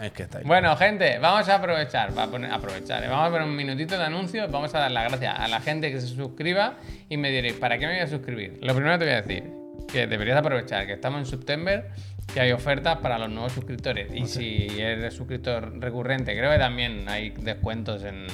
Es 0.00 0.12
que 0.12 0.22
estáis 0.24 0.46
Bueno, 0.46 0.76
gente, 0.76 1.18
vamos 1.18 1.48
a 1.48 1.56
aprovechar, 1.56 2.16
va 2.16 2.24
a 2.24 2.26
poner, 2.28 2.52
aprovechar, 2.52 3.02
¿eh? 3.04 3.08
vamos 3.08 3.26
a 3.28 3.30
poner 3.30 3.46
un 3.48 3.56
minutito 3.56 3.98
de 3.98 4.04
anuncios, 4.04 4.50
vamos 4.50 4.74
a 4.74 4.78
dar 4.80 4.90
las 4.90 5.08
gracias 5.08 5.38
a 5.38 5.48
la 5.48 5.60
gente 5.60 5.90
que 5.90 6.00
se 6.00 6.06
suscriba 6.08 6.74
y 7.08 7.16
me 7.16 7.30
diréis, 7.30 7.54
¿para 7.54 7.78
qué 7.78 7.86
me 7.86 7.94
voy 7.94 8.02
a 8.02 8.06
suscribir? 8.06 8.58
Lo 8.62 8.74
primero 8.74 8.94
que 8.98 9.04
te 9.04 9.10
voy 9.10 9.14
a 9.14 9.22
decir, 9.22 9.44
que 9.92 10.06
deberías 10.06 10.36
aprovechar, 10.38 10.86
que 10.86 10.92
estamos 10.92 11.20
en 11.20 11.26
September, 11.26 11.88
que 12.32 12.40
hay 12.40 12.52
ofertas 12.52 12.98
para 12.98 13.18
los 13.18 13.30
nuevos 13.30 13.52
suscriptores 13.52 14.12
y 14.14 14.26
si 14.26 14.80
eres 14.80 15.14
suscriptor 15.14 15.80
recurrente, 15.80 16.36
creo 16.36 16.50
que 16.52 16.58
también 16.58 17.08
hay 17.08 17.30
descuentos 17.30 18.04
en... 18.04 18.26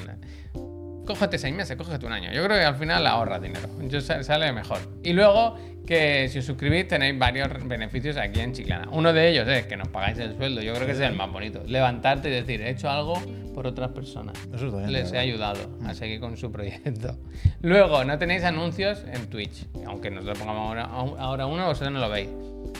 Cógete 1.07 1.37
seis 1.39 1.55
meses, 1.55 1.77
cógete 1.77 2.07
un 2.07 2.13
año. 2.13 2.33
Yo 2.33 2.43
creo 2.45 2.59
que 2.59 2.65
al 2.65 2.77
final 2.77 3.07
ahorras 3.07 3.43
dinero. 3.43 3.69
Yo 3.83 4.01
sa- 4.01 4.23
sale 4.23 4.51
mejor. 4.53 4.79
Y 5.03 5.13
luego 5.13 5.59
que 5.87 6.29
si 6.29 6.39
os 6.39 6.45
suscribís 6.45 6.89
tenéis 6.89 7.19
varios 7.19 7.49
beneficios 7.67 8.17
aquí 8.17 8.41
en 8.41 8.53
Chiclana. 8.53 8.89
Uno 8.91 9.13
de 9.13 9.29
ellos 9.29 9.47
es 9.49 9.67
que 9.67 9.77
nos 9.77 9.89
pagáis 9.89 10.19
el 10.19 10.37
sueldo. 10.37 10.63
Yo 10.63 10.73
creo 10.75 10.87
que 10.87 10.93
ese 10.93 11.05
es 11.05 11.11
el 11.11 11.17
más 11.17 11.31
bonito. 11.31 11.63
Levantarte 11.67 12.29
y 12.29 12.33
decir, 12.33 12.63
he 12.63 12.71
hecho 12.71 12.89
algo 12.89 13.15
por 13.55 13.67
otras 13.67 13.91
personas. 13.91 14.37
Eso 14.53 14.71
también, 14.71 14.93
Les 14.93 15.13
he 15.13 15.19
ayudado 15.19 15.79
a 15.85 15.95
seguir 15.95 16.21
con 16.21 16.37
su 16.37 16.51
proyecto. 16.51 17.19
Luego, 17.63 18.05
no 18.05 18.19
tenéis 18.19 18.45
anuncios 18.45 19.05
en 19.13 19.27
Twitch. 19.29 19.67
Aunque 19.87 20.11
nosotros 20.11 20.39
pongamos 20.39 20.69
ahora, 20.69 20.85
ahora 20.85 21.47
uno, 21.47 21.67
vosotros 21.67 21.93
no 21.93 22.01
lo 22.01 22.09
veis. 22.09 22.29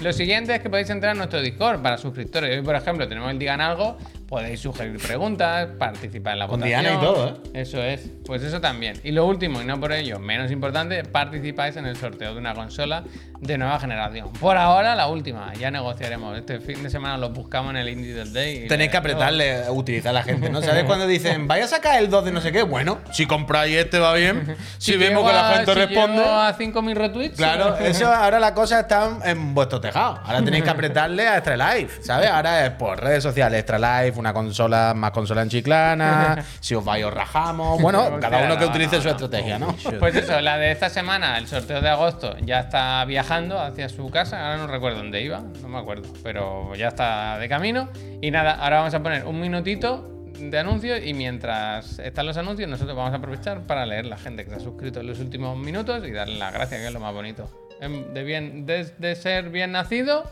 Lo 0.03 0.13
siguiente 0.13 0.55
es 0.55 0.61
que 0.61 0.71
podéis 0.71 0.91
entrar 0.91 1.13
a 1.13 1.15
nuestro 1.15 1.41
Discord 1.41 1.81
para 1.81 1.99
suscriptores. 1.99 2.57
Hoy, 2.57 2.65
por 2.65 2.75
ejemplo, 2.75 3.07
tenemos 3.07 3.31
el 3.31 3.39
Digan 3.39 3.61
Algo. 3.61 3.97
Podéis 4.35 4.59
sugerir 4.59 4.99
preguntas, 4.99 5.69
participar 5.79 6.33
en 6.33 6.39
la 6.41 6.49
Con 6.49 6.59
votación. 6.59 6.81
Diana 6.83 6.97
y 6.97 7.01
todo, 7.01 7.29
¿eh? 7.29 7.35
Eso 7.55 7.81
es. 7.81 8.11
Pues 8.27 8.43
eso 8.43 8.61
también. 8.61 8.99
Y 9.05 9.13
lo 9.13 9.27
último, 9.27 9.63
y 9.63 9.65
no 9.65 9.79
por 9.79 9.93
ello 9.93 10.19
menos 10.19 10.51
importante, 10.51 11.05
participáis 11.05 11.77
en 11.77 11.87
el 11.87 11.95
sorteo 11.97 12.33
de 12.33 12.41
una 12.41 12.53
consola 12.53 13.05
de 13.41 13.59
nueva 13.59 13.79
generación. 13.79 14.33
Por 14.33 14.57
ahora, 14.57 14.97
la 14.97 15.07
última. 15.07 15.53
Ya 15.55 15.71
negociaremos. 15.71 16.37
Este 16.37 16.59
fin 16.59 16.83
de 16.83 16.91
semana 16.91 17.17
lo 17.17 17.31
buscamos 17.31 17.71
en 17.71 17.77
el 17.77 17.89
Indie 17.91 18.13
del 18.13 18.33
Day. 18.33 18.67
Tenéis 18.67 18.91
que 18.91 18.95
le- 18.95 18.99
apretarle 18.99 19.71
utilizar 19.71 20.11
a 20.11 20.15
la 20.15 20.23
gente, 20.25 20.51
¿no? 20.51 20.61
¿Sabes 20.63 20.83
cuando 20.83 21.07
dicen, 21.07 21.47
vaya 21.47 21.67
a 21.67 21.69
sacar 21.69 22.01
el 22.01 22.11
2 22.11 22.25
de 22.25 22.33
no 22.33 22.41
sé 22.41 22.51
qué? 22.51 22.65
Bueno, 22.65 22.99
si 23.13 23.27
compráis 23.27 23.77
este 23.77 24.01
va 24.01 24.15
bien. 24.15 24.57
Si, 24.79 24.97
vemos 24.97 25.25
que 25.27 25.33
la 25.33 25.55
gente 25.55 25.73
si 25.73 25.79
responde. 25.79 26.19
llego 26.19 26.31
a 26.31 26.59
5.000 26.59 26.95
retweets. 26.95 27.37
Claro, 27.37 27.77
eso 27.79 28.13
ahora 28.13 28.41
la 28.41 28.53
cosa 28.53 28.81
está 28.81 29.17
en 29.25 29.55
vuestro 29.55 29.81
tejado. 29.81 30.19
Ahora 30.25 30.43
tenéis 30.43 30.65
que 30.65 30.71
apretarle 30.75 31.29
a 31.29 31.37
Extra 31.39 31.57
Life, 31.57 32.03
¿sabes? 32.03 32.29
Ahora 32.29 32.67
es 32.67 32.71
por 32.73 33.01
redes 33.01 33.23
sociales, 33.23 33.61
Extra 33.61 33.79
Life, 33.79 34.19
una 34.25 34.33
consola, 34.33 34.95
más 34.95 35.11
consola 35.11 35.43
en 35.43 35.51
chiclana, 35.51 36.43
si 36.61 36.75
os 36.75 36.83
vais 36.83 37.05
os 37.05 37.13
rajamos. 37.13 37.81
Bueno, 37.81 38.19
cada 38.19 38.47
uno 38.47 38.57
que 38.57 38.65
utilice 38.65 38.99
su 39.03 39.09
estrategia, 39.11 39.59
¿no? 39.59 39.77
Pues 39.99 40.15
eso, 40.17 40.41
la 40.41 40.57
de 40.57 40.73
esta 40.73 40.89
semana, 40.89 41.37
el 41.37 41.47
sorteo 41.47 41.83
de 41.83 41.91
agosto, 41.91 42.37
ya 42.41 42.61
está 42.61 43.05
viajando 43.05 43.61
hacia 43.61 43.89
su 43.91 44.11
casa. 44.11 44.47
Ahora 44.47 44.57
no 44.57 44.67
recuerdo 44.67 44.99
dónde 44.99 45.21
iba, 45.21 45.43
no 45.61 45.69
me 45.69 45.79
acuerdo, 45.79 46.09
pero 46.23 46.75
ya 46.75 46.89
está 46.89 47.39
de 47.39 47.49
camino. 47.51 47.91
Y 48.23 48.31
nada, 48.31 48.55
ahora 48.55 48.79
vamos 48.79 48.95
a 48.95 49.03
poner 49.03 49.27
un 49.27 49.39
minutito 49.39 50.11
de 50.39 50.59
anuncios 50.59 51.01
y 51.05 51.13
mientras 51.13 51.99
están 51.99 52.25
los 52.25 52.39
anuncios, 52.39 52.69
nosotros 52.69 52.97
vamos 52.97 53.13
a 53.13 53.17
aprovechar 53.17 53.61
para 53.67 53.85
leer 53.85 54.07
la 54.07 54.17
gente 54.17 54.45
que 54.45 54.51
se 54.51 54.57
ha 54.57 54.61
suscrito 54.61 55.01
en 55.01 55.07
los 55.07 55.21
últimos 55.21 55.57
minutos 55.59 56.03
y 56.07 56.13
darle 56.13 56.39
las 56.39 56.53
gracias, 56.53 56.81
que 56.81 56.87
es 56.87 56.93
lo 56.93 57.01
más 57.01 57.13
bonito. 57.13 57.51
Em, 57.81 58.15
De, 58.15 58.23
bien, 58.23 58.65
de, 58.65 58.85
de 58.97 59.17
ser 59.17 59.51
bien 59.51 59.73
nacido, 59.73 60.25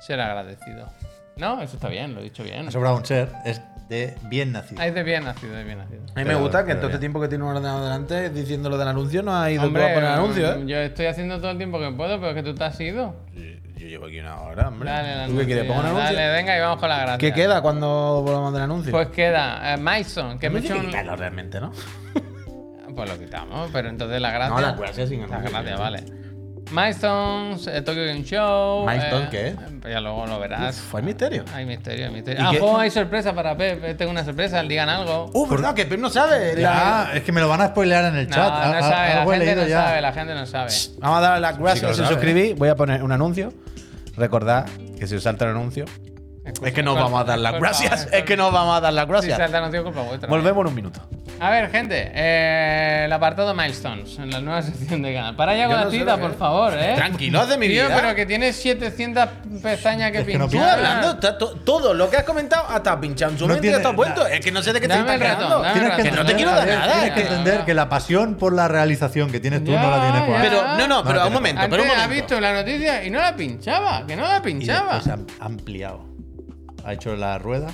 ser 0.00 0.20
agradecido. 0.22 0.88
¿No? 1.36 1.60
Eso 1.60 1.76
está 1.76 1.88
bien, 1.88 2.14
lo 2.14 2.20
he 2.20 2.24
dicho 2.24 2.42
bien. 2.42 2.66
Ha 2.66 2.70
sobrado 2.70 2.96
un 2.96 3.04
ser, 3.04 3.28
es 3.44 3.60
de 3.90 4.16
bien 4.22 4.52
nacido. 4.52 4.80
Ah, 4.80 4.86
Es 4.86 4.94
de 4.94 5.02
bien 5.02 5.22
nacido, 5.22 5.54
de 5.54 5.64
bien 5.64 5.76
nacido. 5.76 6.00
A 6.00 6.04
mí 6.06 6.10
me 6.16 6.24
Pero- 6.24 6.40
gusta 6.40 6.60
que 6.60 6.64
pero 6.68 6.72
en 6.72 6.80
todo 6.80 6.86
este 6.88 6.96
bien. 6.96 7.00
tiempo 7.00 7.20
que 7.20 7.28
tiene 7.28 7.44
un 7.44 7.50
ordenador 7.50 7.82
delante 7.82 8.30
diciendo 8.30 8.70
lo 8.70 8.78
del 8.78 8.88
anuncio 8.88 9.22
no 9.22 9.36
ha 9.36 9.50
ido 9.50 9.60
tú 9.60 9.66
Hombre, 9.68 9.90
a 9.90 9.94
poner 9.94 10.08
anuncio, 10.10 10.54
¿eh? 10.54 10.62
yo 10.66 10.78
estoy 10.78 11.06
haciendo 11.06 11.36
todo 11.38 11.50
el 11.50 11.58
tiempo 11.58 11.78
que 11.78 11.90
puedo, 11.90 12.18
pero 12.18 12.30
es 12.30 12.36
que 12.36 12.42
tú 12.42 12.54
te 12.54 12.64
has 12.64 12.80
ido. 12.80 13.14
Yo 13.76 13.86
llevo 13.86 14.06
aquí 14.06 14.18
una 14.18 14.40
hora, 14.40 14.68
hombre. 14.68 14.88
Dale, 14.88 15.08
el 15.08 15.14
¿Tú 15.14 15.18
qué 15.18 15.24
anuncio, 15.24 15.46
quieres? 15.46 15.64
¿Pongo 15.66 15.80
un 15.80 15.86
anuncio? 15.86 16.04
Dale, 16.16 16.28
venga 16.32 16.56
y 16.56 16.60
vamos 16.60 16.78
con 16.80 16.88
la 16.88 16.98
gracia. 17.00 17.18
¿Qué 17.18 17.32
queda 17.34 17.60
cuando 17.60 18.22
volvamos 18.24 18.52
del 18.54 18.62
anuncio? 18.62 18.92
Pues 18.92 19.08
queda 19.08 19.74
eh, 19.74 19.76
Mason, 19.76 20.38
que 20.38 20.48
me 20.48 20.60
he 20.60 20.62
hecho 20.62 20.74
un... 20.78 20.86
quitarlo 20.86 21.16
realmente, 21.16 21.60
¿no? 21.60 21.70
Pues 22.96 23.10
lo 23.10 23.18
quitamos, 23.18 23.68
pero 23.74 23.90
entonces 23.90 24.18
la 24.22 24.30
gracia... 24.30 24.54
No, 24.54 24.60
la 24.62 24.72
gracia 24.72 25.06
sin 25.06 25.18
La 25.20 25.36
anuncio. 25.36 25.50
gracia, 25.52 25.76
vale. 25.76 26.02
Milestones, 26.72 27.66
eh, 27.68 27.80
Tokyo 27.82 28.04
Game 28.06 28.24
Show... 28.24 28.86
Milestone, 28.86 29.24
eh, 29.32 29.56
¿qué? 29.82 29.90
ya 29.90 30.00
luego 30.00 30.26
lo 30.26 30.38
verás. 30.40 30.76
Fue 30.76 31.00
misterio. 31.00 31.44
Hay 31.54 31.64
misterio, 31.64 32.06
hay 32.06 32.12
misterio. 32.12 32.42
¿Y 32.42 32.44
Ah, 32.44 32.48
juego, 32.58 32.78
hay 32.78 32.90
sorpresa 32.90 33.32
para 33.34 33.56
Pep. 33.56 33.96
Tengo 33.96 34.10
una 34.10 34.24
sorpresa, 34.24 34.62
digan 34.62 34.88
algo. 34.88 35.30
Uh, 35.32 35.46
¿verdad? 35.46 35.74
Que 35.74 35.86
Pep 35.86 36.00
no 36.00 36.10
sabe. 36.10 36.54
Ya, 36.60 37.10
es 37.14 37.22
que 37.22 37.30
me 37.32 37.40
lo 37.40 37.48
van 37.48 37.60
a 37.60 37.68
spoilear 37.68 38.06
en 38.06 38.16
el 38.16 38.28
no, 38.28 38.34
chat. 38.34 38.48
no 38.50 38.56
A- 38.56 38.78
a- 38.78 38.82
sabe, 38.82 39.14
la 39.14 39.36
gente 39.36 39.56
no 39.56 39.66
ya. 39.68 39.84
sabe, 39.84 40.00
la 40.00 40.12
gente 40.12 40.34
no 40.34 40.46
sabe. 40.46 40.70
Vamos 40.98 41.18
a 41.18 41.20
dar 41.20 41.40
las 41.40 41.58
gracias 41.58 41.96
si 41.96 42.02
os 42.02 42.08
suscribís. 42.08 42.56
Voy 42.56 42.68
a 42.68 42.74
poner 42.74 43.02
un 43.02 43.12
anuncio. 43.12 43.52
Recordad 44.16 44.66
que 44.98 45.06
si 45.06 45.14
os 45.14 45.22
salta 45.22 45.44
el 45.44 45.52
anuncio. 45.52 45.84
Es 46.64 46.72
que 46.72 46.82
nos 46.82 46.94
culpa- 46.94 47.04
vamos 47.04 47.20
a 47.20 47.24
dar 47.24 47.38
las 47.38 47.52
culpa- 47.52 47.66
gracias. 47.68 48.08
Es 48.12 48.22
que 48.24 48.36
nos 48.36 48.52
vamos 48.52 48.76
a 48.76 48.80
dar 48.80 48.92
las 48.92 49.06
gracias. 49.08 49.36
salta 49.38 49.58
el 49.58 49.64
anuncio, 49.64 49.84
culpa 49.84 50.02
vuestra. 50.02 50.28
Volvemos 50.28 50.60
en 50.62 50.68
un 50.68 50.74
minuto. 50.74 51.00
A 51.38 51.50
ver, 51.50 51.70
gente, 51.70 52.12
eh, 52.14 53.02
el 53.04 53.12
apartado 53.12 53.52
Milestones, 53.52 54.18
en 54.18 54.30
la 54.30 54.40
nueva 54.40 54.62
sección 54.62 55.02
de 55.02 55.12
canal. 55.12 55.36
Para 55.36 55.54
ya 55.54 55.66
con 55.66 55.76
la 55.76 55.84
no 55.84 55.90
tita, 55.90 56.16
por 56.16 56.34
favor, 56.38 56.72
¿eh? 56.74 56.94
Tranquilos 56.96 57.46
de 57.50 57.58
mi 57.58 57.68
Tío, 57.68 57.84
vida. 57.86 57.94
pero 58.00 58.14
que 58.14 58.24
tienes 58.24 58.56
700 58.56 59.28
pestañas 59.62 60.12
que 60.12 60.18
Es 60.20 60.26
que 60.26 60.38
no 60.38 60.46
Tú 60.46 60.52
pinchar. 60.52 60.76
pincha. 60.76 60.88
hablando, 60.96 61.10
está 61.12 61.36
to- 61.36 61.56
todo 61.56 61.92
lo 61.92 62.08
que 62.08 62.16
has 62.16 62.22
comentado 62.24 62.66
hasta 62.70 62.98
pinchado 62.98 63.32
en 63.32 63.38
su 63.38 63.46
No 63.46 63.54
y 63.56 63.60
tiene 63.60 63.76
vuelto. 63.92 64.26
Es 64.26 64.40
que 64.40 64.50
no 64.50 64.62
sé 64.62 64.72
de 64.72 64.80
qué 64.80 64.88
te 64.88 64.94
estás 64.94 65.06
dame 65.06 65.72
Tienes 65.74 65.90
que 65.96 65.96
no 65.96 65.96
te 65.96 66.08
entender, 66.08 66.36
quiero 66.36 66.50
dar 66.52 66.66
nada, 66.68 66.92
Tienes 66.92 67.04
es 67.04 67.10
que 67.14 67.20
que- 67.22 67.28
entender 67.28 67.64
que 67.66 67.74
la 67.74 67.88
pasión 67.90 68.36
por 68.36 68.54
la 68.54 68.68
realización 68.68 69.30
que 69.30 69.38
tienes 69.38 69.62
tú 69.62 69.72
no 69.72 69.90
la 69.90 70.00
tienes 70.00 70.22
por 70.22 70.40
Pero, 70.40 70.62
no, 70.78 70.86
no, 70.88 71.04
pero 71.04 71.20
No, 71.20 71.26
un 71.26 71.32
momento, 71.34 71.60
Antes 71.60 71.70
pero 71.78 71.82
un 71.82 71.90
ha 71.90 72.02
momento. 72.04 72.14
visto 72.14 72.40
la 72.40 72.52
noticia 72.54 73.04
y 73.04 73.10
no 73.10 73.20
la 73.20 73.36
pinchaba, 73.36 74.06
que 74.06 74.16
no 74.16 74.22
la 74.26 74.38
Y 74.38 74.40
pinchaba. 74.40 74.94
después 74.94 75.18
ha 75.38 75.44
ampliado. 75.44 76.15
Ha 76.86 76.92
hecho 76.92 77.16
la 77.16 77.36
rueda, 77.38 77.66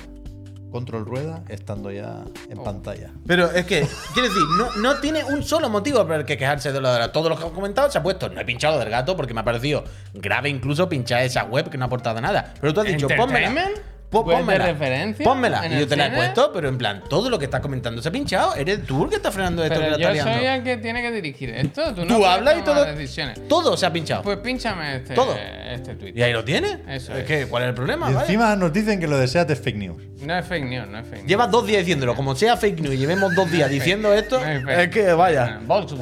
control 0.71 1.05
rueda, 1.05 1.43
estando 1.47 1.91
ya 1.91 2.23
en 2.49 2.57
Oh. 2.57 2.63
pantalla. 2.63 3.11
Pero 3.27 3.51
es 3.51 3.63
que, 3.67 3.87
quiero 4.13 4.27
decir, 4.27 4.43
no, 4.57 4.71
no 4.81 4.99
tiene 4.99 5.23
un 5.23 5.43
solo 5.43 5.69
motivo 5.69 6.01
el 6.01 6.25
que 6.25 6.35
quejarse 6.35 6.71
de 6.71 6.81
lo 6.81 6.91
de 6.91 6.97
la- 6.97 7.11
Todo 7.11 7.29
lo 7.29 7.37
que 7.37 7.43
has 7.45 7.51
comentado 7.51 7.91
se 7.91 7.99
ha 7.99 8.01
puesto. 8.03 8.27
No 8.29 8.41
he 8.41 8.45
pinchado 8.45 8.79
del 8.79 8.89
gato 8.89 9.15
porque 9.15 9.35
me 9.35 9.41
ha 9.41 9.43
parecido 9.43 9.83
grave 10.15 10.49
incluso 10.49 10.89
pinchar 10.89 11.21
esa 11.21 11.43
web 11.43 11.69
que 11.69 11.77
no 11.77 11.85
ha 11.85 11.87
aportado 11.87 12.19
nada. 12.21 12.55
Pero 12.59 12.73
tú 12.73 12.81
has 12.81 12.87
dicho, 12.87 13.07
pónmela. 13.07 13.69
¿Entertainment? 14.13 14.13
Po- 14.13 14.21
¿Web 14.21 14.37
de 14.37 14.41
pónmela. 14.43 14.65
referencia? 14.65 15.23
Pónmela. 15.23 15.65
¿En 15.65 15.73
Y 15.73 15.79
yo 15.79 15.87
te 15.87 15.95
la 15.95 16.07
he 16.07 16.11
puesto, 16.11 16.51
pero 16.53 16.69
en 16.69 16.77
plan, 16.77 17.03
todo 17.09 17.29
lo 17.29 17.39
que 17.39 17.45
estás 17.45 17.61
comentando 17.61 18.01
se 18.01 18.09
ha 18.09 18.11
pinchado. 18.11 18.55
Eres 18.55 18.85
tú 18.85 19.03
el 19.05 19.09
que 19.09 19.15
está 19.17 19.31
frenando 19.31 19.63
esto 19.63 19.75
que 19.75 19.79
Pero 19.81 19.91
la 19.91 19.97
yo 19.97 20.09
está 20.09 20.13
liando. 20.13 20.33
soy 20.39 20.45
el 20.57 20.63
que 20.63 20.77
tiene 20.77 21.01
que 21.01 21.11
dirigir 21.11 21.49
esto. 21.49 21.93
Tú, 21.93 22.05
no 22.05 22.15
Tú 22.17 22.25
hablas 22.25 22.57
y 22.59 22.61
todo. 22.61 22.85
decisiones. 22.85 23.47
Todo 23.47 23.75
se 23.77 23.85
ha 23.85 23.93
pinchado. 23.93 24.21
Pues 24.23 24.37
pínchame 24.37 24.97
este, 24.97 25.13
Todo. 25.15 25.35
este 25.71 25.95
tweet. 25.95 26.13
y 26.15 26.21
ahí 26.21 26.33
lo 26.33 26.43
tienes. 26.43 26.77
Eso 26.87 27.13
es 27.13 27.19
es. 27.19 27.25
que, 27.25 27.45
¿cuál 27.47 27.63
es 27.63 27.69
el 27.69 27.75
problema? 27.75 28.09
Y 28.09 28.13
Vale. 28.13 28.25
encima 28.27 28.55
nos 28.55 28.71
dicen 28.73 28.99
que 28.99 29.07
lo 29.07 29.17
de 29.17 29.27
SEAT 29.27 29.49
es 29.51 29.59
fake 29.61 29.77
news. 29.77 30.03
No 30.21 30.37
es 30.37 30.45
fake 30.45 30.65
news, 30.65 30.87
no 30.87 30.99
es 30.99 31.05
fake 31.05 31.17
news. 31.19 31.27
Llevas 31.27 31.51
dos 31.51 31.65
días 31.67 31.79
diciéndolo. 31.79 32.15
Como 32.15 32.35
sea 32.35 32.55
fake 32.55 32.79
news 32.81 32.95
y 32.95 32.97
llevemos 32.97 33.35
dos 33.35 33.49
días 33.51 33.69
diciendo 33.69 34.13
esto, 34.13 34.39
No 34.39 34.71
es 34.71 34.89
que 34.89 35.11
vaya. 35.13 35.59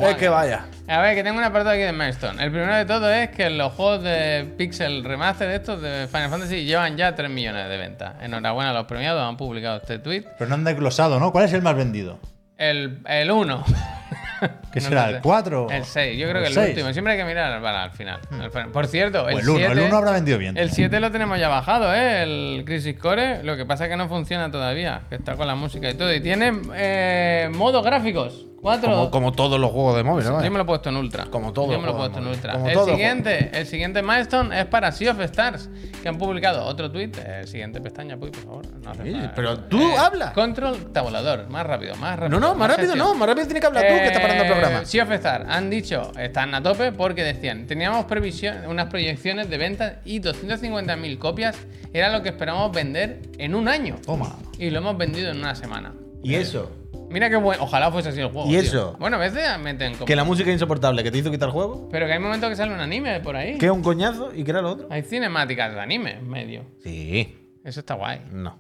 Es 0.10 0.16
que 0.18 0.30
vaya. 0.30 0.66
A 0.92 1.00
ver, 1.00 1.16
que 1.16 1.24
tengo 1.24 1.38
un 1.38 1.44
apartado 1.46 1.70
aquí 1.70 1.84
de 1.84 1.94
Milestone. 1.94 2.44
El 2.44 2.52
primero 2.52 2.76
de 2.76 2.84
todo 2.84 3.10
es 3.10 3.30
que 3.30 3.50
los 3.50 3.72
juegos 3.72 4.04
de 4.04 4.46
Pixel 4.58 5.06
Remaster 5.06 5.48
de 5.48 5.56
estos 5.56 5.82
de 5.82 6.06
Final 6.12 6.30
Fantasy 6.30 6.66
llevan 6.66 6.98
ya 6.98 7.16
3 7.16 7.30
millones 7.30 7.70
de 7.70 7.78
ventas. 7.78 8.16
Enhorabuena 8.22 8.72
a 8.72 8.74
los 8.74 8.88
premiados, 8.88 9.24
han 9.24 9.38
publicado 9.38 9.78
este 9.78 10.00
tweet. 10.00 10.26
Pero 10.38 10.50
no 10.50 10.56
han 10.56 10.66
desglosado, 10.66 11.18
¿no? 11.18 11.32
¿Cuál 11.32 11.46
es 11.46 11.54
el 11.54 11.62
más 11.62 11.78
vendido? 11.78 12.20
El, 12.58 13.00
el 13.08 13.32
1. 14.42 14.52
¿Qué 14.72 14.82
será, 14.82 15.10
el 15.10 15.22
cuatro? 15.22 15.68
El 15.70 15.84
6, 15.86 16.18
yo 16.18 16.30
creo 16.30 16.44
¿El 16.44 16.54
que 16.54 16.60
el 16.60 16.70
último. 16.70 16.92
Siempre 16.94 17.14
hay 17.14 17.20
que 17.20 17.26
mirar 17.26 17.62
para 17.62 17.84
al 17.84 17.92
final. 17.92 18.20
Al 18.32 18.52
final. 18.52 18.70
Por 18.70 18.88
cierto, 18.88 19.24
O 19.24 19.30
el 19.30 19.40
el 19.40 19.50
1. 19.50 19.58
7. 19.60 19.72
El 19.74 19.80
1 19.80 19.96
habrá 19.98 20.12
vendido 20.12 20.38
bien. 20.38 20.58
El 20.58 20.72
7 20.72 21.00
lo 21.00 21.12
tenemos 21.12 21.40
ya 21.40 21.48
bajado, 21.50 21.94
¿eh? 21.94 22.24
El 22.24 22.64
Crisis 22.66 22.98
Core. 22.98 23.44
Lo 23.44 23.56
que 23.58 23.66
pasa 23.66 23.86
es 23.86 23.90
que 23.90 23.98
no 23.98 24.08
funciona 24.08 24.52
todavía. 24.52 25.02
Que 25.10 25.16
está 25.16 25.36
con 25.36 25.48
la 25.48 25.56
música 25.56 25.90
y 25.90 25.94
todo. 25.96 26.14
Y 26.14 26.22
tiene 26.22 26.52
eh, 26.76 27.50
modos 27.54 27.84
gráficos. 27.84 28.48
Cuatro. 28.62 28.92
Como, 28.92 29.10
como 29.10 29.32
todos 29.32 29.60
los 29.60 29.72
juegos 29.72 29.96
de 29.98 30.04
móvil, 30.04 30.24
¿no? 30.24 30.44
Yo 30.44 30.52
me 30.52 30.58
lo 30.58 30.64
he 30.64 30.68
puesto 30.68 30.90
en 30.90 30.98
ultra. 30.98 31.26
Como 31.26 31.52
todo 31.52 31.72
Yo 31.72 31.80
me 31.80 31.88
lo 31.88 31.94
he 31.94 31.96
puesto 31.96 32.20
en 32.20 32.28
ultra. 32.28 32.54
Como 32.54 32.70
el 32.70 32.80
siguiente, 32.86 33.50
el 33.54 33.66
siguiente 33.66 34.04
milestone 34.04 34.60
es 34.60 34.66
para 34.68 34.92
Sea 34.92 35.14
of 35.14 35.20
Stars, 35.22 35.68
que 36.04 36.08
han 36.08 36.20
publicado 36.20 36.64
otro 36.66 36.92
tweet. 36.92 37.10
El 37.26 37.48
siguiente 37.48 37.82
pestaña, 37.82 38.18
pues, 38.18 38.30
por 38.34 38.44
favor. 38.44 38.66
No 38.84 38.92
hace 38.92 39.02
Sí, 39.04 39.14
falta. 39.14 39.32
pero 39.36 39.60
tú 39.62 39.98
habla. 39.98 40.32
Control 40.34 40.94
tabulador, 40.94 41.50
más 41.50 41.66
rápido, 41.66 41.96
más 41.96 42.20
rápido. 42.20 42.40
No, 42.40 42.50
no, 42.50 42.54
más 42.54 42.70
rápido 42.70 42.90
gestión. 42.90 43.08
no. 43.08 43.16
Más 43.16 43.28
rápido 43.30 43.48
tiene 43.48 43.60
que 43.62 43.66
hablar 43.66 43.84
tú, 43.88 43.94
que 44.02 44.08
está 44.08 44.22
parando 44.22 44.44
el 44.44 44.50
Eh, 44.50 44.52
programa. 44.54 44.86
Sea 44.86 45.04
of 45.04 45.12
Stars 45.12 45.46
han 45.50 45.70
dicho, 45.70 46.12
están 46.20 46.54
a 46.56 46.62
tope 46.64 46.92
porque 46.92 47.24
decían, 47.24 47.68
teníamos 47.68 48.06
previsión, 48.06 48.66
unas 48.68 48.88
proyecciones 48.88 49.50
de 49.50 49.58
ventas 49.58 49.94
y 50.06 50.20
250.000 50.22 51.18
copias 51.18 51.58
era 51.94 52.12
lo 52.12 52.22
que 52.24 52.30
esperábamos 52.30 52.72
vender 52.72 53.20
en 53.38 53.56
un 53.56 53.68
año. 53.68 53.96
Toma. 54.06 54.36
Y 54.58 54.70
lo 54.70 54.80
hemos 54.80 54.98
vendido 54.98 55.32
en 55.32 55.38
una 55.40 55.56
semana. 55.56 55.94
Y 56.24 56.36
eso. 56.36 56.72
Mira 57.10 57.30
qué 57.30 57.36
bueno, 57.36 57.64
ojalá 57.64 57.92
fuese 57.92 58.10
así 58.10 58.22
el 58.22 58.28
juego. 58.28 58.48
¿Y 58.48 58.52
tío. 58.52 58.60
eso? 58.62 58.96
Bueno, 58.98 59.18
a 59.18 59.20
veces 59.20 59.42
meten 59.60 59.94
como... 59.94 60.06
Que 60.06 60.16
la 60.16 60.24
música 60.24 60.50
es 60.50 60.54
insoportable, 60.54 61.04
que 61.04 61.12
te 61.12 61.18
hizo 61.18 61.30
quitar 61.30 61.50
el 61.50 61.54
juego. 61.54 61.90
Pero 61.92 62.06
que 62.08 62.14
hay 62.14 62.20
momentos 62.20 62.50
que 62.50 62.56
sale 62.56 62.74
un 62.74 62.80
anime 62.80 63.20
por 63.20 63.36
ahí. 63.36 63.58
Que 63.58 63.66
es 63.66 63.72
un 63.72 63.82
coñazo 63.82 64.32
y 64.34 64.44
que 64.46 64.52
era 64.52 64.62
lo 64.62 64.72
otro. 64.72 64.88
Hay 64.90 65.02
cinemáticas 65.02 65.74
de 65.74 65.80
anime 65.82 66.12
en 66.14 66.30
medio. 66.30 66.66
Sí. 66.84 67.38
Eso 67.66 67.82
está 67.82 67.96
guay. 67.96 68.22
No. 68.32 68.58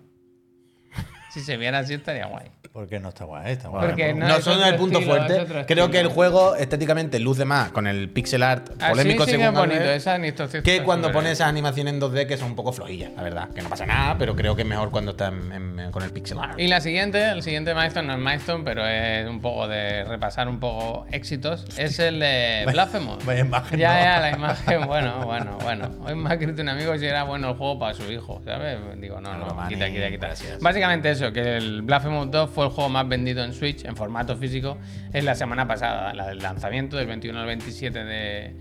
Si 1.34 1.40
se 1.40 1.56
viera 1.56 1.80
así 1.80 1.94
estaría 1.94 2.26
guay. 2.26 2.48
Porque 2.74 3.02
no 3.02 3.10
está 3.10 3.26
guay, 3.26 3.52
está 3.52 3.68
guay. 3.68 3.86
Porque 3.88 4.14
No, 4.14 4.30
No, 4.30 4.38
es 4.38 4.46
son 4.46 4.64
el 4.64 4.76
punto 4.78 5.00
estilo, 5.00 5.18
fuerte. 5.26 5.66
Creo 5.66 5.92
que 5.92 6.00
el 6.00 6.08
juego 6.08 6.56
estéticamente 6.56 7.20
luce 7.20 7.44
más 7.44 7.70
con 7.72 7.86
el 7.86 8.10
pixel 8.10 8.44
art 8.44 8.70
polémico 8.90 9.24
Así 9.24 9.32
es 9.34 9.38
según 9.42 9.54
bonito, 9.56 9.84
esa 9.92 10.62
que 10.64 10.82
cuando 10.82 11.10
bien. 11.10 11.26
esas 11.28 11.48
animaciones 11.50 11.94
en 11.96 12.00
2D 12.00 12.28
que 12.28 12.38
son 12.38 12.52
un 12.52 12.56
poco 12.56 12.72
flojillas, 12.72 13.12
la 13.14 13.24
verdad. 13.24 13.50
Que 13.50 13.62
no 13.62 13.68
pasa 13.68 13.86
nada, 13.86 14.18
pero 14.18 14.38
creo 14.38 14.56
que 14.56 14.62
es 14.62 14.68
mejor 14.70 14.90
cuando 14.90 15.12
está 15.12 15.28
en- 15.28 15.80
en- 15.80 15.92
con 15.92 16.02
el 16.04 16.12
pixel 16.12 16.40
art. 16.40 16.58
Y 16.58 16.68
la 16.70 16.80
siguiente, 16.80 17.22
el 17.32 17.44
siguiente 17.44 17.74
milestone 17.76 18.08
no 18.08 18.14
es 18.14 18.20
milestone, 18.20 18.64
pero 18.64 18.88
es 18.88 19.28
un 19.28 19.42
poco 19.42 19.68
de 19.68 20.06
repasar 20.06 20.48
un 20.48 20.62
poco 20.62 21.06
éxitos. 21.12 21.66
Es 21.78 22.00
el 22.00 22.20
de 22.22 22.64
Blasphemous. 22.72 23.26
vaya 23.26 23.42
imagen, 23.42 23.78
Ya, 23.80 23.94
¿no? 23.96 24.00
ya, 24.02 24.20
la 24.22 24.32
imagen, 24.32 24.82
bueno, 24.88 25.26
bueno, 25.26 25.58
bueno. 25.62 25.92
Hoy 26.06 26.16
me 26.16 26.30
ha 26.30 26.34
escrito 26.36 26.62
un 26.62 26.70
amigo 26.70 26.98
si 26.98 27.06
era 27.06 27.24
bueno 27.24 27.50
el 27.50 27.56
juego 27.58 27.78
para 27.80 27.94
su 27.94 28.10
hijo, 28.10 28.42
¿sabes? 28.46 28.80
Digo, 29.02 29.20
no, 29.20 29.38
no, 29.38 29.48
quita, 29.68 29.90
quita, 29.90 30.10
quita. 30.10 30.28
gracias. 30.28 30.60
Básicamente 30.62 31.12
eso, 31.12 31.34
que 31.34 31.58
el 31.58 31.82
Blasphemous 31.82 32.32
2 32.32 32.50
fue 32.50 32.61
el 32.64 32.70
juego 32.72 32.90
más 32.90 33.08
vendido 33.08 33.44
en 33.44 33.54
Switch, 33.54 33.86
en 33.86 33.96
formato 33.96 34.36
físico, 34.36 34.78
en 35.14 35.26
la 35.26 35.36
semana 35.36 35.68
pasada, 35.68 36.14
la 36.14 36.28
del 36.28 36.40
lanzamiento, 36.40 36.98
del 36.98 37.08
21 37.08 37.40
al 37.40 37.46
27 37.46 38.04
de, 38.04 38.56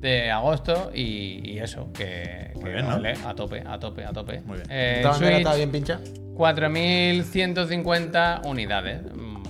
de 0.00 0.30
agosto, 0.30 0.90
y, 0.94 1.40
y 1.44 1.58
eso, 1.58 1.92
que, 1.92 2.52
que 2.62 2.68
bien, 2.68 2.88
¿no? 2.88 2.96
ole, 2.96 3.14
a 3.26 3.34
tope, 3.34 3.62
a 3.66 3.78
tope, 3.78 4.04
a 4.04 4.12
tope. 4.12 4.40
Muy 4.42 4.58
bien. 4.58 4.70
Eh, 4.70 4.94
¿Esta 4.96 5.10
bandera 5.10 5.30
Switch, 5.30 5.38
estaba 5.38 5.56
bien 5.56 5.70
pincha? 5.70 6.00
4.150 6.36 8.46
unidades. 8.46 9.00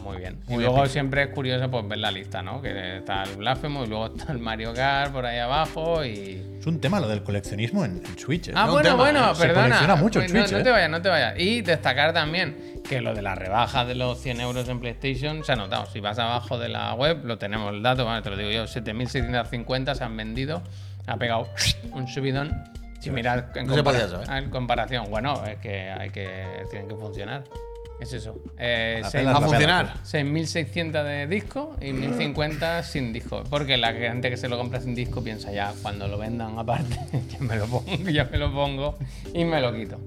Muy 0.07 0.19
bien. 0.19 0.39
y 0.49 0.57
luego 0.57 0.87
siempre 0.87 1.23
es 1.25 1.29
curioso 1.31 1.71
pues, 1.71 1.87
ver 1.89 1.99
la 1.99 2.11
lista, 2.11 2.43
¿no? 2.43 2.61
Que 2.63 2.99
está 2.99 3.23
el 3.25 3.37
Blasphemous 3.37 3.87
y 3.87 3.91
luego 3.91 4.07
está 4.17 4.33
el 4.33 4.39
Mario 4.39 4.73
Kart 4.75 5.13
por 5.13 5.27
ahí 5.27 5.39
abajo 5.39 6.05
y... 6.05 6.57
Es 6.61 6.67
un 6.67 6.81
tema 6.81 6.99
lo 7.01 7.09
del 7.09 7.23
coleccionismo 7.23 7.85
en, 7.85 8.03
en 8.05 8.19
Switch. 8.19 8.49
¿eh? 8.49 8.53
Ah, 8.55 8.65
un 8.67 8.73
bueno, 8.73 8.91
tema, 8.91 8.97
bueno, 9.03 9.31
¿eh? 9.31 9.35
Se 9.35 9.43
perdona. 9.47 9.63
colecciona 9.65 9.97
mucho 9.97 10.21
en 10.21 10.25
Pues 10.27 10.33
no, 10.35 10.41
Switch, 10.41 10.53
no 10.53 10.59
¿eh? 10.59 10.63
te 10.65 10.71
vayas, 10.71 10.91
no 10.91 11.03
te 11.03 11.09
vayas. 11.09 11.35
Y 11.39 11.63
destacar 11.63 12.13
también 12.13 12.81
que 12.89 13.01
lo 13.01 13.15
de 13.15 13.23
la 13.23 13.35
rebaja 13.35 13.85
de 13.85 13.95
los 13.97 14.19
100 14.21 14.41
euros 14.41 14.69
en 14.69 14.81
PlayStation 14.81 15.45
se 15.45 15.53
ha 15.53 15.57
notado. 15.57 15.87
Si 15.87 16.01
vas 16.01 16.19
abajo 16.19 16.59
de 16.59 16.69
la 16.69 16.95
web, 16.95 17.25
lo 17.25 17.37
tenemos 17.39 17.73
el 17.73 17.83
dato, 17.83 18.05
vale, 18.05 18.23
te 18.23 18.31
lo 18.31 18.37
digo 18.37 18.51
yo, 18.51 18.65
7.650 18.65 19.95
se 19.95 20.05
han 20.05 20.17
vendido. 20.17 20.63
Ha 21.07 21.17
pegado 21.17 21.49
un 21.93 22.07
subidón. 22.09 22.53
Si 23.01 23.11
miras 23.11 23.45
en, 23.55 23.67
No 23.67 23.75
se 23.75 23.83
compara- 23.85 24.09
saber. 24.09 24.31
en 24.45 24.51
comparación, 24.51 25.07
bueno, 25.11 25.45
es 25.47 25.59
que 25.59 25.91
hay 25.91 26.11
que 26.11 26.29
tienen 26.71 26.89
que 26.89 26.97
funcionar. 26.97 27.45
Es 28.01 28.13
eso. 28.13 28.35
Eh, 28.59 28.99
seis- 29.03 29.13
pela 29.25 29.33
A 29.33 29.41
funcionar. 29.41 29.95
6.600 30.05 31.03
de 31.05 31.27
disco 31.27 31.77
y 31.81 31.93
1.050 31.93 32.83
sin 32.83 33.13
disco. 33.13 33.43
Porque 33.49 33.77
la 33.79 33.93
gente 33.95 34.29
que 34.31 34.37
se 34.37 34.49
lo 34.49 34.59
compra 34.59 34.81
sin 34.81 34.95
disco 34.95 35.23
piensa 35.25 35.51
ya, 35.53 35.73
cuando 35.83 36.07
lo 36.07 36.19
vendan 36.19 36.59
aparte, 36.59 36.99
ya 37.31 37.39
me 37.41 37.57
lo 37.57 37.67
pongo, 37.67 37.87
ya 38.11 38.25
me 38.25 38.37
lo 38.39 38.53
pongo 38.53 38.97
y 39.33 39.45
me 39.45 39.61
lo 39.61 39.75
quito. 39.75 39.99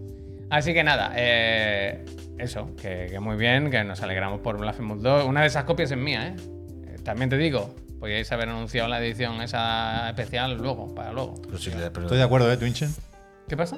Así 0.52 0.74
que 0.74 0.84
nada, 0.84 1.14
eh, 1.16 2.06
eso, 2.38 2.76
que, 2.76 3.08
que 3.10 3.20
muy 3.20 3.38
bien, 3.38 3.70
que 3.72 3.84
nos 3.84 4.02
alegramos 4.02 4.40
por 4.42 4.58
Blasphemous 4.58 5.02
2. 5.02 5.26
Una 5.26 5.42
de 5.42 5.48
esas 5.48 5.64
copias 5.64 5.92
es 5.92 5.98
mía, 5.98 6.28
¿eh? 6.28 6.36
Eh, 6.88 6.96
También 7.04 7.30
te 7.30 7.38
digo, 7.38 7.74
podíais 8.00 8.32
haber 8.32 8.50
anunciado 8.50 8.88
la 8.88 9.00
edición 9.04 9.42
esa 9.42 10.10
especial 10.10 10.58
luego, 10.58 10.94
para 10.96 11.12
luego. 11.12 11.36
Pero 11.44 11.58
sí, 11.58 11.72
pero- 11.74 12.02
Estoy 12.04 12.18
de 12.20 12.24
acuerdo, 12.24 12.52
¿eh, 12.52 12.58
Twinchen? 12.58 12.94
¿Qué 13.48 13.58
pasa? 13.58 13.78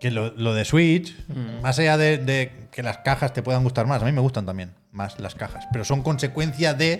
Que 0.00 0.10
lo, 0.10 0.30
lo 0.32 0.54
de 0.54 0.64
Switch, 0.64 1.14
Mm. 1.28 1.60
más 1.62 1.78
allá 1.78 1.96
de, 1.98 2.18
de 2.18 2.68
que 2.72 2.82
las 2.82 2.98
cajas 2.98 3.32
te 3.32 3.42
puedan 3.42 3.62
gustar 3.62 3.86
más, 3.86 4.02
a 4.02 4.06
mí 4.06 4.12
me 4.12 4.20
gustan 4.20 4.46
también 4.46 4.72
más 4.92 5.20
las 5.20 5.34
cajas, 5.34 5.66
pero 5.72 5.84
son 5.84 6.02
consecuencia 6.02 6.72
de 6.74 6.98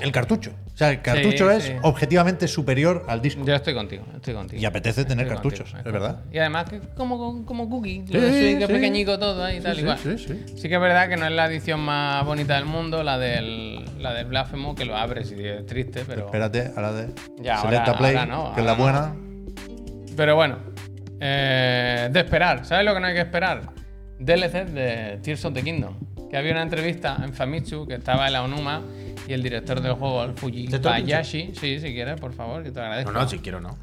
el 0.00 0.12
cartucho. 0.12 0.52
O 0.74 0.76
sea, 0.76 0.90
el 0.90 1.02
cartucho 1.02 1.50
Sí, 1.50 1.56
es 1.56 1.64
sí. 1.64 1.72
objetivamente 1.82 2.46
superior 2.46 3.04
al 3.08 3.20
disco. 3.20 3.42
Yo 3.44 3.54
estoy 3.54 3.74
contigo, 3.74 4.04
estoy 4.14 4.32
contigo. 4.34 4.62
Y 4.62 4.64
apetece 4.64 5.04
tener 5.04 5.26
Estoy 5.26 5.34
cartuchos, 5.36 5.70
contigo, 5.72 5.88
es 5.88 5.92
verdad. 5.92 6.20
Y 6.30 6.38
además 6.38 6.68
que 6.70 6.78
como, 6.94 7.44
como 7.44 7.68
cookie, 7.68 8.04
Sí, 8.06 8.12
lo 8.12 8.20
de 8.20 8.52
es 8.62 8.66
pequeñico 8.68 9.18
todo 9.18 9.42
ahí 9.42 9.56
y 9.56 9.58
Sí, 9.58 9.64
tal 9.64 9.74
sí, 9.74 9.80
igual. 9.82 9.98
sí, 9.98 10.68
que 10.68 10.74
es 10.74 10.80
verdad 10.80 11.08
que 11.08 11.16
no 11.16 11.26
es 11.26 11.32
la 11.32 11.46
edición 11.46 11.80
más 11.80 12.24
bonita 12.24 12.54
del 12.54 12.66
mundo, 12.66 13.02
la 13.02 13.18
del, 13.18 13.86
la 14.00 14.12
del 14.12 14.26
Blasphemous, 14.26 14.76
que 14.76 14.84
lo 14.84 14.96
abres 14.96 15.32
y 15.36 15.42
es 15.44 15.66
triste, 15.66 16.04
pero... 16.06 16.26
Espérate 16.26 16.70
a 16.76 16.80
la 16.80 16.92
de 16.92 17.08
Ya, 17.40 17.56
Selecta 17.62 17.86
ahora- 17.86 17.98
Play, 17.98 18.14
ahora 18.16 18.26
no, 18.26 18.54
que 18.54 18.60
es 18.60 18.66
la 18.66 18.74
buena. 18.74 19.14
Pero 20.16 20.36
bueno, 20.36 20.58
eh, 21.20 22.08
de 22.10 22.20
esperar. 22.20 22.64
¿Sabes 22.64 22.84
lo 22.84 22.94
que 22.94 23.00
no 23.00 23.06
hay 23.06 23.14
que 23.14 23.20
esperar? 23.20 23.62
DLC 24.18 24.66
de 24.66 25.18
Tears 25.22 25.44
of 25.44 25.54
the 25.54 25.62
Kingdom. 25.62 25.96
Que 26.30 26.36
había 26.36 26.52
una 26.52 26.62
entrevista 26.62 27.16
en 27.22 27.32
Famitsu 27.32 27.86
que 27.86 27.94
estaba 27.94 28.26
en 28.26 28.34
la 28.34 28.42
Onuma 28.42 28.82
y 29.26 29.32
el 29.32 29.42
director 29.42 29.80
del 29.80 29.92
juego, 29.92 30.24
el 30.24 30.32
Fuji 30.32 30.68
¿Te 30.68 30.78
toca, 30.78 30.90
Bayashi. 30.90 31.52
Sí, 31.54 31.80
si 31.80 31.92
quieres, 31.92 32.20
por 32.20 32.32
favor, 32.32 32.62
que 32.62 32.70
te 32.70 32.80
agradezco. 32.80 33.12
No, 33.12 33.20
no, 33.20 33.28
si 33.28 33.38
quiero 33.38 33.60
no. 33.60 33.78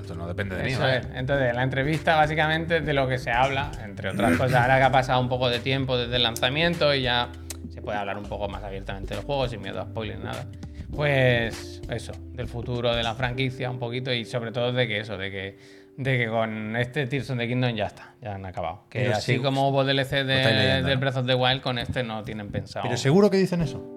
Esto 0.00 0.14
no 0.14 0.26
depende 0.26 0.56
de 0.56 0.64
mí. 0.64 0.72
Es. 0.72 1.08
Entonces, 1.14 1.54
la 1.54 1.62
entrevista 1.62 2.16
básicamente 2.16 2.80
de 2.82 2.92
lo 2.92 3.08
que 3.08 3.18
se 3.18 3.30
habla, 3.30 3.70
entre 3.82 4.10
otras 4.10 4.32
cosas, 4.38 4.62
ahora 4.62 4.76
que 4.78 4.84
ha 4.84 4.92
pasado 4.92 5.20
un 5.20 5.28
poco 5.28 5.48
de 5.48 5.60
tiempo 5.60 5.96
desde 5.96 6.16
el 6.16 6.22
lanzamiento 6.22 6.94
y 6.94 7.02
ya 7.02 7.30
se 7.70 7.80
puede 7.80 7.98
hablar 7.98 8.18
un 8.18 8.24
poco 8.24 8.48
más 8.48 8.62
abiertamente 8.62 9.14
del 9.14 9.24
juego, 9.24 9.48
sin 9.48 9.62
miedo 9.62 9.80
a 9.80 9.84
spoiler, 9.84 10.18
nada. 10.18 10.46
Pues 10.94 11.80
eso, 11.90 12.12
del 12.32 12.46
futuro 12.46 12.94
de 12.94 13.02
la 13.02 13.14
franquicia 13.14 13.70
un 13.70 13.78
poquito 13.78 14.12
y 14.12 14.24
sobre 14.24 14.52
todo 14.52 14.72
de 14.72 14.86
que 14.86 15.00
eso, 15.00 15.16
de 15.16 15.30
que, 15.30 15.58
de 15.96 16.18
que 16.18 16.28
con 16.28 16.74
este 16.76 17.06
Tears 17.06 17.30
of 17.30 17.38
the 17.38 17.46
Kingdom 17.46 17.74
ya 17.74 17.86
está, 17.86 18.14
ya 18.20 18.34
han 18.34 18.44
acabado. 18.46 18.84
Que 18.90 19.00
Pero 19.02 19.16
así 19.16 19.34
sí, 19.34 19.38
como 19.40 19.68
hubo 19.68 19.84
DLC 19.84 20.10
de, 20.10 20.24
leyendo, 20.24 20.88
del 20.88 20.94
¿no? 20.96 21.00
Breath 21.00 21.16
of 21.18 21.26
the 21.26 21.34
Wild, 21.34 21.60
con 21.62 21.78
este 21.78 22.02
no 22.02 22.22
tienen 22.24 22.50
pensado. 22.50 22.84
Pero 22.84 22.96
seguro 22.96 23.30
que 23.30 23.36
dicen 23.36 23.60
eso. 23.62 23.90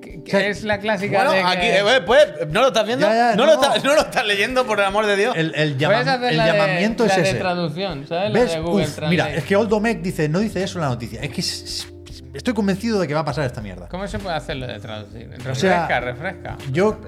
Que- 0.00 0.22
que 0.22 0.30
sea, 0.30 0.46
es 0.46 0.62
la 0.64 0.78
clásica 0.78 1.16
Bueno, 1.24 1.32
de 1.32 1.40
que- 1.40 1.46
aquí, 1.46 1.66
eh, 1.66 2.00
pues, 2.06 2.26
¿no 2.50 2.60
lo 2.60 2.68
estás 2.68 2.86
viendo? 2.86 3.06
Ya, 3.06 3.14
ya, 3.14 3.30
no, 3.36 3.44
no, 3.44 3.46
lo 3.46 3.62
estás, 3.62 3.84
no. 3.84 3.94
lo 3.94 4.00
estás 4.02 4.24
leyendo, 4.26 4.66
por 4.66 4.78
el 4.78 4.84
amor 4.86 5.06
de 5.06 5.16
Dios. 5.16 5.36
El, 5.36 5.52
el 5.54 5.76
llama- 5.78 6.02
la 6.02 6.18
de- 6.18 6.34
llamamiento 6.36 7.06
la 7.06 7.10
es 7.10 7.16
de 7.22 7.28
ese. 7.30 7.38
traducción, 7.38 8.06
¿sabes? 8.06 8.32
La 8.32 8.40
¿Ves? 8.40 8.52
de 8.52 8.60
Google 8.60 8.84
Uf, 8.86 8.94
Translate. 8.94 9.10
mira, 9.10 9.34
es 9.38 9.44
que 9.44 9.56
Oldomec 9.56 10.00
dice, 10.00 10.28
no 10.28 10.38
dice 10.38 10.62
eso 10.62 10.78
en 10.78 10.82
la 10.82 10.88
noticia. 10.88 11.20
Es 11.20 11.30
que 11.30 11.40
es- 11.40 11.62
es- 12.08 12.24
estoy 12.34 12.54
convencido 12.54 13.00
de 13.00 13.08
que 13.08 13.14
va 13.14 13.20
a 13.20 13.24
pasar 13.24 13.44
esta 13.46 13.60
mierda. 13.60 13.88
¿Cómo 13.88 14.06
se 14.06 14.18
puede 14.20 14.36
hacer 14.36 14.56
lo 14.56 14.66
de 14.68 14.78
traducir? 14.78 15.28
Refresca, 15.30 15.86
sea, 15.88 16.00
refresca. 16.00 16.56
Yo 16.72 16.98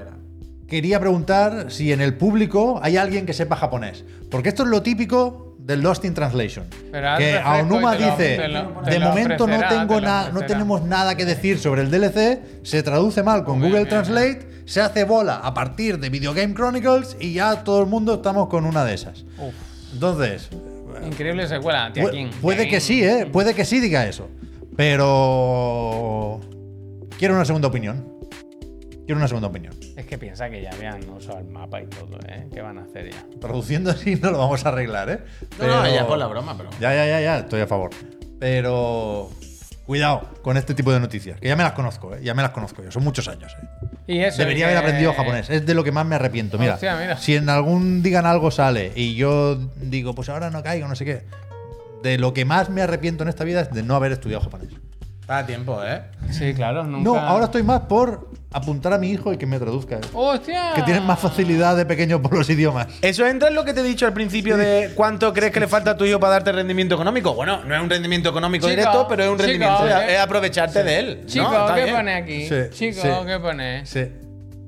quería 0.69 0.99
preguntar 1.01 1.67
si 1.71 1.93
en 1.93 2.01
el 2.01 2.15
público 2.15 2.79
hay 2.83 2.97
alguien 2.97 3.27
que 3.27 3.33
sepa 3.33 3.57
japonés. 3.57 4.05
Porque 4.31 4.49
esto 4.49 4.63
es 4.65 4.69
lo 4.69 4.83
típico 4.83 5.55
del 5.59 5.81
Lost 5.81 6.05
in 6.05 6.15
Translation. 6.15 6.67
Pero 6.93 7.17
que 7.19 7.39
Aonuma 7.39 7.97
dice, 7.97 8.37
te 8.37 8.49
lo- 8.49 8.69
te 8.85 8.91
de 8.93 8.99
lo 9.01 9.09
momento 9.09 9.47
no 9.47 9.59
tengo 9.69 9.97
te 9.97 10.07
no 10.07 10.19
ofrecerá". 10.23 10.47
tenemos 10.47 10.83
nada 10.83 11.15
que 11.17 11.25
decir 11.25 11.59
sobre 11.59 11.83
el 11.83 11.91
DLC, 11.91 12.41
se 12.63 12.83
traduce 12.83 13.23
mal 13.23 13.43
con 13.45 13.59
Muy 13.59 13.69
Google 13.69 13.85
bien, 13.85 13.91
Translate, 13.91 14.49
se 14.65 14.81
hace 14.81 15.05
bola 15.05 15.37
a 15.37 15.55
partir 15.55 15.99
de 15.99 16.09
Video 16.11 16.35
Game 16.35 16.55
Chronicles 16.55 17.17
y 17.21 17.33
ya 17.35 17.65
todo 17.65 17.81
el 17.81 17.87
mundo 17.87 18.15
estamos 18.15 18.49
con 18.49 18.65
una 18.65 18.85
de 18.85 18.95
esas. 18.95 19.25
Uf, 19.39 19.55
Entonces, 19.93 20.49
increíble 21.05 21.47
secuela, 21.49 21.89
Pu- 21.91 21.93
Tiakin. 21.95 22.31
puede 22.41 22.69
que 22.69 22.81
sí, 22.81 23.03
¿eh? 23.05 23.27
Puede 23.27 23.55
que 23.55 23.65
sí 23.65 23.81
diga 23.81 24.07
eso. 24.07 24.29
Pero. 24.77 26.41
Quiero 27.19 27.35
una 27.35 27.45
segunda 27.45 27.69
opinión. 27.69 28.05
Quiero 29.07 29.17
una 29.19 29.29
segunda 29.29 29.49
opinión. 29.49 29.75
Es 29.97 30.05
que 30.07 30.19
piensa 30.19 30.51
que 30.51 30.61
ya 30.63 30.71
habían 30.71 31.09
usado 31.09 31.39
el 31.39 31.47
mapa 31.47 31.81
y 31.81 31.87
todo, 31.87 32.19
¿eh? 32.29 32.49
¿Qué 32.53 32.61
van 32.61 32.77
a 32.79 32.83
hacer 32.83 33.11
ya? 33.11 33.25
Traduciendo 33.41 33.91
así 33.91 34.17
no 34.17 34.31
lo 34.31 34.39
vamos 34.39 34.65
a 34.67 34.69
arreglar, 34.69 35.09
¿eh? 35.09 35.19
No, 35.59 35.67
no, 35.67 35.89
ya 35.89 36.07
por 36.07 36.19
la 36.19 36.27
broma, 36.27 36.55
pero. 36.57 36.69
Ya, 36.81 36.95
ya, 36.95 37.07
ya, 37.07 37.21
ya, 37.21 37.39
estoy 37.39 37.61
a 37.63 37.67
favor. 37.67 37.91
Pero. 38.39 39.31
Cuidado 39.87 40.29
con 40.43 40.57
este 40.57 40.75
tipo 40.75 40.93
de 40.93 40.99
noticias, 40.99 41.39
que 41.41 41.47
ya 41.47 41.55
me 41.55 41.63
las 41.63 41.71
conozco, 41.73 42.13
¿eh? 42.13 42.19
Ya 42.21 42.35
me 42.35 42.43
las 42.43 42.51
conozco 42.51 42.83
yo, 42.83 42.91
son 42.91 43.05
muchos 43.05 43.29
años, 43.29 43.55
¿eh? 43.63 43.87
Y 44.09 44.19
eso. 44.19 44.39
Debería 44.39 44.67
que- 44.67 44.73
haber 44.73 44.79
aprendido 44.79 45.13
japonés. 45.15 45.49
Es 45.49 45.65
de 45.65 45.75
lo 45.75 45.85
que 45.85 45.93
más 45.93 46.05
me 46.05 46.17
arrepiento. 46.17 46.59
Mira, 46.59 46.75
Hostia, 46.75 46.97
mira. 46.97 47.17
si 47.19 47.37
en 47.37 47.49
algún 47.49 48.03
digan 48.03 48.27
algo 48.27 48.51
sale 48.51 48.93
y 48.97 49.15
yo 49.15 49.55
digo, 49.77 50.13
pues 50.15 50.29
ahora 50.29 50.51
no 50.51 50.63
caigo, 50.65 50.89
no 50.89 50.97
sé 50.97 51.05
qué. 51.05 51.23
De 52.03 52.19
lo 52.19 52.35
que 52.35 52.45
más 52.45 52.69
me 52.69 52.83
arrepiento 52.83 53.23
en 53.23 53.29
esta 53.29 53.45
vida 53.45 53.61
es 53.61 53.71
de 53.73 53.85
no 53.85 53.95
haber 53.95 54.11
estudiado 54.11 54.43
japonés. 54.43 54.71
Está 55.27 55.39
a 55.39 55.47
tiempo, 55.47 55.83
¿eh? 55.85 56.03
Sí, 56.31 56.55
claro, 56.55 56.85
nunca. 56.85 57.03
No, 57.03 57.19
ahora 57.19 57.47
estoy 57.47 57.65
más 57.65 57.81
por 57.81 58.31
apuntar 58.53 58.93
a 58.93 58.99
mi 58.99 59.11
hijo 59.11 59.33
y 59.33 59.37
que 59.37 59.45
me 59.45 59.59
traduzca. 59.59 59.99
¡Hostia! 60.15 60.71
Que 60.77 60.83
tienen 60.83 61.03
más 61.03 61.19
facilidad 61.19 61.77
de 61.77 61.85
pequeño 61.85 62.23
por 62.23 62.33
los 62.33 62.49
idiomas. 62.49 62.87
Eso 63.03 63.27
entra 63.27 63.49
en 63.49 63.57
lo 63.57 63.65
que 63.65 63.75
te 63.75 63.81
he 63.81 63.83
dicho 63.83 64.07
al 64.07 64.13
principio 64.13 64.57
de 64.57 64.93
cuánto 64.95 65.33
crees 65.33 65.51
que 65.51 65.59
le 65.59 65.67
falta 65.67 65.91
a 65.91 65.97
tu 65.97 66.05
hijo 66.05 66.21
para 66.21 66.35
darte 66.35 66.53
rendimiento 66.53 66.95
económico. 66.95 67.35
Bueno, 67.35 67.65
no 67.65 67.75
es 67.75 67.83
un 67.83 67.91
rendimiento 67.91 68.29
económico 68.29 68.69
Chico, 68.69 68.79
directo, 68.79 69.09
pero 69.09 69.25
es 69.25 69.29
un 69.31 69.37
chico, 69.39 69.49
rendimiento. 69.49 69.89
¿eh? 69.89 70.15
es 70.15 70.21
aprovecharte 70.21 70.85
de 70.85 70.99
él. 71.01 71.23
Chico, 71.27 71.51
¿qué 71.75 71.83
bien. 71.83 71.97
pone 71.97 72.15
aquí? 72.15 72.47
Sí, 72.49 72.55
Chico, 72.71 73.03
sí. 73.03 73.09
¿qué 73.27 73.39
pone? 73.41 73.85
Sí. 73.85 74.07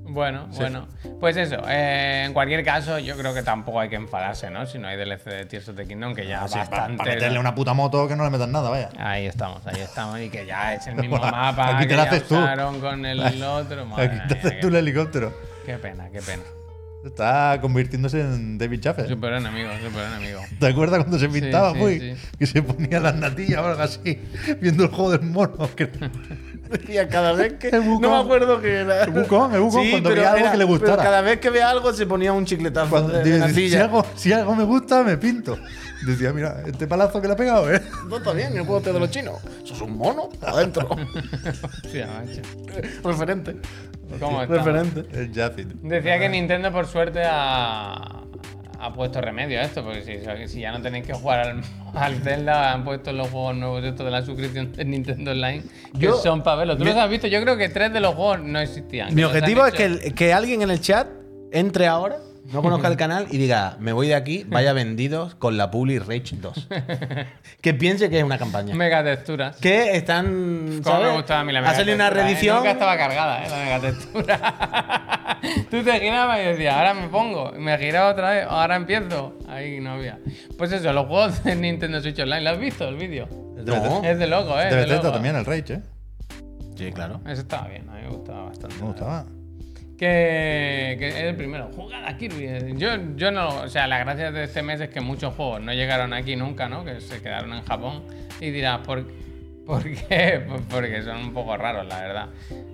Bueno, 0.08 0.48
bueno. 0.56 0.86
Pues 1.20 1.36
eso, 1.36 1.56
eh, 1.68 2.24
en 2.26 2.32
cualquier 2.32 2.64
caso, 2.64 2.98
yo 2.98 3.16
creo 3.16 3.34
que 3.34 3.42
tampoco 3.42 3.80
hay 3.80 3.88
que 3.88 3.96
enfadarse, 3.96 4.50
¿no? 4.50 4.66
Si 4.66 4.78
no 4.78 4.88
hay 4.88 4.96
DLC 4.96 5.24
de 5.24 5.44
Tears 5.46 5.68
of 5.68 5.76
the 5.76 5.86
Kingdom, 5.86 6.14
que 6.14 6.26
ya 6.26 6.42
Así, 6.44 6.54
para, 6.54 6.66
bastante. 6.66 7.04
meterle 7.04 7.38
una 7.38 7.54
puta 7.54 7.74
moto 7.74 8.08
que 8.08 8.16
no 8.16 8.24
le 8.24 8.30
metan 8.30 8.50
nada, 8.52 8.70
vaya. 8.70 8.88
Ahí 8.98 9.26
estamos, 9.26 9.66
ahí 9.66 9.80
estamos. 9.80 10.18
Y 10.20 10.30
que 10.30 10.46
ya 10.46 10.74
es 10.74 10.86
el 10.86 10.94
mismo 10.96 11.18
mapa 11.20 11.76
Aquí 11.76 11.82
te 11.82 11.88
que 11.88 11.96
lo 11.96 12.02
ya 12.04 12.08
haces 12.10 12.28
tú. 12.28 12.34
usaron 12.36 12.80
con 12.80 13.04
el 13.04 13.42
otro. 13.42 13.86
Madre 13.86 14.04
Aquí 14.06 14.28
te 14.28 14.34
haces 14.38 14.60
tú 14.60 14.68
el 14.68 14.76
helicóptero. 14.76 15.32
qué 15.66 15.74
pena, 15.76 16.08
qué 16.10 16.20
pena. 16.22 16.42
Está 17.04 17.58
convirtiéndose 17.60 18.20
en 18.20 18.58
David 18.58 18.80
Chaffee. 18.80 19.06
Super 19.06 19.34
enemigo, 19.34 19.70
super 19.84 20.04
enemigo. 20.08 20.40
¿Te 20.58 20.66
acuerdas 20.66 20.98
cuando 20.98 21.18
se 21.18 21.28
pintaba, 21.28 21.72
sí, 21.72 21.78
muy? 21.78 22.00
sí. 22.00 22.14
Que 22.38 22.46
se 22.46 22.60
ponía 22.60 22.98
las 22.98 23.14
natillas 23.14 23.60
o 23.60 23.66
algo 23.66 23.82
así, 23.82 24.20
viendo 24.60 24.82
el 24.82 24.90
juego 24.90 25.12
del 25.12 25.22
mono. 25.22 25.70
Decía 26.70 27.08
cada 27.08 27.32
vez 27.32 27.54
que. 27.54 27.70
No 27.72 27.98
me 27.98 28.16
acuerdo 28.16 28.60
que 28.60 28.72
era. 28.80 29.04
El 29.04 29.10
Wukong, 29.10 29.54
el 29.54 29.60
Wukong, 29.60 29.90
cuando 29.90 30.10
veía 30.10 30.28
algo 30.32 30.40
era- 30.40 30.52
que 30.52 30.58
le 30.58 30.64
gustara. 30.64 30.92
pero 30.96 31.02
cada 31.04 31.20
vez 31.22 31.40
que 31.40 31.50
veía 31.50 31.70
algo 31.70 31.92
se 31.92 32.06
ponía 32.06 32.32
un 32.32 32.44
chicletazo 32.44 32.90
Cuando- 32.90 33.12
de, 33.12 33.24
de 33.24 33.46
dice, 33.48 33.68
si, 33.70 33.76
algo, 33.76 34.04
si 34.14 34.32
algo 34.32 34.54
me 34.54 34.64
gusta, 34.64 35.02
me 35.02 35.16
pinto. 35.16 35.58
Decía, 36.06 36.32
mira, 36.32 36.62
este 36.64 36.86
palazo 36.86 37.20
que 37.20 37.26
le 37.26 37.32
ha 37.32 37.36
pegado, 37.36 37.72
¿eh? 37.74 37.82
No 38.08 38.18
está 38.18 38.32
bien, 38.32 38.56
el 38.56 38.64
juego 38.64 38.80
de 38.80 39.00
los 39.00 39.10
chinos. 39.10 39.36
Eso 39.64 39.74
es 39.74 39.80
un 39.80 39.96
mono 39.98 40.28
adentro. 40.42 40.88
Macho. 40.88 42.42
Referente. 43.04 43.56
¿Cómo 44.20 44.42
está? 44.42 44.54
Referente. 44.54 45.04
El 45.12 45.34
Jafit. 45.34 45.68
Decía 45.82 46.18
que 46.20 46.28
Nintendo, 46.28 46.70
por 46.72 46.86
suerte, 46.86 47.22
ha, 47.24 48.22
ha 48.80 48.92
puesto 48.92 49.20
remedio 49.20 49.58
a 49.60 49.62
esto, 49.64 49.82
porque 49.82 50.02
si, 50.02 50.48
si 50.48 50.60
ya 50.60 50.70
no 50.72 50.80
tenéis 50.80 51.06
que 51.06 51.12
jugar 51.12 51.40
al, 51.40 51.60
al 51.94 52.16
Zelda, 52.22 52.72
han 52.72 52.84
puesto 52.84 53.12
los 53.12 53.28
juegos 53.28 53.56
nuevos 53.56 53.84
estos 53.84 54.04
de 54.06 54.12
la 54.12 54.24
suscripción 54.24 54.72
de 54.72 54.84
Nintendo 54.84 55.32
Online, 55.32 55.62
que 55.94 56.06
Yo- 56.06 56.16
son 56.16 56.42
para 56.42 56.56
verlo. 56.58 56.76
¿Tú 56.76 56.84
mi- 56.84 56.90
los 56.90 56.98
has 56.98 57.10
visto? 57.10 57.26
Yo 57.26 57.40
creo 57.42 57.56
que 57.56 57.68
tres 57.68 57.92
de 57.92 58.00
los 58.00 58.14
juegos 58.14 58.40
no 58.40 58.60
existían. 58.60 59.14
Mi 59.14 59.24
objetivo 59.24 59.66
es 59.66 59.74
que, 59.74 59.84
el- 59.84 60.14
que 60.14 60.32
alguien 60.32 60.62
en 60.62 60.70
el 60.70 60.80
chat 60.80 61.08
entre 61.52 61.86
ahora, 61.86 62.18
no 62.52 62.62
conozca 62.62 62.88
el 62.88 62.96
canal 62.96 63.26
y 63.30 63.36
diga, 63.36 63.76
me 63.78 63.92
voy 63.92 64.08
de 64.08 64.14
aquí, 64.14 64.44
vaya 64.48 64.72
vendidos 64.72 65.34
con 65.34 65.58
la 65.58 65.70
Publi 65.70 65.98
Rage 65.98 66.36
2. 66.36 66.68
que 67.60 67.74
piense 67.74 68.08
que 68.08 68.18
es 68.18 68.24
una 68.24 68.38
campaña. 68.38 68.74
Mega 68.74 69.04
texturas. 69.04 69.56
Que 69.56 69.96
están. 69.96 70.80
¿sabes? 70.82 71.08
me 71.10 71.16
gustaba 71.16 71.40
a 71.40 71.44
mí 71.44 71.52
la 71.52 71.58
Ha 71.58 71.62
mega 71.62 71.74
salido 71.74 71.94
una 71.96 72.06
¿eh? 72.06 72.10
reedición. 72.10 72.56
Nunca 72.56 72.70
estaba 72.70 72.96
cargada, 72.96 73.44
¿eh? 73.44 73.48
La 73.50 73.56
mega 73.58 73.80
textura. 73.80 75.14
Tú 75.70 75.82
te 75.82 76.00
girabas 76.00 76.40
y 76.40 76.42
decías, 76.44 76.74
ahora 76.74 76.94
me 76.94 77.08
pongo. 77.08 77.52
Y 77.56 77.60
me 77.60 77.76
giraba 77.78 78.10
otra 78.10 78.30
vez, 78.30 78.46
ahora 78.48 78.76
empiezo. 78.76 79.38
Ahí 79.48 79.80
no 79.80 79.92
había. 79.92 80.18
Pues 80.56 80.72
eso, 80.72 80.92
los 80.92 81.06
juegos 81.06 81.42
de 81.44 81.56
Nintendo 81.56 82.00
Switch 82.00 82.18
Online. 82.18 82.42
¿Lo 82.42 82.50
has 82.50 82.58
visto 82.58 82.88
el 82.88 82.96
vídeo? 82.96 83.28
No. 83.64 84.02
Es 84.04 84.18
de 84.18 84.26
loco, 84.26 84.60
¿eh? 84.60 84.66
De 84.66 84.76
Bethesda 84.76 85.12
también, 85.12 85.36
el 85.36 85.44
Rage, 85.44 85.74
¿eh? 85.74 85.82
Sí, 86.76 86.92
claro. 86.92 87.20
Eso 87.26 87.42
estaba 87.42 87.68
bien, 87.68 87.88
a 87.88 87.94
mí 87.94 88.02
me 88.02 88.08
gustaba 88.08 88.44
bastante. 88.44 88.76
Me 88.76 88.86
gustaba. 88.86 89.26
Que, 89.98 90.94
que 90.96 91.08
es 91.08 91.16
el 91.16 91.34
primero. 91.34 91.70
Jugad 91.74 92.06
a 92.06 92.16
Kirby. 92.16 92.76
Yo, 92.76 92.90
yo 93.16 93.32
no. 93.32 93.62
O 93.62 93.68
sea, 93.68 93.88
la 93.88 93.98
gracia 93.98 94.30
de 94.30 94.44
este 94.44 94.62
mes 94.62 94.80
es 94.80 94.90
que 94.90 95.00
muchos 95.00 95.34
juegos 95.34 95.60
no 95.60 95.72
llegaron 95.72 96.12
aquí 96.12 96.36
nunca, 96.36 96.68
¿no? 96.68 96.84
Que 96.84 97.00
se 97.00 97.20
quedaron 97.20 97.52
en 97.52 97.64
Japón. 97.64 98.04
Y 98.40 98.50
dirás, 98.50 98.78
¿por, 98.86 99.04
¿por 99.68 99.82
qué? 99.84 100.42
Pues 100.48 100.62
porque 100.68 101.02
son 101.04 101.18
un 101.18 101.32
poco 101.34 101.56
raros, 101.56 101.86
la 101.86 102.00
verdad. 102.00 102.28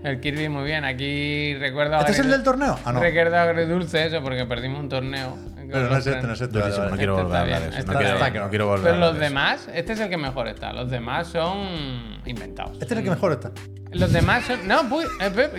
El 0.04 0.20
Kirby 0.20 0.48
muy 0.48 0.64
bien. 0.64 0.84
Aquí 0.84 1.54
recuerdo. 1.58 1.98
¿Este 1.98 2.12
es 2.12 2.18
el 2.20 2.30
del 2.30 2.42
torneo? 2.42 2.78
Ah, 2.84 2.92
no. 2.92 3.00
Recuerdo 3.00 3.36
agridulce 3.36 4.06
eso 4.06 4.22
porque 4.22 4.46
perdimos 4.46 4.80
un 4.80 4.88
torneo. 4.88 5.36
Pero 5.70 5.88
no 5.88 5.96
es 5.96 6.06
este, 6.06 6.26
no 6.26 6.32
es 6.34 6.40
este. 6.40 6.58
vale, 6.58 6.70
Durísimo, 6.72 6.84
vale. 6.84 6.90
no 6.92 6.96
quiero 6.96 7.14
Este 7.16 7.24
volver 7.24 7.36
a 7.36 7.42
hablar 7.42 7.60
de 7.62 7.68
eso. 7.68 7.78
este 7.78 7.92
No 7.92 7.98
quiero, 7.98 8.44
no 8.44 8.48
quiero 8.50 8.66
volver 8.68 8.88
a 8.88 8.90
Pero 8.92 8.98
los 9.00 9.12
de 9.14 9.18
eso. 9.20 9.28
demás, 9.28 9.68
este 9.74 9.92
es 9.94 10.00
el 10.00 10.08
que 10.08 10.16
mejor 10.16 10.48
está. 10.48 10.72
Los 10.72 10.90
demás 10.90 11.26
son 11.26 12.20
inventados. 12.26 12.72
Este 12.80 12.84
es 12.94 12.98
el 12.98 13.02
que 13.04 13.10
mejor 13.10 13.32
está. 13.32 13.50
Los 13.90 14.12
demás 14.12 14.44
son. 14.44 14.66
No, 14.68 14.88
pues, 14.88 15.08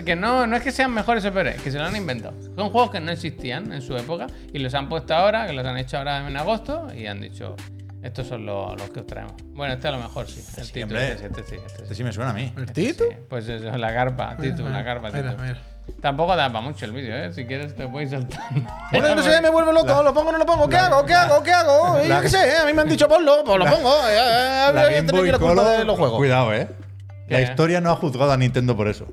que 0.04 0.14
no, 0.16 0.46
no 0.46 0.56
es 0.56 0.62
que 0.62 0.70
sean 0.72 0.92
mejores 0.92 1.24
o 1.24 1.32
peores, 1.32 1.60
que 1.60 1.70
se 1.70 1.78
lo 1.78 1.84
han 1.84 1.96
inventado. 1.96 2.34
Son 2.54 2.70
juegos 2.70 2.90
que 2.90 3.00
no 3.00 3.10
existían 3.10 3.72
en 3.72 3.82
su 3.82 3.96
época 3.96 4.26
y 4.52 4.58
los 4.58 4.74
han 4.74 4.88
puesto 4.88 5.14
ahora, 5.14 5.46
que 5.46 5.52
los 5.54 5.66
han 5.66 5.76
hecho 5.78 5.98
ahora 5.98 6.26
en 6.26 6.36
agosto 6.36 6.86
y 6.94 7.06
han 7.06 7.20
dicho. 7.20 7.56
Estos 8.02 8.26
son 8.28 8.46
los, 8.46 8.78
los 8.78 8.90
que 8.90 9.00
os 9.00 9.06
traemos. 9.06 9.32
Bueno, 9.54 9.74
este 9.74 9.88
a 9.88 9.92
lo 9.92 9.98
mejor 9.98 10.26
sí. 10.28 10.44
El 10.58 10.64
sí, 10.64 10.82
hombre. 10.82 11.12
este 11.12 11.18
sí, 11.18 11.24
este 11.26 11.42
sí, 11.44 11.54
este 11.56 11.68
sí. 11.76 11.82
Este 11.82 11.94
sí 11.94 12.04
me 12.04 12.12
suena 12.12 12.30
a 12.30 12.34
mí. 12.34 12.52
¿El 12.56 12.72
Tito? 12.72 13.04
Sí, 13.10 13.16
Pues 13.28 13.48
eso, 13.48 13.76
la 13.76 13.92
carpa, 13.92 14.36
Titu, 14.36 14.62
la 14.68 14.84
carpa, 14.84 15.10
Mira, 15.10 15.34
mira. 15.40 15.58
Tampoco 16.00 16.34
da 16.34 16.48
para 16.52 16.60
mucho 16.64 16.84
el 16.84 16.92
vídeo, 16.92 17.16
¿eh? 17.16 17.32
Si 17.32 17.46
quieres 17.46 17.74
te 17.76 17.86
puedes 17.88 18.10
saltar. 18.10 18.40
Bueno, 18.92 19.14
no 19.14 19.22
sé, 19.22 19.40
me 19.40 19.50
vuelvo 19.50 19.72
loco, 19.72 20.02
lo 20.02 20.12
pongo 20.14 20.28
o 20.30 20.32
no 20.32 20.38
lo 20.38 20.46
pongo, 20.46 20.68
¿qué 20.68 20.76
hago? 20.76 21.04
¿Qué 21.04 21.14
hago? 21.14 21.42
¿Qué 21.42 21.52
hago? 21.52 22.02
Yo 22.04 22.20
qué 22.20 22.28
sé, 22.28 22.56
a 22.56 22.64
mí 22.66 22.72
me 22.72 22.82
han 22.82 22.88
dicho 22.88 23.08
ponlo, 23.08 23.42
pues 23.44 23.58
lo 23.58 23.64
pongo. 23.64 23.90
eh, 24.08 24.14
eh, 24.16 24.70
La 24.74 24.90
eh, 24.90 24.94
Game 25.02 25.12
Boy 25.12 25.30
la 25.30 25.38
Color, 25.38 25.78
de 25.78 25.84
los 25.84 25.96
juegos. 25.98 26.18
Cuidado, 26.18 26.52
eh. 26.54 26.68
La 27.28 27.40
historia 27.40 27.80
no 27.80 27.90
ha 27.90 27.96
juzgado 27.96 28.30
a 28.32 28.36
Nintendo 28.36 28.76
por 28.76 28.88
eso. 28.88 29.06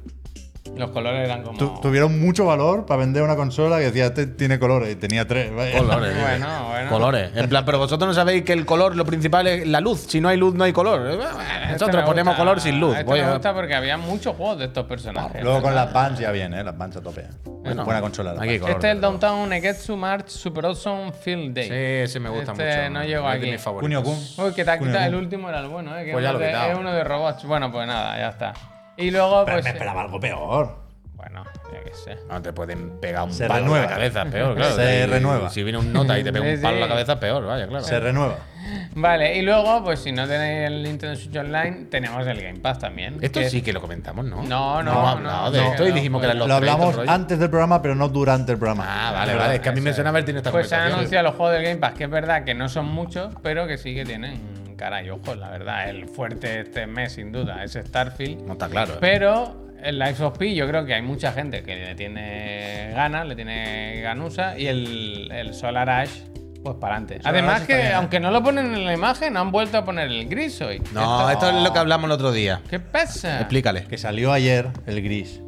Los 0.75 0.89
colores 0.89 1.23
eran 1.25 1.43
como. 1.43 1.57
Tu- 1.57 1.79
tuvieron 1.81 2.19
mucho 2.19 2.45
valor 2.45 2.85
para 2.87 2.99
vender 3.01 3.21
una 3.21 3.35
consola 3.35 3.77
que 3.77 3.85
decía, 3.85 4.07
este 4.07 4.25
tiene 4.25 4.57
colores 4.57 4.91
y 4.91 4.95
tenía 4.95 5.27
tres. 5.27 5.53
vaya. 5.55 5.77
Colores. 5.77 6.13
Bueno, 6.23 6.47
bueno. 6.69 6.89
Colores. 6.89 7.31
En 7.35 7.47
plan, 7.47 7.63
pero 7.63 7.77
vosotros 7.77 8.07
no 8.07 8.13
sabéis 8.13 8.43
que 8.43 8.53
el 8.53 8.65
color, 8.65 8.95
lo 8.95 9.05
principal 9.05 9.45
es 9.47 9.67
la 9.67 9.79
luz. 9.81 10.05
Si 10.07 10.19
no 10.19 10.29
hay 10.29 10.37
luz, 10.37 10.55
no 10.55 10.63
hay 10.63 10.73
color. 10.73 11.07
Este 11.11 11.73
Nosotros 11.73 11.95
me 11.97 12.03
ponemos 12.03 12.31
gusta- 12.33 12.37
color 12.43 12.59
sin 12.59 12.79
luz. 12.79 12.93
Este 12.93 13.03
Voy 13.03 13.19
me 13.19 13.25
a- 13.27 13.31
gusta 13.33 13.53
porque 13.53 13.75
había 13.75 13.97
muchos 13.97 14.35
juegos 14.35 14.57
de 14.59 14.65
estos 14.65 14.85
personajes. 14.85 15.43
Luego 15.43 15.61
con 15.61 15.75
las 15.75 15.93
Vans 15.93 16.17
ya 16.19 16.31
bien, 16.31 16.53
eh. 16.55 16.63
Las 16.63 16.75
Vans 16.77 16.97
a 16.97 17.01
tope. 17.01 17.25
Bueno, 17.45 17.85
Buena 17.85 18.01
consola. 18.01 18.33
la 18.33 18.41
aquí 18.43 18.57
color, 18.59 18.71
Este 18.75 18.87
es 18.89 18.95
el. 18.95 19.01
Downtown 19.01 19.49
Negetsu 19.49 19.95
March 19.95 20.27
Super 20.27 20.65
Awesome 20.65 21.11
Field 21.13 21.53
Day. 21.55 21.65
Sí, 21.67 21.73
ese 22.11 22.19
me 22.19 22.29
gusta 22.29 22.51
Este 22.53 22.65
mucho. 22.65 22.89
no 22.89 23.03
llegó 23.05 23.27
Es 23.31 23.33
de 23.33 23.39
aquí. 23.45 23.51
mis 23.51 23.61
favoritos. 23.61 24.03
Kunio 24.03 24.03
Kun. 24.35 24.45
Uy, 24.47 24.53
que 24.53 24.65
te 24.65 24.71
ha 24.71 24.79
quitado 24.79 25.05
el 25.05 25.15
último, 25.15 25.49
era 25.49 25.59
el 25.59 25.67
bueno, 25.67 25.97
¿eh? 25.97 26.03
Que 26.05 26.11
Pues 26.13 26.23
ya 26.23 26.33
lo 26.33 26.39
he 26.39 26.45
de- 26.45 26.49
quitado. 26.49 26.71
es 26.71 26.77
uno 26.79 26.91
de 26.91 27.03
robots. 27.03 27.45
Bueno, 27.45 27.71
pues 27.71 27.87
nada, 27.87 28.17
ya 28.17 28.29
está. 28.29 28.53
Y 28.97 29.11
luego, 29.11 29.43
Pero 29.45 29.55
pues. 29.57 29.63
me 29.65 29.69
esperaba 29.71 30.01
algo 30.01 30.19
peor. 30.19 30.83
Bueno, 31.15 31.45
ya 31.71 31.79
que 31.83 31.93
sé. 31.93 32.17
No 32.27 32.41
te 32.41 32.51
pueden 32.51 32.99
pegar 32.99 33.23
un 33.23 33.33
Se 33.33 33.47
palo 33.47 33.59
en 33.59 33.65
la 33.65 33.69
renueva. 33.77 33.93
cabeza, 33.93 34.25
peor, 34.25 34.55
claro. 34.57 34.75
Se 34.75 34.99
Y- 34.99 35.05
renueva. 35.05 35.49
Si 35.49 35.63
viene 35.63 35.77
un 35.79 35.93
nota 35.93 36.19
y 36.19 36.23
te 36.23 36.33
pega 36.33 36.45
Sí, 36.49 36.55
un 36.55 36.61
palo 36.61 36.73
en 36.75 36.79
la 36.81 36.85
sí. 36.87 36.91
cabeza, 36.91 37.19
peor, 37.19 37.45
vaya, 37.45 37.67
claro. 37.67 37.83
Se 37.85 37.99
renueva. 37.99 38.35
Vale, 38.95 39.37
y 39.37 39.41
luego, 39.41 39.83
pues 39.83 39.99
si 39.99 40.11
no 40.11 40.27
tenéis 40.27 40.67
el 40.67 40.83
Nintendo 40.83 41.15
Switch 41.15 41.35
Online, 41.35 41.85
tenemos 41.89 42.25
el 42.27 42.41
Game 42.41 42.59
Pass 42.59 42.79
también. 42.79 43.17
Esto 43.21 43.39
que- 43.39 43.49
sí 43.49 43.61
que 43.61 43.71
lo 43.73 43.79
comentamos, 43.81 44.25
¿no? 44.25 44.43
No, 44.43 44.83
no, 44.83 44.91
hemos 44.91 45.03
no, 45.03 45.09
hablado 45.09 45.51
de 45.51 45.61
no, 45.61 45.71
esto 45.71 45.85
y 45.85 45.89
no, 45.89 45.95
dijimos 45.95 46.21
que 46.21 46.25
eran 46.25 46.39
los 46.39 46.47
Lo 46.47 46.55
hablamos 46.55 46.95
rollo. 46.95 47.09
antes 47.09 47.39
del 47.39 47.49
programa, 47.49 47.81
pero 47.81 47.95
no 47.95 48.09
durante 48.09 48.51
el 48.51 48.57
programa. 48.57 48.85
Ah, 48.87 49.11
vale, 49.13 49.35
vale. 49.35 49.55
Es 49.55 49.59
que 49.61 49.69
a 49.69 49.71
mí 49.71 49.81
me 49.81 49.93
suena 49.93 50.09
haber 50.09 50.25
tenido 50.25 50.39
esta 50.39 50.51
Pues 50.51 50.67
se 50.67 50.75
han 50.75 50.81
conversación. 50.81 50.99
anunciado 50.99 51.23
los 51.27 51.35
juegos 51.35 51.53
del 51.55 51.63
Game 51.63 51.77
Pass, 51.77 51.93
que 51.93 52.03
es 52.03 52.09
verdad 52.09 52.43
que 52.43 52.53
no 52.53 52.67
son 52.69 52.85
muchos, 52.87 53.33
pero 53.41 53.65
que 53.67 53.77
sí 53.77 53.93
que 53.95 54.05
tienen 54.05 54.39
cara 54.83 55.01
y 55.01 55.09
ojos, 55.09 55.37
la 55.37 55.49
verdad. 55.49 55.89
El 55.89 56.09
fuerte 56.09 56.59
este 56.59 56.87
mes, 56.87 57.13
sin 57.13 57.31
duda, 57.31 57.63
es 57.63 57.71
Starfield. 57.71 58.41
No 58.41 58.53
está 58.53 58.67
claro. 58.67 58.95
¿eh? 58.95 58.97
Pero 58.99 59.69
el 59.81 59.97
Life 59.97 60.21
of 60.21 60.37
Pi, 60.37 60.55
yo 60.55 60.67
creo 60.67 60.85
que 60.85 60.93
hay 60.93 61.01
mucha 61.01 61.31
gente 61.31 61.63
que 61.63 61.73
le 61.73 61.95
tiene 61.95 62.91
ganas, 62.93 63.25
le 63.25 63.33
tiene 63.33 64.01
ganusa, 64.01 64.59
y 64.59 64.67
el, 64.67 65.31
el 65.31 65.53
Solar 65.53 65.89
Ash, 65.89 66.11
pues 66.61 66.75
para 66.81 66.97
adelante. 66.97 67.21
Además 67.23 67.61
que, 67.61 67.93
aunque 67.93 68.19
no 68.19 68.29
lo 68.29 68.43
ponen 68.43 68.73
en 68.73 68.85
la 68.85 68.93
imagen, 68.93 69.37
han 69.37 69.53
vuelto 69.53 69.77
a 69.77 69.85
poner 69.85 70.09
el 70.09 70.27
gris 70.27 70.59
hoy. 70.59 70.81
No, 70.91 71.29
esto 71.29 71.49
es 71.49 71.63
lo 71.63 71.71
que 71.71 71.79
hablamos 71.79 72.07
el 72.07 72.11
otro 72.11 72.33
día. 72.33 72.59
¿Qué 72.69 72.81
pasa? 72.81 73.39
Explícale. 73.39 73.85
Que 73.85 73.97
salió 73.97 74.33
ayer 74.33 74.67
el 74.85 75.01
gris 75.01 75.39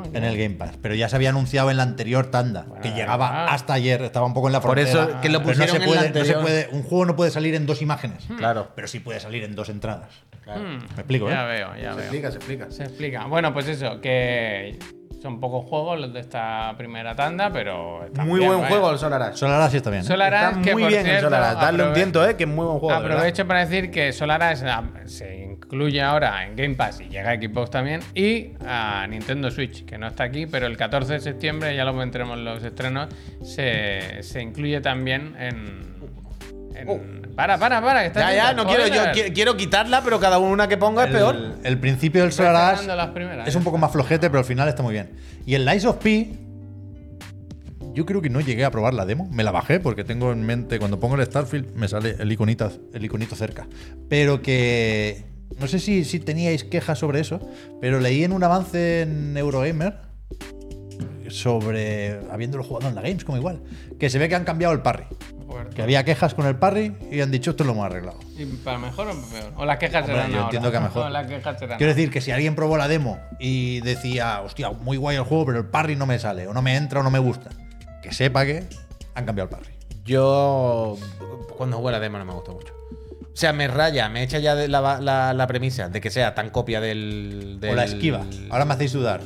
Bueno, 0.00 0.16
en 0.18 0.24
el 0.24 0.36
Game 0.36 0.54
Pass, 0.56 0.72
pero 0.80 0.94
ya 0.94 1.08
se 1.08 1.16
había 1.16 1.30
anunciado 1.30 1.70
en 1.70 1.76
la 1.76 1.82
anterior 1.82 2.30
tanda, 2.30 2.66
que 2.82 2.90
llegaba 2.92 3.28
ah. 3.28 3.54
hasta 3.54 3.74
ayer, 3.74 4.02
estaba 4.02 4.26
un 4.26 4.34
poco 4.34 4.48
en 4.48 4.52
la 4.54 4.60
Por 4.60 4.72
frontera. 4.78 5.04
eso 5.04 5.20
que 5.20 5.28
lo 5.28 5.38
Pero 5.38 5.50
no 5.52 5.58
pusieron 5.58 5.68
se 5.68 5.76
en 5.76 5.80
la 5.82 5.86
puede, 5.86 5.96
no 5.96 6.02
se 6.02 6.06
anterior. 6.20 6.40
puede- 6.42 6.68
un 6.72 6.82
juego 6.82 7.04
no 7.06 7.16
puede 7.16 7.30
salir 7.30 7.54
en 7.54 7.66
dos 7.66 7.82
imágenes, 7.82 8.24
Claro. 8.38 8.68
pero 8.74 8.88
sí 8.88 9.00
puede 9.00 9.20
salir 9.20 9.44
en 9.44 9.54
dos 9.54 9.68
entradas. 9.68 10.08
Hmm, 10.46 10.78
Me 10.78 10.84
explico, 10.96 11.28
Ya 11.30 11.44
¿eh? 11.44 11.46
veo, 11.58 11.76
ya 11.76 11.94
veo. 11.94 12.10
se 12.10 12.36
explica. 12.36 12.70
Se 12.70 12.82
explica. 12.84 13.26
Bueno, 13.26 13.52
pues 13.52 13.68
eso, 13.68 14.00
que 14.00 14.78
son 15.22 15.38
pocos 15.38 15.64
juegos 15.64 16.00
los 16.00 16.12
de 16.12 16.20
esta 16.20 16.74
primera 16.76 17.14
tanda, 17.14 17.50
pero. 17.52 18.04
están 18.04 18.26
Muy 18.26 18.40
bien, 18.40 18.50
buen 18.50 18.62
vaya. 18.62 18.70
juego 18.74 18.90
el 18.92 18.98
Solar 18.98 19.22
Ash. 19.22 19.36
Solar 19.36 19.60
Ash 19.62 19.74
está 19.74 19.90
bien. 19.90 20.02
¿eh? 20.02 20.06
Solar 20.06 20.34
Ash, 20.34 20.48
Está 20.50 20.62
que 20.62 20.72
muy 20.72 20.82
por 20.82 20.90
bien 20.90 21.00
el 21.02 21.06
cierto, 21.06 21.26
Solar 21.26 21.42
Ash. 21.44 21.62
Darle 21.62 21.84
un 21.84 21.92
tiento, 21.94 22.28
eh, 22.28 22.36
que 22.36 22.44
es 22.44 22.50
muy 22.50 22.66
buen 22.66 22.78
juego. 22.80 23.00
de. 23.00 23.06
Aprovecho 23.06 23.46
para 23.46 23.60
decir 23.60 23.90
que 23.90 24.12
Solar 24.12 24.42
Ash 24.42 24.62
ah, 24.66 24.82
se 25.06 25.36
incluye 25.36 26.02
ahora 26.02 26.44
en 26.44 26.56
Game 26.56 26.74
Pass 26.74 27.00
y 27.00 27.08
llega 27.08 27.30
a 27.30 27.34
Xbox 27.36 27.70
también 27.70 28.00
y 28.14 28.52
a 28.66 29.06
Nintendo 29.08 29.50
Switch, 29.50 29.84
que 29.84 29.96
no 29.96 30.08
está 30.08 30.24
aquí, 30.24 30.46
pero 30.46 30.66
el 30.66 30.76
14 30.76 31.14
de 31.14 31.20
septiembre, 31.20 31.74
ya 31.76 31.84
lo 31.84 31.94
vendremos 31.94 32.36
los 32.38 32.62
estrenos, 32.64 33.08
se, 33.42 34.22
se 34.22 34.42
incluye 34.42 34.80
también 34.80 35.36
en... 35.38 35.92
en- 36.74 37.34
Para, 37.34 37.58
para, 37.58 37.80
para, 37.80 38.00
que 38.00 38.06
está 38.08 38.20
Ya, 38.20 38.34
ya, 38.34 38.52
no 38.52 38.66
quiero, 38.66 38.86
yo 38.86 39.02
quiero, 39.32 39.56
quitarla, 39.56 40.02
pero 40.02 40.20
cada 40.20 40.38
una 40.38 40.68
que 40.68 40.76
ponga 40.76 41.04
es 41.04 41.10
peor. 41.10 41.56
El, 41.62 41.78
principio 41.78 42.22
del 42.22 42.32
Solar 42.32 42.74
Ash 42.74 42.86
es 43.46 43.54
un 43.54 43.64
poco 43.64 43.78
más 43.78 43.92
flojete, 43.92 44.28
pero 44.28 44.40
al 44.40 44.44
final 44.44 44.68
está 44.68 44.82
muy 44.82 44.92
bien. 44.92 45.10
Y 45.46 45.54
el 45.54 45.64
Lies 45.64 45.84
of 45.84 45.96
P, 45.96 46.32
yo 47.94 48.06
creo 48.06 48.22
que 48.22 48.30
no 48.30 48.40
llegué 48.40 48.64
a 48.64 48.70
probar 48.70 48.94
la 48.94 49.06
demo. 49.06 49.28
Me 49.30 49.44
la 49.44 49.50
bajé 49.50 49.80
porque 49.80 50.04
tengo 50.04 50.32
en 50.32 50.42
mente, 50.42 50.78
cuando 50.78 51.00
pongo 51.00 51.16
el 51.16 51.24
Starfield, 51.24 51.74
me 51.74 51.88
sale 51.88 52.16
el 52.18 52.30
iconito, 52.30 52.70
el 52.92 53.04
iconito 53.04 53.34
cerca. 53.36 53.66
Pero 54.08 54.42
que. 54.42 55.24
No 55.58 55.66
sé 55.66 55.78
si, 55.78 56.04
si 56.04 56.18
teníais 56.18 56.64
quejas 56.64 56.98
sobre 56.98 57.20
eso, 57.20 57.38
pero 57.80 58.00
leí 58.00 58.24
en 58.24 58.32
un 58.32 58.42
avance 58.42 59.02
en 59.02 59.36
Eurogamer 59.36 59.96
sobre. 61.32 62.20
habiéndolo 62.30 62.62
jugado 62.64 62.88
en 62.88 62.94
la 62.94 63.02
Games, 63.02 63.24
como 63.24 63.38
igual, 63.38 63.60
que 63.98 64.08
se 64.10 64.18
ve 64.18 64.28
que 64.28 64.34
han 64.34 64.44
cambiado 64.44 64.72
el 64.74 64.80
parry. 64.80 65.04
Fuerte. 65.46 65.74
Que 65.76 65.82
había 65.82 66.02
quejas 66.04 66.32
con 66.34 66.46
el 66.46 66.56
parry 66.56 66.94
y 67.10 67.20
han 67.20 67.30
dicho 67.30 67.50
esto 67.50 67.64
lo 67.64 67.72
hemos 67.72 67.84
arreglado. 67.84 68.18
¿Y 68.38 68.46
para 68.46 68.78
mejor 68.78 69.08
o 69.08 69.10
para 69.10 69.26
peor? 69.26 69.52
O 69.56 69.64
las 69.66 69.76
quejas 69.78 70.00
Hombre, 70.02 70.14
serán 70.16 70.30
yo 70.30 70.36
ahora. 70.36 70.44
entiendo 70.46 70.70
que 70.70 70.76
a 70.76 70.80
mejor. 70.80 71.02
O 71.06 71.10
las 71.10 71.26
quejas 71.26 71.58
serán 71.58 71.76
Quiero 71.78 71.92
decir 71.94 72.10
que 72.10 72.20
si 72.22 72.30
alguien 72.30 72.54
probó 72.54 72.76
la 72.78 72.88
demo 72.88 73.18
y 73.38 73.80
decía, 73.80 74.40
hostia, 74.40 74.70
muy 74.70 74.96
guay 74.96 75.16
el 75.16 75.24
juego, 75.24 75.44
pero 75.46 75.58
el 75.58 75.66
parry 75.66 75.94
no 75.96 76.06
me 76.06 76.18
sale, 76.18 76.46
o 76.46 76.54
no 76.54 76.62
me 76.62 76.76
entra, 76.76 77.00
o 77.00 77.02
no 77.02 77.10
me 77.10 77.18
gusta, 77.18 77.50
que 78.02 78.12
sepa 78.12 78.46
que 78.46 78.64
han 79.14 79.26
cambiado 79.26 79.50
el 79.50 79.56
parry. 79.58 79.72
Yo, 80.06 80.96
cuando 81.56 81.76
jugué 81.78 81.92
la 81.92 82.00
demo, 82.00 82.18
no 82.18 82.24
me 82.24 82.32
gustó 82.32 82.52
mucho. 82.54 82.72
O 83.22 83.36
sea, 83.36 83.52
me 83.52 83.66
raya, 83.68 84.08
me 84.08 84.22
echa 84.22 84.38
ya 84.38 84.54
de 84.54 84.68
la, 84.68 85.00
la- 85.00 85.32
la 85.32 85.46
premisa 85.46 85.88
de 85.88 86.00
que 86.00 86.10
sea 86.10 86.34
tan 86.34 86.50
copia 86.50 86.80
del. 86.80 87.58
O 87.62 87.74
la 87.74 87.82
del- 87.84 87.92
esquiva. 87.94 88.24
Ahora 88.50 88.64
me 88.64 88.74
hacéis 88.74 88.92
dudar. 88.92 89.20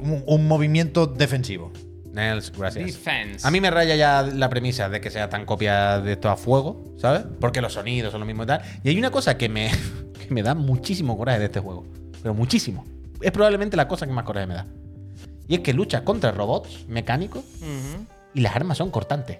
Un, 0.00 0.22
un 0.26 0.48
movimiento 0.48 1.06
defensivo. 1.06 1.72
Nels, 2.12 2.50
gracias. 2.56 2.86
Defense. 2.86 3.46
A 3.46 3.50
mí 3.50 3.60
me 3.60 3.70
raya 3.70 3.94
ya 3.94 4.22
la 4.22 4.48
premisa 4.48 4.88
de 4.88 5.00
que 5.02 5.10
sea 5.10 5.28
tan 5.28 5.44
copia 5.44 6.00
de 6.00 6.12
esto 6.12 6.30
a 6.30 6.36
fuego, 6.36 6.94
¿sabes? 6.98 7.24
Porque 7.40 7.60
los 7.60 7.74
sonidos 7.74 8.10
son 8.12 8.20
lo 8.20 8.26
mismo 8.26 8.44
y 8.44 8.46
tal. 8.46 8.62
Y 8.82 8.88
hay 8.88 8.98
una 8.98 9.10
cosa 9.10 9.36
que 9.36 9.48
me, 9.50 9.70
que 10.26 10.32
me 10.32 10.42
da 10.42 10.54
muchísimo 10.54 11.16
coraje 11.18 11.38
de 11.40 11.44
este 11.46 11.60
juego. 11.60 11.84
Pero 12.22 12.32
muchísimo. 12.34 12.84
Es 13.20 13.30
probablemente 13.32 13.76
la 13.76 13.86
cosa 13.86 14.06
que 14.06 14.12
más 14.12 14.24
coraje 14.24 14.46
me 14.46 14.54
da. 14.54 14.66
Y 15.48 15.54
es 15.56 15.60
que 15.60 15.72
lucha 15.74 16.04
contra 16.04 16.30
robots 16.32 16.86
mecánicos 16.88 17.44
y 18.34 18.40
las 18.40 18.56
armas 18.56 18.78
son 18.78 18.90
cortantes. 18.90 19.38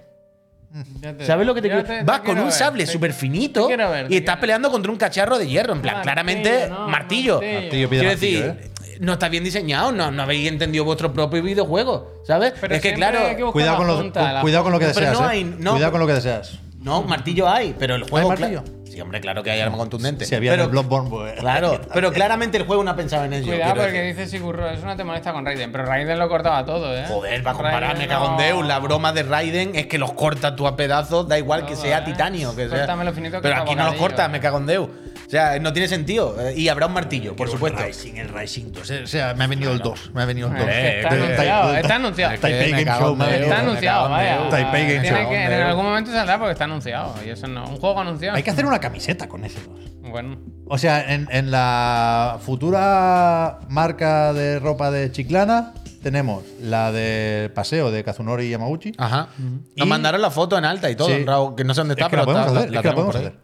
Te- 1.01 1.25
¿Sabes 1.25 1.47
lo 1.47 1.55
que 1.55 1.61
te 1.61 1.69
quiero? 1.69 1.83
te 1.83 2.03
Vas 2.03 2.17
con 2.19 2.25
quiero 2.25 2.41
un 2.41 2.47
ver, 2.49 2.53
sable 2.57 2.85
súper 2.85 3.13
finito 3.13 3.67
ver, 3.69 3.79
y 4.11 4.17
estás 4.17 4.35
quiero 4.35 4.41
peleando 4.41 4.69
contra 4.71 4.91
un 4.91 4.97
cacharro 4.97 5.37
de 5.39 5.47
hierro. 5.47 5.73
En 5.73 5.81
plan, 5.81 5.95
Martillo, 5.95 6.03
claramente, 6.03 6.67
no, 6.69 6.87
martillo. 6.87 7.33
martillo. 7.41 7.61
Martillo, 7.61 7.89
piedra, 7.89 8.15
Quiero 8.15 8.19
decir, 8.19 8.45
¿eh? 8.45 8.71
No 8.99 9.13
está 9.13 9.29
bien 9.29 9.43
diseñado, 9.43 9.91
no, 9.91 10.11
no 10.11 10.23
habéis 10.23 10.47
entendido 10.49 10.83
vuestro 10.85 11.13
propio 11.13 11.41
videojuego, 11.41 12.21
¿sabes? 12.25 12.53
Pero 12.59 12.75
es 12.75 12.81
que, 12.81 12.93
claro, 12.93 13.19
hay 13.19 13.35
que 13.35 13.43
buscar 13.43 13.51
Cuidado 13.53 13.77
con, 13.77 13.87
lo, 13.87 13.97
punta, 13.97 14.33
la 14.33 14.41
cuidado 14.41 14.63
con 14.63 14.73
lo 14.73 14.79
que 14.79 14.85
Pero 14.87 14.99
deseas. 14.99 15.19
no 15.19 15.25
¿eh? 15.25 15.31
hay- 15.31 15.43
no, 15.43 15.71
cuidado 15.71 15.91
con 15.91 16.01
lo 16.01 16.07
que 16.07 16.13
deseas. 16.13 16.59
no, 16.79 17.01
martillo 17.03 17.47
hay, 17.49 17.75
pero 17.77 17.95
el 17.95 18.03
juego. 18.09 18.31
¿Hay 18.31 18.39
martillo? 18.39 18.63
Sí, 18.91 19.01
hombre, 19.01 19.21
claro 19.21 19.43
que 19.43 19.51
hay 19.51 19.59
arma 19.59 19.77
contundente. 19.77 20.25
Si 20.25 20.35
había 20.35 20.51
pero, 20.51 20.63
en 20.63 20.67
el 20.67 20.71
Bloodborne, 20.71 21.09
pues. 21.09 21.39
Claro, 21.39 21.79
pero 21.93 22.11
claramente 22.11 22.57
el 22.57 22.63
juego 22.63 22.83
no 22.83 22.91
ha 22.91 22.95
pensado 22.95 23.25
en 23.25 23.33
ello. 23.33 23.47
Cuidado 23.47 23.75
porque 23.75 23.91
decir. 23.91 24.15
dice 24.15 24.27
Sigurro, 24.27 24.69
eso 24.69 24.85
no 24.85 24.95
te 24.95 25.03
molesta 25.03 25.31
con 25.31 25.45
Raiden, 25.45 25.71
pero 25.71 25.85
Raiden 25.85 26.19
lo 26.19 26.27
cortaba 26.27 26.65
todo, 26.65 26.95
¿eh? 26.95 27.05
Joder, 27.07 27.45
va 27.45 27.51
a 27.51 27.53
comparar, 27.53 27.97
me 27.97 28.07
cago 28.07 28.31
en 28.31 28.37
Deus. 28.37 28.65
La 28.65 28.79
broma 28.79 29.13
de 29.13 29.23
Raiden 29.23 29.75
es 29.75 29.87
que 29.87 29.97
los 29.97 30.13
corta 30.13 30.55
tú 30.55 30.67
a 30.67 30.75
pedazos, 30.75 31.27
da 31.27 31.37
igual 31.37 31.65
que 31.65 31.75
sea 31.75 31.99
¿eh? 31.99 32.03
titanio. 32.05 32.55
Que 32.55 32.69
sea. 32.69 32.95
Lo 32.95 33.13
finito 33.13 33.37
que 33.37 33.47
Pero 33.47 33.61
aquí 33.61 33.75
no 33.75 33.85
los 33.85 33.95
corta, 33.95 34.27
me 34.27 34.39
cago 34.39 34.57
en 34.57 34.65
Deus. 34.65 34.89
O 35.27 35.29
sea, 35.29 35.59
no 35.59 35.73
tiene 35.73 35.89
sentido. 35.89 36.37
Eh, 36.39 36.53
Y 36.55 36.69
habrá 36.69 36.85
un 36.85 36.93
martillo, 36.93 37.35
por 37.35 37.49
supuesto. 37.49 37.81
El 37.81 37.87
Rising, 37.87 38.15
el 38.15 38.29
Rising 38.29 38.71
2. 38.71 38.91
O 38.91 39.07
sea, 39.07 39.33
me 39.33 39.43
ha 39.43 39.47
venido 39.47 39.73
el 39.73 39.79
2. 39.79 40.11
Me 40.13 40.21
ha 40.21 40.25
venido 40.25 40.47
el 40.47 40.53
2. 40.57 40.67
Eh, 40.69 41.01
está 41.01 41.15
anunciado, 41.15 41.73
está 41.75 41.95
anunciado. 41.95 42.33
Está 42.33 43.59
anunciado, 43.59 44.09
vaya. 44.09 44.49
Taipei 44.49 44.95
Game 44.95 45.07
Show. 45.07 45.33
en 45.33 45.61
algún 45.61 45.83
momento 45.85 46.11
saldrá 46.11 46.39
porque 46.39 46.53
está 46.53 46.63
anunciado. 46.63 47.13
Y 47.25 47.29
eso 47.29 47.45
no. 47.47 47.65
Un 47.65 47.77
juego 47.77 47.99
anunciado. 47.99 48.37
Hay 48.37 48.43
que 48.43 48.51
hacer 48.51 48.65
una 48.65 48.76
camiseta 48.79 49.27
con 49.27 49.43
ese 49.45 49.59
2. 49.63 50.11
Bueno. 50.11 50.37
O 50.67 50.77
sea, 50.77 51.13
en, 51.13 51.27
en 51.31 51.51
la 51.51 52.39
futura 52.41 53.59
marca 53.69 54.33
de 54.33 54.59
ropa 54.59 54.91
de 54.91 55.11
Chiclana 55.11 55.73
tenemos 56.01 56.43
la 56.61 56.91
de 56.91 57.51
paseo 57.53 57.91
de 57.91 58.03
Kazunori 58.03 58.49
Yamauchi. 58.49 58.93
Ajá. 58.97 59.27
Y- 59.75 59.79
Nos 59.79 59.87
mandaron 59.87 60.21
la 60.21 60.31
foto 60.31 60.57
en 60.57 60.65
alta 60.65 60.89
y 60.89 60.95
todo, 60.95 61.09
Sí. 61.09 61.23
Raúl, 61.25 61.55
que 61.55 61.63
no 61.63 61.73
sé 61.73 61.81
dónde 61.81 61.93
Es 61.93 61.97
está, 61.97 62.05
la 62.05 62.09
pero 62.11 62.25
podemos 62.25 62.47
está- 62.47 62.59
hacer, 62.59 62.73
es 62.75 62.81
que 62.81 62.87
la 62.87 62.93
podemos 62.95 63.15
ahí. 63.15 63.21
hacer. 63.25 63.39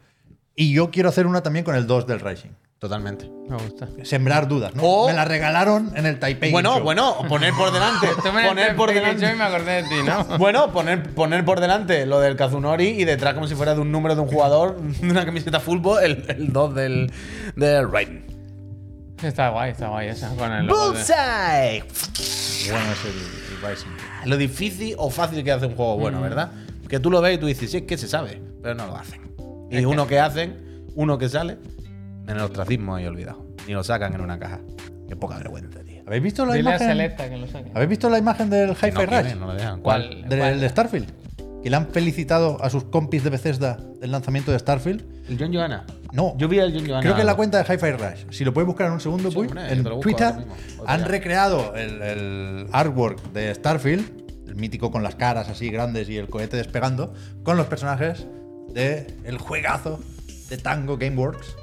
Y 0.56 0.74
yo 0.74 0.92
quiero 0.92 1.10
hacer 1.10 1.26
una 1.28 1.42
también 1.42 1.66
con 1.66 1.76
el 1.76 1.88
2 1.88 2.06
del 2.08 2.20
Rising. 2.20 2.52
Totalmente. 2.84 3.32
Me 3.48 3.56
gusta. 3.56 3.88
Sembrar 4.04 4.46
dudas, 4.50 4.76
¿no? 4.76 4.84
O- 4.84 5.08
Me 5.08 5.14
la 5.14 5.24
regalaron 5.24 5.94
en 5.96 6.06
el 6.06 6.20
Taipei. 6.20 6.52
Bueno, 6.52 6.74
Show. 6.76 6.84
bueno, 6.84 7.16
poner 7.30 7.54
por 7.54 7.72
delante. 7.72 8.08
Poner 8.46 8.76
por 8.76 8.90
Yo 8.90 8.96
delante. 8.96 9.34
me 9.36 9.44
acordé 9.46 9.84
de 9.84 9.84
ti, 9.84 9.96
¿no? 10.06 10.26
Bueno, 10.38 10.74
poner, 10.74 11.02
poner 11.14 11.46
por 11.46 11.62
delante 11.62 12.06
lo 12.06 12.20
del 12.20 12.36
Kazunori 12.36 12.88
y 12.90 13.06
detrás, 13.06 13.36
como 13.36 13.48
si 13.48 13.56
fuera 13.56 13.74
de 13.74 13.80
un 13.80 13.90
número 13.90 14.16
de 14.16 14.22
un 14.22 14.28
jugador, 14.28 14.82
de 14.82 15.10
una 15.10 15.24
camiseta 15.24 15.62
fútbol, 15.62 16.04
el, 16.04 16.26
el 16.28 16.52
2 16.52 16.76
del, 16.76 17.12
del 17.56 17.90
Raiden. 17.90 18.26
Está 19.24 19.48
guay, 19.48 19.72
está 19.72 19.88
guay 19.88 20.10
esa. 20.10 20.28
Con 20.36 20.52
el 20.52 20.66
logo 20.66 20.92
de- 20.92 20.98
¡Bullseye! 20.98 21.84
Bueno, 22.70 22.92
es 22.92 23.06
el, 23.06 23.66
el 23.66 23.70
Rising. 23.70 23.90
Lo 24.26 24.36
difícil 24.36 24.96
o 24.98 25.10
fácil 25.10 25.42
que 25.42 25.54
hace 25.54 25.68
un 25.68 25.76
juego 25.78 25.98
bueno, 25.98 26.20
¿verdad? 26.20 26.52
Que 26.90 27.00
tú 27.00 27.10
lo 27.10 27.22
ves 27.22 27.36
y 27.36 27.38
tú 27.40 27.46
dices, 27.46 27.72
sí, 27.72 27.78
es 27.78 27.84
que 27.84 27.98
se 27.98 28.10
sabe, 28.10 28.42
pero 28.62 28.76
no 28.76 28.88
lo 28.88 28.98
hacen. 28.98 29.22
Y 29.72 29.86
uno 29.86 30.06
que 30.06 30.20
hacen, 30.20 30.84
uno 30.96 31.18
que 31.18 31.30
sale, 31.30 31.58
en 32.28 32.30
el 32.38 32.40
ostracismo 32.42 32.96
ahí 32.96 33.06
olvidado. 33.06 33.46
Ni 33.68 33.74
lo 33.74 33.84
sacan 33.84 34.14
en 34.14 34.22
una 34.22 34.40
caja. 34.40 34.60
Qué 35.08 35.16
poca 35.16 35.38
vergüenza, 35.38 35.80
tío. 35.84 36.02
¿Habéis 36.08 36.24
visto 36.24 36.46
la 36.46 36.54
Dile 36.54 36.70
a 36.70 36.72
imagen? 36.76 36.88
Selecta 36.90 37.30
que 37.30 37.38
lo 37.38 37.48
saque. 37.48 37.72
¿Habéis 37.74 37.90
visto 37.90 38.10
la 38.10 38.18
imagen 38.18 38.50
del 38.50 38.72
Hi-Fi 38.72 38.92
no 38.92 39.00
Rush? 39.02 39.10
quieren, 39.10 39.40
no 39.40 39.48
lo 39.48 39.54
dejan. 39.54 39.82
¿Cuál? 39.82 40.08
¿Cuál? 40.08 40.30
Del 40.30 40.40
¿Cuál? 40.40 40.60
de 40.60 40.70
Starfield. 40.70 41.10
Que 41.62 41.70
le 41.70 41.76
han 41.78 41.88
felicitado 41.88 42.62
a 42.62 42.70
sus 42.70 42.84
compis 42.86 43.24
de 43.24 43.30
Bethesda 43.30 43.78
del 44.02 44.12
lanzamiento 44.12 44.52
de 44.52 44.60
Starfield. 44.60 45.04
¿El 45.30 45.38
John 45.40 45.54
Johanna? 45.54 45.86
No. 46.12 46.36
Yo 46.38 46.48
vi 46.50 46.60
al 46.60 46.74
John 46.74 46.86
Johanna. 46.86 47.02
Creo 47.02 47.16
que 47.16 47.22
en 47.22 47.28
la 47.28 47.36
cuenta 47.36 47.64
de 47.64 47.74
Hi-Fi 47.74 47.92
Rush. 47.92 48.26
Si 48.32 48.44
lo 48.44 48.54
puedes 48.54 48.68
buscar 48.68 48.88
en 48.88 48.94
un 48.94 49.00
segundo, 49.00 49.32
Sí, 49.32 49.38
hombre, 49.38 49.72
en 49.72 49.84
Twitter 50.02 50.34
han 50.86 51.00
ya. 51.02 51.08
recreado 51.08 51.74
el, 51.76 52.02
el 52.02 52.68
artwork 52.74 53.32
de 53.32 53.54
Starfield, 53.56 54.24
el 54.48 54.56
mítico 54.56 54.92
con 54.92 55.04
las 55.04 55.16
caras 55.16 55.48
así 55.50 55.70
grandes 55.70 56.10
y 56.10 56.18
el 56.18 56.28
cohete 56.28 56.58
despegando, 56.58 57.14
con 57.44 57.56
los 57.56 57.68
personajes 57.68 58.28
de 58.74 59.08
el 59.24 59.38
juegazo 59.38 60.00
de 60.50 60.58
Tango 60.58 60.98
Gameworks. 60.98 61.56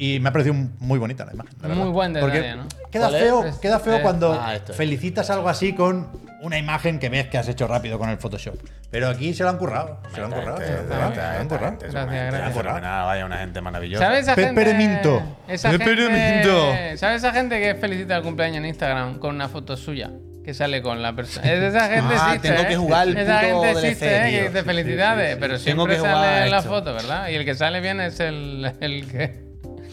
Y 0.00 0.20
me 0.20 0.28
ha 0.28 0.32
parecido 0.32 0.54
muy 0.78 0.98
bonita 0.98 1.24
la 1.24 1.32
imagen. 1.34 1.52
la 1.60 1.68
Muy 1.68 1.76
verdad. 1.78 1.92
buen 1.92 2.12
detalle, 2.12 2.32
Porque 2.32 2.54
¿no? 2.54 2.90
Queda 2.90 3.10
feo, 3.10 3.44
Es- 3.44 3.56
queda 3.58 3.80
feo 3.80 3.96
es- 3.96 4.02
cuando 4.02 4.32
ah, 4.32 4.54
felicitas 4.74 5.28
algo 5.30 5.48
así 5.48 5.72
con 5.72 6.08
una 6.40 6.56
imagen 6.56 7.00
que 7.00 7.08
ves 7.08 7.26
que 7.26 7.36
has 7.36 7.48
hecho 7.48 7.66
rápido 7.66 7.98
con 7.98 8.08
el 8.08 8.16
Photoshop. 8.18 8.54
Pero 8.92 9.08
aquí 9.08 9.34
se 9.34 9.42
lo 9.42 9.48
han 9.50 9.58
currado. 9.58 10.00
Se 10.14 10.20
lo 10.20 10.26
han 10.26 10.32
currado. 10.32 10.58
Se 10.58 10.70
lo 10.72 10.78
han- 10.78 10.88
se 10.88 10.94
lo 10.94 11.02
han 11.02 11.48
currado. 11.48 11.76
Gracias, 11.80 12.32
gracias. 12.32 12.82
Vaya 13.06 13.26
una 13.26 13.38
gente 13.38 13.60
maravillosa. 13.60 14.04
¿Sabes 14.04 14.20
esa 14.20 14.34
gente? 14.36 14.54
Pepperminto. 14.54 15.22
Esa 15.48 15.70
gente. 15.72 16.96
¿Sabes 16.96 17.16
esa 17.24 17.32
gente 17.32 17.60
que 17.60 17.74
felicita 17.74 18.16
el 18.16 18.22
cumpleaños 18.22 18.58
en 18.58 18.66
Instagram 18.66 19.18
con 19.18 19.34
una 19.34 19.48
foto 19.48 19.76
suya? 19.76 20.10
Que 20.44 20.54
sale 20.54 20.80
con 20.80 21.02
la 21.02 21.14
persona. 21.14 21.52
Es 21.52 21.60
esa 21.74 21.88
gente 21.90 22.14
Ah, 22.16 22.34
existe. 22.34 22.48
tengo 22.48 22.62
¿eh? 22.62 22.66
que 22.68 22.76
jugar 22.76 23.08
el 23.08 23.16
Esa 23.18 23.40
puto 23.40 23.62
gente 23.62 23.66
DLC, 23.80 23.84
existe, 23.88 24.06
¿eh? 24.16 24.30
Que 24.30 24.42
dice 24.48 24.58
Sí, 24.60 24.64
felicidades, 24.64 25.26
sí, 25.28 25.34
sí. 25.34 25.38
pero 25.40 25.52
Tengo 25.54 25.64
siempre 25.64 25.94
que 25.94 26.00
jugar 26.00 26.14
sale 26.14 26.44
en 26.44 26.50
la 26.52 26.58
esto. 26.58 26.68
foto, 26.70 26.94
¿verdad? 26.94 27.28
Y 27.28 27.34
el 27.34 27.44
que 27.44 27.54
sale 27.54 27.80
bien 27.80 28.00
es 28.00 28.20
el, 28.20 28.72
el 28.80 29.10
que. 29.10 29.47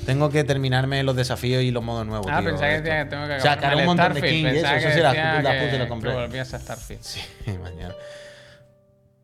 Tengo 0.05 0.29
que 0.29 0.43
terminarme 0.43 1.03
los 1.03 1.15
desafíos 1.15 1.63
y 1.63 1.71
los 1.71 1.83
modos 1.83 2.05
nuevos. 2.05 2.27
Ah, 2.29 2.39
tío, 2.39 2.49
pensaba 2.49 2.69
que 2.71 2.77
decía 2.81 3.03
que 3.03 3.09
tengo 3.09 3.27
que 3.27 3.39
Sacar 3.39 3.57
acabarme 3.57 3.75
un 3.75 3.81
el 3.81 3.85
montón 3.87 4.13
de 4.13 4.19
Starfield. 4.19 4.45
King 4.47 4.53
y 4.53 4.57
eso, 4.57 4.75
eso 4.75 4.91
sí 4.95 4.99
las 5.01 5.13
puse 5.15 5.39
y 5.39 5.43
las 5.43 5.81
que 5.81 5.87
compré. 5.87 6.13
volvías 6.13 6.53
a 6.53 6.59
Starfield. 6.59 7.01
Sí, 7.01 7.21
mañana. 7.63 7.93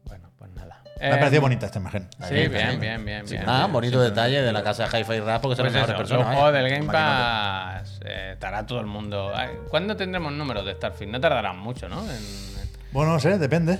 Bueno, 0.05 0.32
pues 0.38 0.51
nada. 0.51 0.82
Me 0.99 1.05
ha 1.07 1.09
Eh, 1.15 1.17
parecido 1.17 1.41
bonita 1.41 1.65
esta 1.65 1.79
imagen. 1.79 2.07
Sí, 2.27 2.34
bien, 2.34 2.51
bien, 2.51 2.79
bien, 2.79 3.05
bien. 3.05 3.27
Sí, 3.27 3.36
bien, 3.36 3.45
ah, 3.49 3.59
bien. 3.61 3.73
bonito 3.73 4.01
detalle 4.01 4.41
de 4.41 4.51
la 4.51 4.63
casa 4.63 4.88
de 4.88 4.99
Hi-Fi 4.99 5.19
Rap 5.19 5.41
porque 5.41 5.55
son 5.55 5.65
Pues 5.65 5.73
las 5.73 5.88
mejores 5.88 5.97
personas. 5.97 6.25
juegos 6.27 6.51
vaya. 6.51 6.63
del 6.63 6.71
Game. 6.71 6.91
Pass 6.91 7.99
eh, 8.05 8.29
estará 8.34 8.65
todo 8.65 8.79
el 8.79 8.86
mundo. 8.88 9.32
¿Cuándo 9.69 9.95
tendremos 9.95 10.32
números 10.34 10.65
de 10.65 10.73
Starfield? 10.73 11.11
No 11.11 11.19
tardarán 11.21 11.57
mucho, 11.59 11.88
¿no? 11.89 12.01
En- 12.03 12.09
en- 12.11 12.69
Bueno, 12.91 13.13
no 13.13 13.19
sé, 13.19 13.38
depende. 13.38 13.79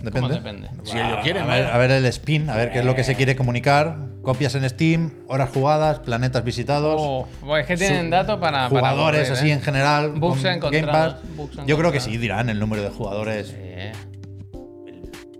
Depende. 0.00 0.34
depende? 0.34 0.68
Si 0.84 0.96
ellos 0.96 1.18
quieren, 1.24 1.42
a 1.42 1.46
ver, 1.46 1.64
vaya. 1.64 1.74
a 1.74 1.78
ver 1.78 1.90
el 1.90 2.04
spin, 2.06 2.48
a 2.50 2.54
ver 2.56 2.70
qué 2.70 2.78
es 2.80 2.84
lo 2.84 2.94
que 2.94 3.02
se 3.02 3.16
quiere 3.16 3.34
comunicar. 3.34 3.96
Copias 4.22 4.54
en 4.56 4.68
Steam, 4.68 5.12
horas 5.28 5.50
jugadas, 5.50 6.00
planetas 6.00 6.44
visitados. 6.44 6.96
Oh, 6.98 7.56
es 7.56 7.66
que 7.66 7.76
tienen 7.76 8.10
datos 8.10 8.38
para. 8.38 8.68
para 8.68 8.90
jugadores 8.90 9.30
así 9.30 9.48
¿eh? 9.50 9.54
en 9.54 9.62
general. 9.62 10.12
Bugs 10.16 10.42
con 10.60 10.70
Game 10.72 10.86
Pass. 10.86 11.16
bugs 11.36 11.56
Yo 11.66 11.78
creo 11.78 11.92
que 11.92 12.00
sí, 12.00 12.16
dirán 12.18 12.50
el 12.50 12.58
número 12.58 12.82
de 12.82 12.90
jugadores 12.90 13.48
Sí. 13.48 13.56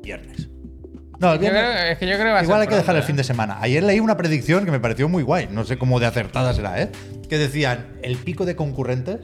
viernes. 0.02 0.48
No, 1.18 1.32
el 1.32 1.38
viernes. 1.40 1.62
creo- 1.62 1.92
es 1.92 1.98
que 1.98 2.06
yo 2.06 2.14
creo 2.14 2.26
que 2.26 2.32
va 2.32 2.42
Igual 2.42 2.60
hay 2.62 2.68
que 2.68 2.76
dejar 2.76 2.96
el 2.96 3.02
fin 3.02 3.16
¿eh? 3.16 3.18
de 3.18 3.24
semana. 3.24 3.58
Ayer 3.60 3.82
leí 3.82 3.98
una 4.00 4.16
predicción 4.16 4.64
que 4.64 4.70
me 4.70 4.80
pareció 4.80 5.08
muy 5.08 5.22
guay. 5.24 5.48
No 5.50 5.64
sé 5.64 5.76
cómo 5.76 5.98
de 6.00 6.06
acertada 6.06 6.54
será, 6.54 6.80
¿eh? 6.80 6.90
Que 7.28 7.38
decían: 7.38 7.98
el 8.02 8.16
pico 8.18 8.46
de 8.46 8.54
concurrentes 8.56 9.18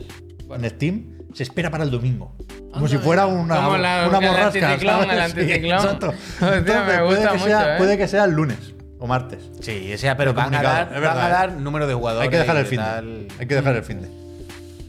en 0.52 0.70
Steam 0.70 1.18
se 1.32 1.44
espera 1.44 1.70
para 1.70 1.84
el 1.84 1.90
domingo. 1.90 2.34
Como 2.72 2.88
si 2.88 2.98
fuera 2.98 3.26
una, 3.26 3.56
Como 3.56 3.76
la- 3.78 4.08
una 4.08 4.18
el 4.18 4.26
borrasca. 4.28 4.66
anticiclón, 4.72 5.10
el 5.10 5.16
Sí, 5.16 5.22
anticiclón. 5.22 5.72
exacto. 5.78 6.08
Hostia, 6.40 6.50
me 6.50 6.56
Entonces, 6.58 6.82
puede, 6.84 7.02
gusta 7.06 7.28
que 7.28 7.34
mucho, 7.38 7.44
sea, 7.46 7.74
¿eh? 7.74 7.78
puede 7.78 7.96
que 7.98 8.08
sea 8.08 8.24
el 8.24 8.30
lunes 8.32 8.73
o 9.04 9.06
martes. 9.06 9.50
Sí, 9.60 9.92
o 9.92 9.98
sea, 9.98 10.16
pero 10.16 10.32
van 10.34 10.54
a, 10.54 10.62
dar, 10.62 10.82
es 10.84 10.92
van 10.94 11.00
verdad, 11.00 11.22
a 11.24 11.28
¿eh? 11.28 11.30
dar 11.32 11.52
número 11.52 11.86
de 11.86 11.94
jugadores. 11.94 12.24
Hay 12.24 12.30
que 12.30 12.38
dejar 12.38 12.56
el 12.56 12.66
fin 12.66 12.78
tal. 12.78 13.28
de. 13.28 13.34
Hay 13.38 13.46
que 13.46 13.54
dejar 13.54 13.76
el 13.76 13.82
fin 13.84 14.00
de. 14.02 14.24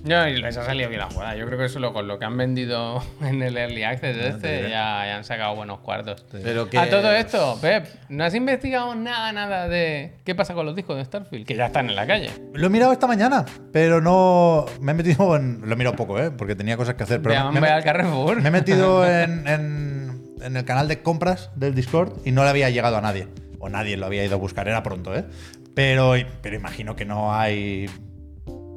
No, 0.05 0.27
y 0.27 0.37
les 0.39 0.55
ha 0.55 0.63
salido 0.63 0.87
bien 0.87 1.01
la 1.01 1.09
jugada. 1.09 1.35
Yo 1.35 1.47
creo 1.47 1.57
que 1.57 1.65
eso 1.65 1.79
lo, 1.79 1.91
con 1.91 2.07
lo 2.07 2.19
que 2.19 2.25
han 2.25 2.37
vendido 2.37 3.03
en 3.21 3.41
el 3.41 3.57
Early 3.57 3.83
Access 3.83 4.15
de 4.15 4.27
este 4.29 4.61
ya, 4.69 5.03
ya 5.03 5.17
han 5.17 5.23
sacado 5.23 5.55
buenos 5.55 5.79
cuartos. 5.79 6.23
Pero 6.31 6.69
que- 6.69 6.77
A 6.77 6.87
todo 6.91 7.11
esto, 7.11 7.57
Pep, 7.59 7.87
¿no 8.09 8.23
has 8.23 8.35
investigado 8.35 8.93
nada, 8.93 9.31
nada 9.31 9.67
de 9.67 10.13
qué 10.23 10.35
pasa 10.35 10.53
con 10.53 10.67
los 10.67 10.75
discos 10.75 10.95
de 10.97 11.05
Starfield? 11.05 11.47
Que 11.47 11.55
ya 11.55 11.65
están 11.65 11.89
en 11.89 11.95
la 11.95 12.05
calle. 12.05 12.29
Lo 12.53 12.67
he 12.67 12.69
mirado 12.69 12.91
esta 12.93 13.07
mañana, 13.07 13.45
pero 13.73 13.99
no. 13.99 14.65
Me 14.79 14.91
he 14.91 14.95
metido 14.95 15.35
en. 15.37 15.61
Lo 15.65 15.73
he 15.73 15.75
mirado 15.75 15.95
poco, 15.95 16.19
¿eh? 16.19 16.29
Porque 16.29 16.55
tenía 16.55 16.77
cosas 16.77 16.93
que 16.93 17.03
hacer. 17.03 17.21
Pero 17.23 17.45
me, 17.51 17.59
voy 17.59 17.61
me- 17.61 17.67
al 17.73 17.83
Carrefour. 17.83 18.39
me 18.41 18.49
he 18.49 18.51
metido 18.51 19.05
en, 19.09 19.47
en- 19.47 20.05
en 20.43 20.55
el 20.55 20.65
canal 20.65 20.87
de 20.87 21.01
compras 21.01 21.49
del 21.55 21.73
Discord 21.73 22.13
y 22.25 22.31
no 22.31 22.43
le 22.43 22.51
había 22.51 22.69
llegado 22.69 22.97
a 22.97 23.01
nadie. 23.01 23.27
O 23.65 23.69
nadie 23.69 23.97
lo 23.97 24.05
había 24.05 24.23
ido 24.23 24.35
a 24.35 24.37
buscar, 24.37 24.67
era 24.67 24.83
pronto, 24.83 25.15
¿eh? 25.15 25.25
Pero, 25.73 26.13
pero 26.43 26.55
imagino 26.55 26.95
que 26.95 27.03
no 27.03 27.33
hay 27.33 27.87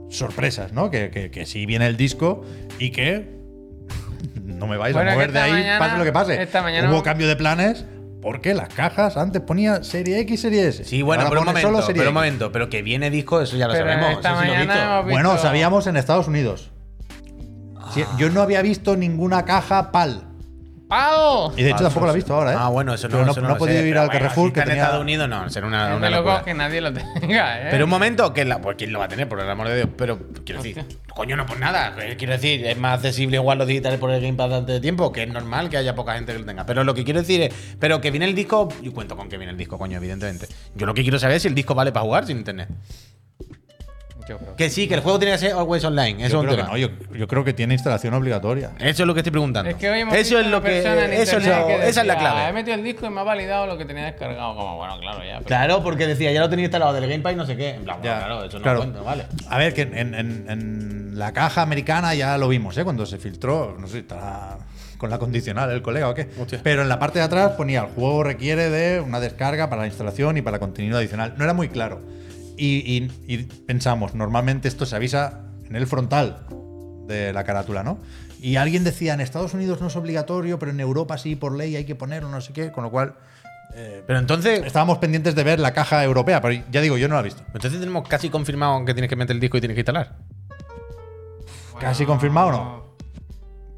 sorpresas, 0.08 0.72
¿no? 0.72 0.90
Que, 0.90 1.10
que, 1.10 1.30
que 1.30 1.44
sí 1.44 1.66
viene 1.66 1.86
el 1.86 1.98
disco 1.98 2.42
y 2.78 2.88
que 2.90 3.36
no 4.42 4.66
me 4.66 4.78
vais 4.78 4.94
Bueno, 4.94 5.10
a 5.10 5.14
mover 5.14 5.30
de 5.32 5.40
ahí, 5.40 5.52
mañana- 5.52 5.78
pase 5.78 5.98
lo 5.98 6.04
que 6.04 6.12
pase. 6.12 6.42
esta 6.42 6.62
mañana- 6.62 6.90
Hubo 6.90 7.02
cambio 7.02 7.28
de 7.28 7.36
planes 7.36 7.84
porque 8.22 8.54
las 8.54 8.70
cajas 8.72 9.18
antes 9.18 9.42
ponía 9.42 9.84
serie 9.84 10.20
X, 10.20 10.40
serie 10.40 10.66
S. 10.68 10.84
Sí, 10.84 11.02
bueno, 11.02 11.26
pero 11.28 11.40
un 11.42 11.46
momento, 11.48 11.68
solo 11.68 11.82
serie 11.82 12.00
pero 12.00 12.08
un 12.10 12.14
momento, 12.14 12.50
pero 12.50 12.70
que 12.70 12.80
viene 12.80 13.10
disco, 13.10 13.42
eso 13.42 13.58
ya 13.58 13.66
lo 13.68 13.74
Pero 13.74 13.84
sabemos. 13.90 14.12
esta 14.12 14.30
eso 14.32 14.40
sí 14.40 14.46
lo 14.46 14.52
he 14.54 14.56
mañana 14.56 14.72
visto. 14.74 14.86
hemos 14.92 15.04
visto- 15.06 15.12
Bueno, 15.28 15.36
sabíamos 15.38 15.86
en 15.86 15.96
Estados 15.98 16.26
Unidos. 16.28 16.70
Sí, 17.92 18.04
yo 18.16 18.30
no 18.30 18.40
había 18.40 18.62
visto 18.62 18.96
ninguna 18.96 19.44
caja 19.44 19.92
PAL. 19.92 20.24
¡Pau! 20.88 21.52
Y 21.56 21.62
de 21.62 21.68
hecho 21.70 21.80
Ah, 21.80 21.82
tampoco 21.82 22.06
la 22.06 22.12
he 22.12 22.14
sí. 22.14 22.18
visto 22.20 22.34
ahora, 22.34 22.52
¿eh? 22.52 22.56
Ah, 22.58 22.68
bueno, 22.68 22.94
eso 22.94 23.08
no, 23.08 23.12
Pero 23.12 23.24
no, 23.26 23.32
eso 23.32 23.40
no 23.42 23.48
no 23.48 23.52
he 23.52 23.56
lo 23.56 23.58
podido 23.58 23.80
sé, 23.82 23.88
ir 23.88 23.98
al 23.98 24.06
bueno, 24.06 24.20
Carrefour 24.20 24.48
si 24.48 24.52
que 24.54 24.60
está 24.60 24.72
en. 24.72 24.78
Estados 24.78 25.00
Unidos 25.02 25.28
no, 25.28 25.50
será 25.50 25.66
una, 25.66 25.96
una 25.96 26.10
locura. 26.10 26.42
que 26.44 26.54
nadie 26.54 26.80
lo 26.80 26.92
tenga, 26.92 27.60
¿eh? 27.62 27.68
Pero 27.70 27.84
un 27.84 27.90
momento, 27.90 28.32
que 28.32 28.44
la, 28.46 28.60
pues 28.60 28.76
quién 28.78 28.92
lo 28.92 28.98
va 28.98 29.04
a 29.04 29.08
tener, 29.08 29.28
por 29.28 29.38
el 29.40 29.50
amor 29.50 29.68
de 29.68 29.76
Dios. 29.76 29.88
Pero 29.96 30.18
quiero 30.46 30.62
decir, 30.62 30.78
Hostia. 30.80 30.96
coño, 31.14 31.36
no 31.36 31.44
por 31.44 31.60
nada. 31.60 31.94
Eh, 32.00 32.16
Quiero 32.16 32.32
decir, 32.32 32.64
es 32.66 32.78
más 32.78 32.94
accesible 32.94 33.36
igual 33.36 33.58
los 33.58 33.66
digitales 33.68 33.98
por 34.00 34.10
el 34.10 34.20
Game 34.22 34.34
Pass 34.38 34.50
antes 34.52 34.74
de 34.76 34.80
tiempo, 34.80 35.12
que 35.12 35.22
es 35.24 35.28
normal 35.28 35.68
que 35.68 35.76
haya 35.76 35.94
poca 35.94 36.14
gente 36.14 36.32
que 36.32 36.38
lo 36.38 36.46
tenga. 36.46 36.64
Pero 36.64 36.82
lo 36.84 36.94
que 36.94 37.04
quiero 37.04 37.20
decir 37.20 37.42
es, 37.42 37.54
pero 37.78 38.00
que 38.00 38.10
viene 38.10 38.24
el 38.26 38.34
disco, 38.34 38.68
yo 38.82 38.92
cuento 38.94 39.14
con 39.14 39.28
que 39.28 39.36
viene 39.36 39.50
el 39.52 39.58
disco, 39.58 39.76
coño, 39.78 39.98
evidentemente. 39.98 40.46
Yo 40.74 40.86
lo 40.86 40.94
que 40.94 41.02
quiero 41.02 41.18
saber 41.18 41.36
es 41.36 41.42
si 41.42 41.48
el 41.48 41.54
disco 41.54 41.74
vale 41.74 41.92
para 41.92 42.04
jugar 42.06 42.26
sin 42.26 42.38
internet. 42.38 42.68
Yo 44.28 44.36
creo. 44.38 44.56
Que 44.56 44.68
sí, 44.70 44.86
que 44.86 44.94
el 44.94 45.00
juego 45.00 45.18
tiene 45.18 45.32
que 45.32 45.38
ser 45.38 45.52
always 45.52 45.82
online. 45.84 46.10
Eso 46.10 46.18
Yo 46.20 46.26
es 46.26 46.34
un 46.34 46.40
creo 46.54 46.56
que 46.56 46.62
no, 46.70 46.76
yo, 46.76 46.88
yo 47.16 47.26
creo 47.26 47.44
que 47.44 47.52
tiene 47.54 47.74
instalación 47.74 48.12
obligatoria. 48.14 48.72
Eso 48.78 49.02
es 49.02 49.06
lo 49.06 49.14
que 49.14 49.20
estoy 49.20 49.30
preguntando. 49.30 49.70
Es 49.70 49.76
que 49.76 49.88
hoy 49.88 50.00
hemos 50.00 50.14
eso 50.14 50.36
visto 50.36 50.40
es 50.40 50.46
lo 50.48 50.62
que. 50.62 50.78
Eso 50.78 50.88
es 50.88 50.94
internet 50.94 51.58
lo- 51.60 51.66
que 51.66 51.74
esa 51.88 52.00
es 52.02 52.06
la 52.06 52.14
decía, 52.14 52.14
He 52.14 52.18
clave. 52.18 52.52
metido 52.52 52.74
el 52.76 52.84
disco 52.84 53.06
y 53.06 53.10
me 53.10 53.20
ha 53.20 53.24
validado 53.24 53.66
lo 53.66 53.78
que 53.78 53.84
tenía 53.86 54.04
descargado. 54.04 54.54
Como, 54.54 54.76
bueno, 54.76 54.98
claro, 55.00 55.18
ya. 55.24 55.34
pero- 55.38 55.44
Claro, 55.46 55.82
porque 55.82 56.06
decía, 56.06 56.30
ya 56.32 56.40
lo 56.40 56.50
tenía 56.50 56.66
instalado 56.66 56.92
del 56.92 57.08
Game 57.08 57.20
Pass 57.22 57.32
y 57.32 57.36
no 57.36 57.46
sé 57.46 57.56
qué. 57.56 57.70
En 57.70 57.84
plan, 57.84 57.98
bueno, 58.00 58.14
Ya, 58.14 58.24
claro, 58.26 58.44
eso 58.44 58.58
no 58.58 58.62
claro. 58.62 58.78
cuenta, 58.80 59.00
vale. 59.00 59.26
A 59.48 59.58
ver, 59.58 59.72
que 59.74 59.82
en, 59.82 60.14
en- 60.14 60.46
en 60.48 61.18
la 61.18 61.32
caja 61.32 61.62
americana 61.62 62.14
ya 62.14 62.36
lo 62.38 62.48
vimos, 62.48 62.76
¿eh? 62.78 62.84
Cuando 62.84 63.06
se 63.06 63.18
filtró, 63.18 63.76
no 63.78 63.86
sé, 63.88 64.00
estará 64.00 64.58
con 64.98 65.10
la 65.10 65.18
condicional 65.18 65.70
el 65.70 65.80
colega 65.80 66.08
o 66.08 66.14
qué. 66.14 66.28
Hostia. 66.40 66.60
Pero 66.62 66.82
en 66.82 66.88
la 66.88 66.98
parte 66.98 67.18
de 67.20 67.24
atrás 67.24 67.52
ponía, 67.52 67.80
el 67.80 67.86
juego 67.86 68.24
requiere 68.24 68.68
de 68.68 69.00
una 69.00 69.20
descarga 69.20 69.70
para 69.70 69.82
la 69.82 69.86
instalación 69.88 70.36
y 70.36 70.42
para 70.42 70.58
contenido 70.58 70.98
adicional. 70.98 71.34
No 71.38 71.44
era 71.44 71.54
muy 71.54 71.68
claro. 71.68 72.00
Y, 72.58 72.98
y- 72.98 73.32
y 73.34 73.38
pensamos, 73.44 74.14
normalmente 74.14 74.66
esto 74.68 74.84
se 74.84 74.96
avisa 74.96 75.40
en 75.68 75.76
el 75.76 75.86
frontal 75.86 76.44
de 77.06 77.32
la 77.32 77.44
carátula, 77.44 77.82
¿no? 77.84 77.98
Y 78.40 78.56
alguien 78.56 78.84
decía, 78.84 79.14
en 79.14 79.20
Estados 79.20 79.54
Unidos 79.54 79.80
no 79.80 79.86
es 79.86 79.96
obligatorio, 79.96 80.58
pero 80.58 80.70
en 80.72 80.80
Europa 80.80 81.16
sí, 81.18 81.36
por 81.36 81.56
ley 81.56 81.76
hay 81.76 81.84
que 81.84 81.94
ponerlo, 81.94 82.28
no 82.28 82.40
sé 82.40 82.52
qué, 82.52 82.70
con 82.72 82.84
lo 82.84 82.90
cual 82.90 83.14
Pero 84.06 84.18
entonces, 84.18 84.64
estábamos 84.64 84.98
pendientes 84.98 85.34
de 85.34 85.44
ver 85.44 85.60
la 85.60 85.72
caja 85.72 86.02
europea, 86.04 86.40
pero 86.40 86.62
ya 86.70 86.80
digo, 86.80 86.96
yo 86.98 87.08
no 87.08 87.14
la 87.14 87.20
he 87.20 87.24
visto. 87.24 87.42
entonces 87.54 87.78
tenemos 87.78 88.06
casi 88.08 88.28
confirmado 88.28 88.84
que 88.84 88.92
tienes 88.94 89.08
que 89.08 89.16
meter 89.16 89.34
el 89.36 89.40
disco 89.40 89.56
y 89.56 89.60
tienes 89.60 89.74
que 89.76 89.80
instalar. 89.80 90.16
¿Casi 91.80 92.04
confirmado 92.06 92.48
o 92.48 92.52
no? 92.52 92.88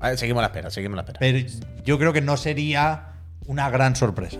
A 0.00 0.08
ver, 0.08 0.18
seguimos 0.18 0.40
la 0.40 0.46
espera, 0.46 0.70
seguimos 0.70 0.96
la 0.96 1.02
espera. 1.02 1.18
Pero 1.20 1.46
yo 1.84 1.98
creo 1.98 2.12
que 2.14 2.22
no 2.22 2.36
sería 2.38 3.12
una 3.46 3.68
gran 3.68 3.94
sorpresa. 3.94 4.38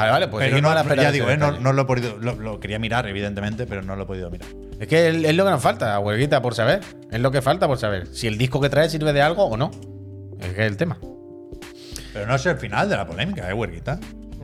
Vale, 0.00 0.12
vale, 0.12 0.28
pues 0.28 0.48
pero 0.48 0.62
no, 0.62 0.74
la 0.74 0.94
ya 0.94 1.12
digo, 1.12 1.28
eh, 1.28 1.36
no, 1.36 1.52
no 1.52 1.74
lo 1.74 1.82
he 1.82 1.84
podido. 1.84 2.16
Lo, 2.16 2.34
lo 2.34 2.58
quería 2.58 2.78
mirar, 2.78 3.06
evidentemente, 3.06 3.66
pero 3.66 3.82
no 3.82 3.96
lo 3.96 4.04
he 4.04 4.06
podido 4.06 4.30
mirar. 4.30 4.48
Es 4.78 4.88
que 4.88 5.08
es 5.08 5.34
lo 5.34 5.44
que 5.44 5.50
nos 5.50 5.62
falta, 5.62 5.98
huelguita, 5.98 6.40
por 6.40 6.54
saber. 6.54 6.80
Es 7.10 7.20
lo 7.20 7.30
que 7.30 7.42
falta 7.42 7.66
por 7.66 7.76
saber. 7.76 8.06
Si 8.06 8.26
el 8.26 8.38
disco 8.38 8.62
que 8.62 8.70
trae 8.70 8.88
sirve 8.88 9.12
de 9.12 9.20
algo 9.20 9.44
o 9.44 9.56
no. 9.58 9.70
Es 10.40 10.54
que 10.54 10.62
es 10.62 10.70
el 10.70 10.78
tema. 10.78 10.96
Pero 12.14 12.26
no 12.26 12.34
es 12.34 12.46
el 12.46 12.56
final 12.56 12.88
de 12.88 12.96
la 12.96 13.06
polémica, 13.06 13.48
¿eh, 13.50 13.52
huerguita? 13.52 14.00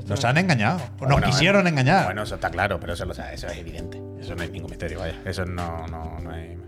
Nos 0.07 0.25
han 0.27 0.37
engañado. 0.37 0.79
O 1.01 1.07
nos 1.07 1.13
Bueno, 1.13 1.27
quisieron 1.27 1.67
eh, 1.67 1.71
engañar. 1.71 2.05
Bueno, 2.05 2.23
eso 2.25 2.35
está 2.35 2.51
claro, 2.51 2.79
pero 2.79 2.93
eso, 2.93 3.07
lo 3.07 3.15
sabe, 3.15 3.35
eso 3.35 3.47
es 3.47 3.57
evidente. 3.57 3.99
Eso 4.21 4.35
no 4.35 4.43
es 4.43 4.51
ningún 4.51 4.69
misterio, 4.71 5.01
vaya. 5.01 5.17
Eso 5.25 5.47
no, 5.47 5.87
no, 5.87 6.19
no 6.21 6.31
hay. 6.31 6.59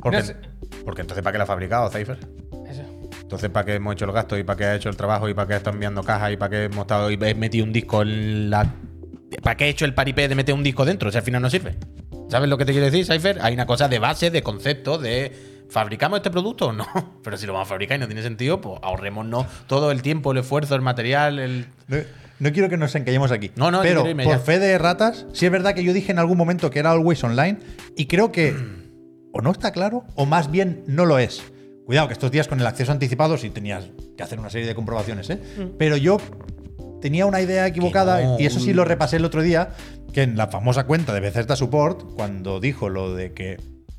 Porque, 0.00 0.18
No 0.18 0.24
sé. 0.24 0.36
porque 0.84 1.00
entonces, 1.02 1.24
¿para 1.24 1.32
qué 1.32 1.38
lo 1.38 1.44
ha 1.44 1.46
fabricado, 1.48 1.90
Cypher? 1.90 2.18
Entonces, 3.30 3.48
¿para 3.50 3.64
qué 3.64 3.74
hemos 3.76 3.92
hecho 3.92 4.06
el 4.06 4.10
gasto 4.10 4.36
y 4.36 4.42
para 4.42 4.56
qué 4.56 4.64
ha 4.64 4.74
hecho 4.74 4.88
el 4.88 4.96
trabajo 4.96 5.28
y 5.28 5.34
para 5.34 5.46
qué 5.46 5.54
está 5.54 5.70
enviando 5.70 6.02
cajas 6.02 6.32
y 6.32 6.36
para 6.36 6.50
qué 6.50 6.64
hemos 6.64 6.80
estado 6.80 7.12
y 7.12 7.18
he 7.22 7.34
metido 7.36 7.64
un 7.64 7.72
disco 7.72 8.02
en 8.02 8.50
la. 8.50 8.74
¿Para 9.40 9.56
qué 9.56 9.66
he 9.66 9.68
hecho 9.68 9.84
el 9.84 9.94
paripé 9.94 10.26
de 10.26 10.34
meter 10.34 10.52
un 10.52 10.64
disco 10.64 10.84
dentro? 10.84 11.12
Si 11.12 11.16
al 11.16 11.22
final 11.22 11.40
no 11.40 11.48
sirve. 11.48 11.76
¿Sabes 12.28 12.50
lo 12.50 12.58
que 12.58 12.64
te 12.64 12.72
quiero 12.72 12.86
decir, 12.86 13.06
Cypher? 13.06 13.38
Hay 13.40 13.54
una 13.54 13.66
cosa 13.66 13.86
de 13.86 14.00
base, 14.00 14.32
de 14.32 14.42
concepto, 14.42 14.98
de 14.98 15.30
¿fabricamos 15.70 16.16
este 16.16 16.32
producto 16.32 16.66
o 16.66 16.72
no? 16.72 16.88
Pero 17.22 17.36
si 17.36 17.46
lo 17.46 17.52
vamos 17.52 17.68
a 17.68 17.68
fabricar 17.68 17.98
y 17.98 18.00
no 18.00 18.08
tiene 18.08 18.22
sentido, 18.22 18.60
pues 18.60 18.80
ahorrémonos 18.82 19.46
todo 19.68 19.92
el 19.92 20.02
tiempo, 20.02 20.32
el 20.32 20.38
esfuerzo, 20.38 20.74
el 20.74 20.82
material, 20.82 21.38
el. 21.38 21.66
No, 21.86 21.98
no 22.40 22.52
quiero 22.52 22.68
que 22.68 22.78
nos 22.78 22.92
encallemos 22.96 23.30
aquí. 23.30 23.52
No, 23.54 23.70
no, 23.70 23.80
pero 23.82 24.08
irme 24.08 24.24
por 24.24 24.32
ya. 24.32 24.38
fe 24.40 24.58
de 24.58 24.76
ratas, 24.76 25.26
sí 25.34 25.46
es 25.46 25.52
verdad 25.52 25.76
que 25.76 25.84
yo 25.84 25.92
dije 25.92 26.10
en 26.10 26.18
algún 26.18 26.36
momento 26.36 26.68
que 26.68 26.80
era 26.80 26.90
Always 26.90 27.22
Online 27.22 27.58
y 27.94 28.06
creo 28.06 28.32
que 28.32 28.56
o 29.32 29.40
no 29.40 29.52
está 29.52 29.70
claro 29.70 30.02
o 30.16 30.26
más 30.26 30.50
bien 30.50 30.82
no 30.88 31.06
lo 31.06 31.20
es. 31.20 31.44
Cuidado, 31.90 32.06
que 32.06 32.12
estos 32.12 32.30
días 32.30 32.46
con 32.46 32.60
el 32.60 32.66
acceso 32.68 32.92
anticipado 32.92 33.36
sí 33.36 33.50
tenías 33.50 33.88
que 34.16 34.22
hacer 34.22 34.38
una 34.38 34.48
serie 34.48 34.68
de 34.68 34.76
comprobaciones, 34.76 35.28
¿eh? 35.28 35.40
Pero 35.76 35.96
yo 35.96 36.18
tenía 37.02 37.26
una 37.26 37.40
idea 37.40 37.66
equivocada 37.66 38.22
no. 38.22 38.36
y 38.38 38.46
eso 38.46 38.60
sí 38.60 38.72
lo 38.72 38.84
repasé 38.84 39.16
el 39.16 39.24
otro 39.24 39.42
día, 39.42 39.70
que 40.12 40.22
en 40.22 40.36
la 40.36 40.46
famosa 40.46 40.84
cuenta 40.86 41.12
de 41.12 41.18
Bethesda 41.18 41.56
Support, 41.56 42.14
cuando 42.14 42.60
dijo 42.60 42.88
lo 42.88 43.12
de 43.16 43.32
que 43.32 43.56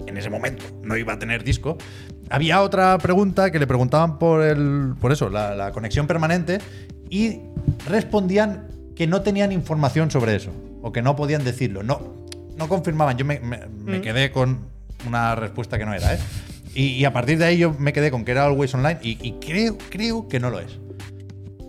en 0.08 0.16
ese 0.16 0.30
momento 0.30 0.64
no 0.84 0.96
iba 0.96 1.12
a 1.12 1.20
tener 1.20 1.44
disco, 1.44 1.78
había 2.30 2.62
otra 2.62 2.98
pregunta 2.98 3.52
que 3.52 3.60
le 3.60 3.68
preguntaban 3.68 4.18
por 4.20 4.42
el 4.42 4.94
por 5.02 5.12
eso, 5.12 5.30
la, 5.30 5.54
la 5.54 5.74
conexión 5.74 6.08
permanente 6.08 6.60
y 7.10 7.40
respondían 7.90 8.70
que 8.96 9.06
no 9.06 9.22
tenían 9.22 9.52
información 9.52 10.10
sobre 10.12 10.38
eso 10.38 10.52
o 10.82 10.94
que 10.94 11.02
no 11.02 11.18
podían 11.18 11.44
decirlo. 11.44 11.84
No, 11.84 12.26
no 12.56 12.70
confirmaban. 12.70 13.18
Yo 13.18 13.26
me, 13.26 13.42
me- 13.42 13.68
me 13.68 14.00
quedé 14.00 14.32
con 14.32 14.60
una 15.06 15.36
respuesta 15.36 15.78
que 15.78 15.86
no 15.86 15.94
era, 15.94 16.14
¿eh? 16.14 16.20
Y, 16.74 16.88
y 16.94 17.06
a 17.06 17.14
partir 17.14 17.38
de 17.38 17.46
ahí 17.46 17.58
yo 17.58 17.74
me 17.78 17.92
quedé 17.94 18.12
con 18.12 18.24
que 18.26 18.32
era 18.32 18.46
Always 18.46 18.74
Online 18.74 19.00
y, 19.02 19.18
y 19.28 19.34
creo, 19.40 19.78
creo 19.90 20.28
que 20.28 20.40
no 20.40 20.50
lo 20.50 20.60
es. 20.60 20.80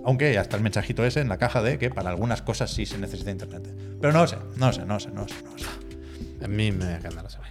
Aunque 0.05 0.37
hasta 0.39 0.57
el 0.57 0.63
mensajito 0.63 1.05
ese 1.05 1.21
en 1.21 1.29
la 1.29 1.39
caja 1.39 1.63
de 1.63 1.79
que 1.79 1.91
para 1.91 2.11
algunas 2.11 2.43
cosas 2.43 2.71
sí 2.73 2.87
se 2.87 2.99
necesita 2.99 3.31
internet. 3.31 3.69
Pero 4.01 4.13
no 4.13 4.21
lo 4.23 4.27
sé, 4.27 4.37
no 4.57 4.67
lo 4.67 4.73
sé, 4.73 4.81
no 4.85 4.95
lo 4.95 5.01
sé, 5.01 5.11
no 5.13 5.23
lo 5.23 5.29
sé. 5.29 5.35
No 5.45 5.51
lo 5.53 5.59
sé. 5.59 6.45
A 6.45 6.49
mí 6.49 6.73
me 6.73 6.97
encanta 6.97 7.29
saber. 7.31 7.51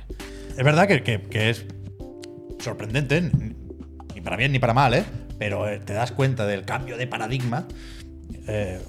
Es 0.58 0.64
verdad 0.64 0.88
que, 0.88 1.02
que- 1.04 1.22
que 1.22 1.50
es 1.50 1.66
sorprendente, 2.60 3.22
ni 4.14 4.22
para 4.22 4.36
bien 4.38 4.52
ni 4.52 4.60
para 4.60 4.74
mal, 4.74 4.94
¿eh? 4.94 5.04
Pero 5.40 5.68
eh, 5.68 5.80
te 5.80 5.94
das 5.94 6.12
cuenta 6.12 6.46
del 6.46 6.64
cambio 6.66 6.98
de 6.98 7.08
paradigma 7.08 7.68
eh, 8.48 8.80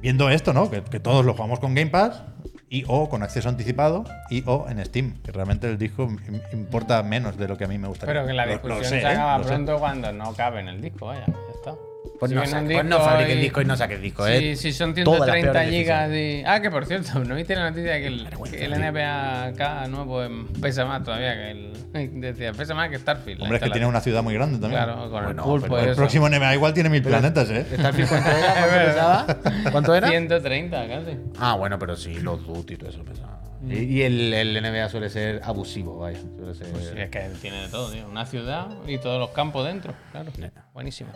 viendo 0.00 0.30
esto, 0.30 0.52
¿no? 0.52 0.70
Que, 0.70 0.82
que 0.82 1.00
todos 1.00 1.24
lo 1.24 1.34
jugamos 1.34 1.58
con 1.60 1.74
Game 1.74 1.90
Pass 1.90 2.22
y 2.68 2.84
o 2.88 3.08
con 3.08 3.22
acceso 3.22 3.48
anticipado 3.48 4.04
y 4.30 4.42
o 4.46 4.66
en 4.68 4.84
Steam, 4.84 5.14
que 5.22 5.30
realmente 5.32 5.68
el 5.68 5.78
disco 5.78 6.06
im- 6.08 6.42
importa 6.52 7.02
menos 7.02 7.36
de 7.36 7.46
lo 7.48 7.56
que 7.56 7.64
a 7.64 7.68
mí 7.68 7.78
me 7.78 7.86
gustaría. 7.88 8.12
Pero 8.14 8.26
que 8.26 8.32
la 8.32 8.44
Lo- 8.46 8.52
lo 8.52 8.58
discusión 8.58 8.84
sé, 8.84 9.00
se 9.00 9.06
¿eh? 9.06 9.12
acaba 9.12 9.38
Lo 9.38 9.44
sé. 9.44 9.50
pronto 9.50 9.78
cuando 9.78 10.12
no 10.12 10.32
cabe 10.34 10.60
en 10.60 10.68
el 10.68 10.80
disco, 10.80 11.06
vaya, 11.06 11.24
ya 11.26 11.34
está. 11.54 11.74
Pues, 12.18 12.30
Si 12.30 12.34
no, 12.34 12.40
viene 12.42 12.50
sa- 12.56 12.60
un 12.62 12.66
pues 12.66 12.84
no 12.84 12.96
disco 12.96 13.10
fabriques 13.10 13.36
y- 13.36 13.40
disco 13.40 13.60
y 13.60 13.64
no 13.64 13.76
saques 13.76 14.00
disco, 14.02 14.26
Sí, 14.26 14.32
¿eh? 14.32 14.56
si 14.56 14.72
son 14.72 14.94
Todas 14.94 15.20
las 15.20 15.36
130 15.36 15.52
peores 15.52 15.70
gigas 15.70 16.10
y... 16.12 16.42
Ah, 16.46 16.60
que 16.62 16.70
por 16.70 16.86
cierto, 16.86 17.24
¿no 17.24 17.34
viste 17.34 17.54
la 17.56 17.70
noticia 17.70 17.98
que 17.98 18.06
el, 18.06 18.28
que 18.50 18.64
el. 18.64 18.72
NBA 18.80 19.52
K 19.56 19.86
nuevo 19.88 20.22
pesa 20.60 20.84
más 20.86 21.02
todavía 21.04 21.34
que 21.34 21.50
el... 21.50 21.72
Decía, 22.20 22.52
pesa 22.52 22.74
más 22.74 22.88
que 22.90 22.98
Starfield. 22.98 23.42
Hombre, 23.42 23.56
es 23.58 23.62
que 23.62 23.70
tiene 23.70 23.86
instalación. 23.86 23.90
una 23.90 24.00
ciudad 24.00 24.22
muy 24.22 24.34
grande 24.34 24.58
también. 24.58 24.82
Claro, 24.82 25.00
con 25.10 25.10
Bueno, 25.24 25.28
el 25.30 25.36
pulpo 25.36 25.66
pero 25.68 25.78
y 25.80 25.84
El 25.84 25.90
eso. 25.90 25.96
próximo 25.96 26.28
NBA 26.28 26.54
igual 26.54 26.74
tiene 26.74 26.88
mil 26.88 27.02
planetas, 27.02 27.50
¿eh? 27.50 27.66
¿Starfield 27.74 28.08
cuánto 28.08 28.30
era? 28.30 28.54
¿Cuánto 28.56 28.86
pesaba? 28.86 29.26
¿Cuánto 29.72 29.94
era? 29.94 30.08
130 30.08 30.88
casi. 30.88 31.10
Ah, 31.38 31.54
bueno, 31.56 31.78
pero 31.78 31.96
sí, 31.96 32.14
los 32.20 32.46
duty 32.46 32.74
y 32.74 32.76
todo 32.76 32.90
eso 32.90 33.04
pesaba. 33.04 33.40
Y, 33.66 33.78
y 33.78 34.02
el, 34.02 34.32
el 34.34 34.62
NBA 34.62 34.88
suele 34.90 35.08
ser 35.08 35.40
abusivo, 35.42 35.98
vaya. 35.98 36.20
Suele 36.36 36.54
ser. 36.54 36.68
Pues 36.68 36.84
sí, 36.84 36.98
es 36.98 37.10
que 37.10 37.20
tiene 37.40 37.62
de 37.62 37.68
todo, 37.68 37.90
tío. 37.90 38.06
Una 38.08 38.26
ciudad 38.26 38.68
y 38.86 38.98
todos 38.98 39.18
los 39.18 39.30
campos 39.30 39.66
dentro. 39.66 39.94
Claro. 40.12 40.30
Neta. 40.38 40.66
Buenísimo. 40.74 41.10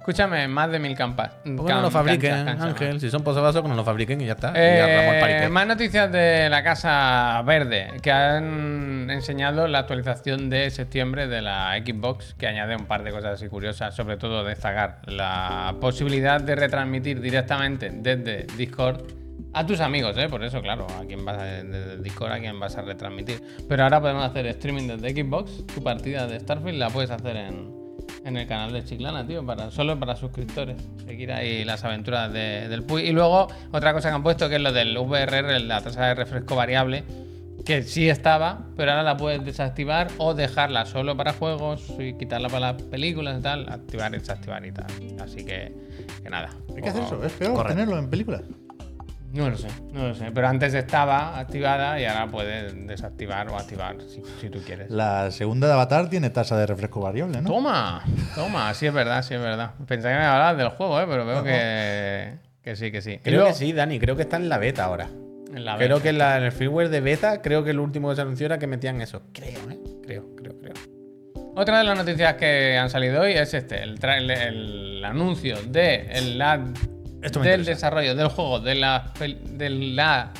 Escúchame, 0.00 0.48
más 0.48 0.70
de 0.72 0.78
mil 0.78 0.96
campas. 0.96 1.32
¿Por 1.44 1.66
qué 1.66 1.72
no 1.74 1.82
lo 1.82 1.90
fabriquen, 1.90 2.48
Ángel? 2.48 2.98
Si 3.00 3.10
son 3.10 3.22
posavasos, 3.22 3.62
que 3.62 3.68
no 3.68 3.74
lo 3.74 3.84
fabriquen 3.84 4.20
y 4.22 4.26
ya 4.26 4.32
está. 4.32 4.48
y 4.48 4.52
Eh, 4.56 5.18
paripé. 5.20 5.48
más 5.50 5.66
noticias 5.66 6.10
de 6.10 6.48
la 6.48 6.62
Casa 6.62 7.42
Verde, 7.44 7.92
que 8.02 8.10
han 8.10 9.10
enseñado 9.10 9.68
la 9.68 9.80
actualización 9.80 10.48
de 10.48 10.70
septiembre 10.70 11.28
de 11.28 11.42
la 11.42 11.74
Xbox, 11.84 12.34
que 12.34 12.46
añade 12.46 12.76
un 12.76 12.86
par 12.86 13.04
de 13.04 13.10
cosas 13.10 13.34
así 13.34 13.48
curiosas, 13.48 13.94
sobre 13.94 14.16
todo 14.16 14.42
destacar 14.42 15.00
la 15.06 15.74
posibilidad 15.80 16.40
de 16.40 16.54
retransmitir 16.56 17.20
directamente 17.20 17.90
desde 17.92 18.46
Discord 18.56 19.02
a 19.52 19.66
tus 19.66 19.80
amigos, 19.80 20.16
¿eh? 20.16 20.28
por 20.28 20.42
eso, 20.44 20.62
claro, 20.62 20.86
a 20.98 21.04
quien 21.04 21.24
vas 21.24 21.36
a, 21.38 21.44
desde 21.44 21.98
Discord 22.02 22.32
a 22.32 22.38
quien 22.38 22.58
vas 22.58 22.76
a 22.76 22.82
retransmitir. 22.82 23.42
Pero 23.68 23.82
ahora 23.82 24.00
podemos 24.00 24.24
hacer 24.24 24.46
streaming 24.46 24.86
desde 24.88 25.10
Xbox, 25.22 25.66
tu 25.66 25.82
partida 25.82 26.26
de 26.26 26.40
Starfield 26.40 26.78
la 26.78 26.88
puedes 26.88 27.10
hacer 27.10 27.36
en, 27.36 27.79
en 28.24 28.36
el 28.36 28.46
canal 28.46 28.72
de 28.72 28.84
Chiclana, 28.84 29.26
tío, 29.26 29.44
para, 29.44 29.70
solo 29.70 29.98
para 29.98 30.14
suscriptores. 30.16 30.76
Seguir 31.06 31.32
ahí 31.32 31.64
las 31.64 31.84
aventuras 31.84 32.32
de- 32.32 32.68
del 32.68 32.82
Puy. 32.82 33.02
Y 33.02 33.12
luego, 33.12 33.48
otra 33.72 33.92
cosa 33.92 34.08
que 34.10 34.14
han 34.14 34.22
puesto 34.22 34.48
que 34.48 34.56
es 34.56 34.60
lo 34.60 34.72
del 34.72 34.96
VRR, 34.98 35.58
la 35.60 35.80
tasa 35.80 36.06
de 36.06 36.14
refresco 36.14 36.54
variable, 36.56 37.04
que 37.64 37.82
sí 37.82 38.08
estaba, 38.08 38.66
pero 38.76 38.90
ahora 38.92 39.02
la 39.02 39.16
puedes 39.16 39.44
desactivar 39.44 40.08
o 40.18 40.34
dejarla 40.34 40.86
solo 40.86 41.16
para 41.16 41.32
juegos 41.34 41.92
y 41.98 42.14
quitarla 42.14 42.48
para 42.48 42.72
las 42.72 42.82
películas 42.82 43.38
y 43.38 43.42
tal, 43.42 43.68
activar 43.70 44.14
y 44.14 44.18
desactivar 44.18 44.64
y 44.66 44.72
tal. 44.72 44.86
Así 45.22 45.44
que, 45.44 45.72
que 46.22 46.30
nada. 46.30 46.50
Hay 46.74 46.82
que 46.82 46.88
hacer 46.88 47.02
eso, 47.04 47.22
es 47.24 47.32
peor 47.32 47.52
Correcto. 47.54 47.74
tenerlo 47.74 47.98
en 47.98 48.08
películas. 48.10 48.42
No 49.32 49.48
lo 49.48 49.56
sé, 49.56 49.68
no 49.92 50.08
lo 50.08 50.14
sé. 50.14 50.32
Pero 50.34 50.48
antes 50.48 50.74
estaba 50.74 51.38
activada 51.38 52.00
y 52.00 52.04
ahora 52.04 52.26
puedes 52.26 52.86
desactivar 52.86 53.48
o 53.48 53.56
activar 53.56 53.96
si, 54.08 54.22
si 54.40 54.50
tú 54.50 54.60
quieres. 54.66 54.90
La 54.90 55.30
segunda 55.30 55.68
de 55.68 55.74
Avatar 55.74 56.10
tiene 56.10 56.30
tasa 56.30 56.56
de 56.58 56.66
refresco 56.66 57.00
variable, 57.00 57.40
¿no? 57.40 57.48
Toma, 57.48 58.02
toma, 58.34 58.74
sí 58.74 58.86
es 58.86 58.92
verdad, 58.92 59.22
sí 59.22 59.34
es 59.34 59.40
verdad. 59.40 59.70
Pensaba 59.86 60.14
que 60.14 60.20
me 60.20 60.26
hablabas 60.26 60.56
del 60.58 60.68
juego, 60.70 61.00
¿eh? 61.00 61.04
pero 61.08 61.24
veo 61.24 61.44
que, 61.44 62.34
que 62.62 62.74
sí, 62.76 62.90
que 62.90 63.00
sí. 63.02 63.18
Creo 63.22 63.36
luego- 63.42 63.48
que 63.52 63.54
sí, 63.58 63.72
Dani. 63.72 64.00
Creo 64.00 64.16
que 64.16 64.22
está 64.22 64.36
en 64.36 64.48
la 64.48 64.58
beta 64.58 64.84
ahora. 64.84 65.08
En 65.54 65.64
la 65.64 65.76
creo 65.76 65.88
beta. 65.96 66.02
que 66.02 66.08
en, 66.08 66.18
la- 66.18 66.36
en 66.38 66.42
el 66.44 66.52
firmware 66.52 66.88
de 66.88 67.00
beta, 67.00 67.40
creo 67.40 67.62
que 67.62 67.70
el 67.70 67.78
último 67.78 68.08
que 68.10 68.16
se 68.16 68.22
anunció 68.22 68.46
era 68.46 68.58
que 68.58 68.66
metían 68.66 69.00
eso. 69.00 69.22
Creo, 69.32 69.60
¿eh? 69.70 69.78
Creo, 70.04 70.34
creo, 70.36 70.58
creo. 70.60 70.74
Otra 71.54 71.78
de 71.78 71.84
las 71.84 71.96
noticias 71.96 72.34
que 72.34 72.76
han 72.76 72.90
salido 72.90 73.22
hoy 73.22 73.32
es 73.32 73.54
este, 73.54 73.80
el, 73.82 73.98
tra- 74.00 74.16
el- 74.18 74.30
el 74.30 75.04
anuncio 75.04 75.56
de 75.68 76.06
el- 76.12 76.38
la- 76.38 76.64
Esto 77.22 77.40
del 77.40 77.64
desarrollo 77.64 78.14
del 78.14 78.28
juego, 78.28 78.60
de 78.60 78.74
la, 78.74 79.12
de 79.18 79.70
la 79.70 80.30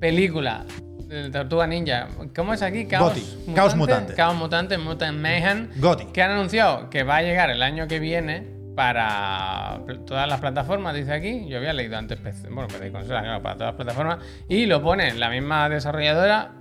película 0.00 0.64
de 1.08 1.30
Tortuga 1.30 1.66
Ninja. 1.66 2.08
¿Cómo 2.34 2.54
es 2.54 2.62
aquí? 2.62 2.84
Goti. 2.84 3.24
Caos 3.54 3.76
Mutante. 3.76 4.14
Chaos 4.14 4.34
Mutante, 4.36 4.78
Mutant 4.78 5.18
Mayhem. 5.18 5.68
Goti. 5.76 6.06
Que 6.06 6.22
han 6.22 6.32
anunciado 6.32 6.90
que 6.90 7.04
va 7.04 7.16
a 7.16 7.22
llegar 7.22 7.50
el 7.50 7.62
año 7.62 7.86
que 7.86 8.00
viene 8.00 8.54
para 8.74 9.80
todas 10.06 10.28
las 10.28 10.40
plataformas, 10.40 10.94
dice 10.94 11.12
aquí. 11.12 11.46
Yo 11.48 11.58
había 11.58 11.72
leído 11.72 11.96
antes 11.96 12.18
PC, 12.18 12.48
bueno, 12.48 12.66
PC 12.68 12.88
y 12.88 12.90
consola, 12.90 13.22
claro, 13.22 13.42
para 13.42 13.54
todas 13.54 13.74
las 13.74 13.76
plataformas. 13.76 14.18
Y 14.48 14.66
lo 14.66 14.82
pone 14.82 15.14
la 15.14 15.30
misma 15.30 15.68
desarrolladora 15.68 16.52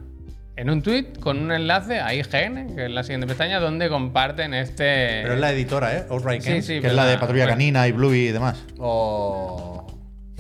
en 0.55 0.69
un 0.69 0.81
tweet 0.81 1.13
con 1.19 1.39
un 1.39 1.51
enlace 1.51 1.99
a 1.99 2.13
IGN, 2.13 2.75
que 2.75 2.85
es 2.85 2.91
la 2.91 3.03
siguiente 3.03 3.27
pestaña, 3.27 3.59
donde 3.59 3.89
comparten 3.89 4.53
este. 4.53 5.21
Pero 5.23 5.33
es 5.33 5.39
la 5.39 5.51
editora, 5.51 5.95
¿eh? 5.97 6.03
Outright 6.09 6.41
Sí, 6.41 6.49
Games, 6.49 6.65
sí, 6.65 6.73
que 6.75 6.81
pero 6.81 6.91
es 6.91 6.95
la 6.95 7.05
de 7.05 7.13
la- 7.15 7.19
Patrulla 7.19 7.43
bueno. 7.43 7.53
Canina 7.57 7.87
y 7.87 7.91
Bluey 7.91 8.27
y 8.27 8.31
demás. 8.31 8.63
O. 8.79 9.79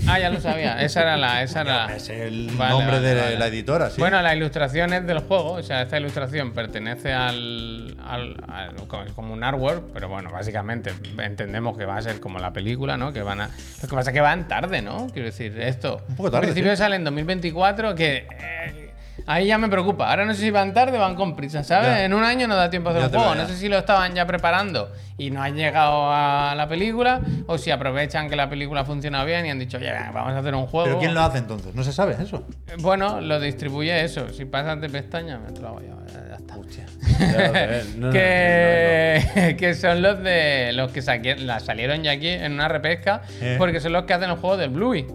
Ah, 0.07 0.19
ya 0.19 0.29
lo 0.29 0.41
sabía. 0.41 0.81
Esa 0.81 1.01
era 1.03 1.15
la. 1.17 1.43
Esa 1.43 1.61
era... 1.61 1.95
Es 1.95 2.09
el 2.09 2.49
Vale, 2.57 2.71
nombre 2.71 2.95
vale, 2.97 3.07
de 3.07 3.21
vale. 3.21 3.37
la 3.39 3.47
editora, 3.47 3.89
sí. 3.89 4.01
Bueno, 4.01 4.21
la 4.21 4.35
ilustración 4.35 4.91
es 4.91 5.05
del 5.07 5.19
juego, 5.19 5.51
o 5.53 5.63
sea, 5.63 5.83
esta 5.83 5.97
ilustración 5.97 6.51
pertenece 6.51 7.13
al, 7.13 7.95
al- 8.05 8.35
al- 8.49 8.87
como- 9.15 9.33
un 9.33 9.43
artwork, 9.43 9.93
pero 9.93 10.09
bueno, 10.09 10.29
básicamente 10.31 10.91
entendemos 11.19 11.77
que 11.77 11.85
va 11.85 11.95
a 11.97 12.01
ser 12.01 12.19
como 12.19 12.37
la 12.39 12.51
película, 12.51 12.97
¿no? 12.97 13.13
Que 13.13 13.21
van 13.21 13.41
a, 13.41 13.47
lo 13.81 13.87
que 13.87 13.95
pasa 13.95 14.09
es 14.09 14.13
que 14.13 14.19
van 14.21 14.47
tarde, 14.49 14.81
¿no? 14.81 15.07
Quiero 15.13 15.27
decir, 15.27 15.57
esto. 15.61 16.01
Un 16.09 16.15
poco 16.17 16.31
tarde, 16.31 16.47
En 16.47 16.53
principio 16.53 16.71
sí. 16.75 16.77
sale 16.77 16.97
en 16.97 17.03
2024, 17.05 17.95
que 17.95 18.27
eh, 18.41 18.82
ahí 19.25 19.47
ya 19.47 19.57
me 19.57 19.67
preocupa. 19.69 20.09
Ahora 20.09 20.25
no 20.25 20.33
sé 20.33 20.41
si 20.41 20.51
van 20.51 20.73
tarde 20.73 20.97
o 20.97 21.01
van 21.01 21.15
con 21.15 21.35
prisa, 21.35 21.63
¿sabes? 21.63 21.87
Ya. 21.89 22.05
En 22.05 22.13
un 22.13 22.23
año 22.23 22.47
no 22.47 22.55
da 22.55 22.69
tiempo 22.69 22.89
a 22.89 22.91
hacer 22.93 23.03
Ya 23.03 23.07
un 23.07 23.13
juego. 23.23 23.35
veo, 23.35 23.43
No 23.43 23.49
sé 23.49 23.55
si 23.57 23.69
lo 23.69 23.77
estaban 23.77 24.13
ya 24.15 24.25
preparando 24.25 24.91
y 25.17 25.29
no 25.31 25.41
han 25.41 25.55
llegado 25.55 26.11
a 26.11 26.53
la 26.55 26.67
película, 26.67 27.21
o 27.47 27.57
si 27.57 27.69
aprovechan 27.71 28.29
que 28.29 28.35
la 28.35 28.49
película 28.49 28.83
funciona 28.83 29.23
bien 29.23 29.45
y 29.45 29.51
han 29.51 29.59
dicho, 29.59 29.77
ya, 29.79 30.11
vamos 30.13 30.33
a 30.33 30.39
hacer 30.39 30.55
un 30.55 30.65
juego. 30.65 30.85
¿Pero 30.87 30.99
quién 30.99 31.13
lo 31.13 31.21
hace 31.21 31.37
entonces? 31.37 31.73
¿No 31.75 31.83
se 31.83 31.93
sabe 31.93 32.15
eso? 32.19 32.45
Eh, 32.67 32.73
Bueno, 32.79 33.21
lo 33.21 33.39
distribuye 33.39 34.03
eso. 34.03 34.29
Si 34.29 34.45
pasas 34.45 34.81
de 34.81 34.89
pestaña, 34.89 35.37
me 35.39 35.57
lo 35.59 35.67
hago 35.67 35.81
ya, 35.81 35.95
ya, 36.29 36.35
está. 36.35 36.53
No, 37.97 38.07
no, 38.07 38.11
que, 38.13 39.55
que 39.59 39.73
son 39.75 40.01
los 40.01 40.21
de 40.23 40.71
los 40.73 40.91
que 40.91 41.01
la 41.37 41.59
salieron 41.59 42.03
ya 42.03 42.11
aquí 42.11 42.27
en 42.29 42.53
una 42.53 42.67
repesca, 42.67 43.21
Eh. 43.41 43.55
porque 43.57 43.79
son 43.79 43.93
los 43.93 44.03
que 44.05 44.13
hacen 44.13 44.29
el 44.31 44.37
juego 44.37 44.57
del 44.57 44.69
Bluey. 44.71 45.05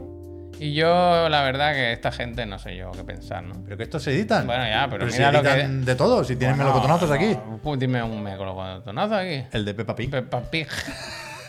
Y 0.61 0.74
yo, 0.74 1.28
la 1.28 1.42
verdad, 1.42 1.72
que 1.72 1.92
esta 1.92 2.11
gente 2.11 2.44
no 2.46 2.59
sé 2.59 2.76
yo 2.76 2.90
qué 2.92 3.04
pensar, 3.04 3.42
¿no? 3.44 3.54
¿Pero 3.64 3.76
que 3.76 3.84
estos 3.84 4.02
se 4.02 4.12
editan? 4.12 4.46
Bueno, 4.46 4.64
ya, 4.64 4.88
pero 4.90 5.09
si 5.11 5.18
mira 5.18 5.30
lo 5.32 5.42
que- 5.42 5.68
de 5.68 5.94
todo, 5.94 6.24
si 6.24 6.34
tienen 6.36 6.56
Bueno, 6.56 6.70
melocotonazos 6.72 7.11
aquí. 7.11 7.36
pues 7.62 7.78
dime 7.78 8.02
un 8.02 8.22
melocotonazo 8.22 9.14
aquí. 9.14 9.44
El 9.52 9.64
de 9.64 9.74
Peppa 9.74 9.94
Pig. 9.94 10.11
Peppa 10.11 10.40
Pig. 10.42 10.66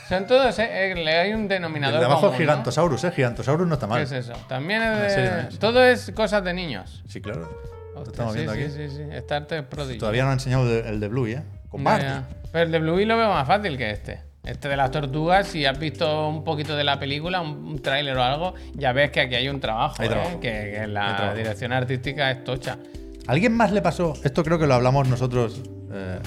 son 0.08 0.28
todos, 0.28 0.58
eh, 0.60 0.92
eh, 0.92 0.96
le 0.96 1.18
hay 1.18 1.34
un 1.34 1.44
El 1.44 1.48
denominador 1.48 2.00
de 2.00 2.06
abajo 2.06 2.22
común, 2.22 2.34
es 2.36 2.40
¿no? 2.40 2.46
Gigantosaurus, 2.54 3.04
¿eh? 3.06 3.12
Gigantosaurus 3.12 3.68
no 3.68 3.74
está 3.74 3.88
¿Qué 3.88 3.94
mal. 3.94 4.02
es 4.04 4.12
eso? 4.12 4.34
También 4.48 4.82
es 4.84 5.14
serie 5.14 5.30
de. 5.32 5.44
Todo 5.58 5.84
es 5.84 6.12
cosas 6.16 6.44
de 6.44 6.54
niños. 6.54 7.04
Sí, 7.08 7.20
claro. 7.22 7.50
Lo 7.96 8.02
Hostia, 8.02 8.12
estamos 8.12 8.34
sí, 8.34 8.40
viendo 8.40 8.54
sí, 8.54 8.62
aquí. 8.62 8.72
sí, 8.72 8.96
sí. 8.96 9.04
Star 9.18 9.46
Trek 9.46 9.66
Prodigy. 9.66 9.98
Todavía 10.00 10.22
no 10.24 10.30
han 10.30 10.34
enseñado 10.36 10.64
el 10.64 11.00
de, 11.00 11.06
el 11.06 11.10
Bluey, 11.10 11.34
¿eh? 11.34 11.44
Con 11.70 11.84
ya. 11.84 12.24
Pero 12.52 12.66
el 12.66 12.72
de 12.72 12.80
Bluey 12.80 13.06
lo 13.06 13.18
veo 13.18 13.30
más 13.30 13.46
fácil 13.48 13.78
que 13.78 13.90
este. 13.92 14.22
Este 14.50 14.68
de 14.68 14.76
las 14.78 14.90
tortugas, 14.90 15.48
si 15.48 15.66
has 15.66 15.78
visto 15.78 16.28
un 16.28 16.44
poquito 16.44 16.76
de 16.76 16.84
la 16.84 17.00
película, 17.00 17.40
un, 17.40 17.64
un 17.66 17.82
tráiler 17.82 18.18
o 18.18 18.24
algo, 18.24 18.56
ya 18.74 18.94
ves 18.94 19.12
que 19.12 19.22
aquí 19.22 19.36
hay 19.36 19.48
un 19.48 19.60
trabajo, 19.60 19.96
Hay 20.00 20.08
¿eh? 20.08 20.10
trabajo. 20.10 20.40
Que, 20.40 20.88
la 20.88 21.16
trabajo. 21.16 21.38
dirección 21.38 21.72
artística 21.72 22.32
es 22.32 22.44
tocha. 22.44 22.80
¿A 23.28 23.32
¿Alguien 23.32 23.56
más 23.56 23.72
le 23.72 23.82
pasó? 23.84 24.14
Esto 24.24 24.44
creo 24.44 24.58
que 24.58 24.66
lo 24.66 24.74
hablamos 24.74 25.08
nosotros 25.08 25.62
eh, 25.92 26.20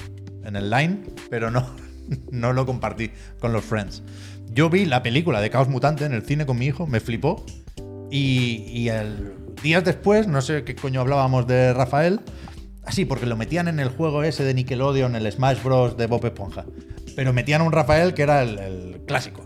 en 0.44 0.54
el 0.54 0.70
line, 0.70 1.00
pero 1.30 1.50
no, 1.50 1.66
no 2.30 2.52
lo 2.52 2.64
compartí 2.64 3.10
con 3.40 3.52
los 3.52 3.64
friends. 3.64 4.04
Yo 4.50 4.70
vi 4.70 4.84
la 4.84 5.02
película 5.02 5.40
de 5.40 5.50
Caos 5.50 5.68
Mutante 5.68 6.04
en 6.04 6.12
el 6.12 6.22
cine 6.22 6.46
con 6.46 6.58
mi 6.58 6.66
hijo, 6.66 6.86
me 6.86 7.00
flipó. 7.00 7.44
Y, 8.08 8.66
y 8.68 8.88
el, 8.90 9.32
días 9.62 9.82
después, 9.82 10.28
no 10.28 10.42
sé 10.42 10.62
qué 10.62 10.76
coño 10.76 11.00
hablábamos 11.00 11.48
de 11.48 11.72
Rafael. 11.72 12.20
Así, 12.84 13.04
porque 13.04 13.26
lo 13.26 13.36
metían 13.36 13.66
en 13.68 13.80
el 13.80 13.88
juego 13.88 14.22
ese 14.22 14.44
de 14.44 14.54
Nickelodeon, 14.54 15.16
el 15.16 15.30
Smash 15.32 15.62
Bros. 15.62 15.96
de 15.96 16.06
Bob 16.06 16.24
Esponja. 16.26 16.64
Pero 17.16 17.32
metían 17.32 17.62
un 17.62 17.72
Rafael 17.72 18.14
que 18.14 18.22
era 18.22 18.42
el, 18.42 18.58
el 18.58 19.00
clásico. 19.06 19.44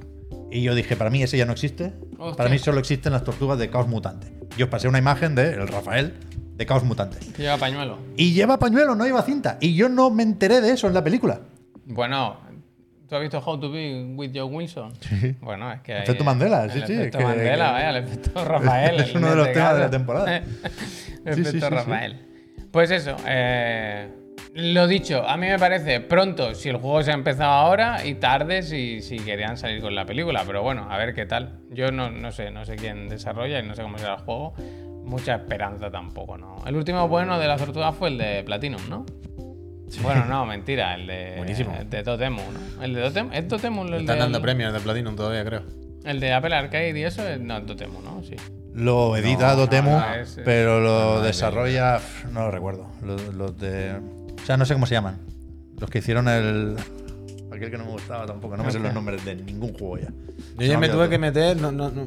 Y 0.51 0.63
yo 0.63 0.75
dije, 0.75 0.97
para 0.97 1.11
mí 1.11 1.23
ese 1.23 1.37
ya 1.37 1.45
no 1.45 1.53
existe. 1.53 1.93
Hostia. 2.19 2.37
Para 2.37 2.49
mí 2.51 2.59
solo 2.59 2.79
existen 2.79 3.13
las 3.13 3.25
tortugas 3.25 3.59
de 3.59 3.69
Caos 3.69 3.89
Mutante. 3.89 4.33
Yo 4.57 4.67
os 4.67 4.71
pasé 4.71 4.89
una 4.89 4.99
imagen 4.99 5.35
de 5.35 5.51
el 5.55 5.69
Rafael 5.69 6.15
de 6.55 6.65
Caos 6.67 6.85
Mutante. 6.85 7.19
Que 7.35 7.43
lleva 7.43 7.57
pañuelo. 7.59 7.99
Y 8.17 8.33
lleva 8.33 8.59
pañuelo, 8.59 8.95
no 8.95 9.05
lleva 9.05 9.23
cinta. 9.23 9.59
Y 9.61 9.75
yo 9.75 9.89
no 9.89 10.11
me 10.11 10.23
enteré 10.23 10.61
de 10.61 10.71
eso 10.73 10.87
en 10.87 10.95
la 10.95 11.03
película. 11.05 11.41
Bueno, 11.85 12.39
¿tú 13.09 13.15
has 13.17 13.21
visto 13.21 13.39
How 13.45 13.61
to 13.61 13.71
Be 13.71 14.15
with 14.17 14.31
Joe 14.35 14.45
Wilson? 14.45 14.93
Bueno, 15.41 15.71
es 15.73 15.81
que. 15.83 15.93
hay- 15.95 16.03
Efecto 16.05 16.25
Mandela, 16.25 16.65
el 16.65 16.71
sí, 16.71 16.83
sí, 16.87 16.93
efecto 16.95 17.19
que- 17.19 17.25
Mandela, 17.25 17.73
vaya, 17.73 17.91
el 17.91 17.97
efecto 18.05 18.45
Rafael. 18.45 19.01
Es 19.01 19.15
uno 19.15 19.31
de 19.31 19.37
los 19.37 19.53
temas 19.53 19.75
de 19.75 19.81
la 19.81 19.91
temporada. 19.91 20.37
el 20.37 20.45
Sí, 20.45 20.55
sí, 21.25 21.41
efecto 21.41 21.51
sí, 21.51 21.61
sí. 21.61 21.69
Rafael. 21.69 22.23
Pues 22.71 22.91
eso, 22.91 23.17
eh, 23.27 24.09
lo 24.57 24.87
dicho, 24.87 25.23
a 25.29 25.37
mí 25.37 25.47
me 25.47 25.59
parece 25.59 26.01
pronto 26.01 26.55
si 26.55 26.69
el 26.71 26.77
juego 26.77 27.03
se 27.03 27.11
ha 27.11 27.15
empezado 27.15 27.51
ahora 27.53 28.05
y 28.07 28.15
tarde 28.15 28.63
si, 28.63 29.03
si 29.03 29.19
querían 29.19 29.57
salir 29.57 29.81
con 29.83 29.95
la 29.95 30.05
película. 30.07 30.43
Pero 30.47 30.63
bueno, 30.63 30.87
a 30.91 30.97
ver 30.97 31.15
qué 31.15 31.27
tal. 31.27 31.61
Yo 31.71 31.91
no, 31.93 32.11
no 32.11 32.33
sé, 32.33 32.51
no 32.51 32.65
sé 32.65 32.77
quién 32.77 33.09
desarrolla 33.09 33.61
y 33.61 33.67
no 33.67 33.75
sé 33.75 33.83
cómo 33.83 33.99
será 33.99 34.15
el 34.15 34.21
juego. 34.21 34.55
Mucha 35.05 35.35
esperanza 35.37 35.91
tampoco, 35.91 36.37
¿no? 36.39 36.57
El 36.67 36.75
último 36.77 37.07
bueno 37.07 37.39
de 37.39 37.47
la 37.47 37.57
tortuga 37.57 37.93
fue 37.93 38.09
el 38.09 38.19
de 38.19 38.43
Platinum, 38.45 38.81
¿no? 38.89 39.07
Bueno, 40.03 40.25
no, 40.25 40.45
mentira, 40.47 40.95
el 40.97 41.07
de. 41.07 41.35
Buenísimo. 41.37 41.73
El 41.79 41.89
de 41.89 42.03
Totemu, 42.03 42.41
¿no? 42.53 42.83
El 42.83 42.93
de 42.95 43.03
Totemu. 43.03 43.31
¿Es 43.33 43.47
Totemu 43.47 43.85
el 43.85 43.95
Están 43.95 44.19
dando 44.19 44.43
premios 44.43 44.73
de 44.73 44.81
Platinum 44.81 45.15
todavía, 45.15 45.45
creo. 45.45 45.63
El 46.05 46.19
de 46.19 46.33
Apple 46.33 46.55
Arcade 46.55 46.99
y 46.99 47.03
eso, 47.05 47.27
es- 47.29 47.39
no, 47.41 47.63
Totemu, 47.63 48.01
¿no? 48.01 48.23
Sí. 48.25 48.35
Lo 48.75 49.17
edita 49.17 49.51
No, 49.53 49.57
Dotemu, 49.57 49.91
no, 49.91 50.15
es- 50.15 50.41
pero 50.45 50.81
lo 50.81 51.21
desarrolla. 51.23 52.01
No 52.33 52.41
lo 52.47 52.51
recuerdo. 52.51 52.89
Los, 53.03 53.23
los 53.35 53.57
de. 53.59 53.95
O 54.43 54.47
sea, 54.47 54.57
no 54.57 54.65
sé 54.67 54.75
cómo 54.75 54.87
se 54.87 54.95
llaman. 54.95 55.19
Los 55.79 55.91
que 55.91 55.99
hicieron 55.99 56.29
el. 56.29 56.77
Aquel 57.53 57.71
que 57.71 57.79
no 57.79 57.85
me 57.87 57.93
gustaba 57.93 58.27
tampoco. 58.27 58.57
No 58.57 58.65
me 58.65 58.71
sé 58.73 58.79
los 58.79 58.93
nombres 58.93 59.25
de 59.25 59.35
ningún 59.37 59.73
juego 59.73 59.99
ya. 59.99 60.09
Yo 60.59 60.67
ya 60.67 60.79
me 60.79 60.89
tuve 60.89 61.09
que 61.09 61.19
meter. 61.19 61.57
no- 61.57 61.73
no- 61.73 61.91
no, 61.91 62.07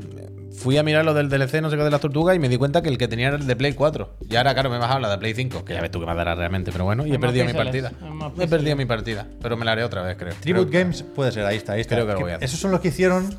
fui 0.56 0.78
a 0.78 0.84
mirar 0.84 1.06
lo 1.06 1.14
del 1.14 1.30
DLC, 1.30 1.62
no 1.62 1.70
sé 1.70 1.78
qué 1.78 1.84
de 1.84 1.90
las 1.90 2.02
tortugas, 2.02 2.36
y 2.36 2.40
me 2.40 2.50
di 2.50 2.58
cuenta 2.58 2.82
que 2.82 2.90
el 2.90 2.98
que 2.98 3.08
tenía 3.08 3.30
era 3.30 3.38
el 3.38 3.48
de 3.48 3.56
Play 3.56 3.74
4. 3.74 4.18
Y 4.30 4.36
ahora, 4.36 4.54
claro, 4.54 4.70
me 4.70 4.76
he 4.76 4.80
bajado 4.80 5.00
la 5.00 5.10
de 5.10 5.18
Play 5.18 5.34
5, 5.34 5.64
que 5.64 5.74
ya 5.74 5.82
ves 5.82 5.90
tú 5.92 6.00
que 6.02 6.06
me 6.06 6.14
dará 6.14 6.36
realmente, 6.36 6.72
pero 6.72 6.84
bueno, 6.84 7.06
y 7.08 7.14
he 7.14 7.20
perdido 7.20 7.46
mi 7.46 7.54
partida. 7.54 7.92
He 8.40 8.48
perdido 8.48 8.76
mi 8.76 8.86
partida, 8.86 9.26
pero 9.42 9.56
me 9.58 9.64
la 9.66 9.72
haré 9.72 9.84
otra 9.86 10.02
vez, 10.02 10.18
creo. 10.18 10.34
Tribute 10.40 10.70
Creo- 10.70 10.82
Games 10.84 11.04
puede 11.04 11.32
ser, 11.32 11.46
ahí 11.46 11.58
está, 11.58 11.74
ahí 11.74 11.82
está. 11.82 11.96
Creo 11.96 12.08
que 12.08 12.14
lo 12.14 12.20
voy 12.20 12.32
a 12.32 12.36
hacer. 12.36 12.46
Esos 12.46 12.60
son 12.60 12.72
los 12.72 12.82
que 12.82 12.90
hicieron. 12.90 13.34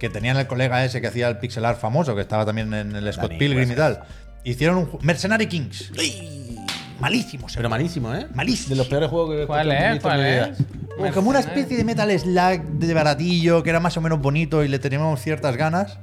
Que 0.00 0.08
tenían 0.10 0.36
el 0.36 0.48
colega 0.48 0.84
ese 0.84 1.00
que 1.00 1.06
hacía 1.06 1.28
el 1.28 1.38
pixel 1.38 1.64
art 1.64 1.78
famoso, 1.78 2.14
que 2.16 2.22
estaba 2.22 2.44
también 2.44 2.72
en 2.74 2.96
el 2.96 3.12
Scott 3.12 3.26
Dani, 3.28 3.38
Pilgrim 3.38 3.68
pues, 3.68 3.76
y 3.76 3.76
tal. 3.76 4.00
Hicieron 4.42 4.78
un 4.78 4.88
Mercenary 5.02 5.46
Kings. 5.46 5.92
Malísimo, 7.00 7.48
se 7.48 7.56
Pero 7.56 7.68
malísimo, 7.68 8.14
¿eh? 8.14 8.26
Malísimo. 8.34 8.70
De 8.70 8.76
los 8.76 8.88
peores 8.88 9.08
juegos 9.08 9.34
que 9.34 9.42
he 9.42 9.46
¿Cuál 9.46 9.68
visto 9.68 9.78
en 9.78 9.86
es? 9.86 9.94
mi 9.94 10.00
¿Cuál 10.00 10.18
vida. 10.18 10.46
es? 10.48 10.58
O 11.10 11.14
como 11.14 11.30
una 11.30 11.38
especie 11.38 11.76
de 11.76 11.84
Metal 11.84 12.18
Slug 12.18 12.62
de 12.80 12.94
baratillo, 12.94 13.62
que 13.62 13.70
era 13.70 13.78
más 13.78 13.96
o 13.96 14.00
menos 14.00 14.20
bonito 14.20 14.64
y 14.64 14.68
le 14.68 14.78
teníamos 14.80 15.20
ciertas 15.20 15.56
ganas. 15.56 15.98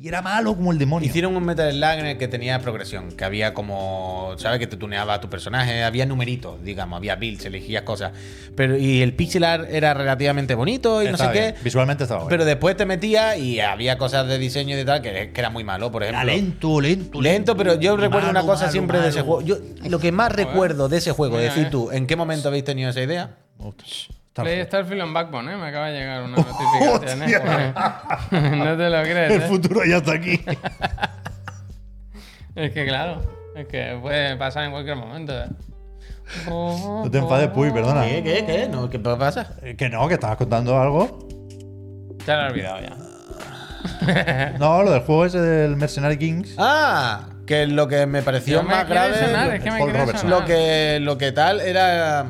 Y 0.00 0.06
era 0.06 0.22
malo 0.22 0.54
como 0.54 0.70
el 0.70 0.78
demonio. 0.78 1.08
Hicieron 1.08 1.36
un 1.36 1.44
Metal 1.44 1.72
Slug 1.72 1.98
en 1.98 2.06
el 2.06 2.18
que 2.18 2.28
tenía 2.28 2.60
progresión, 2.60 3.10
que 3.10 3.24
había 3.24 3.52
como, 3.52 4.32
¿sabes? 4.36 4.60
Que 4.60 4.68
te 4.68 4.76
tuneaba 4.76 5.14
a 5.14 5.20
tu 5.20 5.28
personaje, 5.28 5.82
había 5.82 6.06
numeritos, 6.06 6.62
digamos, 6.62 6.98
había 6.98 7.16
builds, 7.16 7.46
elegías 7.46 7.82
cosas. 7.82 8.12
Pero, 8.54 8.76
y 8.76 9.02
el 9.02 9.14
pixel 9.14 9.42
art 9.42 9.66
era 9.68 9.94
relativamente 9.94 10.54
bonito 10.54 11.02
y 11.02 11.08
no 11.10 11.16
sé 11.16 11.28
bien, 11.32 11.54
qué. 11.54 11.64
Visualmente 11.64 12.04
estaba 12.04 12.20
bueno. 12.20 12.30
Pero 12.30 12.44
después 12.44 12.76
te 12.76 12.86
metías 12.86 13.38
y 13.38 13.58
había 13.58 13.98
cosas 13.98 14.28
de 14.28 14.38
diseño 14.38 14.78
y 14.78 14.84
tal 14.84 15.02
que, 15.02 15.32
que 15.32 15.40
era 15.40 15.50
muy 15.50 15.64
malo, 15.64 15.90
por 15.90 16.04
ejemplo. 16.04 16.22
Era 16.22 16.32
lento, 16.32 16.80
lento. 16.80 17.20
Lento, 17.20 17.56
pero 17.56 17.74
yo 17.74 17.96
recuerdo 17.96 18.30
una 18.30 18.42
cosa 18.42 18.66
malo, 18.66 18.72
siempre 18.72 19.00
de 19.00 19.08
ese 19.08 19.22
juego. 19.22 19.42
Yo, 19.42 19.56
lo 19.88 19.98
que 19.98 20.12
más 20.12 20.30
recuerdo 20.30 20.88
de 20.88 20.98
ese 20.98 21.10
juego, 21.10 21.38
decir 21.38 21.66
eh. 21.66 21.70
tú, 21.72 21.90
¿en 21.90 22.06
qué 22.06 22.14
momento 22.14 22.46
habéis 22.46 22.62
tenido 22.62 22.90
esa 22.90 23.02
idea? 23.02 23.36
Play 24.44 24.64
Starfield 24.64 25.02
on 25.02 25.12
Backbone, 25.14 25.52
¿eh? 25.52 25.56
Me 25.56 25.66
acaba 25.68 25.86
de 25.88 25.98
llegar 25.98 26.22
una 26.22 26.36
notificación, 26.36 27.22
¿eh? 27.22 27.72
no 28.56 28.76
te 28.76 28.90
lo 28.90 29.02
crees, 29.02 29.32
El 29.32 29.42
¿eh? 29.42 29.46
futuro 29.48 29.84
ya 29.84 29.96
está 29.98 30.12
aquí. 30.12 30.40
Es 32.54 32.72
que 32.72 32.86
claro, 32.86 33.22
es 33.54 33.66
que 33.68 33.96
puede 34.02 34.36
pasar 34.36 34.64
en 34.64 34.72
cualquier 34.72 34.96
momento. 34.96 35.32
¿eh? 35.32 35.46
No 36.48 37.08
te 37.10 37.18
enfades, 37.18 37.48
Puy, 37.50 37.70
perdona. 37.70 38.04
¿Qué, 38.04 38.22
qué, 38.24 38.44
qué? 38.44 38.68
No, 38.68 38.90
¿Qué 38.90 38.98
pasa? 38.98 39.52
Eh, 39.62 39.76
Que 39.76 39.88
no, 39.88 40.08
que 40.08 40.14
estabas 40.14 40.36
contando 40.38 40.76
algo. 40.80 41.28
Te 42.26 42.32
lo 42.34 42.40
he 42.42 42.46
olvidado 42.50 42.78
ya. 42.80 42.96
No, 44.58 44.82
lo 44.82 44.90
del 44.90 45.00
juego 45.02 45.24
ese 45.26 45.38
del 45.40 45.76
Mercenary 45.76 46.18
Kings. 46.18 46.54
Ah, 46.58 47.28
que 47.46 47.66
lo 47.68 47.86
que 47.86 48.06
me 48.06 48.22
pareció 48.22 48.56
Yo 48.60 48.62
más 48.68 48.88
grave. 48.88 49.14
sonar, 49.24 49.46
lo- 49.46 49.52
es 49.52 49.62
que 49.62 49.70
me 49.70 49.78
Paul 49.78 49.90
quiere 49.90 50.04
Robertson. 50.04 50.28
sonar. 50.28 50.40
Lo 50.40 50.46
que, 50.46 50.98
lo 51.00 51.16
que 51.18 51.32
tal 51.32 51.60
era 51.60 52.26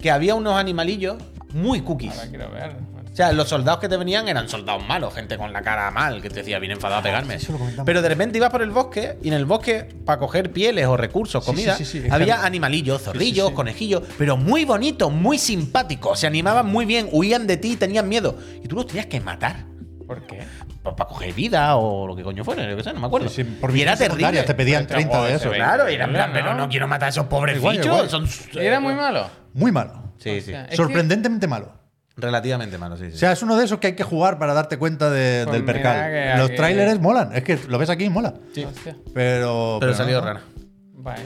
que 0.00 0.10
había 0.10 0.34
unos 0.34 0.54
animalillos 0.54 1.16
muy 1.52 1.80
cookies. 1.82 2.12
Ahora 2.16 2.28
quiero 2.28 2.50
ver. 2.50 2.76
O 3.10 3.16
sea, 3.18 3.32
los 3.32 3.48
soldados 3.48 3.80
que 3.80 3.88
te 3.88 3.96
venían 3.96 4.28
eran 4.28 4.48
soldados 4.48 4.86
malos, 4.86 5.12
gente 5.12 5.36
con 5.36 5.52
la 5.52 5.60
cara 5.60 5.90
mal, 5.90 6.22
que 6.22 6.28
te 6.30 6.36
decía, 6.36 6.60
bien 6.60 6.70
enfadado 6.72 7.00
a 7.00 7.02
pegarme. 7.02 7.34
eso 7.34 7.50
lo 7.50 7.58
comentamos. 7.58 7.84
Pero 7.84 8.00
de 8.00 8.08
repente 8.08 8.38
ibas 8.38 8.50
por 8.50 8.62
el 8.62 8.70
bosque 8.70 9.18
y 9.20 9.28
en 9.28 9.34
el 9.34 9.44
bosque, 9.44 9.88
para 10.04 10.20
coger 10.20 10.52
pieles 10.52 10.86
o 10.86 10.96
recursos, 10.96 11.44
Sí, 11.44 11.50
comida, 11.50 11.76
sí, 11.76 11.84
sí, 11.84 12.00
sí, 12.00 12.06
es 12.06 12.12
había 12.12 12.44
animalillos, 12.44 13.02
zorrillos, 13.02 13.46
sí, 13.46 13.50
sí. 13.50 13.56
conejillos, 13.56 14.02
pero 14.16 14.36
muy 14.36 14.64
bonitos, 14.64 15.10
muy 15.10 15.36
simpáticos. 15.36 16.20
Se 16.20 16.28
animaban 16.28 16.66
muy 16.66 16.84
bien, 16.86 17.08
huían 17.10 17.48
de 17.48 17.56
ti, 17.56 17.74
tenían 17.74 18.08
miedo. 18.08 18.38
Y 18.62 18.68
tú 18.68 18.76
los 18.76 18.86
tenías 18.86 19.06
que 19.06 19.20
matar. 19.20 19.64
¿Por 20.08 20.26
qué? 20.26 20.40
Para 20.82 20.96
coger 21.04 21.32
vida 21.34 21.76
o 21.76 22.06
lo 22.06 22.16
que 22.16 22.22
coño 22.24 22.42
fuera, 22.42 22.68
yo 22.68 22.76
qué 22.76 22.82
sé, 22.82 22.92
no 22.94 22.98
me 23.00 23.06
acuerdo. 23.06 23.28
Sí, 23.28 23.44
sí, 23.44 23.44
por 23.44 23.76
y 23.76 23.82
era 23.82 23.94
terrible. 23.94 24.42
te 24.42 24.54
pedían 24.54 24.82
Este 24.82 24.94
30 24.94 25.12
de 25.16 25.22
juego 25.22 25.36
eso. 25.36 25.50
Claro, 25.52 25.88
y 25.90 25.94
era 25.94 26.06
en 26.06 26.12
plan, 26.12 26.30
pero 26.32 26.54
¿no? 26.54 26.68
quiero 26.68 26.88
matar 26.88 27.06
a 27.06 27.10
esos 27.10 27.26
pobres 27.26 27.58
Igual, 27.58 27.76
bichos. 27.76 27.86
igual. 27.86 28.08
Son, 28.08 28.26
¿Y 28.54 28.58
era 28.66 28.80
muy 28.80 28.94
malo? 28.94 29.28
Muy 29.52 29.70
malo. 29.70 30.12
Sí, 30.18 30.40
sí. 30.40 30.52
Que- 30.52 30.74
Sorprendentemente 30.74 31.46
malo. 31.46 31.72
Relativamente 32.16 32.78
malo, 32.78 32.96
sí, 32.96 33.10
sí. 33.10 33.14
O 33.14 33.18
sea, 33.18 33.32
es 33.32 33.42
uno 33.42 33.54
de 33.56 33.64
esos 33.66 33.78
que 33.78 33.88
hay 33.88 33.94
que 33.94 34.02
jugar 34.02 34.38
para 34.38 34.52
darte 34.54 34.76
cuenta 34.78 35.08
de- 35.10 35.44
Pues 35.44 35.52
del 35.54 35.64
percal. 35.64 36.10
que 36.10 36.34
Los 36.38 36.54
trailers 36.56 37.00
molan. 37.00 37.30
Es 37.36 37.44
que 37.44 37.58
lo 37.68 37.78
ves 37.78 37.90
aquí 37.90 38.04
y 38.04 38.08
mola. 38.10 38.32
Hostia. 38.66 38.96
Pero. 39.14 39.76
pero 39.78 39.94
salió 39.94 40.20
no. 40.22 40.40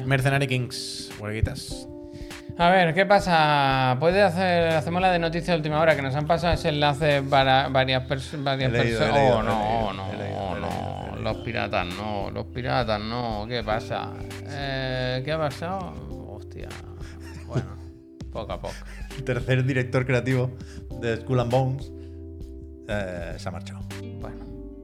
Mercenary 0.04 0.46
Kings, 0.48 1.10
huelguitas. 1.18 1.86
A 2.58 2.70
ver, 2.70 2.94
¿qué 2.94 3.06
pasa? 3.06 3.96
Puede 3.98 4.22
hacer, 4.22 4.68
hacemos 4.74 5.00
la 5.00 5.10
de 5.10 5.18
noticias 5.18 5.48
de 5.48 5.56
última 5.56 5.80
hora, 5.80 5.96
que 5.96 6.02
nos 6.02 6.14
han 6.14 6.26
pasado 6.26 6.52
ese 6.54 6.68
enlace 6.68 7.22
para 7.22 7.68
varias, 7.68 8.06
pers- 8.08 8.42
varias 8.42 8.72
He 8.72 8.78
leído, 8.78 9.02
he 9.02 9.08
personas. 9.10 9.32
Oh, 9.34 9.42
no, 9.42 9.92
no, 9.92 10.12
leído, 10.12 10.58
no. 10.60 11.16
Los 11.22 11.36
piratas 11.38 11.86
no, 11.86 12.30
los 12.30 12.46
piratas 12.46 13.00
no. 13.00 13.46
¿Qué 13.48 13.62
pasa? 13.64 14.10
Eh, 14.48 15.22
¿Qué 15.24 15.32
ha 15.32 15.38
pasado? 15.38 15.94
Hostia. 16.28 16.68
Bueno, 17.46 17.68
poco 18.32 18.52
a 18.52 18.60
poco. 18.60 18.74
El 19.16 19.24
tercer 19.24 19.64
director 19.64 20.04
creativo 20.04 20.50
de 21.00 21.16
Skull 21.16 21.40
and 21.40 21.50
Bones 21.50 21.92
eh, 22.88 23.34
se 23.38 23.48
ha 23.48 23.52
marchado. 23.52 23.80
Bueno, 24.20 24.41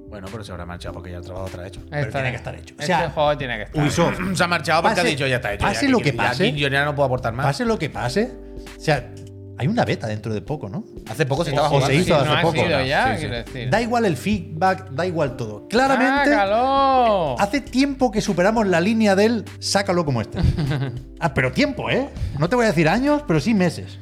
Bueno, 0.09 0.27
pero 0.31 0.43
se 0.43 0.53
habrá 0.53 0.65
marchado 0.67 0.95
porque 0.95 1.11
ya 1.11 1.19
el 1.19 1.25
trabajo 1.25 1.47
está 1.47 1.67
hecho. 1.67 1.81
Está 1.91 2.11
tiene 2.11 2.31
que 2.31 2.37
estar 2.37 2.55
hecho. 2.55 2.75
O 2.75 2.81
Este 2.81 2.87
sea, 2.87 3.11
juego 3.11 3.37
tiene 3.37 3.57
que 3.57 3.63
estar. 3.65 3.83
Ubisoft, 3.83 4.19
Se 4.37 4.45
ha 4.45 4.47
marchado 4.49 4.83
porque 4.83 4.97
Pase- 4.97 5.07
ha 5.09 5.11
dicho 5.11 5.27
ya 5.27 5.37
está 5.37 5.53
hecho. 5.53 5.67
pase 5.67 5.87
ya, 5.87 5.93
lo 5.93 5.99
que 6.01 6.13
pase. 6.13 6.49
aquí 6.49 6.59
yo 6.59 6.69
ya 6.69 6.85
no 6.85 6.95
puedo 6.95 7.07
aportar 7.07 7.33
más. 7.35 7.47
pase 7.47 7.65
lo 7.65 7.79
que 7.79 7.91
pase. 7.91 8.33
O 8.77 8.81
sea, 8.81 9.11
hay 9.59 9.67
una 9.67 9.85
beta 9.85 10.07
dentro 10.07 10.33
de 10.33 10.41
poco, 10.41 10.69
¿no? 10.69 10.85
Hace 11.11 11.27
poco 11.27 11.45
se 11.45 11.51
O- 11.51 11.55
estaba 11.55 11.69
o 11.69 11.73
se 11.73 11.77
jugando. 11.79 12.01
hizo 12.03 12.15
hace 12.17 12.31
ha 12.31 12.41
poco. 12.43 12.55
sido 12.55 12.85
ya, 12.85 13.05
Sí, 13.07 13.13
sí. 13.13 13.19
quiero 13.29 13.45
decir. 13.45 13.71
Da 13.71 13.81
igual 13.83 14.05
el 14.07 14.17
feedback, 14.17 14.91
da 14.91 15.05
igual 15.05 15.37
todo. 15.37 15.67
Claramente, 15.69 16.31
¡Sácalo! 16.31 17.39
hace 17.41 17.61
tiempo 17.61 18.11
que 18.11 18.21
superamos 18.21 18.67
la 18.67 18.81
línea 18.81 19.15
del 19.17 19.45
sácalo 19.59 20.05
como 20.05 20.21
este. 20.23 20.39
ah, 21.21 21.35
pero 21.35 21.53
tiempo, 21.53 21.91
¿eh? 21.91 22.09
No 22.39 22.49
te 22.49 22.57
voy 22.57 22.65
a 22.65 22.69
decir 22.69 22.89
años, 22.89 23.23
pero 23.27 23.41
sí 23.41 23.53
meses. 23.53 23.99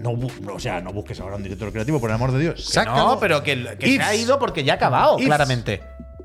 No, 0.00 0.18
o 0.54 0.58
sea, 0.58 0.80
no 0.80 0.92
busques 0.92 1.20
ahora 1.20 1.36
un 1.36 1.42
director 1.42 1.70
creativo, 1.70 2.00
por 2.00 2.10
el 2.10 2.14
amor 2.14 2.32
de 2.32 2.38
Dios. 2.40 2.64
Sácalo, 2.64 2.96
No, 2.96 3.20
pero 3.20 3.42
que, 3.42 3.76
que 3.78 3.96
se 3.96 4.02
ha 4.02 4.14
ido 4.14 4.38
porque 4.38 4.64
ya 4.64 4.72
ha 4.72 4.76
acabado, 4.76 5.18
Ifs. 5.18 5.26
claramente. 5.26 5.82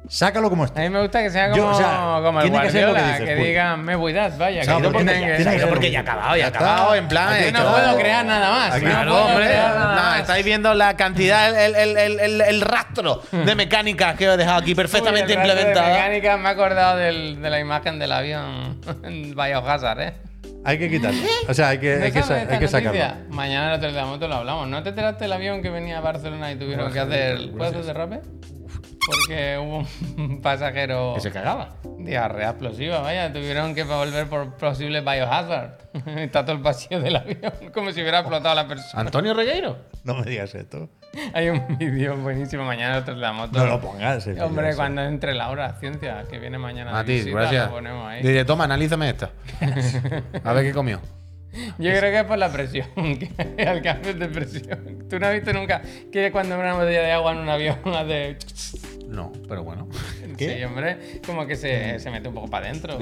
sácalo 0.07 0.51
como 0.51 0.61
A 0.63 0.65
este. 0.67 0.81
mí 0.81 0.89
me 0.91 1.01
gusta 1.01 1.23
que 1.23 1.31
sea 1.31 1.45
como, 1.49 1.57
Yo, 1.57 1.67
o 1.69 1.73
sea, 1.73 2.19
como 2.23 2.39
el 2.39 2.49
tiene 2.51 2.63
que 2.65 2.71
ser 2.71 2.81
lo 2.87 2.93
que 2.93 2.99
Guardiola, 2.99 3.17
que, 3.17 3.23
dices, 3.23 3.35
pues. 3.37 3.47
diga 3.47 3.75
me 3.75 3.95
voy 3.95 4.13
dad, 4.13 4.33
vaya. 4.37 4.61
O 4.61 4.63
sea, 4.63 4.77
que 4.77 4.83
porque 4.83 4.97
no 4.99 4.99
tiene- 4.99 5.11
tienen 5.13 5.29
que- 5.29 5.35
tiene 5.37 5.51
que 5.51 5.59
ser 5.59 5.69
porque 5.69 5.91
ya 5.91 5.99
ha 5.99 6.01
acabado, 6.03 6.27
ya 6.29 6.33
ha 6.33 6.37
Ya 6.37 6.47
acabado. 6.47 6.83
está. 6.85 6.97
En 6.97 7.07
plan, 7.07 7.27
Aquí 7.33 7.43
Yo 7.45 7.51
no 7.51 7.59
hecho- 7.59 7.71
puedo 7.71 7.97
crear 7.97 8.25
nada 8.25 8.51
más. 8.51 8.73
Aquí- 8.75 8.85
no 8.85 8.91
Claro, 8.91 9.11
puedo 9.11 9.25
hombre. 9.25 9.45
crear 9.47 9.75
nada 9.75 9.95
No, 9.95 10.01
más. 10.03 10.19
estáis 10.21 10.45
viendo 10.45 10.73
la 10.75 10.95
cantidad, 10.95 11.65
el, 11.65 11.75
el- 11.75 11.97
el- 11.97 12.19
el- 12.19 12.41
el 12.41 12.61
rastro 12.61 13.21
de 13.31 13.55
mecánicas 13.55 14.15
que 14.15 14.25
he 14.25 14.37
dejado 14.37 14.59
aquí 14.59 14.75
perfectamente 14.75 15.25
Uy, 15.25 15.31
el 15.33 15.37
resto 15.39 15.55
de 15.55 15.61
implementada. 15.61 15.93
mecánica 15.97 16.37
me 16.37 16.49
he 16.49 16.51
acordado 16.51 16.97
del- 16.97 17.41
de 17.41 17.49
la 17.49 17.59
imagen 17.59 17.97
del 17.99 18.11
avión 18.11 18.79
en 19.03 19.33
Biohazard, 19.35 19.99
¿eh? 20.01 20.13
Hay 20.65 20.79
que 20.79 20.89
quitarlo. 20.89 21.21
O 21.47 21.53
sea, 21.53 21.69
hay 21.69 21.77
que, 21.77 21.97
¿No 21.97 22.05
hay 22.05 22.11
que, 22.11 22.23
sa- 22.23 22.41
esta 22.41 22.53
hay 22.55 22.59
que 22.59 22.67
sacarlo. 22.67 23.15
Mañana 23.29 23.75
en 23.75 23.83
el 23.83 23.93
de 23.93 23.99
la 24.01 24.05
moto 24.05 24.27
lo 24.27 24.35
hablamos. 24.35 24.67
¿No 24.67 24.81
te 24.83 24.89
enteraste 24.89 25.25
del 25.25 25.33
avión 25.33 25.61
que 25.61 25.69
venía 25.69 25.99
a 25.99 26.01
Barcelona 26.01 26.51
y 26.51 26.55
tuvieron 26.57 26.91
que 26.91 26.99
hacer. 26.99 27.51
¿Puedes 27.51 27.73
hacer 27.73 27.85
derrape? 27.85 28.21
Porque 29.07 29.57
hubo 29.61 29.85
un 30.17 30.41
pasajero. 30.43 31.13
Que 31.15 31.21
se 31.21 31.31
cagaba. 31.31 31.69
Diarrea 31.99 32.49
explosiva, 32.49 32.99
vaya, 33.01 33.31
tuvieron 33.31 33.73
que 33.75 33.83
volver 33.83 34.27
por 34.27 34.53
posible 34.55 35.01
biohazard. 35.01 35.71
Está 36.17 36.43
todo 36.45 36.55
el 36.55 36.61
pasillo 36.61 36.99
del 37.01 37.15
avión, 37.15 37.53
como 37.73 37.91
si 37.91 38.01
hubiera 38.01 38.19
explotado 38.19 38.53
la 38.55 38.67
persona. 38.67 39.01
Antonio 39.01 39.33
Regueiro. 39.33 39.77
No 40.03 40.15
me 40.15 40.23
digas 40.25 40.53
esto. 40.55 40.89
Hay 41.33 41.49
un 41.49 41.77
vídeo 41.77 42.17
buenísimo, 42.17 42.65
mañana 42.65 42.97
lo 42.97 43.03
trasladamos 43.05 43.51
No 43.51 43.57
todo. 43.59 43.67
lo 43.67 43.79
pongas. 43.81 44.27
Hombre, 44.39 44.75
cuando 44.75 45.01
entre 45.03 45.33
la 45.33 45.49
hora 45.49 45.71
de 45.71 45.79
ciencia, 45.79 46.25
que 46.29 46.39
viene 46.39 46.57
mañana 46.57 46.91
de 46.91 46.97
A 46.99 47.03
ti, 47.05 47.13
visita, 47.13 47.39
gracias. 47.39 47.65
lo 47.67 47.71
ponemos 47.75 48.07
ahí. 48.07 48.21
Dice, 48.21 48.43
toma, 48.45 48.65
analízame 48.65 49.09
esta. 49.09 49.29
A 50.43 50.53
ver 50.53 50.65
qué 50.65 50.73
comió. 50.73 50.99
Yo 51.77 51.89
creo 51.91 52.01
que 52.11 52.19
es 52.19 52.23
por 52.25 52.37
la 52.37 52.51
presión, 52.51 52.85
que 52.95 53.65
al 53.65 53.81
cambio 53.81 54.13
de 54.13 54.27
presión. 54.27 55.07
¿Tú 55.09 55.17
no 55.19 55.27
has 55.27 55.33
visto 55.33 55.53
nunca 55.53 55.81
que 56.11 56.29
cuando 56.33 56.59
una 56.59 56.73
botella 56.73 57.01
de 57.01 57.11
agua 57.13 57.31
en 57.31 57.37
un 57.37 57.47
avión 57.49 57.77
hace... 57.95 58.37
No, 59.07 59.31
pero 59.47 59.63
bueno. 59.63 59.87
Sí, 60.37 60.63
hombre, 60.63 61.19
como 61.25 61.45
que 61.47 61.55
se, 61.55 61.99
se 61.99 62.11
mete 62.11 62.27
un 62.27 62.33
poco 62.35 62.47
para 62.49 62.67
adentro. 62.67 62.97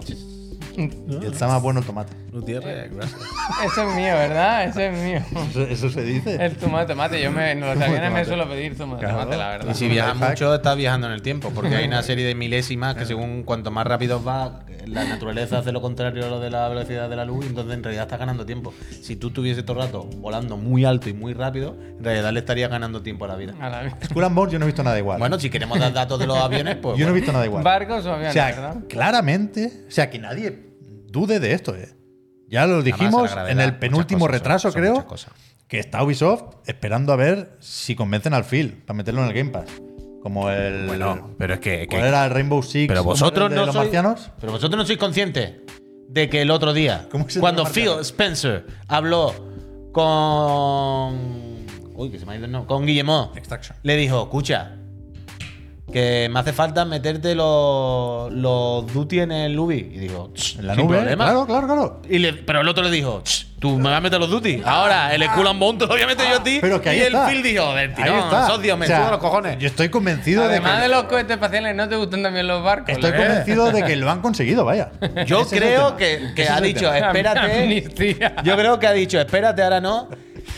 Y 0.75 1.25
está 1.27 1.47
más 1.47 1.61
bueno 1.61 1.79
el 1.81 1.85
tomate. 1.85 2.13
Gutiérrez, 2.31 2.91
gracias. 2.93 3.21
Eso 3.65 3.89
es 3.89 3.95
mío, 3.95 4.13
¿verdad? 4.13 4.63
Eso 4.65 4.79
es 4.81 4.93
mío. 5.03 5.21
Eso, 5.49 5.61
eso 5.63 5.89
se 5.89 6.01
dice. 6.03 6.43
El 6.43 6.55
zumo 6.55 6.79
de 6.79 6.85
tomate. 6.87 7.21
Yo 7.21 7.31
me, 7.31 7.51
en 7.51 7.59
los 7.59 7.69
aviones 7.81 8.01
me 8.01 8.07
tomate. 8.07 8.25
suelo 8.25 8.49
pedir 8.49 8.75
zumo 8.75 8.95
de 8.95 9.01
Claro. 9.01 9.17
tomate, 9.19 9.37
la 9.37 9.49
verdad. 9.49 9.71
Y 9.71 9.75
si 9.75 9.87
viajas 9.87 10.15
mucho, 10.15 10.53
estás 10.55 10.75
viajando 10.75 11.07
en 11.07 11.13
el 11.13 11.21
tiempo, 11.21 11.51
porque 11.53 11.75
hay 11.75 11.85
una 11.87 12.01
serie 12.03 12.25
de 12.25 12.33
milésimas 12.35 12.95
que 12.95 13.05
según 13.05 13.43
cuanto 13.43 13.69
más 13.71 13.85
rápido 13.85 14.23
va, 14.23 14.61
la 14.87 15.03
naturaleza 15.05 15.59
hace 15.59 15.71
lo 15.71 15.81
contrario 15.81 16.25
a 16.25 16.29
lo 16.29 16.39
de 16.39 16.49
la 16.49 16.67
velocidad 16.69 17.09
de 17.09 17.15
la 17.15 17.25
luz, 17.25 17.45
y 17.45 17.49
entonces 17.49 17.73
en 17.75 17.83
realidad 17.83 18.03
estás 18.03 18.19
ganando 18.19 18.45
tiempo. 18.45 18.73
Si 19.01 19.15
tú 19.15 19.27
estuvieses 19.27 19.65
todo 19.65 19.79
el 19.79 19.85
rato 19.85 20.03
volando 20.17 20.57
muy 20.57 20.85
alto 20.85 21.09
y 21.09 21.13
muy 21.13 21.33
rápido, 21.33 21.75
en 21.97 22.03
realidad 22.03 22.31
le 22.31 22.39
estarías 22.39 22.69
ganando 22.69 23.01
tiempo 23.01 23.25
a 23.25 23.29
la 23.29 23.35
vida. 23.35 23.53
A 23.59 23.69
la 23.69 23.81
vez. 23.83 23.93
Skull 24.05 24.23
and 24.23 24.49
yo 24.51 24.59
no 24.59 24.65
he 24.65 24.67
visto 24.67 24.83
nada 24.83 24.97
igual. 24.99 25.19
Bueno, 25.19 25.39
si 25.39 25.49
queremos 25.49 25.79
dar 25.79 25.93
datos 25.93 26.19
de 26.19 26.27
los 26.27 26.37
aviones, 26.43 26.75
pues. 26.77 26.97
yo 26.97 27.05
no 27.05 27.09
he 27.09 27.11
bueno. 27.11 27.13
visto 27.15 27.31
nada 27.33 27.45
igual. 27.45 27.63
Barcos 27.63 28.05
o 28.05 28.09
O 28.09 28.13
aviones, 28.13 28.33
sea, 28.33 28.45
¿verdad? 28.47 28.75
claramente, 28.89 29.85
o 29.87 29.91
sea, 29.91 30.09
que 30.09 30.19
nadie 30.19 30.73
dude 31.07 31.39
de 31.39 31.53
esto, 31.53 31.75
¿eh? 31.75 31.89
Ya 32.47 32.67
lo 32.67 32.81
dijimos 32.83 33.31
en 33.47 33.59
el 33.59 33.77
penúltimo 33.77 34.21
cosas, 34.25 34.31
retraso, 34.33 34.71
son- 34.71 34.83
son 34.83 34.93
creo, 34.93 35.07
que 35.67 35.79
está 35.79 36.03
Ubisoft 36.03 36.55
esperando 36.67 37.11
a 37.13 37.15
ver 37.15 37.57
si 37.59 37.95
convencen 37.95 38.33
al 38.35 38.43
Phil 38.43 38.83
para 38.85 38.95
meterlo 38.97 39.21
en 39.23 39.27
el 39.29 39.33
Game 39.33 39.49
Pass. 39.49 39.65
Como 40.23 40.49
el. 40.49 40.87
Bueno, 40.87 41.31
pero 41.37 41.53
es 41.55 41.59
que. 41.59 41.79
que- 41.81 41.87
¿Cuál 41.87 42.05
era 42.05 42.23
el 42.25 42.31
Rainbow 42.31 42.63
Six? 42.63 42.87
pero 42.87 43.01
¿Cómo 43.01 43.11
vosotros 43.11 43.51
no 43.51 43.65
los 43.65 43.75
sois, 43.75 43.85
marcianos? 43.85 44.31
Pero 44.39 44.53
vosotros 44.53 44.77
no 44.77 44.85
sois 44.85 44.97
conscientes 44.97 45.55
de 46.07 46.29
que 46.29 46.41
el 46.41 46.49
otro 46.49 46.71
día, 46.73 47.07
¿Cómo 47.11 47.29
se 47.29 47.39
cuando 47.41 47.65
Phil? 47.65 47.89
Spencer 48.01 48.65
habló 48.87 49.33
con. 49.91 51.65
Uy, 51.95 52.09
que 52.09 52.17
se 52.19 52.25
me 52.25 52.33
ha 52.33 52.35
ido 52.37 52.45
el 52.45 52.51
nombre. 52.51 52.67
Con 52.67 52.85
Guillemot. 52.85 53.35
Extraction. 53.37 53.77
le 53.83 53.95
dijo, 53.97 54.23
escucha, 54.23 54.77
que 55.93 56.27
me 56.29 56.39
hace 56.39 56.51
falta 56.51 56.83
meterte 56.83 57.35
los, 57.35 58.31
los 58.33 58.91
duty 58.93 59.19
en 59.21 59.31
el 59.31 59.57
Ubi. 59.57 59.91
Y 59.93 59.99
digo, 59.99 60.31
"Ch, 60.33 60.57
En 60.59 60.67
la 60.67 60.75
sin 60.75 60.85
nube. 60.85 60.97
problema". 60.97 61.23
Claro, 61.25 61.45
claro, 61.45 61.67
claro. 61.67 62.01
Y 62.09 62.19
le- 62.19 62.33
pero 62.33 62.59
el 62.61 62.67
otro 62.67 62.83
le 62.83 62.91
dijo, 62.91 63.21
"Ch, 63.23 63.47
tú 63.59 63.77
me 63.77 63.89
vas 63.89 63.99
a 63.99 64.01
meter 64.01 64.19
los 64.19 64.29
duty. 64.29 64.61
Ahora, 64.65 65.13
el 65.15 65.23
Skull 65.23 65.47
and 65.47 65.59
Bone 65.59 65.79
te 65.79 65.85
lo 65.85 65.93
voy 65.93 66.01
a 66.01 66.07
meter 66.07 66.27
yo 66.29 66.37
a 66.39 66.43
ti. 66.43 66.57
Pero 66.59 66.81
que 66.81 66.89
ahí 66.89 66.97
y 66.97 67.01
está. 67.03 67.29
el 67.29 67.33
Phil 67.35 67.43
dijo, 67.43 67.73
del 67.73 67.89
Ahí 67.91 67.95
tirón, 67.95 68.19
está. 68.19 68.47
sos 68.47 68.61
Dios, 68.61 68.77
me 68.77 68.85
O 68.85 68.87
sea, 68.87 69.09
los 69.11 69.19
cojones. 69.19 69.57
Yo 69.59 69.67
estoy 69.67 69.87
convencido 69.89 70.41
de 70.43 70.49
Además 70.49 70.75
que. 70.77 70.81
de 70.81 70.87
los 70.89 71.03
cohetes 71.03 71.31
espaciales, 71.31 71.73
¿no 71.75 71.87
te 71.87 71.95
gustan 71.95 72.23
también 72.23 72.45
los 72.47 72.61
barcos? 72.61 72.89
Estoy 72.89 73.11
¿eh? 73.11 73.15
convencido 73.15 73.71
de 73.71 73.83
que 73.83 73.95
lo 73.95 74.11
han 74.11 74.19
conseguido, 74.21 74.65
vaya. 74.65 74.91
Yo 75.25 75.47
creo 75.47 75.95
que, 75.95 76.31
que 76.35 76.49
ha 76.49 76.59
dicho, 76.59 76.91
tema. 76.91 77.07
espérate. 77.11 77.87
Yo 78.43 78.55
creo 78.57 78.79
que 78.79 78.87
ha 78.87 78.91
dicho, 78.93 79.19
espérate, 79.19 79.63
ahora 79.63 79.79
no, 79.79 80.09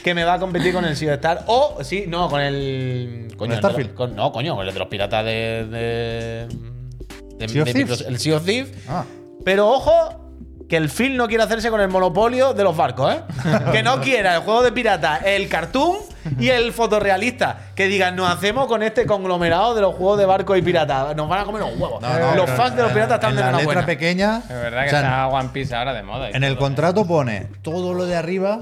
que 0.05 0.13
me 0.13 0.23
va 0.23 0.35
a 0.35 0.39
competir 0.39 0.71
con 0.71 0.85
el 0.85 0.95
Sea 0.95 1.13
of 1.13 1.15
Star. 1.15 1.43
O, 1.47 1.79
sí, 1.83 2.05
no, 2.07 2.29
con 2.29 2.39
el. 2.39 3.33
Coño, 3.35 3.53
el 3.53 3.57
el 3.57 3.61
los- 3.63 3.71
Starfield? 3.71 3.93
con- 3.95 4.15
no, 4.15 4.31
coño, 4.31 4.55
con 4.55 4.67
el 4.67 4.71
de 4.71 4.79
los 4.79 4.87
piratas 4.87 5.25
de. 5.25 5.65
de, 5.67 6.47
de- 7.39 7.49
Sea 7.49 7.63
of 7.63 7.67
de 7.67 7.73
Thieves. 7.73 7.75
Microsoft, 7.75 8.07
el 8.07 8.19
Sea 8.19 8.37
of 8.37 8.45
Thieves. 8.45 8.71
Ah. 8.87 9.03
Pero 9.43 9.67
ojo, 9.67 10.21
que 10.69 10.77
el 10.77 10.89
Phil 10.89 11.17
no 11.17 11.27
quiere 11.27 11.43
hacerse 11.43 11.71
con 11.71 11.81
el 11.81 11.87
monopolio 11.87 12.53
de 12.53 12.63
los 12.63 12.77
barcos, 12.77 13.15
¿eh? 13.15 13.21
que 13.71 13.81
no 13.81 13.99
quiera 13.99 14.35
el 14.35 14.41
juego 14.41 14.61
de 14.61 14.71
pirata, 14.71 15.17
el 15.25 15.49
cartoon 15.49 15.97
y 16.39 16.49
el 16.49 16.71
fotorrealista. 16.71 17.71
Que 17.75 17.87
digan, 17.87 18.15
nos 18.15 18.29
hacemos 18.29 18.67
con 18.67 18.83
este 18.83 19.07
conglomerado 19.07 19.73
de 19.73 19.81
los 19.81 19.95
juegos 19.95 20.19
de 20.19 20.27
barcos 20.27 20.55
y 20.55 20.61
pirata. 20.61 21.15
Nos 21.15 21.27
van 21.27 21.39
a 21.39 21.45
comer 21.45 21.61
los 21.61 21.71
huevos. 21.79 21.99
No, 21.99 22.19
no, 22.19 22.35
los 22.35 22.49
fans 22.51 22.75
de 22.75 22.83
los 22.83 22.91
piratas 22.91 23.15
están 23.15 23.31
en 23.31 23.37
de 23.37 23.41
la 23.43 23.57
letra 23.57 23.83
pequeña. 23.87 24.37
Es 24.43 24.49
verdad 24.49 24.81
que 24.83 24.87
o 24.87 24.89
sea, 24.91 24.99
está 24.99 25.27
One 25.29 25.49
Piece 25.51 25.75
ahora 25.75 25.93
de 25.93 26.03
moda. 26.03 26.29
En 26.29 26.43
el 26.43 26.53
todo. 26.53 26.65
contrato 26.65 27.05
pone 27.07 27.47
todo 27.63 27.95
lo 27.95 28.05
de 28.05 28.15
arriba 28.15 28.59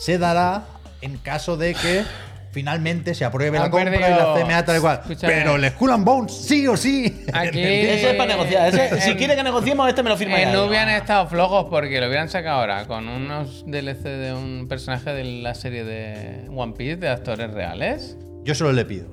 se 0.00 0.18
dará 0.18 0.64
en 1.02 1.16
caso 1.18 1.56
de 1.56 1.74
que 1.74 2.04
finalmente 2.52 3.14
se 3.14 3.24
apruebe 3.24 3.58
la 3.58 3.70
compra 3.70 3.94
y 3.94 4.00
la 4.00 4.34
CMA 4.34 4.64
tal 4.64 4.78
y 4.78 4.80
cual. 4.80 5.00
Escúchame. 5.02 5.32
Pero 5.34 5.54
el 5.56 5.68
Skull 5.70 5.90
and 5.92 6.04
Bones 6.04 6.34
sí 6.34 6.66
o 6.66 6.76
sí. 6.76 7.22
Aquí- 7.32 7.60
Ese 7.62 8.10
es 8.10 8.16
para 8.16 8.32
negociar. 8.34 8.68
ese- 8.74 9.00
si 9.02 9.14
quiere 9.14 9.36
que 9.36 9.42
negociemos, 9.44 9.88
este 9.88 10.02
me 10.02 10.08
lo 10.10 10.16
firma 10.16 10.40
En 10.40 10.48
ya. 10.48 10.54
no 10.54 10.64
hubieran 10.64 10.88
estado 10.88 11.28
flojos 11.28 11.66
porque 11.70 12.00
lo 12.00 12.08
hubieran 12.08 12.28
sacado 12.28 12.58
ahora 12.60 12.86
con 12.86 13.06
unos 13.08 13.64
DLC 13.66 14.02
de 14.08 14.32
un 14.34 14.66
personaje 14.68 15.12
de 15.12 15.22
la 15.42 15.54
serie 15.54 15.84
de 15.84 16.48
One 16.54 16.72
Piece 16.76 16.96
de 16.96 17.08
actores 17.08 17.52
reales. 17.52 18.16
Yo 18.44 18.54
solo 18.56 18.72
le 18.72 18.84
pido 18.84 19.06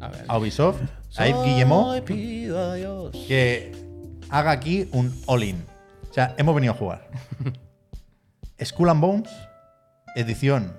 A 0.00 0.08
ver. 0.08 0.24
a 0.26 0.38
Ubisoft, 0.38 0.80
a 1.16 1.26
Yves 1.26 1.42
Guillemot, 1.44 1.94
Ay, 1.96 2.00
pido 2.02 2.58
a 2.70 2.74
Dios. 2.74 3.16
que 3.28 3.72
haga 4.30 4.50
aquí 4.52 4.88
un 4.92 5.14
all-in. 5.26 5.62
O 6.10 6.14
sea, 6.14 6.34
hemos 6.38 6.54
venido 6.54 6.72
a 6.72 6.76
jugar. 6.76 7.08
Skull 8.64 8.88
and 8.88 9.00
Bones, 9.00 9.30
edición 10.20 10.72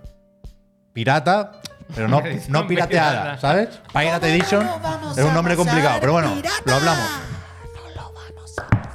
pirata, 0.94 1.62
pero 1.96 2.08
no, 2.08 2.22
pirateada, 2.68 2.88
pirata. 2.88 3.38
¿sabes? 3.40 3.70
Pirate 3.94 4.30
Edition 4.36 4.68
es 5.18 5.24
un 5.24 5.34
nombre 5.34 5.56
complicado, 5.56 5.98
pero 6.00 6.12
bueno, 6.14 6.36
lo 6.66 6.74
hablamos. 6.74 7.06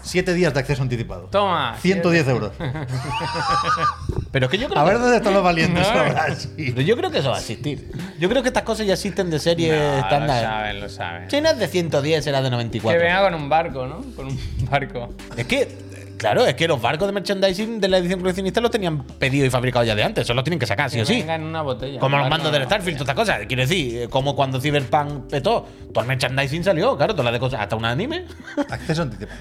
Siete 0.03 0.35
días 0.35 0.53
de 0.55 0.61
acceso 0.61 0.83
anticipado. 0.83 1.23
Toma. 1.31 1.77
110 1.81 2.29
euros. 2.29 2.53
Pero 4.31 4.47
es 4.47 4.51
que 4.51 4.59
yo 4.59 4.69
creo 4.69 4.81
A 4.81 4.85
ver 4.85 4.95
que, 4.95 5.01
dónde 5.01 5.16
están 5.16 5.33
los 5.35 5.43
valientes 5.43 5.87
No. 5.93 5.99
ahora. 6.01 6.35
sí. 6.35 6.49
pero 6.57 6.81
yo 6.83 6.97
creo 6.97 7.11
que 7.11 7.19
eso 7.19 7.31
va 7.31 7.37
a 7.37 7.41
existir. 7.41 7.91
Yo 8.19 8.29
creo 8.29 8.43
que 8.43 8.49
estas 8.49 8.65
cosas 8.65 8.87
ya 8.87 8.95
existen 8.95 9.31
de 9.31 9.39
serie 9.39 9.73
No, 9.73 9.93
lo 9.93 9.99
estándar. 9.99 10.43
saben, 10.45 10.81
lo 10.81 10.89
saben. 10.89 11.31
Si 11.31 11.41
no 11.41 11.51
es 11.51 11.59
de 11.59 11.66
110, 11.69 12.27
era 12.27 12.39
de 12.43 12.45
Que 12.49 12.51
94. 12.51 13.01
venga 13.03 13.23
con 13.23 13.35
un 13.35 13.49
barco, 13.49 13.87
¿no? 13.87 14.03
Con 14.15 14.27
un 14.27 14.39
barco. 14.71 15.09
Es 15.37 15.47
que, 15.47 15.79
claro, 16.25 16.47
es 16.47 16.55
que 16.55 16.67
los 16.67 16.81
barcos 16.81 17.07
de 17.07 17.13
merchandising 17.13 17.81
de 17.81 17.89
la 17.89 17.99
edición 17.99 18.21
coleccionista 18.21 18.59
los 18.63 18.71
tenían 18.71 19.05
pedido 19.05 19.45
y 19.45 19.51
fabricado 19.51 19.85
ya 19.85 19.95
de 19.95 20.03
antes. 20.03 20.27
Solo 20.27 20.37
los 20.37 20.45
tienen 20.45 20.59
que 20.59 20.65
sacar, 20.65 20.89
sí 20.89 20.97
Que 20.97 21.03
o 21.03 21.05
sí. 21.05 21.23
en 21.29 21.43
una 21.43 21.61
botella. 21.61 22.01
Como 22.01 22.17
los 22.17 22.31
mandos 22.31 22.51
del 22.51 22.65
Starfield, 22.65 22.97
todas 22.97 23.11
estas 23.11 23.35
cosas. 23.37 23.47
Quiero 23.47 23.61
decir, 23.61 24.03
eh, 24.03 24.09
como 24.09 24.35
cuando 24.35 24.59
Cyberpunk 24.59 25.29
petó, 25.29 25.67
todo 25.93 26.01
el 26.01 26.09
merchandising 26.09 26.65
salió, 26.65 26.97
claro, 26.97 27.13
todas 27.13 27.27
las 27.27 27.35
de 27.35 27.41
cosas, 27.41 27.61
hasta 27.61 27.77
un 27.77 27.85
anime. 27.85 28.25
Acceso 28.71 29.03
anticipado. 29.03 29.39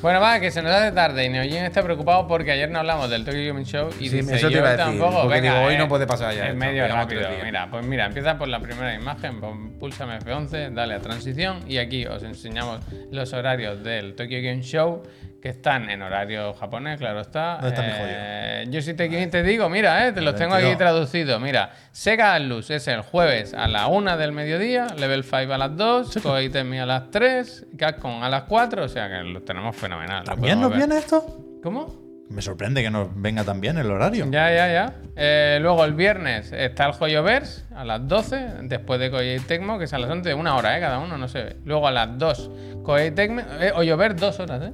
Bueno, 0.00 0.20
va, 0.20 0.40
que 0.40 0.50
se 0.50 0.62
nos 0.62 0.72
hace 0.72 0.92
tarde 0.92 1.24
y 1.24 1.28
Neojin 1.28 1.64
está 1.64 1.82
preocupado 1.82 2.28
porque 2.28 2.52
ayer 2.52 2.70
no 2.70 2.78
hablamos 2.78 3.10
del 3.10 3.24
Tokyo 3.24 3.46
Game 3.46 3.64
Show 3.64 3.88
y 3.98 4.08
Sí, 4.08 4.16
dice, 4.16 4.36
eso 4.36 4.48
te 4.48 4.54
yo 4.54 4.58
iba 4.60 4.68
a 4.68 4.72
decir, 4.72 4.84
tampoco, 4.84 5.22
porque 5.22 5.40
venga, 5.40 5.54
digo, 5.54 5.66
hoy 5.66 5.74
eh, 5.74 5.78
no 5.78 5.88
puede 5.88 6.06
pasar 6.06 6.34
ya 6.34 6.44
Es 6.44 6.48
esto, 6.50 6.58
medio 6.58 6.86
rápido. 6.86 7.28
Mira, 7.42 7.70
pues 7.70 7.86
mira, 7.86 8.06
empieza 8.06 8.38
por 8.38 8.48
la 8.48 8.60
primera 8.60 8.94
imagen, 8.94 9.40
pulsame 9.78 10.18
F11, 10.20 10.72
dale 10.74 10.94
a 10.94 11.00
transición 11.00 11.60
y 11.66 11.78
aquí 11.78 12.06
os 12.06 12.22
enseñamos 12.22 12.80
los 13.10 13.32
horarios 13.32 13.82
del 13.82 14.14
Tokyo 14.14 14.38
Game 14.42 14.62
Show 14.62 15.02
que 15.40 15.48
están 15.48 15.90
en 15.90 16.02
horario 16.02 16.54
japonés, 16.54 16.98
claro 16.98 17.20
está. 17.20 17.58
¿Dónde 17.60 17.68
está 17.68 17.82
Eh, 17.86 18.66
Yo 18.68 18.80
sí 18.82 18.94
te, 18.94 19.26
te 19.26 19.42
digo, 19.42 19.68
mira, 19.68 20.06
eh, 20.06 20.12
te 20.12 20.20
los 20.20 20.34
tengo 20.34 20.54
aquí 20.54 20.64
22. 20.64 20.78
traducidos. 20.78 21.40
Mira, 21.40 21.70
Sega 21.92 22.34
Atlus 22.34 22.70
es 22.70 22.88
el 22.88 23.00
jueves 23.02 23.54
a 23.54 23.68
la 23.68 23.86
1 23.88 24.16
del 24.16 24.32
mediodía, 24.32 24.86
Level 24.96 25.24
5 25.24 25.52
a 25.52 25.58
las 25.58 25.76
2, 25.76 26.18
Koei 26.22 26.48
Tecmi 26.48 26.78
a 26.78 26.86
las 26.86 27.10
3, 27.10 27.66
Capcom 27.76 28.22
a 28.22 28.28
las 28.28 28.44
4, 28.44 28.84
o 28.84 28.88
sea 28.88 29.08
que 29.08 29.22
lo 29.24 29.42
tenemos 29.42 29.76
fenomenal. 29.76 30.24
¿También 30.24 30.60
nos 30.60 30.74
viene 30.74 30.98
esto? 30.98 31.58
¿Cómo? 31.62 32.05
Me 32.28 32.42
sorprende 32.42 32.82
que 32.82 32.90
nos 32.90 33.08
venga 33.14 33.44
tan 33.44 33.60
bien 33.60 33.78
el 33.78 33.90
horario. 33.90 34.26
Ya, 34.30 34.52
ya, 34.52 34.68
ya. 34.72 34.94
Eh, 35.14 35.58
luego 35.60 35.84
el 35.84 35.94
viernes 35.94 36.52
está 36.52 36.86
el 36.86 36.92
Joyoverse 36.92 37.64
a 37.74 37.84
las 37.84 38.06
12, 38.06 38.48
después 38.62 38.98
de 38.98 39.10
Koei 39.10 39.38
Tecmo, 39.40 39.78
que 39.78 39.84
es 39.84 39.92
a 39.92 39.98
las 39.98 40.10
11, 40.10 40.34
una 40.34 40.56
hora, 40.56 40.76
¿eh? 40.76 40.80
Cada 40.80 40.98
uno, 40.98 41.16
no 41.16 41.28
sé. 41.28 41.56
Luego 41.64 41.86
a 41.86 41.92
las 41.92 42.18
2, 42.18 42.50
Koei 42.82 43.12
Tecmo, 43.12 43.42
eh, 43.60 43.72
Hoyoverse 43.74 44.16
dos 44.18 44.40
horas, 44.40 44.62
¿eh? 44.62 44.72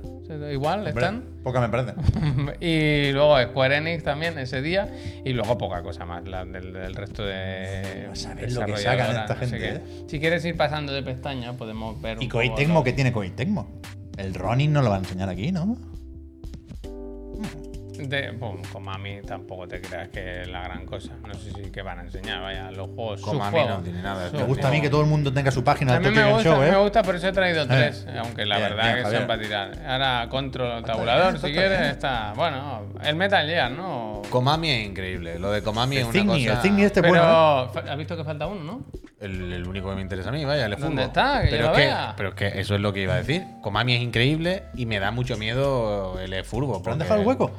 Igual 0.51 0.87
están. 0.87 1.25
Poca 1.43 1.61
me 1.61 1.69
parece. 1.69 1.93
y 2.61 3.13
luego 3.13 3.41
Square 3.43 3.77
Enix 3.77 4.03
también 4.03 4.39
ese 4.39 4.63
día. 4.63 4.89
Y 5.25 5.35
luego 5.35 5.59
poca 5.59 5.83
cosa 5.83 6.07
más 6.07 6.27
la 6.27 6.47
del, 6.47 6.73
del 6.73 6.95
resto 6.95 7.23
de. 7.23 8.09
A 8.11 8.17
saber 8.17 8.51
lo 8.51 8.65
que 8.65 8.77
sacan 8.79 9.11
esta 9.11 9.35
no 9.35 9.41
sé 9.41 9.47
gente, 9.59 9.59
qué. 9.59 10.09
Si 10.09 10.21
quieres 10.21 10.43
ir 10.47 10.57
pasando 10.57 10.93
de 10.93 11.03
pestaña, 11.03 11.53
podemos 11.53 12.01
ver. 12.01 12.23
¿Y 12.23 12.29
Koei 12.29 12.55
Tecmo 12.55 12.83
qué 12.83 12.95
tiene 12.95 13.13
Koei 13.13 13.31
Tecmo? 13.31 13.69
El 14.17 14.33
Ronin 14.35 14.73
no 14.73 14.81
lo 14.81 14.91
va 14.91 14.97
a 14.97 15.01
enseñar 15.01 15.29
aquí, 15.29 15.53
¿no? 15.53 15.77
De, 18.09 18.37
Konami 18.73 19.21
tampoco 19.23 19.67
te 19.69 19.81
creas 19.81 20.09
que 20.09 20.43
es 20.43 20.49
la 20.49 20.63
gran 20.63 20.87
cosa. 20.87 21.13
No 21.27 21.35
sé 21.35 21.53
si 21.53 21.71
que 21.71 21.83
van 21.83 21.99
a 21.99 22.03
enseñar, 22.03 22.41
vaya, 22.43 22.71
los 22.71 22.89
juegos. 22.91 23.21
Konami 23.21 23.59
no 23.67 23.79
tiene 23.81 24.03
nada 24.03 24.31
Me 24.33 24.45
gusta 24.45 24.69
a 24.69 24.71
mí 24.71 24.81
que 24.81 24.91
todo 24.91 25.01
el 25.03 25.07
mundo 25.07 25.33
tenga 25.33 25.51
su 25.51 25.63
página 25.65 25.93
A 25.93 25.95
de 25.95 26.01
mí 26.01 26.07
Tokyo 26.07 26.21
me 26.21 26.23
Game 26.23 26.35
gusta, 26.35 26.51
Show, 26.51 26.63
¿eh? 26.63 26.71
me 26.71 26.77
gusta, 26.79 27.03
por 27.03 27.15
eso 27.17 27.29
he 27.29 27.33
traído 27.33 27.67
tres. 27.67 28.07
Aunque 28.19 28.45
la 28.47 28.57
Bien, 28.59 28.69
verdad 28.71 28.85
bien, 28.85 28.97
que 28.97 29.03
Javier. 29.03 29.21
son 29.21 29.27
para 29.29 29.43
tirar. 29.43 29.73
Ahora 29.87 30.29
control 30.29 30.79
el 30.79 30.85
tabulador, 30.85 31.39
si 31.39 31.53
quieres, 31.53 31.81
está. 31.81 32.33
Bueno, 32.35 32.83
el 33.03 33.17
Metal 33.17 33.47
Gear, 33.47 33.71
¿no? 33.71 34.23
Konami 34.31 34.71
es 34.71 34.87
increíble. 34.87 35.39
Lo 35.39 35.51
de 35.51 35.63
Konami 35.63 35.97
es 35.99 36.05
una 36.07 36.25
cosa. 36.27 36.53
el 36.53 36.57
Zigny 36.59 36.83
este 36.85 37.01
es 37.01 37.07
Pero, 37.07 37.15
bueno, 37.15 37.71
¿eh? 37.87 37.91
¿has 37.91 37.99
visto 37.99 38.17
que 38.17 38.25
falta 38.25 38.47
uno, 38.47 38.63
no? 38.65 38.85
El, 39.21 39.53
el 39.53 39.67
único 39.69 39.89
que 39.89 39.95
me 39.95 40.03
interesa 40.03 40.31
a 40.31 40.33
mí, 40.33 40.45
vaya, 40.45 40.67
el 40.67 40.75
¿Dónde 40.77 41.05
está? 41.05 41.43
Que 41.43 41.51
yo 41.51 41.51
pero, 41.53 41.63
lo 41.67 41.71
es 41.73 41.77
que, 41.79 41.85
vea. 41.87 42.15
pero 42.17 42.29
es 42.31 42.35
que 42.35 42.61
eso 42.61 42.75
es 42.75 42.81
lo 42.81 42.93
que 42.93 43.03
iba 43.03 43.15
a 43.15 43.19
decir. 43.19 43.45
Konami 43.63 43.95
es 43.95 44.03
increíble 44.03 44.65
y 44.75 44.87
me 44.87 44.99
da 44.99 45.11
mucho 45.13 45.37
miedo 45.37 46.19
el 46.19 46.45
fútbol. 46.45 46.81
¿Pero 46.83 46.95
han 46.95 46.99
dejado 46.99 47.21
el 47.21 47.27
hueco? 47.27 47.53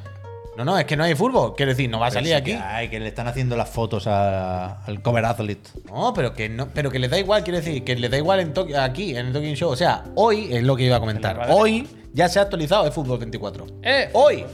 No, 0.57 0.63
no, 0.65 0.77
es 0.77 0.85
que 0.85 0.95
no 0.95 1.03
hay 1.03 1.15
fútbol. 1.15 1.55
Quiero 1.55 1.71
decir, 1.71 1.89
no 1.89 1.99
va 1.99 2.07
a 2.07 2.11
salir 2.11 2.29
Sí 2.29 2.33
aquí. 2.33 2.51
que 2.51 2.57
hay, 2.57 2.87
que 2.89 2.99
le 2.99 3.07
están 3.07 3.27
haciendo 3.27 3.57
las 3.57 3.69
fotos 3.69 4.05
a- 4.07 4.83
al 4.85 5.01
cover 5.01 5.25
athlete. 5.25 5.69
No, 5.91 6.13
pero 6.13 6.33
que 6.33 6.47
no, 6.49 6.67
pero 6.69 6.91
que 6.91 6.99
les 6.99 7.09
da 7.09 7.17
igual, 7.17 7.43
quiero 7.43 7.57
decir, 7.59 7.83
que 7.83 7.95
les 7.95 8.11
da 8.11 8.17
igual 8.17 8.39
en 8.39 8.53
Tokio- 8.53 8.79
aquí, 8.81 9.15
en 9.17 9.27
el 9.27 9.33
Tokyo 9.33 9.55
Show. 9.55 9.71
O 9.71 9.75
sea, 9.75 10.03
hoy 10.15 10.49
es 10.53 10.63
lo 10.63 10.75
que 10.75 10.83
iba 10.83 10.97
a 10.97 10.99
comentar. 10.99 11.47
Hoy 11.49 11.87
ya 12.13 12.29
se 12.29 12.37
ha 12.39 12.43
actualizado 12.43 12.85
el 12.85 12.91
fútbol 12.91 13.17
24. 13.19 13.65
¡Eh! 13.81 14.09
Hoy. 14.13 14.45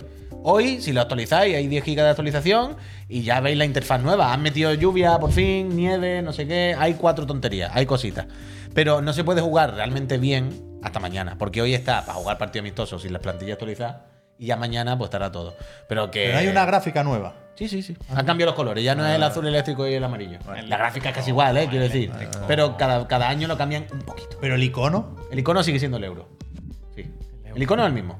Hoy, 0.42 0.80
si 0.82 0.94
lo 0.94 1.02
actualizáis, 1.02 1.54
hay 1.54 1.68
10 1.68 1.84
GB 1.84 1.96
de 2.02 2.10
actualización 2.10 2.78
y 3.10 3.24
ya 3.24 3.42
veis 3.42 3.58
la 3.58 3.66
interfaz 3.66 4.02
nueva. 4.02 4.32
Han 4.32 4.42
metido 4.42 4.74
lluvia, 4.74 5.20
por 5.20 5.34
fin, 5.34 5.76
nieve, 5.76 6.22
no 6.22 6.32
sé 6.32 6.48
qué. 6.48 6.76
Hay 6.80 6.94
cuatro 6.94 7.26
tonterías, 7.28 7.72
hay 7.74 7.86
cositas. 7.86 8.26
Pero 8.74 9.02
no 9.02 9.12
se 9.12 9.26
puede 9.26 9.42
jugar 9.42 9.74
realmente 9.76 10.18
bien 10.18 10.80
hasta 10.82 11.02
mañana, 11.02 11.36
porque 11.38 11.62
hoy 11.62 11.74
está 11.74 12.06
para 12.06 12.18
jugar 12.18 12.38
partido 12.38 12.62
amistoso 12.62 12.98
sin 13.00 13.12
las 13.12 13.22
plantillas 13.22 13.54
actualizadas 13.54 13.98
y 14.40 14.48
ya 14.48 14.56
mañana 14.56 14.98
pues 14.98 15.10
estará 15.10 15.32
todo. 15.32 15.56
Pero 15.88 16.10
que. 16.10 16.26
Pero 16.28 16.38
hay 16.40 16.48
una 16.48 16.66
gráfica 16.66 17.04
nueva. 17.04 17.36
Sí, 17.56 17.68
sí, 17.68 17.82
sí. 17.84 17.96
Han 18.16 18.26
cambiado 18.26 18.52
los 18.52 18.56
colores. 18.56 18.82
Ya 18.84 18.96
no 18.96 19.06
es 19.06 19.14
el 19.14 19.22
azul 19.22 19.46
eléctrico 19.46 19.86
y 19.86 19.94
el 19.94 20.04
amarillo. 20.04 20.40
La 20.66 20.78
gráfica 20.78 21.10
es 21.10 21.16
casi 21.16 21.32
igual, 21.32 21.58
¿eh? 21.58 21.68
Quiero 21.70 21.84
decir. 21.84 22.10
Pero 22.48 22.78
cada, 22.78 23.06
cada 23.06 23.28
año 23.28 23.50
lo 23.50 23.58
cambian 23.58 23.86
un 23.92 24.00
poquito. 24.00 24.38
Pero 24.40 24.56
el 24.56 24.64
icono. 24.64 25.18
El 25.30 25.40
icono 25.40 25.62
sigue 25.62 25.78
siendo 25.78 25.98
el 25.98 26.06
euro. 26.06 26.30
Sí. 26.96 27.12
El 27.44 27.62
icono 27.62 27.84
es 27.84 27.88
el 27.88 27.94
mismo. 27.94 28.18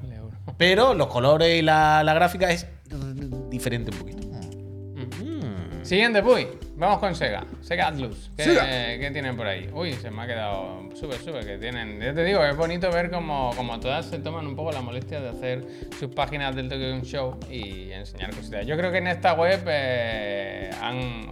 Pero 0.58 0.92
los 0.92 1.06
colores 1.06 1.58
y 1.58 1.62
la, 1.62 2.04
la 2.04 2.12
gráfica 2.12 2.50
es 2.50 2.66
diferente 3.48 3.90
un 3.90 3.98
poquito. 3.98 4.28
Siguiente, 5.82 6.22
Puy. 6.22 6.46
Vamos 6.80 6.98
con 6.98 7.14
Sega. 7.14 7.44
Sega 7.60 7.88
Atlus. 7.88 8.30
¿Qué, 8.38 8.96
qué 8.98 9.10
tienen 9.12 9.36
por 9.36 9.46
ahí? 9.46 9.68
Uy, 9.74 9.92
se 9.92 10.10
me 10.10 10.22
ha 10.22 10.26
quedado 10.26 10.88
súper, 10.94 11.18
súper. 11.18 11.44
Que 11.44 11.58
tienen. 11.58 12.00
Yo 12.00 12.14
te 12.14 12.24
digo, 12.24 12.42
es 12.42 12.56
bonito 12.56 12.90
ver 12.90 13.10
como, 13.10 13.50
como 13.54 13.78
todas 13.78 14.06
se 14.06 14.18
toman 14.18 14.46
un 14.46 14.56
poco 14.56 14.72
la 14.72 14.80
molestia 14.80 15.20
de 15.20 15.28
hacer 15.28 15.62
sus 15.98 16.08
páginas 16.14 16.56
del 16.56 16.70
Tokyo 16.70 16.88
Game 16.88 17.04
Show 17.04 17.38
y 17.50 17.92
enseñar 17.92 18.34
cositas. 18.34 18.64
Yo 18.66 18.78
creo 18.78 18.90
que 18.90 18.96
en 18.96 19.08
esta 19.08 19.34
web 19.34 19.62
eh, 19.66 20.70
han. 20.80 21.26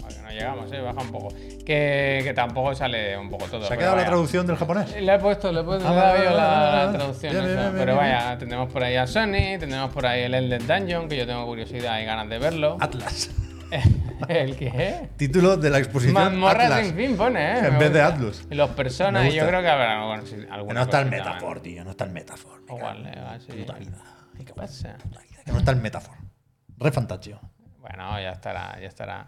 Bueno, 0.00 0.22
no 0.22 0.30
llegamos, 0.30 0.70
eh, 0.70 0.80
baja 0.82 1.00
un 1.00 1.12
poco. 1.12 1.28
Que, 1.64 2.20
que 2.22 2.34
tampoco 2.34 2.74
sale 2.74 3.16
un 3.16 3.30
poco 3.30 3.46
todo. 3.46 3.64
¿Se 3.64 3.72
ha 3.72 3.76
quedado 3.78 3.96
la 3.96 4.04
traducción 4.04 4.46
del 4.46 4.56
japonés? 4.56 4.94
Le 5.00 5.14
he 5.14 5.18
puesto, 5.18 5.50
le 5.50 5.60
he 5.60 5.64
puesto 5.64 5.88
Ah, 5.88 6.14
la, 6.14 6.84
la 6.86 6.92
traducción. 6.92 7.32
Bien, 7.32 7.44
eso. 7.44 7.54
bien, 7.54 7.72
bien, 7.72 7.84
Pero 7.86 7.96
vaya, 7.96 8.36
tenemos 8.38 8.70
por 8.70 8.84
ahí 8.84 8.96
a 8.96 9.06
Sony, 9.06 9.58
tenemos 9.58 9.90
por 9.92 10.04
ahí 10.04 10.24
el 10.24 10.34
Elden 10.34 10.66
Dungeon, 10.66 11.08
que 11.08 11.16
yo 11.16 11.26
tengo 11.26 11.46
curiosidad 11.46 11.98
y 12.00 12.04
ganas 12.04 12.28
de 12.28 12.38
verlo. 12.38 12.76
Atlas. 12.80 13.30
¿El 14.28 14.56
qué? 14.56 15.08
Título 15.16 15.56
de 15.56 15.70
la 15.70 15.78
exposición. 15.78 16.14
Mazmorra 16.14 16.64
Atlas. 16.64 16.86
sin 16.86 16.96
fin 16.96 17.16
pone, 17.16 17.40
¿eh? 17.40 17.66
En 17.66 17.78
vez 17.78 17.92
de. 17.92 18.00
Atlus. 18.00 18.46
Y 18.50 18.54
los 18.54 18.70
personas, 18.70 19.26
y 19.32 19.36
yo 19.36 19.46
creo 19.46 19.60
que 19.60 19.68
habrá 19.68 20.04
bueno, 20.04 20.26
sí, 20.26 20.36
Que 20.36 20.50
alguna 20.50 20.74
no 20.74 20.82
está 20.82 21.00
el. 21.00 21.10
Metafor, 21.10 21.60
tío. 21.60 21.84
No 21.84 21.90
está 21.90 22.04
el 22.04 22.10
Metafor. 22.10 22.62
me 22.62 22.74
Igual, 22.76 23.06
eh, 23.06 23.20
va, 23.20 23.38
sí. 23.40 23.52
Vida. 23.52 23.74
¿Qué 24.44 24.54
pasa? 24.54 24.96
Que 25.44 25.52
no 25.52 25.58
está 25.58 25.72
el 25.72 25.78
Metafor. 25.78 26.16
Re 26.78 26.92
fantachio. 26.92 27.40
Bueno, 27.80 28.20
ya 28.20 28.30
estará, 28.30 28.78
ya 28.80 28.86
estará. 28.86 29.26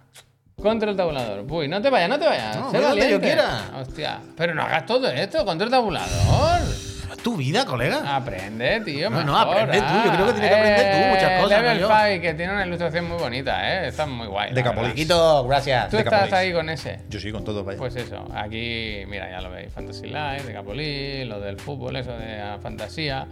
Control 0.61 0.97
tabulador. 0.97 1.45
Uy, 1.51 1.69
no 1.69 1.81
te 1.81 1.89
vayas, 1.89 2.09
no 2.09 2.19
te 2.19 2.27
vayas. 2.27 2.57
No, 2.57 2.71
sé 2.71 2.79
donde 2.79 2.97
yo 2.97 3.19
valiente. 3.19 3.27
quiera. 3.27 3.71
Hostia. 3.77 4.21
Pero 4.37 4.55
no 4.55 4.63
hagas 4.63 4.87
todo 4.87 5.09
esto, 5.09 5.45
control 5.45 5.71
tabulador. 5.71 6.90
Tu 7.23 7.37
vida, 7.37 7.67
colega. 7.67 8.17
Aprende, 8.17 8.81
tío. 8.81 9.11
No, 9.11 9.23
no, 9.23 9.33
mejor, 9.33 9.59
aprende 9.59 9.79
tú. 9.79 9.85
ah. 9.87 10.03
Yo 10.07 10.13
creo 10.13 10.27
que 10.27 10.33
tienes 10.33 10.51
que 10.51 10.57
aprender 10.57 10.91
tú 10.93 11.09
muchas 11.09 11.31
Eh, 11.31 11.39
cosas, 11.43 11.59
no 11.59 11.65
Level 11.65 11.81
yo. 11.81 11.89
5, 11.89 12.23
que 12.23 12.35
tiene 12.35 12.53
una 12.53 12.67
ilustración 12.67 13.09
muy 13.09 13.19
bonita, 13.19 13.73
¿eh? 13.85 13.89
Está 13.89 14.07
muy 14.07 14.27
guay. 14.27 14.55
De. 14.55 14.63
Chiquito, 14.89 15.45
gracias. 15.47 15.91
Tú 15.91 15.97
de 15.97 16.03
estás 16.03 16.33
ahí 16.33 16.53
con 16.53 16.69
ese. 16.71 17.01
Yo 17.11 17.21
sí, 17.21 17.31
con 17.31 17.45
todo, 17.45 17.63
vaya. 17.65 17.79
Pues 17.79 17.95
eso, 17.97 18.25
aquí, 18.35 19.03
mira, 19.07 19.31
ya 19.31 19.41
lo 19.43 19.51
veis, 19.51 19.73
Fantasy 19.73 20.07
Life, 20.07 20.45
de 20.47 20.53
Capolí, 20.55 21.25
lo 21.27 21.41
del 21.41 21.59
fútbol, 21.61 21.97
eso 21.97 22.13
de 22.17 22.39
la 22.39 22.59
fantasía. 22.59 23.27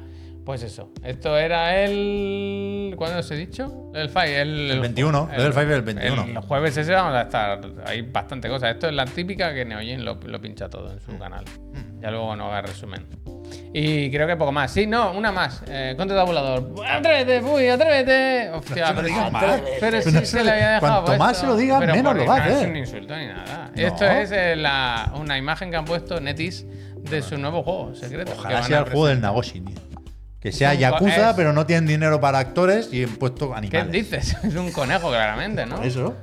Pues 0.44 0.62
eso, 0.62 0.90
esto 1.04 1.36
era 1.36 1.76
el. 1.82 2.94
¿Cuándo 2.96 3.18
os 3.18 3.30
he 3.30 3.36
dicho? 3.36 3.90
El 3.94 4.08
5, 4.08 4.20
el, 4.22 4.70
El 4.70 4.80
21, 4.80 5.28
Level 5.36 5.52
5 5.52 5.60
es 5.66 5.70
el 5.76 5.82
21. 5.82 6.24
El 6.24 6.38
jueves 6.38 6.76
ese 6.76 6.92
vamos 6.92 7.14
a 7.14 7.22
estar. 7.22 7.60
Hay 7.84 8.00
bastante 8.02 8.48
cosas. 8.48 8.70
Esto 8.72 8.88
es 8.88 8.94
la 8.94 9.04
típica 9.04 9.52
que 9.52 9.66
Neoyen 9.66 10.04
lo, 10.06 10.14
lo 10.24 10.40
pincha 10.40 10.70
todo 10.70 10.90
en 10.92 11.00
su 11.00 11.12
Mm. 11.12 11.18
canal. 11.18 11.44
Ya 12.00 12.10
luego 12.10 12.34
no 12.34 12.46
haga 12.46 12.62
resumen. 12.62 13.06
Y 13.72 14.10
creo 14.10 14.26
que 14.26 14.36
poco 14.36 14.50
más. 14.50 14.70
Sí, 14.72 14.86
no, 14.86 15.12
una 15.12 15.30
más. 15.30 15.62
Eh, 15.68 15.94
contra 15.96 16.16
tabulador. 16.16 16.72
¡Atrévete, 16.86 17.40
Puy, 17.42 17.68
atrévete! 17.68 18.50
Hostia, 18.50 18.92
No 18.92 19.02
pero, 19.02 19.30
más. 19.30 19.44
pero 19.78 20.02
sí 20.02 20.10
No 20.12 20.20
se 20.20 20.26
se- 20.26 20.44
le 20.44 20.50
había 20.52 20.70
dejado. 20.72 21.02
cuanto 21.04 21.18
más 21.22 21.36
se 21.36 21.46
lo 21.46 21.56
Pero 21.56 21.94
menos 21.94 22.16
lo 22.16 22.26
va 22.26 22.36
a 22.36 22.38
no 22.38 22.44
Es 22.46 22.54
hacer. 22.56 22.68
un 22.70 22.76
insulto 22.76 23.16
ni 23.16 23.26
nada. 23.26 23.70
No. 23.74 23.82
Esto 23.82 24.06
es 24.06 24.32
eh, 24.32 24.56
la- 24.56 25.12
una 25.20 25.36
imagen 25.36 25.70
que 25.70 25.76
han 25.76 25.84
puesto 25.84 26.18
Netis 26.20 26.64
de 27.10 27.20
su 27.22 27.36
nuevo 27.36 27.62
juego 27.62 27.94
secreto. 27.94 28.32
que 28.32 28.38
Ojalá 28.38 28.54
van 28.60 28.64
sea 28.68 28.78
el 28.78 28.84
juego 28.84 29.06
del. 29.06 29.20
Nagoshi, 29.20 29.60
tío. 29.60 29.76
Que 30.40 30.52
sea 30.52 30.72
Yakuza, 30.72 31.30
es- 31.30 31.36
pero 31.36 31.52
no 31.52 31.66
tienen 31.66 31.86
dinero 31.86 32.20
para 32.20 32.38
actores 32.38 32.90
y 32.92 33.04
han 33.04 33.16
puesto 33.16 33.50
¿Qué 33.50 33.56
animales. 33.58 33.92
dices? 33.92 34.36
Es 34.44 34.54
un 34.54 34.72
conejo, 34.72 35.08
claramente, 35.10 35.66
¿no? 35.66 35.82
Eso. 35.82 36.16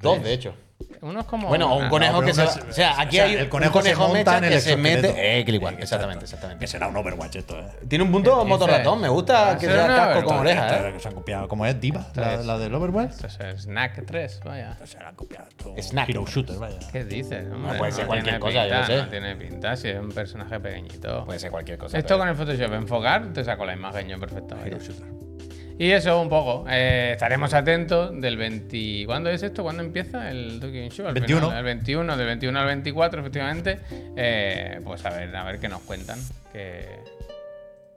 Dos, 0.00 0.22
de 0.22 0.32
hecho. 0.32 0.54
Uno 1.02 1.20
es 1.20 1.26
como. 1.26 1.48
Bueno, 1.48 1.66
o 1.70 1.74
un 1.74 1.80
una- 1.82 1.90
conejo 1.90 2.20
que 2.22 2.32
se 2.32 2.42
no 2.44 2.46
va- 2.48 2.68
O 2.70 2.72
sea, 2.72 3.00
aquí 3.00 3.08
o 3.08 3.12
sea, 3.20 3.24
hay 3.24 3.34
el 3.34 3.42
un 3.42 3.48
conejo 3.48 3.72
se 3.72 3.78
conejo 3.94 4.02
monta 4.08 4.18
mecha 4.18 4.38
en 4.38 4.44
el 4.44 4.50
que 4.50 4.60
se 4.60 4.76
mete. 4.76 5.40
Eh, 5.40 5.44
que 5.44 5.50
igual, 5.52 5.74
Exacto. 5.74 5.82
exactamente, 5.82 6.18
Que 6.20 6.24
exactamente. 6.24 6.66
será 6.68 6.86
un 6.88 6.96
Overwatch 6.96 7.36
esto, 7.36 7.58
eh. 7.58 7.66
Tiene 7.88 8.04
un 8.04 8.12
punto 8.12 8.38
¿Qué 8.38 8.44
motorratón. 8.48 9.00
Me 9.00 9.08
gusta 9.08 9.50
Ah, 9.50 9.58
que 9.58 9.66
sea 9.66 9.86
casco 9.88 10.24
con 10.24 10.38
oreja, 10.38 10.88
¿eh? 10.88 10.94
Se 11.00 11.08
han 11.08 11.14
copiado. 11.14 11.48
¿Cómo 11.48 11.66
es? 11.66 11.80
Diva, 11.80 12.06
la, 12.14 12.56
del 12.58 12.72
Overwatch. 12.74 13.10
Esto 13.24 13.26
es 13.44 13.62
Snack 13.62 14.04
3, 14.06 14.40
vaya. 14.44 14.76
Se 14.84 14.98
han 14.98 15.14
copiado. 15.16 15.46
Snack. 15.76 16.08
Hero 16.08 16.24
Shooter, 16.26 16.56
vaya. 16.58 16.78
¿Qué 16.92 17.04
dices? 17.04 17.46
hombre? 17.52 17.78
puede 17.78 17.92
ser 17.92 18.06
cualquier 18.06 18.38
tiene 18.38 18.40
cosa, 18.40 18.66
yo 18.68 18.86
sé. 18.86 18.96
No 19.02 19.08
tiene 19.08 19.36
pinta, 19.36 19.76
si 19.76 19.88
es 19.88 19.98
un 19.98 20.10
personaje 20.12 20.60
pequeñito. 20.60 21.24
Puede 21.24 21.38
ser 21.40 21.50
cualquier 21.50 21.78
cosa. 21.78 21.98
Esto 21.98 22.16
con 22.16 22.28
el 22.28 22.36
Photoshop 22.36 22.72
enfocar 22.74 23.32
te 23.32 23.42
saco 23.42 23.64
la 23.66 23.72
imagen 23.72 24.06
yo 24.08 24.20
perfectamente. 24.20 24.70
Hero 24.70 24.78
Shooter. 24.80 25.31
Y 25.78 25.90
eso 25.90 26.20
un 26.20 26.28
poco. 26.28 26.64
Eh, 26.68 27.10
estaremos 27.12 27.54
atentos 27.54 28.20
del 28.20 28.36
20. 28.36 29.04
¿Cuándo 29.06 29.30
es 29.30 29.42
esto? 29.42 29.62
¿Cuándo 29.62 29.82
empieza 29.82 30.30
el 30.30 30.60
Game 30.60 30.90
Show? 30.90 31.06
Al 31.06 31.14
21. 31.14 31.40
final, 31.40 31.58
el 31.58 31.64
21, 31.64 32.16
del 32.16 32.26
21 32.26 32.58
al 32.58 32.66
24, 32.66 33.20
efectivamente. 33.20 33.78
Eh, 34.16 34.80
pues 34.84 35.04
a 35.04 35.10
ver, 35.10 35.34
a 35.34 35.44
ver 35.44 35.58
qué 35.58 35.68
nos 35.68 35.80
cuentan. 35.82 36.18
Que, 36.52 37.00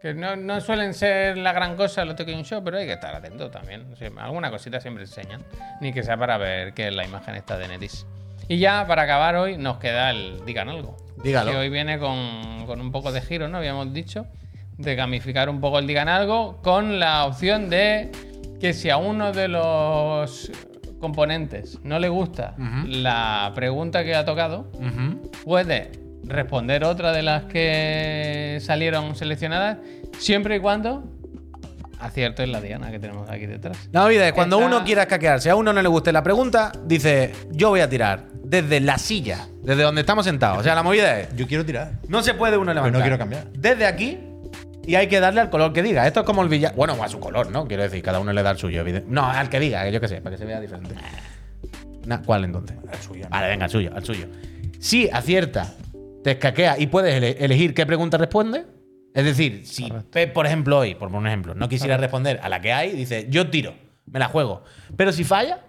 que 0.02 0.14
no, 0.14 0.36
no 0.36 0.62
suelen 0.62 0.94
ser 0.94 1.38
la 1.38 1.54
gran 1.54 1.76
cosa 1.76 2.06
los 2.06 2.16
Tokyo 2.16 2.42
Show, 2.44 2.64
pero 2.64 2.78
hay 2.78 2.86
que 2.86 2.94
estar 2.94 3.14
atento 3.14 3.50
también. 3.50 3.86
O 3.92 3.96
sea, 3.96 4.10
alguna 4.18 4.50
cosita 4.50 4.80
siempre 4.80 5.04
enseñan. 5.04 5.44
Ni 5.82 5.94
que 5.94 6.04
sea 6.04 6.18
para 6.18 6.38
ver 6.38 6.74
qué 6.74 6.88
es 6.88 6.94
la 6.94 7.06
imagen 7.06 7.36
esta 7.36 7.58
de 7.58 7.68
Netis. 7.68 8.06
Y 8.48 8.60
ya 8.60 8.86
para 8.88 9.04
acabar 9.04 9.36
hoy 9.36 9.58
nos 9.58 9.78
queda 9.78 10.12
el 10.12 10.46
Digan 10.46 10.70
algo. 10.70 10.96
Dígalo. 11.24 11.52
Que 11.52 11.58
hoy 11.58 11.70
viene 11.70 11.98
con, 11.98 12.66
con 12.66 12.80
un 12.80 12.92
poco 12.92 13.12
de 13.12 13.22
giro, 13.22 13.48
¿no? 13.48 13.58
Habíamos 13.58 13.94
dicho. 13.94 14.28
De 14.78 14.96
gamificar 14.96 15.50
un 15.50 15.60
poco 15.62 15.80
el 15.80 15.88
Digan 15.88 16.08
algo 16.10 16.60
con 16.62 17.00
la 17.00 17.26
opción 17.26 17.70
de 17.70 18.12
que 18.60 18.74
si 18.74 18.90
a 18.90 18.98
uno 18.98 19.32
de 19.32 19.48
los 19.48 20.52
componentes 21.00 21.80
no 21.84 22.00
le 22.00 22.10
gusta 22.10 22.56
la 22.88 23.52
pregunta 23.56 24.04
que 24.04 24.16
ha 24.16 24.26
tocado, 24.26 24.72
puede 25.44 25.92
responder 26.24 26.84
otra 26.84 27.12
de 27.12 27.22
las 27.22 27.44
que 27.44 28.58
salieron 28.62 29.16
seleccionadas, 29.16 29.78
siempre 30.18 30.56
y 30.56 30.60
cuando 30.60 31.04
aciertes 32.00 32.50
la 32.50 32.60
diana 32.62 32.92
que 32.92 33.00
tenemos 33.00 33.30
aquí 33.30 33.46
detrás. 33.46 33.78
La 33.92 34.02
movida 34.04 34.28
es 34.28 34.34
cuando 34.34 34.58
Esta- 34.60 34.68
uno 34.68 34.84
quiera 34.84 35.04
escaquearse, 35.04 35.50
a 35.50 35.56
uno 35.56 35.72
no 35.72 35.82
le 35.82 35.88
guste 35.88 36.12
la 36.12 36.24
pregunta, 36.24 36.72
dice, 36.86 37.32
yo 37.52 37.70
voy 37.70 37.80
a 37.82 37.90
tirar 37.90 38.26
desde 38.44 38.80
la 38.80 38.98
silla, 38.98 39.48
desde 39.64 39.84
donde 39.84 40.02
estamos 40.02 40.26
sentados. 40.26 40.60
O 40.60 40.64
sea, 40.64 40.76
la 40.76 40.84
movida 40.84 41.20
es, 41.20 41.36
Yo 41.36 41.48
quiero 41.48 41.66
tirar. 41.66 41.94
no 42.08 42.22
se 42.24 42.34
puede 42.34 42.58
uno 42.58 42.74
levantar. 42.74 42.94
no 43.00 43.02
quiero 43.02 43.18
cambiar. 43.18 43.48
Desde 43.54 43.86
aquí 43.86 44.18
y 44.88 44.96
hay 44.96 45.08
que 45.08 45.20
darle 45.20 45.42
al 45.42 45.50
color 45.50 45.74
que 45.74 45.82
diga. 45.84 46.06
Esto 46.08 46.22
es 46.22 46.26
como 46.26 46.42
el 46.44 46.50
villano. 46.50 46.76
Bueno, 46.76 46.96
a 47.04 47.10
su 47.10 47.20
color, 47.20 47.52
¿no? 47.52 47.68
Quiero 47.68 47.84
decir, 47.84 48.02
cada 48.04 48.20
uno 48.20 48.32
le 48.34 48.44
da 48.44 48.52
el 48.52 48.58
suyo. 48.58 48.82
evidente- 48.82 49.08
No, 49.10 49.26
al 49.26 49.50
que 49.50 49.60
diga, 49.60 49.84
que 49.84 49.92
yo 49.92 50.00
qué 50.02 50.08
sé, 50.08 50.22
para 50.22 50.36
que 50.36 50.40
se 50.40 50.46
vea 50.46 50.60
diferente. 50.60 50.96
¿Cuál 52.26 52.44
entonces? 52.46 52.78
Al 52.92 53.00
suyo. 53.02 53.26
Vale, 53.30 53.48
venga, 53.48 53.66
al 53.66 53.72
suyo, 53.72 53.92
al 53.96 54.04
suyo. 54.06 54.28
Si 54.80 55.10
acierta, 55.10 55.74
te 56.24 56.32
escaquea 56.32 56.78
y 56.78 56.88
puedes 56.88 57.16
ele- 57.16 57.38
elegir 57.44 57.74
qué 57.74 57.86
pregunta 57.86 58.18
responde. 58.18 58.66
Es 59.14 59.24
decir, 59.26 59.66
si 59.66 59.92
Pep, 60.12 60.34
por 60.34 60.46
ejemplo, 60.46 60.78
hoy, 60.80 60.94
por 60.94 61.08
un 61.14 61.26
ejemplo, 61.26 61.56
no 61.56 61.70
quisiera 61.70 61.98
responder 61.98 62.40
a 62.44 62.50
la 62.50 62.60
que 62.62 62.74
hay, 62.74 62.92
dice, 62.92 63.28
yo 63.30 63.50
tiro, 63.50 63.74
me 64.06 64.20
la 64.20 64.28
juego. 64.28 64.64
Pero 64.98 65.12
si 65.14 65.24
falla, 65.24 65.62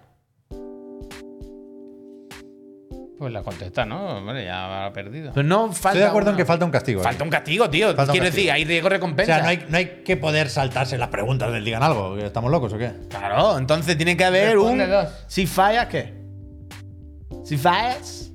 Pues 3.18 3.32
la 3.32 3.43
contesta, 3.43 3.86
¿no? 3.86 4.18
Hombre, 4.18 4.44
ya 4.44 4.86
ha 4.86 4.93
perdido. 4.93 5.32
Pero 5.34 5.48
no 5.48 5.72
falta. 5.72 5.90
Estoy 5.90 6.01
de 6.02 6.06
acuerdo 6.06 6.30
en 6.32 6.36
que 6.36 6.44
falta 6.44 6.64
un 6.66 6.70
castigo. 6.70 7.02
Falta 7.02 7.24
un 7.24 7.30
castigo, 7.30 7.70
tío. 7.70 7.94
Falta 7.94 8.12
Quiero 8.12 8.26
castigo. 8.26 8.43
decir, 8.44 8.52
hay 8.52 8.64
riesgo 8.66 8.88
O 8.88 8.90
recompensa. 8.90 9.34
sea, 9.36 9.43
no 9.43 9.48
hay, 9.48 9.64
no 9.68 9.78
hay 9.78 10.02
que 10.05 10.18
poder 10.18 10.51
saltarse 10.51 10.98
las 10.98 11.09
preguntas 11.09 11.51
del 11.51 11.64
digan 11.64 11.82
algo. 11.82 12.18
¿Estamos 12.18 12.51
locos 12.51 12.74
o 12.74 12.78
qué? 12.78 12.93
Claro, 13.09 13.56
entonces 13.56 13.97
tiene 13.97 14.16
que 14.18 14.24
haber 14.24 14.59
un. 14.59 14.78
Dos. 14.78 15.09
Si 15.28 15.47
fallas, 15.47 15.86
¿qué? 15.86 16.12
Si 17.44 17.56
fallas, 17.56 18.32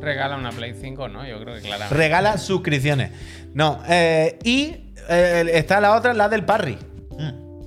Regala 0.00 0.36
una 0.36 0.50
Play 0.50 0.74
5, 0.74 1.08
¿no? 1.08 1.26
Yo 1.26 1.40
creo 1.40 1.54
que 1.56 1.60
claramente. 1.62 1.94
regala 1.94 2.38
suscripciones. 2.38 3.12
No, 3.54 3.80
eh, 3.88 4.38
y 4.42 4.92
eh, 5.08 5.44
está 5.54 5.80
la 5.80 5.94
otra, 5.94 6.12
la 6.14 6.28
del 6.28 6.44
parry. 6.44 6.78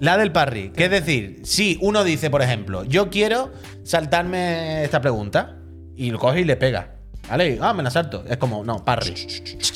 La 0.02 0.18
del 0.18 0.32
parry. 0.32 0.70
Que 0.72 0.86
es 0.86 0.92
decir, 0.92 1.42
si 1.44 1.78
uno 1.82 2.04
dice, 2.04 2.30
por 2.30 2.42
ejemplo, 2.42 2.84
yo 2.86 3.10
quiero 3.10 3.52
saltarme 3.84 4.84
esta 4.84 5.02
pregunta, 5.02 5.58
y 6.06 6.12
lo 6.12 6.20
coge 6.20 6.42
y 6.42 6.44
le 6.46 6.56
pega. 6.56 6.96
¿Vale? 7.30 7.50
Y, 7.56 7.58
Ah, 7.62 7.74
me 7.74 7.84
la 7.84 7.92
salto. 7.92 8.24
Es 8.28 8.38
como, 8.38 8.64
no, 8.64 8.84
parry. 8.86 9.14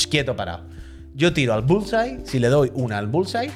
Quieto, 0.09 0.35
parado. 0.35 0.65
Yo 1.13 1.33
tiro 1.33 1.53
al 1.53 1.61
bullseye, 1.61 2.19
si 2.25 2.39
le 2.39 2.47
doy 2.47 2.71
una 2.73 2.97
al 2.97 3.07
bullseye, 3.07 3.51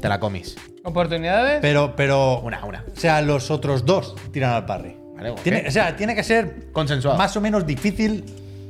te 0.00 0.08
la 0.08 0.20
comis. 0.20 0.56
¿Oportunidades? 0.84 1.58
Pero, 1.60 1.94
pero. 1.96 2.40
Una, 2.40 2.64
una. 2.64 2.84
O 2.94 2.98
sea, 2.98 3.22
los 3.22 3.50
otros 3.50 3.84
dos 3.84 4.14
tiran 4.32 4.52
al 4.52 4.66
parry. 4.66 4.96
Vale. 5.16 5.34
Tiene- 5.42 5.64
o 5.66 5.70
sea, 5.70 5.96
tiene 5.96 6.14
que 6.14 6.22
ser 6.24 6.70
Consensuado. 6.72 7.16
más 7.18 7.36
o 7.36 7.40
menos 7.40 7.66
difícil 7.66 8.24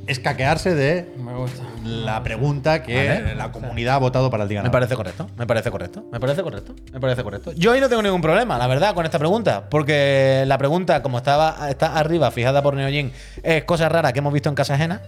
escaquearse 0.07 0.74
de 0.74 1.12
Me 1.16 1.35
gusta. 1.35 1.62
la 1.85 2.23
pregunta 2.23 2.83
que 2.83 3.09
Vale. 3.09 3.35
la 3.35 3.53
comunidad 3.53 3.95
ha 3.97 3.99
votado 3.99 4.31
para 4.31 4.43
el 4.43 4.49
digan 4.49 4.65
Me 4.65 4.70
parece 4.70 4.95
correcto, 4.97 5.29
me 5.37 5.47
parece 5.47 5.70
correcto, 5.70 6.05
me 6.11 6.20
parece 6.20 6.43
correcto, 6.43 6.74
me 6.93 7.01
parece 7.01 7.23
correcto. 7.23 7.53
Yo 7.53 7.73
ahí 7.73 7.81
no 7.81 7.89
tengo 7.89 8.03
ningún 8.03 8.20
problema, 8.23 8.59
la 8.59 8.66
verdad, 8.66 8.95
con 8.95 9.05
esta 9.05 9.19
pregunta. 9.19 9.69
Porque 9.69 10.45
la 10.47 10.59
pregunta, 10.59 11.03
como 11.03 11.19
estaba, 11.19 11.69
está 11.70 11.99
arriba, 11.99 12.31
fijada 12.31 12.62
por 12.62 12.74
Neojin, 12.74 13.12
es 13.43 13.65
cosas 13.65 13.91
raras 13.93 14.12
que 14.12 14.19
hemos 14.19 14.33
visto 14.33 14.49
en 14.49 14.55
casa 14.55 14.74
ajena. 14.74 15.03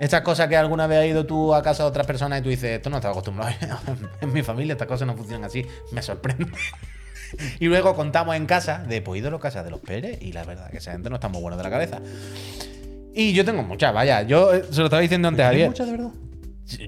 Estas 0.00 0.20
cosas 0.22 0.46
que 0.48 0.56
alguna 0.56 0.86
vez 0.86 1.00
has 1.00 1.06
ido 1.06 1.26
tú 1.26 1.54
a 1.54 1.62
casa 1.62 1.82
de 1.82 1.88
otras 1.88 2.06
personas 2.06 2.38
y 2.38 2.42
tú 2.42 2.48
dices, 2.48 2.70
esto 2.70 2.88
no 2.88 2.96
estaba 2.96 3.12
acostumbrado. 3.12 3.52
en 4.20 4.32
mi 4.32 4.42
familia 4.42 4.74
estas 4.74 4.86
cosas 4.86 5.06
no 5.06 5.16
funcionan 5.16 5.44
así. 5.44 5.66
Me 5.90 6.02
sorprende. 6.02 6.46
y 7.60 7.66
luego 7.66 7.94
contamos 7.96 8.36
en 8.36 8.46
casa 8.46 8.78
de, 8.78 9.02
pues 9.02 9.16
he 9.16 9.18
ido 9.20 9.28
a 9.28 9.32
la 9.32 9.38
casa 9.38 9.64
de 9.64 9.70
los 9.70 9.80
Pérez 9.80 10.18
y 10.22 10.32
la 10.32 10.44
verdad 10.44 10.70
que 10.70 10.78
esa 10.78 10.92
gente 10.92 11.10
no 11.10 11.16
está 11.16 11.28
muy 11.28 11.42
buena 11.42 11.56
de 11.56 11.62
la 11.64 11.70
cabeza. 11.70 11.98
Y 13.14 13.32
yo 13.32 13.44
tengo 13.44 13.62
muchas, 13.62 13.92
vaya. 13.92 14.22
Yo 14.22 14.52
eh, 14.54 14.64
se 14.70 14.78
lo 14.80 14.84
estaba 14.86 15.02
diciendo 15.02 15.28
antes 15.28 15.44
a 15.44 15.48
¿Hay 15.48 15.54
Javier. 15.54 15.68
muchas 15.68 15.86
de 15.86 15.92
verdad? 15.92 16.10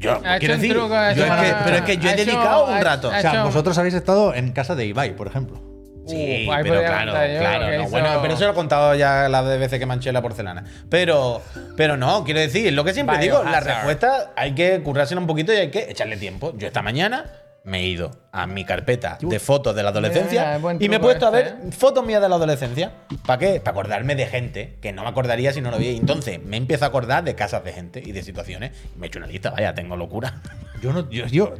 Yo, 0.01 0.13
Ha 0.25 0.39
quiero 0.39 0.55
un 0.55 0.61
decir, 0.61 0.77
truco, 0.77 0.95
ha 0.95 1.13
yo 1.13 1.25
hecho 1.25 1.35
es 1.35 1.41
que- 1.41 1.49
una- 1.51 1.65
pero 1.65 1.77
es 1.77 1.83
que 1.83 1.97
yo 1.97 2.09
he 2.09 2.11
ha 2.11 2.15
hecho- 2.15 2.25
dedicado 2.27 2.67
un 2.67 2.75
ha- 2.75 2.81
rato. 2.81 3.11
ha 3.11 3.19
O 3.19 3.21
sea, 3.21 3.33
hecho- 3.33 3.45
vosotros 3.45 3.79
habéis 3.79 3.95
estado 3.95 4.35
en 4.35 4.53
casa 4.53 4.75
de 4.75 4.87
Ibai, 4.87 5.17
por 5.17 5.27
ejemplo. 5.27 5.59
Sí, 6.07 6.47
Uh, 6.49 6.53
ahí 6.53 6.63
pero 6.63 6.75
podría 6.75 6.89
claro, 6.89 7.13
contar 7.13 7.31
yo 7.31 7.39
claro. 7.39 7.67
que 7.67 7.77
no, 7.77 7.83
hizo- 7.83 7.91
Bueno, 7.91 8.09
pero 8.21 8.35
eso 8.35 8.45
lo 8.45 8.51
he 8.51 8.55
contado 8.55 8.95
ya 8.95 9.29
las 9.29 9.47
de 9.47 9.59
veces 9.59 9.79
que 9.79 9.87
manché 9.87 10.13
la 10.13 10.21
porcelana. 10.23 10.65
Pero, 10.89 11.41
pero 11.77 11.97
no, 11.97 12.25
quiero 12.25 12.41
decir, 12.41 12.73
lo 12.73 12.85
que 12.85 12.93
siempre 12.95 13.19
digo, 13.19 13.37
la 13.39 13.51
Biohazard. 13.51 13.67
respuesta 13.67 14.33
hay 14.37 14.55
que 14.55 14.83
currársela 14.83 15.21
un 15.21 15.27
poquito 15.27 15.53
y 15.53 15.57
hay 15.57 15.71
que 15.71 15.91
echarle 15.91 16.17
tiempo. 16.17 16.53
Yo 16.57 16.67
esta 16.67 16.83
mañana 16.83 17.25
me 17.65 17.81
he 17.81 17.87
ido 17.89 18.11
a 18.33 18.47
mi 18.47 18.65
carpeta 18.65 19.19
de 19.21 19.39
fotos 19.39 19.75
de 19.75 19.83
la 19.83 19.91
adolescencia 19.91 20.61
y 20.79 20.89
me 20.89 20.97
he 20.97 21.01
puesto 21.01 21.27
a 21.27 21.31
ver 21.31 21.47
este, 21.47 21.73
fotos 21.73 22.05
mías 22.05 22.23
de 22.23 22.29
la 22.29 22.37
adolescencia. 22.37 22.93
¿Para 23.27 23.39
qué? 23.39 23.61
Para 23.61 23.73
acordarme 23.73 24.15
de 24.15 24.27
gente 24.27 24.79
que 24.81 24.93
no 24.93 25.03
me 25.03 25.09
acordaría 25.09 25.53
si 25.53 25.61
no 25.61 25.71
lo 25.71 25.79
vi. 25.79 25.97
Entonces 25.97 26.43
me 26.43 26.57
empiezo 26.57 26.85
a 26.85 26.89
acordar 26.89 27.25
de 27.25 27.35
casas 27.35 27.65
de 27.65 27.73
gente 27.73 28.03
y 28.05 28.13
de 28.13 28.23
situaciones. 28.23 28.73
Y 28.95 28.99
me 28.99 29.07
he 29.07 29.09
hecho 29.09 29.19
una 29.19 29.29
lista, 29.29 29.51
vaya, 29.51 29.75
tengo 29.75 29.97
locura. 29.97 30.41
Yo 30.81 30.93
no, 30.93 31.09
yo, 31.11 31.27
yo 31.27 31.55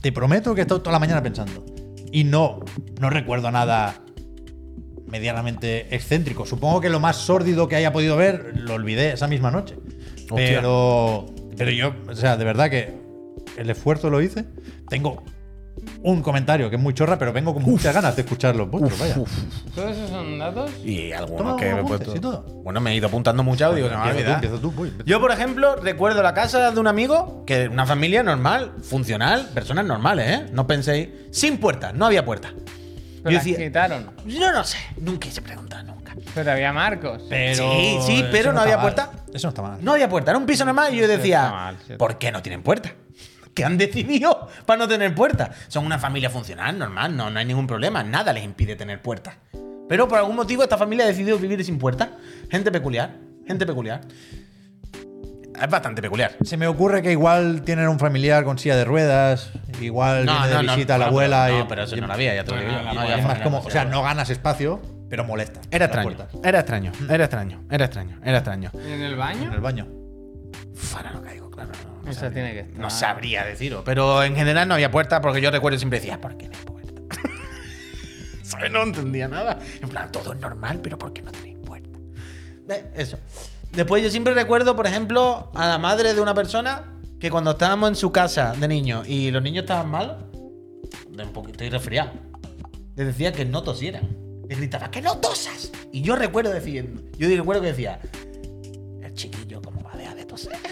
te 0.00 0.12
prometo 0.12 0.54
que 0.54 0.60
he 0.60 0.62
estado 0.62 0.82
toda 0.82 0.92
la 0.92 0.98
mañana 0.98 1.22
pensando. 1.22 1.64
Y 2.10 2.24
no, 2.24 2.60
no 3.00 3.08
recuerdo 3.08 3.50
nada 3.50 3.94
medianamente 5.06 5.94
excéntrico. 5.94 6.46
Supongo 6.46 6.80
que 6.80 6.90
lo 6.90 7.00
más 7.00 7.16
sórdido 7.16 7.68
que 7.68 7.76
haya 7.76 7.92
podido 7.92 8.16
ver 8.16 8.52
lo 8.54 8.74
olvidé 8.74 9.12
esa 9.12 9.28
misma 9.28 9.50
noche. 9.50 9.76
Pero, 10.34 11.26
pero 11.56 11.70
yo, 11.70 11.94
o 12.08 12.14
sea, 12.14 12.36
de 12.36 12.44
verdad 12.44 12.70
que 12.70 13.01
el 13.56 13.70
esfuerzo 13.70 14.10
lo 14.10 14.20
hice. 14.20 14.44
Tengo 14.88 15.22
un 16.02 16.20
comentario 16.22 16.68
que 16.68 16.76
es 16.76 16.82
muy 16.82 16.92
chorra, 16.92 17.18
pero 17.18 17.32
vengo 17.32 17.54
con 17.54 17.62
muchas 17.62 17.94
ganas 17.94 18.14
de 18.14 18.22
escucharlo. 18.22 18.66
vuestros, 18.66 18.98
vaya. 19.00 19.14
¿Todos 19.74 19.90
esos 19.96 20.10
son 20.10 20.38
datos? 20.38 20.70
Y 20.84 21.12
algunos 21.12 21.38
Toma 21.42 21.56
que 21.56 21.64
me 21.64 21.70
he 21.70 21.74
apuntes 21.74 21.96
puesto. 22.08 22.16
y 22.16 22.20
todo. 22.20 22.42
Bueno, 22.62 22.80
me 22.80 22.92
he 22.92 22.96
ido 22.96 23.06
apuntando 23.08 23.42
mucho 23.42 23.66
audio. 23.66 23.84
que 23.84 23.90
se 23.90 23.96
me 23.96 24.00
va 24.00 24.04
a 24.06 24.10
Empieza 24.10 24.12
tú, 24.12 24.32
olvidar. 24.32 24.44
empieza 24.44 24.62
tú, 24.62 24.70
voy, 24.72 24.88
empieza. 24.88 25.08
Yo, 25.10 25.20
por 25.20 25.30
ejemplo, 25.32 25.76
recuerdo 25.76 26.22
la 26.22 26.34
casa 26.34 26.70
de 26.70 26.78
un 26.80 26.86
amigo, 26.86 27.44
que 27.46 27.68
una 27.68 27.86
familia 27.86 28.22
normal, 28.22 28.72
funcional, 28.82 29.48
personas 29.54 29.86
normales, 29.86 30.28
¿eh? 30.40 30.46
No 30.52 30.66
penséis. 30.66 31.08
Sin 31.30 31.56
puertas, 31.58 31.94
no 31.94 32.04
había 32.06 32.24
puertas. 32.24 32.52
Pero 32.52 33.30
Yo 33.30 33.36
las 33.36 33.44
decía, 33.44 33.64
quitaron. 33.66 34.10
yo 34.26 34.52
no 34.52 34.64
sé, 34.64 34.78
nunca 35.00 35.30
se 35.30 35.40
pregunta 35.40 35.82
nunca. 35.84 36.14
Pero 36.34 36.52
había 36.52 36.72
marcos. 36.72 37.22
Pero, 37.30 37.72
Sí, 37.72 37.98
sí, 38.06 38.24
pero 38.30 38.52
no 38.52 38.60
había 38.60 38.74
está 38.74 38.84
mal. 38.84 38.94
puerta. 38.94 39.24
Eso 39.32 39.46
no 39.46 39.48
está 39.50 39.62
mal. 39.62 39.78
No 39.80 39.92
había 39.92 40.08
puerta, 40.08 40.32
era 40.32 40.38
un 40.38 40.44
piso 40.46 40.64
normal 40.66 40.92
y 40.92 40.98
yo 40.98 41.08
decía, 41.08 41.44
está 41.44 41.52
mal, 41.52 41.76
sí. 41.86 41.94
¿por 41.96 42.18
qué 42.18 42.30
no 42.30 42.42
tienen 42.42 42.62
puerta? 42.62 42.92
¿Qué 43.54 43.64
han 43.64 43.76
decidido 43.78 44.48
para 44.66 44.78
no 44.78 44.88
tener 44.88 45.14
puerta? 45.14 45.50
Son 45.68 45.84
una 45.86 45.98
familia 45.98 46.30
funcional, 46.30 46.78
normal, 46.78 47.16
no, 47.16 47.30
no 47.30 47.38
hay 47.38 47.44
ningún 47.44 47.66
problema, 47.66 48.02
nada 48.02 48.32
les 48.32 48.44
impide 48.44 48.76
tener 48.76 49.00
puerta. 49.02 49.34
Pero 49.88 50.08
por 50.08 50.18
algún 50.18 50.36
motivo 50.36 50.62
esta 50.62 50.78
familia 50.78 51.04
ha 51.04 51.08
decidido 51.08 51.38
vivir 51.38 51.62
sin 51.64 51.78
puerta. 51.78 52.12
Gente 52.50 52.70
peculiar, 52.72 53.16
gente 53.46 53.66
peculiar. 53.66 54.00
Es 55.60 55.68
bastante 55.68 56.00
peculiar. 56.00 56.32
Se 56.42 56.56
me 56.56 56.66
ocurre 56.66 57.02
que 57.02 57.12
igual 57.12 57.60
tienen 57.62 57.86
un 57.88 57.98
familiar 57.98 58.42
con 58.44 58.58
silla 58.58 58.74
de 58.74 58.84
ruedas, 58.86 59.50
igual 59.82 60.24
No, 60.24 60.32
viene 60.32 60.48
de 60.48 60.54
no, 60.54 60.62
no, 60.62 60.74
visita 60.74 60.94
a 60.94 60.98
la 60.98 61.04
no, 61.04 61.08
abuela 61.10 61.50
y 61.52 61.58
no, 61.58 61.68
pero 61.68 61.82
eso 61.82 61.94
no 61.96 62.06
lo 62.06 62.12
había, 62.14 62.34
ya 62.34 62.44
te 62.44 62.50
lo 62.52 62.56
No, 62.56 62.62
digo. 62.62 62.72
no, 62.72 62.82
no, 62.82 62.94
No, 62.94 63.08
no, 63.08 63.16
no, 63.18 63.22
más 63.28 63.40
como, 63.40 63.58
o 63.58 63.70
sea, 63.70 63.84
no 63.84 64.02
ganas 64.02 64.30
espacio, 64.30 64.80
pero 65.10 65.24
molesta. 65.24 65.60
Era 65.70 65.80
la 65.88 65.92
extraño, 65.92 66.16
era 66.42 66.60
extraño, 66.60 66.92
era 67.10 67.24
extraño, 67.24 67.60
era 67.70 67.84
extraño, 67.84 68.18
era 68.24 68.38
extraño. 68.38 68.70
¿Y 68.74 68.92
en 68.92 69.02
el 69.02 69.12
En 69.12 69.18
baño? 69.18 69.52
el 69.52 69.60
baño. 69.60 69.86
Uf, 70.72 70.96
ahora 70.96 71.10
no 71.12 71.20
caigo, 71.22 71.41
No, 71.64 72.02
no 72.04 72.10
Esa 72.10 72.20
sabría. 72.20 72.34
tiene 72.42 72.52
que 72.52 72.60
estar. 72.68 72.80
No 72.80 72.90
sabría 72.90 73.44
deciros, 73.44 73.82
pero 73.84 74.22
en 74.22 74.34
general 74.36 74.68
no 74.68 74.74
había 74.74 74.90
puerta 74.90 75.20
porque 75.20 75.40
yo 75.40 75.50
recuerdo 75.50 75.78
siempre 75.78 76.00
decía, 76.00 76.20
¿por 76.20 76.36
qué 76.36 76.48
no 76.48 76.56
hay 76.58 76.64
puerta? 76.64 77.02
¿Sabes? 78.42 78.70
No 78.70 78.82
entendía 78.82 79.28
nada. 79.28 79.58
En 79.80 79.88
plan, 79.88 80.10
todo 80.12 80.32
es 80.32 80.40
normal, 80.40 80.80
pero 80.82 80.98
¿por 80.98 81.12
qué 81.12 81.22
no 81.22 81.30
tenéis 81.32 81.58
puerta? 81.64 81.98
Eso. 82.94 83.18
Después 83.72 84.02
yo 84.02 84.10
siempre 84.10 84.34
recuerdo, 84.34 84.76
por 84.76 84.86
ejemplo, 84.86 85.50
a 85.54 85.68
la 85.68 85.78
madre 85.78 86.14
de 86.14 86.20
una 86.20 86.34
persona 86.34 86.98
que 87.18 87.30
cuando 87.30 87.52
estábamos 87.52 87.88
en 87.90 87.96
su 87.96 88.12
casa 88.12 88.52
de 88.58 88.68
niños 88.68 89.06
y 89.08 89.30
los 89.30 89.42
niños 89.42 89.62
estaban 89.62 89.88
malos, 89.90 90.16
de 91.08 91.22
un 91.24 91.32
poquito 91.32 91.64
y 91.64 91.70
resfriado, 91.70 92.12
les 92.96 93.06
decía 93.06 93.32
que 93.32 93.44
no 93.44 93.62
tosieran. 93.62 94.16
Les 94.48 94.58
gritaba, 94.58 94.90
¡que 94.90 95.00
no 95.00 95.16
tosas! 95.18 95.70
Y 95.92 96.02
yo 96.02 96.16
recuerdo 96.16 96.50
decir, 96.50 97.10
yo 97.16 97.28
recuerdo 97.28 97.62
que 97.62 97.68
decía, 97.68 98.00
el 99.02 99.14
chiquillo, 99.14 99.62
¿cómo 99.62 99.82
va 99.82 99.92
a 99.94 99.96
dejar 99.96 100.16
de 100.16 100.24
toser? 100.26 100.52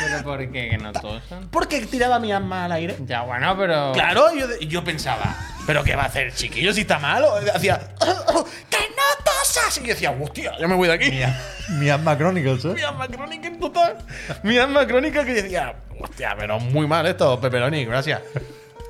¿Pero 0.00 0.22
por 0.22 0.38
qué 0.50 0.70
que 0.70 0.78
no 0.78 0.92
tosan? 0.92 1.48
Porque 1.50 1.80
tiraba 1.86 2.18
mi 2.18 2.32
alma 2.32 2.64
al 2.64 2.72
aire. 2.72 2.96
Ya, 3.06 3.22
bueno, 3.22 3.56
pero. 3.58 3.92
Claro, 3.92 4.32
yo, 4.34 4.46
yo 4.60 4.84
pensaba, 4.84 5.36
¿pero 5.66 5.82
qué 5.82 5.96
va 5.96 6.04
a 6.04 6.06
hacer 6.06 6.28
el 6.28 6.34
chiquillo 6.34 6.72
si 6.72 6.82
está 6.82 6.98
malo? 6.98 7.34
Hacía, 7.54 7.78
¡que 7.98 8.78
no 8.78 9.24
tosas! 9.24 9.78
Y 9.78 9.80
yo 9.80 9.86
decía, 9.88 10.10
hostia, 10.10 10.52
ya 10.58 10.68
me 10.68 10.74
voy 10.74 10.88
de 10.88 10.94
aquí. 10.94 11.10
Mi, 11.10 11.76
mi 11.78 11.90
Asthma 11.90 12.16
Chronicles, 12.16 12.64
¿eh? 12.64 12.74
Mi 12.74 12.82
alma 12.82 13.08
crónica 13.08 13.48
en 13.48 13.60
total. 13.60 13.96
Mi 14.42 14.58
alma 14.58 14.86
crónica 14.86 15.24
que 15.24 15.34
yo 15.34 15.42
decía, 15.42 15.74
hostia, 16.00 16.34
pero 16.38 16.60
muy 16.60 16.86
mal 16.86 17.06
esto, 17.06 17.40
Pepperoni, 17.40 17.84
gracias. 17.84 18.20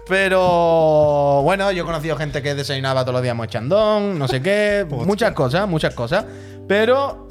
Pero 0.08 1.42
bueno, 1.42 1.70
yo 1.70 1.82
he 1.82 1.86
conocido 1.86 2.16
gente 2.16 2.40
que 2.42 2.54
desayunaba 2.54 3.02
todos 3.02 3.14
los 3.14 3.22
días 3.22 3.36
mochandón, 3.36 4.18
no 4.18 4.26
sé 4.26 4.40
qué, 4.40 4.86
muchas 4.88 5.32
cosas, 5.32 5.68
muchas 5.68 5.94
cosas. 5.94 6.24
Pero 6.66 7.27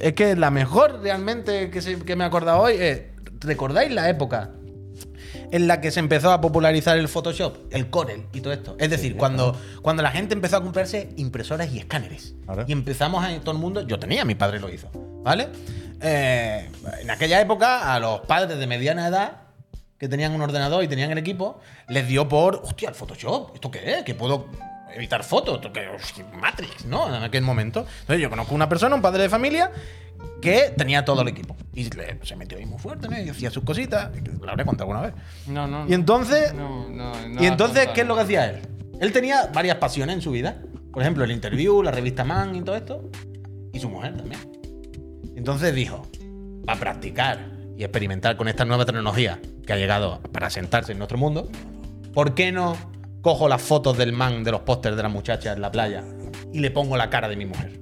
es 0.00 0.12
que 0.14 0.36
la 0.36 0.50
mejor 0.50 1.00
realmente 1.02 1.70
que, 1.70 1.80
se- 1.82 1.98
que 2.00 2.16
me 2.16 2.24
he 2.24 2.26
acordado 2.26 2.60
hoy 2.60 2.74
es, 2.78 3.02
¿recordáis 3.40 3.92
la 3.92 4.08
época 4.08 4.50
en 5.50 5.66
la 5.66 5.80
que 5.80 5.90
se 5.90 6.00
empezó 6.00 6.30
a 6.32 6.40
popularizar 6.40 6.96
el 6.98 7.08
Photoshop, 7.08 7.56
el 7.70 7.90
Corel 7.90 8.24
y 8.32 8.40
todo 8.40 8.52
esto? 8.52 8.76
Es 8.78 8.90
decir, 8.90 9.16
cuando, 9.16 9.56
cuando 9.82 10.02
la 10.02 10.10
gente 10.10 10.34
empezó 10.34 10.56
a 10.58 10.62
comprarse 10.62 11.10
impresoras 11.16 11.70
y 11.72 11.78
escáneres. 11.78 12.34
Y 12.66 12.72
empezamos 12.72 13.24
a 13.24 13.38
todo 13.40 13.52
el 13.52 13.58
mundo, 13.58 13.86
yo 13.86 13.98
tenía, 13.98 14.24
mi 14.24 14.34
padre 14.34 14.60
lo 14.60 14.70
hizo, 14.72 14.88
¿vale? 15.22 15.48
Eh, 16.00 16.68
en 17.00 17.10
aquella 17.10 17.40
época, 17.40 17.94
a 17.94 18.00
los 18.00 18.20
padres 18.22 18.58
de 18.58 18.66
mediana 18.66 19.06
edad 19.08 19.36
que 19.98 20.08
tenían 20.08 20.32
un 20.32 20.40
ordenador 20.42 20.82
y 20.82 20.88
tenían 20.88 21.12
el 21.12 21.18
equipo, 21.18 21.60
les 21.88 22.08
dio 22.08 22.28
por, 22.28 22.56
hostia, 22.64 22.88
el 22.88 22.94
Photoshop, 22.96 23.54
¿esto 23.54 23.70
qué 23.70 23.98
es? 23.98 24.02
Que 24.02 24.14
puedo 24.16 24.46
editar 24.94 25.22
fotos, 25.24 25.60
que 25.72 25.88
Matrix, 26.40 26.84
¿no? 26.86 27.14
En 27.14 27.22
aquel 27.22 27.42
momento. 27.42 27.86
Entonces 28.00 28.20
yo 28.20 28.30
conozco 28.30 28.54
una 28.54 28.68
persona, 28.68 28.94
un 28.94 29.02
padre 29.02 29.22
de 29.24 29.28
familia, 29.28 29.70
que 30.40 30.72
tenía 30.76 31.04
todo 31.04 31.22
el 31.22 31.28
equipo. 31.28 31.56
Y 31.74 31.88
le- 31.94 32.18
se 32.22 32.36
metió 32.36 32.58
ahí 32.58 32.66
muy 32.66 32.78
fuerte, 32.78 33.08
¿no? 33.08 33.18
Y 33.20 33.28
hacía 33.28 33.50
sus 33.50 33.64
cositas. 33.64 34.10
Lo 34.40 34.50
habré 34.50 34.64
contado 34.64 34.90
alguna 34.90 35.08
vez. 35.12 35.14
No, 35.46 35.66
no. 35.66 35.88
Y 35.88 35.94
entonces, 35.94 36.52
No, 36.54 36.88
no, 36.88 37.28
no 37.28 37.42
y 37.42 37.46
entonces, 37.46 37.88
¿qué 37.94 38.02
es 38.02 38.06
lo 38.06 38.14
que 38.14 38.22
hacía 38.22 38.50
él? 38.50 38.60
Él 39.00 39.12
tenía 39.12 39.46
varias 39.52 39.76
pasiones 39.76 40.16
en 40.16 40.22
su 40.22 40.30
vida. 40.32 40.60
Por 40.92 41.02
ejemplo, 41.02 41.24
el 41.24 41.30
interview, 41.30 41.82
la 41.82 41.90
revista 41.90 42.24
Man 42.24 42.54
y 42.54 42.62
todo 42.62 42.76
esto. 42.76 43.10
Y 43.72 43.78
su 43.80 43.88
mujer 43.88 44.16
también. 44.16 44.40
Entonces 45.36 45.74
dijo, 45.74 46.06
para 46.66 46.78
practicar 46.78 47.50
y 47.76 47.84
experimentar 47.84 48.36
con 48.36 48.48
esta 48.48 48.64
nueva 48.64 48.84
tecnología 48.84 49.40
que 49.66 49.72
ha 49.72 49.76
llegado 49.76 50.20
para 50.32 50.50
sentarse 50.50 50.92
en 50.92 50.98
nuestro 50.98 51.18
mundo, 51.18 51.48
¿por 52.12 52.34
qué 52.34 52.52
no 52.52 52.76
cojo 53.22 53.48
las 53.48 53.62
fotos 53.62 53.96
del 53.96 54.12
man 54.12 54.44
de 54.44 54.50
los 54.50 54.60
pósters 54.60 54.96
de 54.96 55.02
la 55.02 55.08
muchacha 55.08 55.52
en 55.54 55.62
la 55.62 55.70
playa 55.70 56.04
y 56.52 56.58
le 56.60 56.70
pongo 56.70 56.96
la 56.96 57.08
cara 57.08 57.28
de 57.28 57.36
mi 57.36 57.46
mujer? 57.46 57.80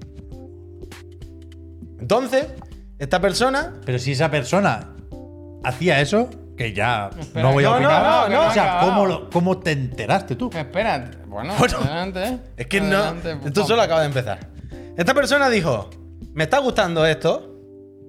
Entonces, 1.99 2.47
esta 2.99 3.21
persona 3.21 3.75
Pero 3.85 3.99
si 3.99 4.13
esa 4.13 4.31
persona 4.31 4.95
hacía 5.65 6.01
eso, 6.01 6.29
que 6.57 6.73
ya 6.73 7.11
Espera, 7.19 7.47
no 7.49 7.53
voy 7.55 7.65
a 7.65 7.69
no, 7.71 7.75
opinar. 7.77 8.31
no, 8.31 8.37
no, 8.43 8.49
o 8.49 8.53
sea, 8.53 8.81
¿cómo, 8.81 9.07
lo- 9.07 9.31
¿cómo 9.31 9.59
te 9.59 9.73
enteraste 9.73 10.37
tú? 10.37 10.51
Espera, 10.55 11.11
bueno, 11.27 11.55
Bueno, 11.59 11.79
adelante. 11.79 12.23
¿eh? 12.25 12.39
Es 12.57 12.67
que 12.67 12.79
Adelante, 12.81 13.35
no. 13.37 13.47
Esto 13.47 13.67
solo 13.67 13.83
acaba 13.83 14.01
de 14.01 14.07
empezar. 14.07 14.39
Esta 14.97 15.15
persona 15.15 15.49
dijo: 15.49 15.89
Me 16.35 16.45
está 16.45 16.59
gustando 16.59 17.05
esto. 17.07 17.47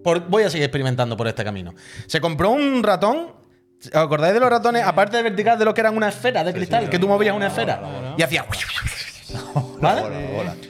por- 0.03 0.27
voy 0.29 0.43
a 0.43 0.49
seguir 0.49 0.65
experimentando 0.65 1.15
por 1.15 1.27
este 1.27 1.43
camino. 1.43 1.73
Se 2.07 2.19
compró 2.19 2.49
un 2.51 2.81
ratón. 2.83 3.39
¿Os 3.83 3.95
acordáis 3.95 4.33
de 4.33 4.39
los 4.39 4.49
ratones? 4.49 4.83
Aparte 4.85 5.17
de 5.17 5.23
vertical, 5.23 5.57
de 5.57 5.65
lo 5.65 5.73
que 5.73 5.81
eran 5.81 5.95
una 5.97 6.09
esfera 6.09 6.43
de 6.43 6.53
cristal, 6.53 6.89
que 6.89 6.99
tú 6.99 7.07
movías 7.07 7.35
una 7.35 7.47
esfera. 7.47 8.13
Y 8.17 8.21
hacía. 8.21 8.45
¿Vale? 9.81 10.01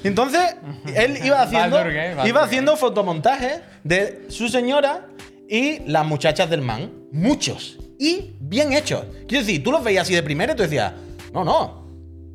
Entonces, 0.04 0.56
él 0.96 1.18
iba 1.24 1.42
haciendo, 1.42 1.78
iba 2.26 2.44
haciendo 2.44 2.78
fotomontajes 2.78 3.62
de 3.84 4.26
su 4.30 4.48
señora 4.48 5.08
y 5.50 5.80
las 5.90 6.06
muchachas 6.06 6.50
del 6.50 6.62
man. 6.62 6.92
Muchos. 7.12 7.78
Y 8.00 8.32
bien 8.40 8.72
hechos. 8.74 9.04
Quiero 9.28 9.46
decir, 9.46 9.62
tú 9.64 9.72
los 9.72 9.84
veías 9.84 10.04
así 10.04 10.14
de 10.16 10.24
primera 10.24 10.54
y 10.54 10.56
tú 10.56 10.64
decías, 10.64 10.94
no, 11.34 11.44
no. 11.44 11.82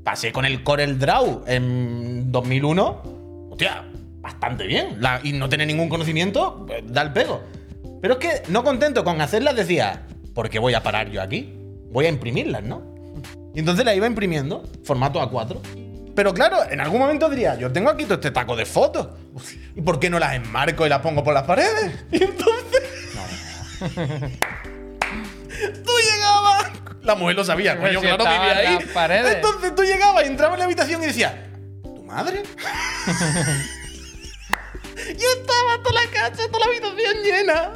Pasé 0.04 0.30
con 0.30 0.44
el 0.44 0.62
Corel 0.62 0.98
Draw 0.98 1.44
en 1.46 2.30
2001. 2.30 3.48
Hostia, 3.50 3.84
bastante 4.20 4.66
bien. 4.66 4.98
La- 5.00 5.20
y 5.22 5.32
no 5.32 5.48
tener 5.48 5.66
ningún 5.66 5.88
conocimiento, 5.88 6.64
pues, 6.66 6.82
da 6.86 7.02
el 7.02 7.12
pego. 7.12 7.42
Pero 8.02 8.14
es 8.14 8.20
que, 8.20 8.42
no 8.48 8.62
contento 8.62 9.02
con 9.02 9.20
hacerlas, 9.20 9.56
decía, 9.56 10.02
¿por 10.36 10.48
qué 10.50 10.58
voy 10.58 10.74
a 10.74 10.82
parar 10.82 11.08
yo 11.08 11.22
aquí? 11.22 11.52
Voy 11.90 12.04
a 12.04 12.10
imprimirlas, 12.10 12.62
¿no? 12.62 12.82
Y 13.54 13.60
entonces 13.60 13.86
la 13.86 13.94
iba 13.94 14.06
imprimiendo, 14.06 14.64
formato 14.84 15.18
A4. 15.18 16.12
Pero 16.14 16.34
claro, 16.34 16.58
en 16.70 16.78
algún 16.78 17.00
momento 17.00 17.30
diría, 17.30 17.56
yo 17.56 17.72
tengo 17.72 17.88
aquí 17.88 18.04
todo 18.04 18.14
este 18.14 18.30
taco 18.30 18.54
de 18.54 18.66
fotos. 18.66 19.08
¿Y 19.74 19.80
por 19.80 19.98
qué 19.98 20.10
no 20.10 20.18
las 20.18 20.34
enmarco 20.34 20.84
y 20.84 20.90
las 20.90 21.00
pongo 21.00 21.24
por 21.24 21.32
las 21.32 21.44
paredes? 21.44 22.04
Y 22.12 22.22
entonces. 22.22 22.82
tú 25.58 25.92
llegabas. 26.12 26.70
La 27.02 27.14
mujer 27.14 27.36
lo 27.36 27.44
sabía, 27.44 27.78
coño, 27.78 28.00
claro, 28.00 28.24
vivía 28.24 28.58
ahí. 28.58 28.78
las. 28.92 29.36
Entonces 29.36 29.74
tú 29.74 29.84
llegabas 29.84 30.24
y 30.24 30.26
entrabas 30.26 30.56
en 30.56 30.58
la 30.58 30.64
habitación 30.66 31.02
y 31.02 31.06
decías, 31.06 31.32
¿tu 31.82 32.02
madre? 32.02 32.42
y 35.08 35.24
estaba 35.38 35.82
toda 35.82 36.02
la 36.02 36.10
casa, 36.10 36.42
toda 36.50 36.60
la 36.60 36.66
habitación 36.66 37.22
llena. 37.22 37.72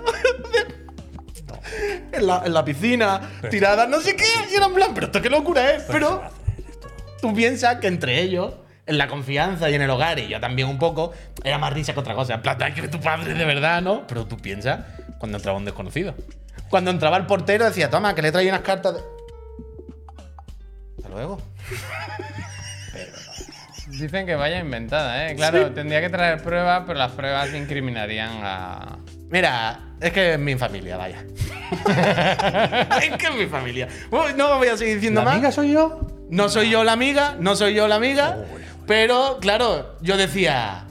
En, 2.12 2.26
la, 2.26 2.42
en 2.44 2.52
la 2.52 2.64
piscina, 2.64 3.20
tirada, 3.50 3.86
no 3.86 4.00
sé 4.00 4.16
qué. 4.16 4.26
Y 4.50 4.56
era 4.56 4.66
en 4.66 4.74
plan, 4.74 4.90
pero 4.94 5.06
esto 5.06 5.20
qué 5.22 5.30
locura 5.30 5.72
es. 5.72 5.84
Pero 5.84 6.22
tú 7.20 7.34
piensas 7.34 7.76
que 7.76 7.86
entre 7.86 8.20
ellos, 8.20 8.54
en 8.86 8.98
la 8.98 9.08
confianza 9.08 9.70
y 9.70 9.74
en 9.74 9.82
el 9.82 9.90
hogar, 9.90 10.18
y 10.18 10.28
yo 10.28 10.40
también 10.40 10.68
un 10.68 10.78
poco, 10.78 11.12
era 11.44 11.58
más 11.58 11.72
risa 11.72 11.92
que 11.94 12.00
otra 12.00 12.14
cosa. 12.14 12.34
En 12.34 12.42
plan, 12.42 12.58
que 12.74 12.88
tu 12.88 13.00
padre 13.00 13.34
de 13.34 13.44
verdad, 13.44 13.82
¿no? 13.82 14.06
Pero 14.06 14.26
tú 14.26 14.36
piensas 14.36 14.80
cuando 15.18 15.38
entraba 15.38 15.58
un 15.58 15.64
desconocido. 15.64 16.14
Cuando 16.68 16.90
entraba 16.90 17.16
el 17.16 17.26
portero 17.26 17.64
decía, 17.64 17.90
toma, 17.90 18.14
que 18.14 18.22
le 18.22 18.32
traía 18.32 18.50
unas 18.50 18.62
cartas 18.62 18.94
de... 18.94 19.00
Hasta 20.98 21.08
luego. 21.08 21.40
Dicen 23.88 24.24
que 24.24 24.36
vaya 24.36 24.60
inventada, 24.60 25.26
¿eh? 25.26 25.34
Claro, 25.34 25.72
tendría 25.72 26.00
que 26.00 26.08
traer 26.08 26.42
pruebas, 26.42 26.84
pero 26.86 26.98
las 26.98 27.10
pruebas 27.12 27.52
incriminarían 27.54 28.30
a. 28.42 28.98
Mira, 29.30 29.80
es 30.00 30.12
que 30.12 30.32
es 30.34 30.38
mi 30.38 30.56
familia, 30.56 30.96
vaya. 30.96 31.24
es 33.02 33.16
que 33.16 33.26
es 33.26 33.34
mi 33.34 33.46
familia. 33.46 33.88
Uy, 34.10 34.32
No 34.36 34.58
voy 34.58 34.68
a 34.68 34.76
seguir 34.76 34.96
diciendo 34.96 35.20
¿La 35.20 35.24
más. 35.26 35.34
amiga 35.34 35.52
soy 35.52 35.72
yo? 35.72 36.00
No 36.30 36.48
soy 36.48 36.70
yo 36.70 36.84
la 36.84 36.92
amiga, 36.92 37.36
no 37.38 37.56
soy 37.56 37.74
yo 37.74 37.86
la 37.88 37.96
amiga. 37.96 38.44
Pero, 38.86 39.38
claro, 39.40 39.96
yo 40.00 40.16
decía. 40.16 40.86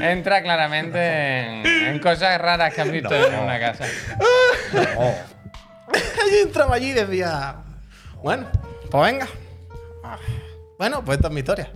Entra 0.00 0.42
claramente 0.42 0.98
en, 1.40 1.66
en 1.66 1.98
cosas 1.98 2.40
raras 2.40 2.72
que 2.72 2.80
has 2.82 2.90
visto 2.90 3.14
en 3.14 3.34
una 3.34 3.58
casa. 3.58 3.84
yo 4.72 6.42
entraba 6.42 6.76
allí 6.76 6.90
y 6.90 6.94
decía. 6.94 7.56
Bueno, 8.22 8.46
pues 8.90 9.12
venga. 9.12 9.26
Bueno, 10.78 11.04
pues 11.04 11.16
esta 11.16 11.28
es 11.28 11.34
mi 11.34 11.40
historia. 11.40 11.70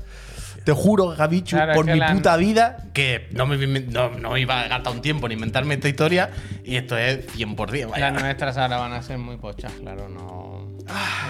Te 0.64 0.72
juro, 0.72 1.08
Gabichu, 1.16 1.56
Claro, 1.56 1.72
por 1.74 1.86
mi 1.86 1.98
la- 1.98 2.12
puta 2.12 2.36
vida, 2.36 2.76
que 2.92 3.28
no 3.32 3.46
me, 3.46 3.56
no, 3.66 4.10
no 4.10 4.36
iba 4.36 4.60
a 4.60 4.68
gastar 4.68 4.92
un 4.92 5.00
tiempo 5.00 5.26
en 5.26 5.32
inventarme 5.32 5.74
esta 5.74 5.88
historia. 5.88 6.30
Y 6.64 6.76
esto 6.76 6.98
es 6.98 7.26
100%. 7.34 7.88
Vaya. 7.90 8.10
Las 8.10 8.22
nuestras 8.22 8.58
ahora 8.58 8.76
van 8.76 8.92
a 8.92 9.02
ser 9.02 9.16
muy 9.18 9.38
pochas, 9.38 9.72
claro, 9.80 10.08
no. 10.08 10.68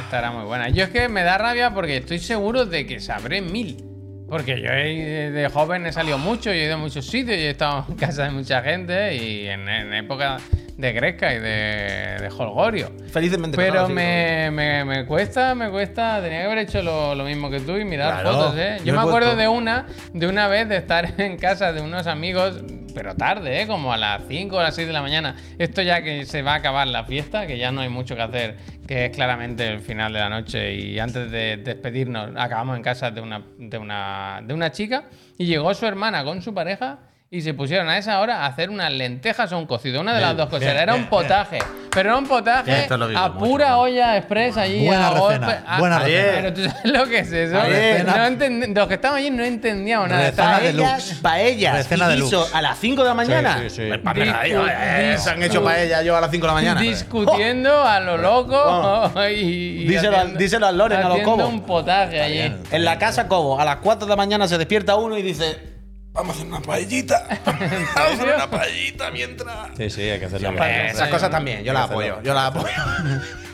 Estará 0.05 0.33
muy 0.33 0.45
buena. 0.47 0.69
Yo 0.71 0.83
es 0.85 0.91
que 0.91 1.09
me 1.09 1.23
da 1.23 1.39
rabia 1.39 1.73
porque 1.73 1.99
estoy 1.99 2.19
seguro 2.19 2.67
de 2.67 2.87
que 2.87 2.99
sabré 2.99 3.41
mil. 3.41 3.85
Porque 4.31 4.61
yo 4.63 4.71
he- 4.71 5.31
de 5.31 5.49
joven 5.49 5.87
he 5.87 5.93
salido 5.93 6.17
mucho, 6.17 6.51
he 6.51 6.65
ido 6.65 6.75
a 6.75 6.79
muchos 6.79 7.05
sitios, 7.05 7.37
he 7.37 7.51
estado 7.51 7.85
en 7.89 7.97
casa 7.97 8.25
de 8.25 8.31
mucha 8.31 8.63
gente 8.63 9.15
y 9.17 9.49
en, 9.49 9.69
en 9.69 9.93
época 9.93 10.39
de 10.79 10.93
Gresca 10.93 11.35
y 11.35 11.41
de, 11.41 12.17
de 12.21 12.29
Holgorio. 12.39 12.91
Felizmente 13.13 13.57
Pero 13.59 13.87
sí, 13.89 13.93
me, 13.93 14.51
me, 14.51 14.85
me 14.87 15.05
cuesta, 15.05 15.55
me 15.55 15.69
cuesta. 15.69 16.23
Tenía 16.23 16.39
que 16.41 16.45
haber 16.47 16.59
hecho 16.59 16.81
lo, 16.83 17.15
lo 17.15 17.25
mismo 17.25 17.51
que 17.51 17.61
tú 17.61 17.77
y 17.77 17.85
mirar 17.85 18.23
Claro, 18.23 18.33
fotos, 18.33 18.55
¿eh? 18.57 18.79
yo 18.85 18.95
me 18.95 19.01
acuerdo 19.01 19.31
puesto- 19.33 19.37
de 19.43 19.49
una, 19.49 19.87
de 20.15 20.27
una 20.27 20.49
vez 20.49 20.69
de 20.71 20.77
estar 20.77 21.13
en 21.21 21.37
casa 21.37 21.73
de 21.75 21.83
unos 21.83 22.07
amigos, 22.07 22.63
pero 22.95 23.15
tarde, 23.15 23.63
¿eh? 23.63 23.67
Como 23.67 23.93
a 23.93 23.97
las 23.97 24.23
5 24.29 24.57
o 24.57 24.63
las 24.63 24.75
6 24.75 24.87
de 24.87 24.93
la 24.93 25.03
mañana. 25.03 25.37
Esto 25.59 25.83
ya 25.83 26.03
que 26.03 26.25
se 26.27 26.43
va 26.43 26.53
a 26.53 26.57
acabar 26.57 26.87
la 26.87 27.05
fiesta, 27.05 27.47
que 27.47 27.59
ya 27.59 27.73
no 27.73 27.81
hay 27.81 27.89
mucho 27.89 28.17
que 28.17 28.23
hacer, 28.23 28.57
que 28.87 29.07
es 29.07 29.11
claramente 29.11 29.69
el 29.69 29.81
final 29.81 30.13
de 30.13 30.19
la 30.21 30.29
noche. 30.29 30.75
Y 30.75 30.99
antes 30.99 31.31
de 31.31 31.57
despedirnos, 31.57 32.31
acabamos 32.37 32.77
en 32.77 32.83
casa 32.83 33.11
de 33.11 33.21
una, 33.21 33.43
de 33.59 33.79
una, 33.79 34.41
de 34.45 34.55
una 34.55 34.73
chica 34.73 35.05
y 35.39 35.47
llegó 35.47 35.73
su 35.75 35.87
hermana 35.87 36.25
con 36.25 36.43
su 36.43 36.55
pareja. 36.55 37.10
Y 37.33 37.43
se 37.43 37.55
pusieron 37.55 37.89
a 37.89 37.97
esa 37.97 38.19
hora 38.19 38.39
a 38.43 38.47
hacer 38.47 38.71
unas 38.71 38.93
lentejas 38.93 39.53
o 39.53 39.59
un 39.59 39.65
cocido, 39.67 40.01
una 40.01 40.15
de 40.15 40.21
las 40.21 40.31
Bien, 40.31 40.37
dos 40.39 40.47
cosas. 40.47 40.61
bien, 40.63 40.77
Era 40.77 40.93
bien, 40.95 41.05
un 41.05 41.09
potaje, 41.11 41.59
pero 41.95 42.09
era 42.09 42.19
un 42.19 42.27
potaje 42.27 42.81
Esto 42.81 42.97
lo 42.97 43.07
vivo 43.07 43.21
a 43.21 43.29
mucho, 43.29 43.39
pura 43.47 43.69
¿no? 43.69 43.79
olla 43.83 44.17
express 44.17 44.57
allí. 44.57 44.85
Buena 44.85 45.07
a 45.07 45.11
golpe. 45.17 45.39
recena, 45.39 45.65
Ah, 45.65 45.79
buena 45.79 45.99
recena. 46.01 46.33
Pero 46.35 46.55
tú 46.55 46.65
sabes 46.65 46.85
lo 46.93 47.07
que 47.07 47.19
es 47.21 47.33
eso. 47.33 47.55
No 47.55 48.75
los 48.75 48.89
que 48.89 48.95
estaban 48.95 49.19
allí 49.19 49.31
no 49.31 49.45
entendíamos 49.45 50.09
nada. 50.09 50.23
Recena 50.29 50.59
Paellas, 50.59 51.19
paellas 51.23 51.77
Recena 51.77 52.13
y 52.17 52.21
guiso 52.21 52.49
a 52.53 52.63
las 52.63 52.79
5 52.81 53.03
de 53.05 53.09
la 53.09 53.15
mañana. 53.15 53.59
Sí, 53.59 53.71
sí, 53.71 53.77
sí. 53.77 53.83
Pues, 53.87 54.01
pa' 54.01 54.13
mira, 54.15 54.43
Discu- 54.45 54.69
eh, 54.69 55.17
se 55.17 55.31
han 55.31 55.41
hecho 55.45 55.63
paellas 55.63 56.05
yo 56.05 56.17
a 56.17 56.21
las 56.21 56.33
5 56.33 56.43
de 56.43 56.49
la 56.49 56.55
mañana. 56.55 56.81
discutiendo 56.81 57.85
a 57.85 58.01
lo 58.01 58.17
loco 58.17 59.13
y, 59.31 59.35
y 59.35 59.85
Díselo 59.87 60.17
haciendo- 60.17 60.37
díselo 60.37 60.67
al 60.67 60.77
Loren, 60.77 60.99
a 60.99 61.03
los 61.03 61.11
haciendo 61.13 61.31
cobos. 61.37 61.49
un 61.49 61.61
potaje 61.61 62.21
allí. 62.21 62.53
En 62.73 62.85
la 62.85 62.99
casa 62.99 63.29
Cobo, 63.29 63.61
a 63.61 63.65
las 63.65 63.77
4 63.77 64.07
de 64.07 64.11
la 64.11 64.17
mañana 64.17 64.49
se 64.49 64.59
despierta 64.59 64.97
uno 64.97 65.17
y 65.17 65.23
dice: 65.23 65.70
Vamos 66.13 66.35
a 66.37 66.39
hacer 66.41 66.47
una 66.49 66.61
paellita. 66.61 67.27
Vamos 67.47 67.61
a 67.95 68.05
hacer 68.13 68.35
una 68.35 68.51
paellita 68.51 69.11
mientras. 69.11 69.69
Sí, 69.77 69.91
sí, 69.91 70.03
hay 70.03 70.19
que 70.19 70.27
hacerlo. 70.27 70.49
Hombre, 70.51 70.67
bien. 70.69 70.87
Esas 70.87 71.09
cosas 71.09 71.31
también, 71.31 71.63
yo 71.65 71.73
las 71.73 71.91
apoyo. 71.91 72.21
Yo 72.23 72.35
las 72.35 72.47
apoyo. 72.55 72.67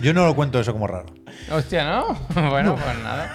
Yo 0.01 0.15
no 0.15 0.25
lo 0.27 0.35
cuento 0.35 0.59
eso 0.61 0.73
como 0.73 0.87
raro. 0.87 1.07
Hostia, 1.51 1.85
¿no? 1.85 2.15
bueno, 2.51 2.75
pues 2.77 2.99
nada. 3.03 3.31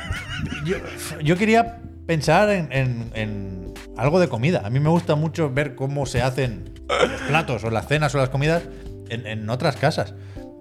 Yo, 0.65 0.77
yo 1.21 1.37
quería 1.37 1.77
pensar 2.07 2.49
en, 2.49 2.67
en- 2.71 3.11
en 3.13 3.73
algo 3.97 4.19
de 4.19 4.27
comida. 4.27 4.61
A 4.65 4.69
mí 4.69 4.79
me 4.79 4.89
gusta 4.89 5.15
mucho 5.15 5.49
ver 5.51 5.75
cómo 5.75 6.05
se 6.05 6.21
hacen 6.21 6.73
los 6.89 7.21
platos 7.21 7.63
o 7.63 7.69
las 7.69 7.87
cenas 7.87 8.13
o 8.15 8.17
las 8.17 8.29
comidas 8.29 8.63
en, 9.09 9.25
en 9.27 9.49
otras 9.49 9.75
casas. 9.77 10.13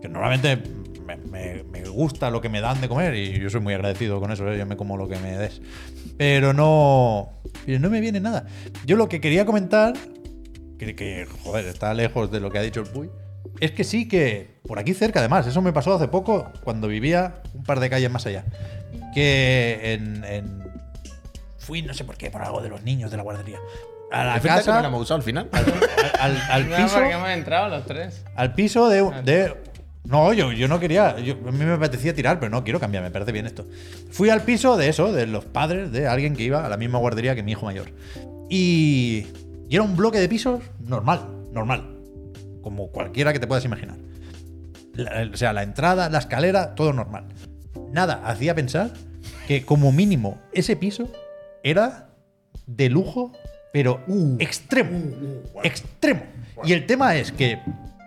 Que 0.02 0.08
normalmente 0.08 0.62
me, 1.16 1.62
me- 1.62 1.62
me 1.64 1.88
gusta 1.88 2.30
lo 2.30 2.40
que 2.40 2.48
me 2.48 2.60
dan 2.60 2.80
de 2.80 2.88
comer 2.88 3.14
y 3.14 3.38
yo 3.40 3.50
soy 3.50 3.60
muy 3.60 3.74
agradecido 3.74 4.20
con 4.20 4.30
eso. 4.32 4.50
¿eh? 4.50 4.58
Yo 4.58 4.66
me 4.66 4.76
como 4.76 4.96
lo 4.96 5.08
que 5.08 5.16
me 5.18 5.36
des. 5.36 5.60
Pero 6.16 6.52
no, 6.52 7.30
no 7.66 7.90
me 7.90 8.00
viene 8.00 8.20
nada. 8.20 8.46
Yo 8.86 8.96
lo 8.96 9.08
que 9.08 9.20
quería 9.20 9.44
comentar, 9.46 9.94
que, 10.78 10.94
que, 10.94 11.26
joder, 11.44 11.66
está 11.66 11.92
lejos 11.94 12.30
de 12.30 12.40
lo 12.40 12.50
que 12.50 12.58
ha 12.58 12.62
dicho 12.62 12.80
el 12.80 12.86
Puy, 12.88 13.10
es 13.60 13.72
que 13.72 13.84
sí 13.84 14.06
que 14.08 14.58
por 14.66 14.78
aquí 14.78 14.94
cerca, 14.94 15.20
además, 15.20 15.46
eso 15.46 15.60
me 15.62 15.72
pasó 15.72 15.94
hace 15.94 16.08
poco 16.08 16.50
cuando 16.64 16.88
vivía 16.88 17.42
un 17.54 17.64
par 17.64 17.80
de 17.80 17.90
calles 17.90 18.10
más 18.10 18.26
allá. 18.26 18.44
Que 19.14 19.94
en, 19.94 20.24
en- 20.24 20.60
fui, 21.58 21.82
no 21.82 21.94
sé 21.94 22.04
por 22.04 22.16
qué, 22.16 22.30
por 22.30 22.42
algo 22.42 22.60
de 22.62 22.68
los 22.68 22.82
niños 22.82 23.10
de 23.10 23.16
la 23.16 23.22
guardería. 23.22 23.58
A 24.12 24.24
la 24.24 24.40
que 24.40 24.48
casa, 24.48 24.74
no 24.74 24.80
la 24.82 24.88
hemos 24.88 25.02
usado 25.02 25.18
al 25.18 25.22
final. 25.22 25.48
al, 26.20 26.36
al 26.50 26.68
No, 26.70 26.76
piso, 26.76 26.94
porque 26.96 27.12
hemos 27.12 27.28
entrado 27.30 27.68
los 27.68 27.86
tres. 27.86 28.24
al 28.34 28.54
piso 28.54 28.88
de, 28.88 29.02
de- 29.24 29.54
no, 30.04 30.32
yo, 30.32 30.52
yo 30.52 30.66
no 30.68 30.80
quería. 30.80 31.18
yo- 31.20 31.34
a 31.46 31.52
mí 31.52 31.58
me 31.64 31.72
apetecía 31.72 32.14
tirar, 32.14 32.38
pero 32.40 32.50
no 32.50 32.64
quiero 32.64 32.80
cambiar, 32.80 33.02
me 33.04 33.10
parece 33.10 33.32
bien 33.32 33.46
esto. 33.46 33.66
Fui 34.10 34.30
al 34.30 34.42
piso 34.42 34.76
de 34.76 34.88
eso, 34.88 35.12
de 35.12 35.26
los 35.26 35.44
padres 35.44 35.92
de 35.92 36.06
alguien 36.08 36.34
que 36.34 36.42
iba 36.42 36.64
a 36.64 36.68
la 36.68 36.76
misma 36.76 36.98
guardería 36.98 37.34
que 37.34 37.42
mi 37.42 37.52
hijo 37.52 37.66
mayor. 37.66 37.86
Y, 38.48 39.26
y 39.68 39.74
era 39.74 39.82
un 39.84 39.96
bloque 39.96 40.18
de 40.18 40.28
pisos 40.28 40.62
normal, 40.80 41.28
normal. 41.52 41.96
Como 42.62 42.88
cualquiera 42.90 43.32
que 43.32 43.38
te 43.40 43.46
puedas 43.46 43.64
imaginar. 43.64 43.96
La- 44.94 45.28
o 45.32 45.36
sea, 45.36 45.52
la 45.52 45.62
entrada, 45.62 46.08
la 46.08 46.18
escalera, 46.18 46.74
todo 46.74 46.92
normal. 46.92 47.26
Nada 47.92 48.22
hacía 48.24 48.54
pensar 48.54 48.90
que 49.46 49.64
como 49.64 49.92
mínimo 49.92 50.40
ese 50.52 50.76
piso 50.76 51.08
era 51.62 52.10
de 52.66 52.88
lujo, 52.88 53.32
pero 53.72 54.00
extremo. 54.38 54.98
extremo. 55.62 56.22
Y 56.64 56.72
el 56.72 56.86
tema 56.86 57.16
es 57.16 57.32
que 57.32 57.58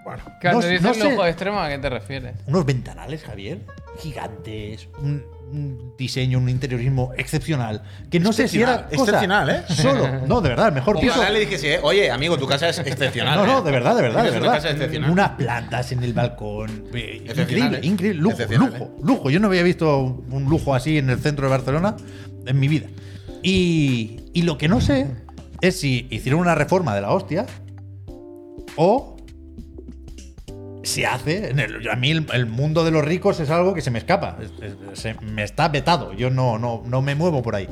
Bueno. 0.03 0.23
Cuando 0.41 0.61
No- 0.61 0.67
dices 0.67 0.81
no 0.81 0.93
sé. 0.93 1.03
lujo 1.09 1.25
extremo, 1.25 1.59
¿a 1.59 1.69
qué 1.69 1.77
te 1.77 1.89
refieres? 1.89 2.35
Unos 2.47 2.65
ventanales, 2.65 3.23
Javier, 3.23 3.59
gigantes, 3.99 4.89
un, 5.01 5.23
un 5.51 5.93
diseño, 5.97 6.39
un 6.39 6.49
interiorismo 6.49 7.11
excepcional. 7.17 7.83
Que 8.11 8.19
no 8.19 8.33
sé 8.33 8.47
si 8.49 8.61
era. 8.61 8.87
Excepcional, 8.91 8.97
cosa 8.97 9.11
excepcional, 9.11 9.49
¿eh? 9.49 9.63
Solo. 9.69 10.25
No, 10.27 10.41
de 10.41 10.49
verdad, 10.49 10.67
el 10.67 10.73
mejor 10.73 10.99
piso. 10.99 11.23
le 11.31 11.39
dije, 11.39 11.57
sí, 11.57 11.67
eh, 11.67 11.79
oye, 11.81 12.11
amigo, 12.11 12.37
tu 12.37 12.47
casa 12.47 12.67
es 12.69 12.79
excepcional. 12.79 13.35
No, 13.39 13.45
no, 13.45 13.59
¿eh? 13.59 13.63
de 13.63 13.71
verdad, 13.71 13.95
de 13.95 14.01
verdad, 14.01 14.23
de 14.25 14.31
verdad. 14.31 14.53
casa 14.55 14.71
excepcional. 14.71 15.09
Unas 15.11 15.29
plantas 15.31 15.91
en 15.93 16.03
el 16.03 16.13
balcón. 16.13 16.85
eh, 16.93 17.23
Increíble, 17.25 17.77
¿eh? 17.77 17.85
increíble. 17.85 18.21
Lujo, 18.21 18.37
lujo, 18.49 18.91
lujo. 19.03 19.29
Yo 19.29 19.39
no 19.39 19.47
había 19.47 19.63
visto 19.63 19.99
un 20.29 20.43
lujo 20.49 20.75
así 20.75 20.97
en 20.97 21.09
el 21.09 21.19
centro 21.19 21.45
de 21.47 21.51
Barcelona 21.51 21.95
en 22.45 22.59
mi 22.59 22.67
vida. 22.67 22.87
Y, 23.41 24.21
y 24.33 24.41
lo 24.41 24.57
que 24.57 24.67
no 24.67 24.81
sé 24.81 25.07
es 25.61 25.79
si 25.79 26.07
hicieron 26.09 26.41
una 26.41 26.55
reforma 26.55 26.93
de 26.95 27.01
la 27.01 27.11
hostia 27.11 27.45
o 28.75 29.12
se 30.83 31.05
hace. 31.05 31.49
En 31.49 31.59
el, 31.59 31.89
a 31.89 31.95
mí 31.95 32.11
el, 32.11 32.25
el 32.33 32.45
mundo 32.45 32.83
de 32.83 32.91
los 32.91 33.03
ricos 33.03 33.39
es 33.39 33.49
algo 33.49 33.73
que 33.73 33.81
se 33.81 33.89
me 33.91 33.99
escapa. 33.99 34.37
Es- 34.41 34.51
es- 34.61 34.99
se- 34.99 35.15
me 35.21 35.43
está 35.43 35.67
vetado. 35.69 36.13
Yo 36.13 36.29
no, 36.29 36.57
no, 36.59 36.83
no 36.85 37.01
me 37.01 37.15
muevo 37.15 37.41
por 37.41 37.55
ahí. 37.55 37.67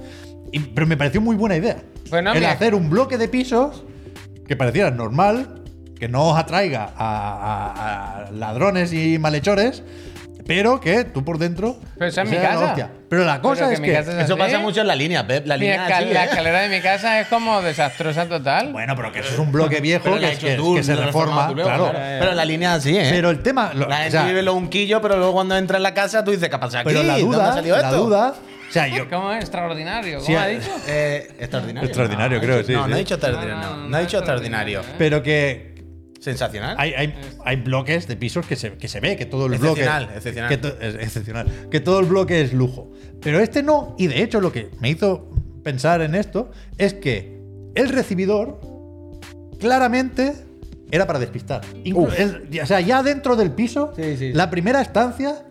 Y- 0.51 0.59
pero 0.59 0.87
me 0.87 0.97
pareció 0.97 1.21
muy 1.21 1.35
buena 1.35 1.55
idea. 1.57 1.83
Bueno, 2.09 2.31
el 2.31 2.39
mira- 2.39 2.51
hacer 2.51 2.73
un 2.75 2.89
bloque 2.89 3.17
de 3.17 3.27
pisos 3.27 3.83
que 4.47 4.55
pareciera 4.55 4.91
normal, 4.91 5.61
que 5.99 6.07
no 6.09 6.29
os 6.29 6.37
atraiga 6.37 6.91
a, 6.97 6.97
a- 6.97 8.25
a 8.27 8.31
ladrones 8.31 8.91
y 8.93 9.19
malhechores, 9.19 9.83
pero 10.45 10.79
que 10.79 11.03
tú 11.05 11.23
por 11.23 11.37
dentro. 11.37 11.77
Pero 11.97 12.09
eso 12.09 12.21
es 12.21 12.29
mi 12.29 12.37
casa. 12.37 12.65
hostia. 12.65 12.89
Pero 13.09 13.25
la 13.25 13.41
cosa 13.41 13.67
Pero 13.69 13.81
que 13.81 13.91
es 13.97 14.05
que. 14.05 14.11
es 14.11 14.25
Eso 14.25 14.37
pasa 14.37 14.59
mucho 14.59 14.81
en 14.81 14.87
la 14.87 14.95
línea, 14.95 15.25
Pep. 15.27 15.45
La 15.45 15.55
Mi 15.55 15.61
línea 15.65 15.87
escal- 15.87 16.03
así, 16.05 16.13
la 16.13 16.23
¿eh? 16.23 16.27
escalera 16.27 16.61
de 16.61 16.69
mi 16.69 16.81
casa 16.81 17.19
es 17.19 17.27
como 17.27 17.61
desastrosa 17.61 18.25
total. 18.27 18.71
Bueno, 18.71 18.95
pero 18.95 19.11
que 19.11 19.19
eso 19.19 19.33
es 19.33 19.39
un 19.39 19.51
bloque 19.51 19.81
viejo 19.81 20.17
que, 20.17 20.25
es- 20.25 20.37
hecho 20.37 20.47
que- 20.47 20.55
tú, 20.55 20.75
que 20.75 20.83
se 20.83 20.95
reforma. 20.95 21.47
tú 21.49 21.55
claro. 21.55 21.89
claro. 21.91 21.99
Pero 22.19 22.31
la 22.33 22.45
línea 22.45 22.73
así, 22.75 22.97
¿eh? 22.97 23.07
Pero 23.09 23.29
el 23.29 23.41
tema. 23.43 23.71
lo- 23.73 23.87
la 23.87 23.95
o 23.95 23.97
gente 23.99 24.11
sea, 24.11 24.23
vive 24.25 24.41
lo 24.41 24.53
unquillo, 24.55 25.01
pero 25.01 25.17
luego 25.17 25.33
cuando 25.33 25.57
entra 25.57 25.77
en 25.77 25.83
la 25.83 25.93
casa 25.93 26.23
tú 26.23 26.31
dices, 26.31 26.49
¿qué 26.49 26.57
pasa 26.57 26.79
aquí? 26.79 26.87
pero 26.89 27.03
la 27.03 27.17
¿Dónde 27.17 27.35
duda. 27.37 27.49
ha 27.49 27.53
salido 27.53 27.77
La 27.77 27.83
esto? 27.89 27.97
duda. 27.97 28.33
O 28.69 28.73
sea, 28.73 28.87
yo. 28.87 29.09
¿Cómo 29.09 29.33
es? 29.33 29.41
Extraordinario. 29.41 30.19
¿Cómo 30.19 30.25
Sí, 30.27 30.33
ha 30.35 30.49
eh, 30.49 30.53
dicho? 30.57 30.71
Eh, 30.87 31.27
extraordinario. 31.39 31.87
Extraordinario, 31.89 32.37
No, 32.37 32.41
creo, 32.43 32.55
dicho- 32.59 32.67
sí, 32.67 32.73
No, 32.73 32.83
sí. 32.85 32.89
no 32.89 32.95
ha 32.95 32.99
dicho 32.99 33.13
extraordinario, 33.15 33.55
No, 33.55 33.61
no. 33.61 33.69
no, 33.69 33.77
No, 33.83 33.89
no 33.89 33.97
ha 33.97 33.99
dicho 33.99 34.17
extraordinario, 34.17 34.81
Pero 34.97 35.21
que 35.21 35.70
Sensacional. 36.21 36.75
Hay, 36.79 36.93
hay, 36.93 37.13
hay 37.43 37.55
bloques 37.57 38.07
de 38.07 38.15
pisos 38.15 38.45
que 38.45 38.55
se, 38.55 38.73
que 38.73 38.87
se 38.87 38.99
ve 38.99 39.17
que 39.17 39.25
todo 39.25 39.47
el 39.47 39.57
bloque. 39.57 39.81
Excepcional, 39.81 40.09
excepcional. 40.15 40.49
Que 40.49 40.57
to- 40.57 40.79
es 40.79 40.95
excepcional. 40.95 41.47
Que 41.69 41.79
todo 41.79 41.99
el 41.99 42.05
bloque 42.05 42.41
es 42.41 42.53
lujo. 42.53 42.91
Pero 43.21 43.39
este 43.39 43.63
no. 43.63 43.95
Y 43.97 44.07
de 44.07 44.21
hecho, 44.21 44.39
lo 44.39 44.51
que 44.51 44.69
me 44.79 44.89
hizo 44.89 45.27
pensar 45.63 46.01
en 46.01 46.15
esto 46.15 46.51
es 46.77 46.93
que 46.93 47.41
el 47.75 47.89
recibidor 47.89 48.59
claramente 49.59 50.33
era 50.91 51.07
para 51.07 51.19
despistar. 51.19 51.61
Inclu- 51.83 52.13
el- 52.17 52.59
o 52.61 52.65
sea, 52.65 52.79
ya 52.81 53.01
dentro 53.03 53.35
del 53.35 53.51
piso, 53.51 53.93
Sí, 53.95 54.17
sí. 54.17 54.33
la 54.33 54.49
primera 54.49 54.81
estancia 54.81 55.43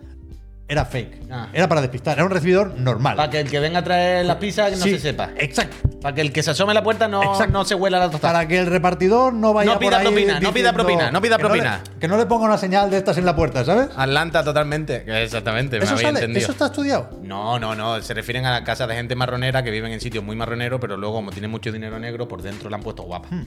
era 0.70 0.84
fake. 0.84 1.22
Ah. 1.30 1.48
Era 1.52 1.68
para 1.68 1.80
despistar. 1.80 2.16
Era 2.16 2.24
un 2.24 2.30
recibidor 2.30 2.74
normal. 2.78 3.16
Para 3.16 3.28
que 3.28 3.40
el 3.40 3.50
que 3.50 3.58
venga 3.58 3.80
a 3.80 3.84
traer 3.84 4.24
las 4.24 4.36
pizzas 4.36 4.70
no 4.78 4.84
Sí, 4.84 4.92
se 4.92 4.98
sepa. 5.00 5.30
Exacto. 5.36 5.76
Para 6.00 6.14
que 6.14 6.20
el 6.20 6.32
que 6.32 6.42
se 6.44 6.52
asome 6.52 6.70
a 6.70 6.74
la 6.74 6.82
puerta 6.84 7.08
no, 7.08 7.22
Exacto. 7.22 7.52
no 7.52 7.64
se 7.64 7.74
huela 7.74 7.98
la 7.98 8.08
tostada. 8.10 8.32
Para 8.34 8.46
que 8.48 8.58
el 8.58 8.66
repartidor 8.66 9.32
no 9.34 9.52
vaya 9.52 9.72
No 9.72 9.78
pida 9.80 9.90
por 9.90 9.98
ahí 9.98 10.06
propina, 10.06 10.40
no 10.40 10.52
pida 10.54 10.72
propina, 10.72 11.10
no 11.10 11.20
pida 11.20 11.36
que 11.36 11.42
le- 11.42 11.48
propina. 11.48 11.82
que 11.98 12.06
no 12.08 12.16
le 12.16 12.26
ponga 12.26 12.44
una 12.46 12.56
señal 12.56 12.88
de 12.90 12.98
estas 12.98 13.18
en 13.18 13.26
la 13.26 13.34
puerta, 13.34 13.64
¿sabes? 13.64 13.88
Atlanta 13.96 14.44
totalmente. 14.44 15.04
Exactamente, 15.24 15.78
me 15.78 15.84
Eso 15.84 15.94
había 15.94 16.06
sale, 16.06 16.18
entendido. 16.20 16.42
eso 16.44 16.52
está 16.52 16.66
estudiado. 16.66 17.10
No, 17.22 17.58
no, 17.58 17.74
no. 17.74 18.00
Se 18.00 18.14
refieren 18.14 18.46
a 18.46 18.52
la 18.52 18.62
casa 18.64 18.86
de 18.86 18.94
gente 18.94 19.16
marronera 19.16 19.64
que 19.64 19.70
viven 19.72 19.90
en 19.92 20.00
sitios 20.00 20.22
muy 20.22 20.36
marroneros, 20.36 20.80
pero 20.80 20.96
luego, 20.96 21.16
como 21.16 21.32
tienen 21.32 21.50
mucho 21.50 21.72
dinero 21.72 21.98
negro, 21.98 22.28
por 22.28 22.42
dentro 22.42 22.70
la 22.70 22.76
han 22.76 22.82
puesto 22.84 23.02
guapa. 23.02 23.28
Hmm. 23.30 23.44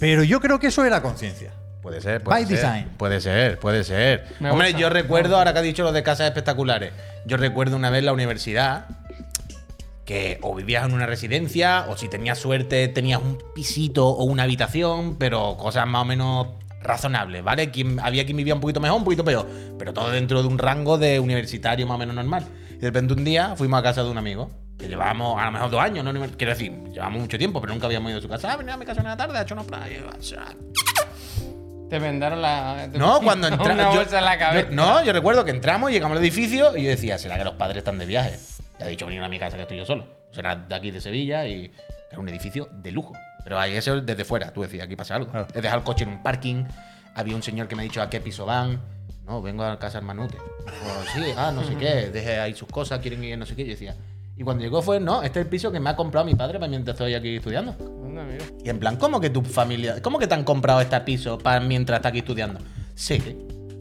Pero 0.00 0.24
yo 0.24 0.40
creo 0.40 0.58
que 0.58 0.66
eso 0.66 0.84
era 0.84 1.00
conciencia. 1.02 1.52
Puede 1.88 2.02
ser, 2.02 2.22
puede 2.22 2.36
By 2.40 2.46
ser. 2.46 2.56
design. 2.56 2.88
Puede 2.98 3.20
ser, 3.22 3.58
puede 3.58 3.82
ser. 3.82 4.26
Me 4.40 4.50
Hombre, 4.50 4.68
gusta. 4.68 4.80
yo 4.80 4.90
recuerdo, 4.90 5.38
ahora 5.38 5.54
que 5.54 5.60
ha 5.60 5.62
dicho 5.62 5.82
lo 5.84 5.92
de 5.92 6.02
casas 6.02 6.26
espectaculares, 6.26 6.92
yo 7.24 7.38
recuerdo 7.38 7.76
una 7.76 7.88
vez 7.88 8.00
en 8.00 8.06
la 8.06 8.12
universidad 8.12 8.84
que 10.04 10.38
o 10.42 10.54
vivías 10.54 10.84
en 10.84 10.92
una 10.92 11.06
residencia 11.06 11.86
o 11.88 11.96
si 11.96 12.08
tenías 12.08 12.38
suerte 12.38 12.88
tenías 12.88 13.20
un 13.22 13.38
pisito 13.54 14.06
o 14.06 14.24
una 14.24 14.42
habitación, 14.42 15.16
pero 15.16 15.56
cosas 15.56 15.86
más 15.86 16.02
o 16.02 16.04
menos 16.04 16.46
razonables, 16.82 17.42
¿vale? 17.42 17.70
Quien, 17.70 17.98
había 18.00 18.24
quien 18.26 18.36
vivía 18.36 18.54
un 18.54 18.60
poquito 18.60 18.80
mejor, 18.80 18.98
un 18.98 19.04
poquito 19.04 19.24
peor, 19.24 19.46
pero 19.78 19.94
todo 19.94 20.10
dentro 20.10 20.42
de 20.42 20.48
un 20.48 20.58
rango 20.58 20.98
de 20.98 21.18
universitario 21.20 21.86
más 21.86 21.94
o 21.96 21.98
menos 21.98 22.14
normal. 22.14 22.44
Y 22.70 22.80
de 22.80 22.86
repente 22.86 23.14
un 23.14 23.24
día 23.24 23.54
fuimos 23.56 23.80
a 23.80 23.82
casa 23.82 24.02
de 24.02 24.10
un 24.10 24.18
amigo, 24.18 24.50
que 24.78 24.88
llevábamos 24.88 25.40
a 25.40 25.46
lo 25.46 25.52
mejor 25.52 25.70
dos 25.70 25.80
años, 25.80 26.04
¿no? 26.04 26.12
quiero 26.36 26.52
decir, 26.52 26.72
llevamos 26.92 27.20
mucho 27.22 27.38
tiempo, 27.38 27.60
pero 27.62 27.72
nunca 27.72 27.86
habíamos 27.86 28.10
ido 28.10 28.18
a 28.18 28.22
su 28.22 28.28
casa. 28.28 28.52
Ah, 28.52 28.56
venía 28.56 28.74
a 28.74 28.76
mi 28.76 28.84
casa 28.84 29.00
una 29.00 29.16
tarde, 29.16 29.38
ha 29.38 29.42
hecho 29.42 29.54
unos 29.54 29.66
planes. 29.66 29.98
Te 31.88 31.98
vendaron 31.98 32.42
la. 32.42 32.88
te 32.92 32.98
No, 32.98 33.20
cuando 33.20 33.48
entramos. 33.48 33.96
bolsa 33.96 34.18
en 34.18 34.24
la 34.24 34.38
cabeza. 34.38 34.68
no, 34.70 35.02
yo 35.04 35.12
recuerdo 35.12 35.44
que 35.44 35.50
entramos, 35.50 35.90
llegamos 35.90 36.16
al 36.18 36.22
edificio 36.22 36.76
y 36.76 36.84
yo 36.84 36.90
decía, 36.90 37.18
¿será 37.18 37.38
que 37.38 37.44
los 37.44 37.54
padres 37.54 37.78
están 37.78 37.98
de 37.98 38.06
viaje? 38.06 38.38
Ya 38.78 38.86
he 38.86 38.90
dicho 38.90 39.06
venir 39.06 39.22
a 39.22 39.28
mi 39.28 39.38
casa 39.38 39.56
que 39.56 39.62
estoy 39.62 39.78
yo 39.78 39.86
solo. 39.86 40.06
Será 40.32 40.54
de 40.56 40.74
aquí 40.74 40.90
de 40.90 41.00
Sevilla 41.00 41.46
y 41.46 41.72
era 42.10 42.20
un 42.20 42.28
edificio 42.28 42.68
de 42.72 42.92
lujo. 42.92 43.12
Pero 43.42 43.58
ahí 43.58 43.74
eso 43.74 44.00
desde 44.00 44.24
fuera, 44.24 44.52
tú 44.52 44.62
decías, 44.62 44.84
aquí 44.84 44.94
pasa 44.96 45.14
algo. 45.16 45.30
Claro. 45.30 45.46
He 45.54 45.60
dejado 45.62 45.78
el 45.80 45.84
coche 45.84 46.04
en 46.04 46.10
un 46.10 46.22
parking, 46.22 46.64
había 47.14 47.34
un 47.34 47.42
señor 47.42 47.66
que 47.68 47.74
me 47.76 47.82
ha 47.82 47.84
dicho 47.84 48.02
a 48.02 48.10
qué 48.10 48.20
piso 48.20 48.44
van. 48.44 48.78
No, 49.24 49.40
vengo 49.42 49.62
a 49.64 49.78
casa 49.78 49.98
del 49.98 50.06
Manute. 50.06 50.36
O, 50.38 51.04
sí, 51.14 51.32
ah, 51.36 51.50
no 51.54 51.64
sé 51.64 51.74
qué, 51.76 52.10
deje 52.12 52.38
ahí 52.38 52.54
sus 52.54 52.68
cosas, 52.68 52.98
quieren 53.00 53.24
ir, 53.24 53.38
no 53.38 53.46
sé 53.46 53.56
qué. 53.56 53.64
Yo 53.64 53.70
decía. 53.70 53.94
Y 54.36 54.42
cuando 54.44 54.62
llegó 54.62 54.82
fue, 54.82 55.00
no, 55.00 55.22
este 55.22 55.40
es 55.40 55.46
el 55.46 55.50
piso 55.50 55.72
que 55.72 55.80
me 55.80 55.90
ha 55.90 55.96
comprado 55.96 56.24
mi 56.24 56.34
padre 56.34 56.58
para 56.58 56.68
mientras 56.68 56.94
estoy 56.94 57.14
aquí 57.14 57.36
estudiando. 57.36 57.74
Anda, 58.08 58.24
mira. 58.24 58.44
Y 58.64 58.68
en 58.70 58.78
plan, 58.78 58.96
¿cómo 58.96 59.20
que 59.20 59.30
tu 59.30 59.42
familia, 59.42 60.00
cómo 60.02 60.18
que 60.18 60.26
te 60.26 60.34
han 60.34 60.44
comprado 60.44 60.80
este 60.80 60.98
piso 61.02 61.38
para 61.38 61.60
mientras 61.60 61.98
estás 61.98 62.10
aquí 62.10 62.18
estudiando? 62.20 62.60
Sí, 62.94 63.22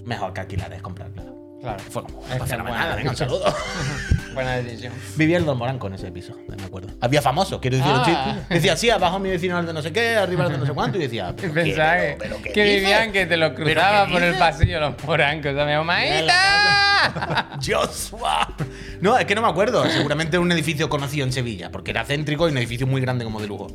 mejor 0.06 0.34
que 0.34 0.42
alquilar 0.42 0.72
es 0.74 0.82
comprar, 0.82 1.10
claro. 1.12 1.36
Claro. 1.62 1.80
Fue 1.90 2.04
como, 2.04 2.22
Es 2.28 2.38
pues 2.38 2.50
fenomenal, 2.52 2.96
venga, 2.98 3.10
un 3.10 3.18
saludo. 3.18 3.44
Buena 4.36 4.58
decisión. 4.58 4.94
Vivía 5.16 5.38
el 5.38 5.46
Don 5.46 5.58
Moranco 5.58 5.88
en 5.88 5.96
ese 5.96 6.12
piso, 6.12 6.34
me 6.56 6.64
acuerdo. 6.64 6.90
Había 7.02 7.20
famosos, 7.24 7.60
quiero 7.60 7.78
decir, 7.78 7.92
Ah. 7.96 8.38
decía, 8.48 8.78
sí, 8.78 8.92
abajo 8.92 9.18
mi 9.18 9.30
vecino 9.32 9.58
el 9.60 9.66
de 9.66 9.74
no 9.74 9.82
sé 9.82 9.92
qué, 9.92 10.16
arriba 10.18 10.46
el 10.46 10.52
de 10.52 10.58
no 10.60 10.66
sé 10.68 10.74
cuánto, 10.74 11.00
y 11.00 11.02
decía, 11.02 11.34
¿pero 11.36 11.52
qué? 11.56 11.62
pensaba 11.62 11.94
¿Pero- 11.94 12.18
pero 12.20 12.38
qué 12.44 12.52
que 12.52 12.64
dices? 12.64 12.82
vivían 12.82 13.12
que 13.12 13.26
te 13.26 13.38
lo 13.38 13.56
¿Pero 13.56 13.72
cruzaba 13.72 14.08
por 14.08 14.22
el 14.22 14.36
pasillo 14.36 14.80
los 14.80 15.04
morancos. 15.04 15.52
O 15.52 15.56
sea, 15.56 15.66
mi 15.66 15.74
mamá. 15.74 15.98
Joshua. 17.66 18.54
No, 19.02 19.18
es 19.18 19.26
que 19.26 19.34
no 19.36 19.42
me 19.42 19.48
acuerdo. 19.48 19.84
Seguramente 19.90 20.38
un 20.38 20.52
edificio 20.52 20.90
conocido 20.90 21.26
en 21.26 21.32
Sevilla, 21.34 21.72
porque 21.72 21.90
era 21.92 22.04
céntrico 22.06 22.48
y 22.48 22.52
un 22.52 22.58
edificio 22.60 22.86
muy 22.86 23.02
grande 23.02 23.26
como 23.26 23.42
de 23.42 23.48
lujo. 23.48 23.68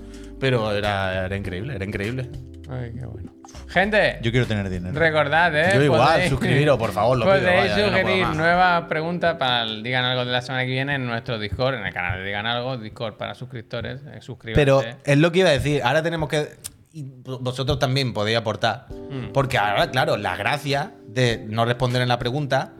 Pero 0.43 0.73
era, 0.73 1.25
era 1.27 1.37
increíble, 1.37 1.75
era 1.77 1.85
increíble. 1.85 2.29
Ay, 2.69 2.93
qué 2.99 3.07
bueno. 3.07 3.33
Gente, 3.69 4.19
Yo 4.23 4.31
quiero 4.31 4.47
tener 4.47 4.69
dinero. 4.69 4.99
recordad, 4.99 5.55
¿eh? 5.57 5.71
Yo 5.75 5.83
igual, 5.83 6.01
Podéis- 6.21 6.29
suscribiros, 6.31 6.79
por 6.79 6.93
favor, 6.93 7.17
lo 7.19 7.25
pido, 7.25 7.37
Podéis 7.37 7.57
vaya, 7.71 7.77
yo 7.79 7.87
no 7.87 7.93
puedo 7.93 8.03
sugerir 8.03 8.27
más. 8.27 8.37
nuevas 8.37 8.83
preguntas 8.89 9.37
para 9.39 9.63
el 9.63 9.83
Digan 9.83 10.05
Algo 10.05 10.25
de 10.25 10.33
la 10.33 10.43
semana 10.43 10.65
que 10.65 10.71
viene 10.71 10.95
en 10.97 11.07
nuestro 11.07 11.39
Discord, 11.39 11.75
en 11.77 11.87
el 11.87 11.93
canal 11.95 12.19
de 12.19 12.25
Digan 12.27 12.47
Algo, 12.47 12.77
Discord 12.77 13.15
para 13.17 13.35
suscriptores. 13.35 14.01
Eh, 14.13 14.21
suscríbanse. 14.21 14.61
Pero 14.61 14.83
es 15.05 15.19
lo 15.19 15.31
que 15.33 15.39
iba 15.41 15.49
a 15.49 15.53
decir. 15.53 15.81
Ahora 15.85 16.03
tenemos 16.03 16.29
que. 16.29 16.49
y 16.93 17.05
vosotros 17.25 17.79
también 17.79 18.13
podéis 18.13 18.37
aportar. 18.39 18.87
Mm. 18.91 19.33
Porque 19.33 19.59
ahora, 19.59 19.91
claro, 19.91 20.17
la 20.17 20.37
gracia 20.37 20.93
de 21.07 21.45
no 21.49 21.65
responder 21.65 22.03
en 22.03 22.09
la 22.09 22.19
pregunta. 22.19 22.73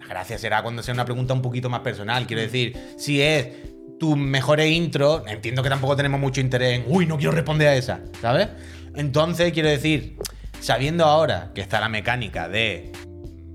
La 0.00 0.06
gracia 0.06 0.38
será 0.38 0.62
cuando 0.62 0.82
sea 0.82 0.94
una 0.94 1.04
pregunta 1.04 1.34
un 1.34 1.42
poquito 1.42 1.68
más 1.68 1.80
personal. 1.80 2.26
Quiero 2.26 2.42
decir, 2.42 2.76
si 2.96 3.20
es 3.22 3.48
tus 3.98 4.16
mejores 4.16 4.70
intro, 4.70 5.24
entiendo 5.26 5.62
que 5.62 5.68
tampoco 5.68 5.96
tenemos 5.96 6.20
mucho 6.20 6.40
interés 6.40 6.80
en. 6.80 6.84
Uy, 6.86 7.06
no 7.06 7.16
quiero 7.16 7.32
responder 7.32 7.68
a 7.68 7.74
esa. 7.74 8.00
¿Sabes? 8.20 8.48
Entonces, 8.94 9.52
quiero 9.52 9.68
decir, 9.68 10.16
sabiendo 10.60 11.04
ahora 11.04 11.50
que 11.54 11.60
está 11.60 11.80
la 11.80 11.88
mecánica 11.88 12.48
de. 12.48 12.92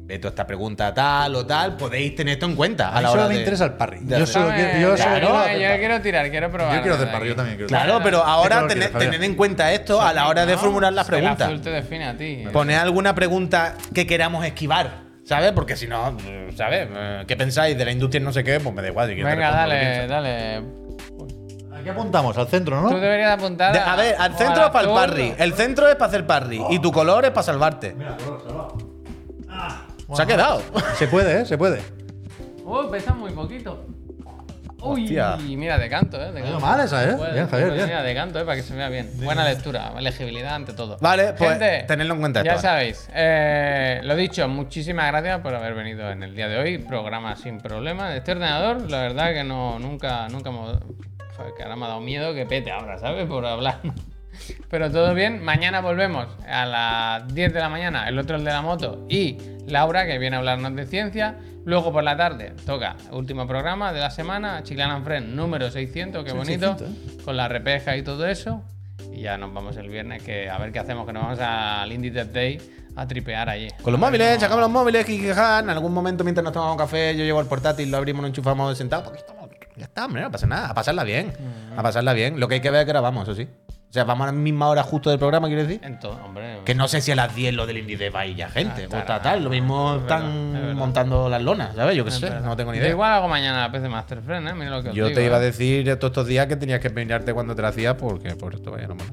Veto 0.04 0.28
esta 0.28 0.46
pregunta 0.46 0.94
tal 0.94 1.34
o 1.36 1.46
tal, 1.46 1.78
podéis 1.78 2.14
tener 2.16 2.34
esto 2.34 2.46
en 2.46 2.56
cuenta 2.56 2.90
a 2.90 3.00
la 3.02 3.08
solo 3.10 3.22
hora 3.22 3.30
me 3.30 3.36
de- 3.36 3.40
interesa 3.42 3.64
el 3.64 3.74
parry. 3.76 4.00
Yo 4.06 4.26
solo 4.28 4.50
quiero, 4.54 4.78
yo 4.78 4.98
solo 4.98 4.98
Claro, 4.98 5.14
quiero 5.20 5.30
yo 5.30 5.38
hacer 5.40 5.62
parry. 5.70 5.80
quiero 5.80 6.02
tirar, 6.02 6.30
quiero 6.32 6.52
probar. 6.52 6.76
Yo 6.76 6.82
quiero 6.82 6.96
hacer 6.98 7.12
parry, 7.12 7.28
yo 7.30 7.36
también 7.38 7.56
quiero 7.56 7.68
Claro, 7.70 8.00
pero 8.04 8.18
¿Qué 8.18 8.30
ahora 8.30 8.68
tened, 8.68 8.92
tened 8.92 9.24
en 9.24 9.36
cuenta 9.36 9.72
esto 9.72 10.02
a 10.02 10.12
la 10.12 10.28
hora 10.28 10.46
de 10.46 10.58
formular 10.58 10.92
las 10.92 11.08
El 11.08 11.12
preguntas. 11.16 11.48
azul 11.48 11.62
te 11.62 11.70
define 11.70 12.06
a 12.08 12.18
ti. 12.18 12.44
Poned 12.52 12.76
alguna 12.76 13.16
pregunta 13.16 13.76
que 13.94 14.06
queramos 14.06 14.44
esquivar, 14.46 15.04
¿sabes? 15.24 15.52
Porque 15.54 15.76
si 15.76 15.88
no, 15.88 16.18
¿sabes? 16.56 16.88
Eh, 16.92 17.24
¿Qué 17.28 17.36
pensáis 17.38 17.78
de 17.78 17.86
la 17.86 17.92
industria 17.92 18.24
no 18.24 18.32
sé 18.34 18.44
qué? 18.44 18.60
Pues 18.60 18.74
me 18.76 18.82
da 18.82 18.88
igual. 18.90 19.10
si 19.10 19.16
Venga, 19.22 19.52
dale, 19.52 20.08
dale. 20.08 20.58
¿A 21.74 21.84
qué 21.84 21.90
apuntamos? 21.90 22.38
Al 22.38 22.48
centro, 22.48 22.78
Tú 22.84 22.90
¿no? 22.94 23.00
deberías 23.00 23.32
apuntar. 23.32 23.74
De- 23.74 23.80
a 23.80 23.96
ver, 23.96 24.16
al 24.20 24.38
centro 24.38 24.66
es 24.66 24.70
para 24.72 24.88
el 24.88 24.94
parry. 24.94 25.34
El 25.38 25.54
centro 25.54 25.88
es 25.88 25.96
para 25.96 26.10
hacer 26.10 26.28
parry. 26.28 26.64
Y 26.70 26.80
tu 26.80 26.92
color 26.92 27.26
es 27.26 27.32
para 27.32 27.44
salvarte. 27.44 27.96
Se 30.14 30.22
ha 30.22 30.26
quedado. 30.26 30.62
Se 30.96 31.08
puede, 31.08 31.42
¿eh? 31.42 31.46
Se 31.46 31.58
puede. 31.58 31.82
Uy, 32.64 32.88
pesa 32.92 33.14
muy 33.14 33.32
poquito. 33.32 33.86
Uy, 34.82 35.04
Hostia. 35.04 35.38
mira, 35.38 35.78
de 35.78 35.90
canto, 35.90 36.22
¿eh? 36.22 36.32
De 36.32 36.42
canto. 36.42 36.60
mal 36.60 36.80
esa, 36.80 37.04
¿eh? 37.10 37.14
Puede, 37.16 37.34
Bien, 37.34 37.48
Javier, 37.48 37.68
pues 37.70 37.78
bien. 37.78 37.88
Mira, 37.90 38.04
de 38.04 38.16
canto, 38.16 38.40
¿eh? 38.40 38.46
Para 38.46 38.56
que 38.58 38.64
se 38.64 38.76
vea 38.76 38.90
bien. 38.90 39.10
Buena 39.24 39.44
lectura, 39.46 39.92
legibilidad 40.02 40.56
ante 40.56 40.74
todo. 40.74 40.98
Vale, 41.00 41.34
pues, 41.34 41.52
Gente, 41.52 41.84
tenedlo 41.88 42.16
en 42.16 42.20
cuenta 42.20 42.44
Ya 42.44 42.52
esto. 42.52 42.64
sabéis. 42.64 43.08
eh, 43.14 44.02
lo 44.04 44.16
dicho, 44.16 44.48
muchísimas 44.48 45.08
gracias 45.08 45.40
por 45.42 45.54
haber 45.54 45.74
venido 45.76 46.10
en 46.10 46.24
el 46.24 46.36
día 46.36 46.48
de 46.48 46.58
hoy. 46.58 46.78
Programa 46.80 47.36
sin 47.36 47.60
problema. 47.60 48.16
Este 48.16 48.32
ordenador, 48.32 48.90
la 48.90 49.02
verdad 49.02 49.34
que 49.34 49.44
no, 49.44 49.78
nunca, 49.80 50.28
nunca 50.30 50.50
hemos. 50.50 50.78
que 51.58 51.64
ahora 51.64 51.76
me 51.76 51.86
ha 51.86 51.90
dado 51.90 52.02
miedo 52.02 52.34
que 52.34 52.46
pete 52.46 52.72
ahora, 52.72 52.98
¿sabes? 52.98 53.28
Por 53.28 53.46
hablar. 53.46 53.78
Pero 54.70 54.92
todo 54.92 55.14
bien. 55.14 55.44
Mañana 55.44 55.82
volvemos 55.82 56.28
a 56.48 56.66
las 56.66 57.34
10 57.34 57.54
de 57.54 57.60
la 57.60 57.70
mañana, 57.70 58.08
el 58.08 58.18
otro 58.18 58.38
el 58.38 58.44
de 58.44 58.52
la 58.52 58.62
moto 58.62 59.06
y 59.10 59.38
Laura, 59.68 60.06
que 60.06 60.18
viene 60.18 60.36
a 60.36 60.40
hablarnos 60.40 60.76
de 60.76 60.86
ciencia. 60.86 61.36
Luego 61.64 61.92
por 61.92 62.04
la 62.04 62.18
tarde 62.18 62.54
toca 62.66 62.96
último 63.12 63.46
programa 63.46 63.94
de 63.94 64.00
la 64.00 64.10
semana, 64.10 64.64
Chiclana 64.64 65.02
Friend 65.02 65.36
número 65.36 65.70
600, 65.70 66.26
qué 66.26 66.32
bonito, 66.32 66.76
600, 66.78 67.24
con 67.24 67.38
la 67.38 67.48
repeja 67.48 67.96
y 67.98 68.02
todo 68.02 68.26
eso. 68.28 68.64
Y 69.14 69.22
ya 69.22 69.38
nos 69.38 69.54
vamos 69.54 69.78
el 69.78 69.90
viernes, 69.90 70.24
que 70.24 70.50
a 70.50 70.58
ver 70.58 70.72
qué 70.72 70.80
hacemos, 70.80 71.06
que 71.06 71.14
nos 71.14 71.24
vamos 71.24 71.40
al 71.40 71.92
Indie 71.92 72.12
Tech 72.12 72.32
Day 72.32 72.60
a 72.96 73.08
tripear 73.08 73.50
allí. 73.50 73.68
Con 73.82 73.94
los 73.94 74.00
móviles, 74.00 74.40
sacamos 74.40 74.62
los 74.62 74.70
móviles, 74.70 75.06
jijija, 75.06 75.60
En 75.60 75.70
algún 75.70 75.94
momento, 75.94 76.24
mientras 76.24 76.44
nos 76.44 76.54
tomamos 76.54 76.78
café, 76.78 77.16
yo 77.16 77.24
llevo 77.24 77.40
el 77.40 77.48
portátil, 77.48 77.92
lo 77.92 77.98
abrimos, 77.98 78.22
lo 78.22 78.28
enchufamos 78.28 78.78
sentado. 78.78 79.04
Porque 79.04 79.20
estamos, 79.20 79.50
ya 79.76 79.86
está, 79.86 80.06
hombre, 80.06 80.22
no 80.22 80.32
pasa 80.32 80.48
nada. 80.48 80.70
A 80.70 80.74
pasarla 80.74 81.04
bien. 81.04 81.34
A 81.76 81.84
pasarla 81.84 82.14
bien. 82.14 82.40
Lo 82.40 82.48
que 82.48 82.56
hay 82.56 82.62
que 82.62 82.72
ver 82.72 82.82
es 82.82 82.86
que 82.86 82.92
grabamos, 82.92 83.24
eso 83.24 83.36
sí. 83.36 83.48
O 83.92 83.94
sea, 83.94 84.06
vamos 84.06 84.24
a 84.24 84.28
la 84.28 84.38
misma 84.38 84.70
hora 84.70 84.84
justo 84.84 85.10
del 85.10 85.20
programa, 85.20 85.48
quiero 85.48 85.64
decir. 85.64 85.82
Entonces, 85.84 86.24
hombre. 86.24 86.60
Que 86.64 86.74
no 86.74 86.88
sé 86.88 87.02
si 87.02 87.12
a 87.12 87.16
las 87.18 87.36
10 87.36 87.54
lo 87.56 87.66
del 87.68 87.80
Indie 87.80 87.98
Dev 87.98 88.16
hay 88.16 88.36
ya 88.36 88.48
gente. 88.48 88.88
Ah, 88.90 89.00
o 89.02 89.04
tal, 89.04 89.22
tal. 89.22 89.44
Lo 89.44 89.50
mismo 89.50 89.96
Es 89.96 90.02
verdad, 90.04 90.20
están 90.22 90.54
verdad. 90.54 90.74
montando 90.76 91.28
las 91.28 91.42
lonas, 91.42 91.76
¿sabes? 91.76 91.98
Yo 91.98 92.06
qué 92.06 92.12
sé, 92.12 92.22
verdad. 92.28 92.42
no 92.42 92.56
tengo 92.56 92.72
ni 92.72 92.78
Yo 92.78 92.84
idea. 92.84 92.92
igual 92.94 93.12
hago 93.12 93.28
mañana 93.28 93.60
la 93.64 93.70
PC 93.70 93.90
Master 93.90 94.22
Friend, 94.22 94.48
¿eh? 94.48 94.54
Mira 94.54 94.70
lo 94.72 94.82
que 94.82 94.90
os 94.92 94.96
Yo 94.96 95.08
digo, 95.08 95.16
te 95.20 95.26
iba 95.26 95.36
a 95.36 95.42
¿eh? 95.42 95.44
decir 95.44 95.84
todos 95.98 96.12
estos 96.12 96.26
días 96.28 96.48
que 96.48 96.56
tenías 96.56 96.80
que 96.80 96.90
peinarte 96.90 97.34
cuando 97.34 97.54
te 97.54 97.62
la 97.64 97.68
hacías 97.68 97.96
porque 97.96 98.34
por 98.38 98.54
esto 98.56 98.72
vaya 98.72 98.88
no 98.88 98.96
mola. 98.96 99.12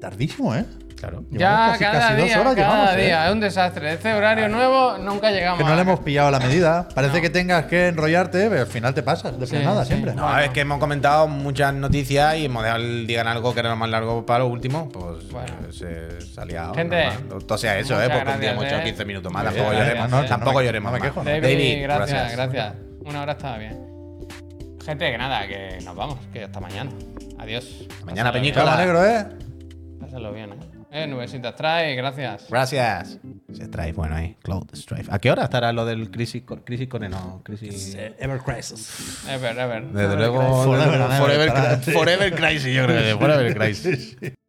Tardísimo, 0.00 0.52
¿eh? 0.56 0.64
Claro. 1.02 1.24
Ya, 1.32 1.66
casi- 1.72 1.84
cada 1.84 1.98
casi 1.98 2.14
dos 2.14 2.24
día, 2.26 2.40
horas 2.40 2.54
cada 2.54 2.68
llevamos, 2.74 2.94
¿eh? 2.96 3.04
día. 3.06 3.26
Es 3.26 3.32
un 3.32 3.40
desastre. 3.40 3.92
Este 3.94 4.14
horario 4.14 4.48
nuevo 4.48 4.98
nunca 4.98 5.32
llegamos 5.32 5.58
Que 5.58 5.64
no 5.64 5.72
a- 5.72 5.74
le 5.74 5.82
hemos 5.82 5.98
pillado 5.98 6.30
la 6.30 6.38
medida. 6.38 6.86
Parece 6.94 7.20
que 7.20 7.28
tengas 7.28 7.64
que 7.66 7.88
enrollarte, 7.88 8.48
pero 8.48 8.60
al 8.60 8.66
final 8.68 8.94
te 8.94 9.02
pasas 9.02 9.36
de 9.38 9.46
Sí, 9.46 9.56
sí. 9.56 9.84
siempre. 9.84 10.14
No, 10.14 10.38
es 10.38 10.50
que 10.50 10.60
hemos 10.60 10.78
comentado 10.78 11.26
muchas 11.26 11.74
noticias 11.74 12.36
y 12.36 12.44
hemos 12.44 12.62
dejado 12.62 12.82
el 12.84 13.06
digan 13.08 13.26
algo 13.26 13.52
que 13.52 13.58
era 13.60 13.70
lo 13.70 13.76
más 13.76 13.90
largo 13.90 14.24
para 14.24 14.38
lo 14.40 14.46
último, 14.46 14.88
pues 14.90 15.28
Bueno. 15.30 15.52
eh, 15.68 15.72
se 15.72 16.20
salía. 16.20 16.70
Gente, 16.72 17.08
O 17.50 17.58
sea, 17.58 17.76
eso, 17.78 18.00
¿eh? 18.00 18.08
Porque 18.08 18.18
un 18.18 18.24
día 18.40 18.52
gracias, 18.52 18.52
hemos 18.52 18.64
hecho 18.66 18.76
eh. 18.76 18.84
15 18.84 19.04
minutos 19.04 19.32
más. 19.32 19.44
Tampoco 19.44 19.72
lloremos, 19.72 20.28
tampoco 20.28 20.58
me- 20.60 20.64
lloremos 20.64 20.92
me 20.92 21.00
quejo. 21.00 21.24
David, 21.24 21.82
gracias, 21.82 22.32
gracias, 22.32 22.74
Una 23.04 23.22
hora 23.22 23.32
estaba 23.32 23.58
bien. 23.58 23.76
Gente, 24.84 25.10
que 25.10 25.18
nada, 25.18 25.48
que 25.48 25.78
nos 25.84 25.96
vamos, 25.96 26.18
que 26.32 26.44
hasta 26.44 26.60
mañana. 26.60 26.90
Adiós. 27.40 27.88
mañana, 28.04 28.30
bien. 28.76 28.86
negro, 28.86 29.04
¿eh? 29.04 29.26
Pásenlo 30.00 30.32
bien, 30.32 30.52
eh. 30.52 30.71
Eh, 30.94 31.06
nubecitas 31.06 31.56
trae, 31.56 31.94
gracias. 31.96 32.46
Gracias. 32.50 33.18
Se 33.50 33.64
Strife, 33.64 33.92
bueno 33.92 34.14
ahí. 34.14 34.36
Cloud 34.42 34.68
Strife. 34.74 35.10
¿A 35.10 35.18
qué 35.18 35.30
hora 35.30 35.44
estará 35.44 35.72
lo 35.72 35.86
del 35.86 36.10
Crisis 36.10 36.42
con, 36.42 36.60
crisis 36.60 36.86
con 36.86 37.08
no, 37.10 37.40
Crisis. 37.42 37.96
Ever 38.18 38.40
Crisis. 38.40 39.24
Ever, 39.26 39.58
ever. 39.58 39.86
Desde 39.86 40.16
luego. 40.16 40.64
Forever 40.64 41.80
Forever, 41.80 42.34
Crisis, 42.34 42.74
yo 42.74 42.84
creo 42.84 43.02
que 43.02 43.18
Forever 43.18 43.54
Crisis. 43.56 44.18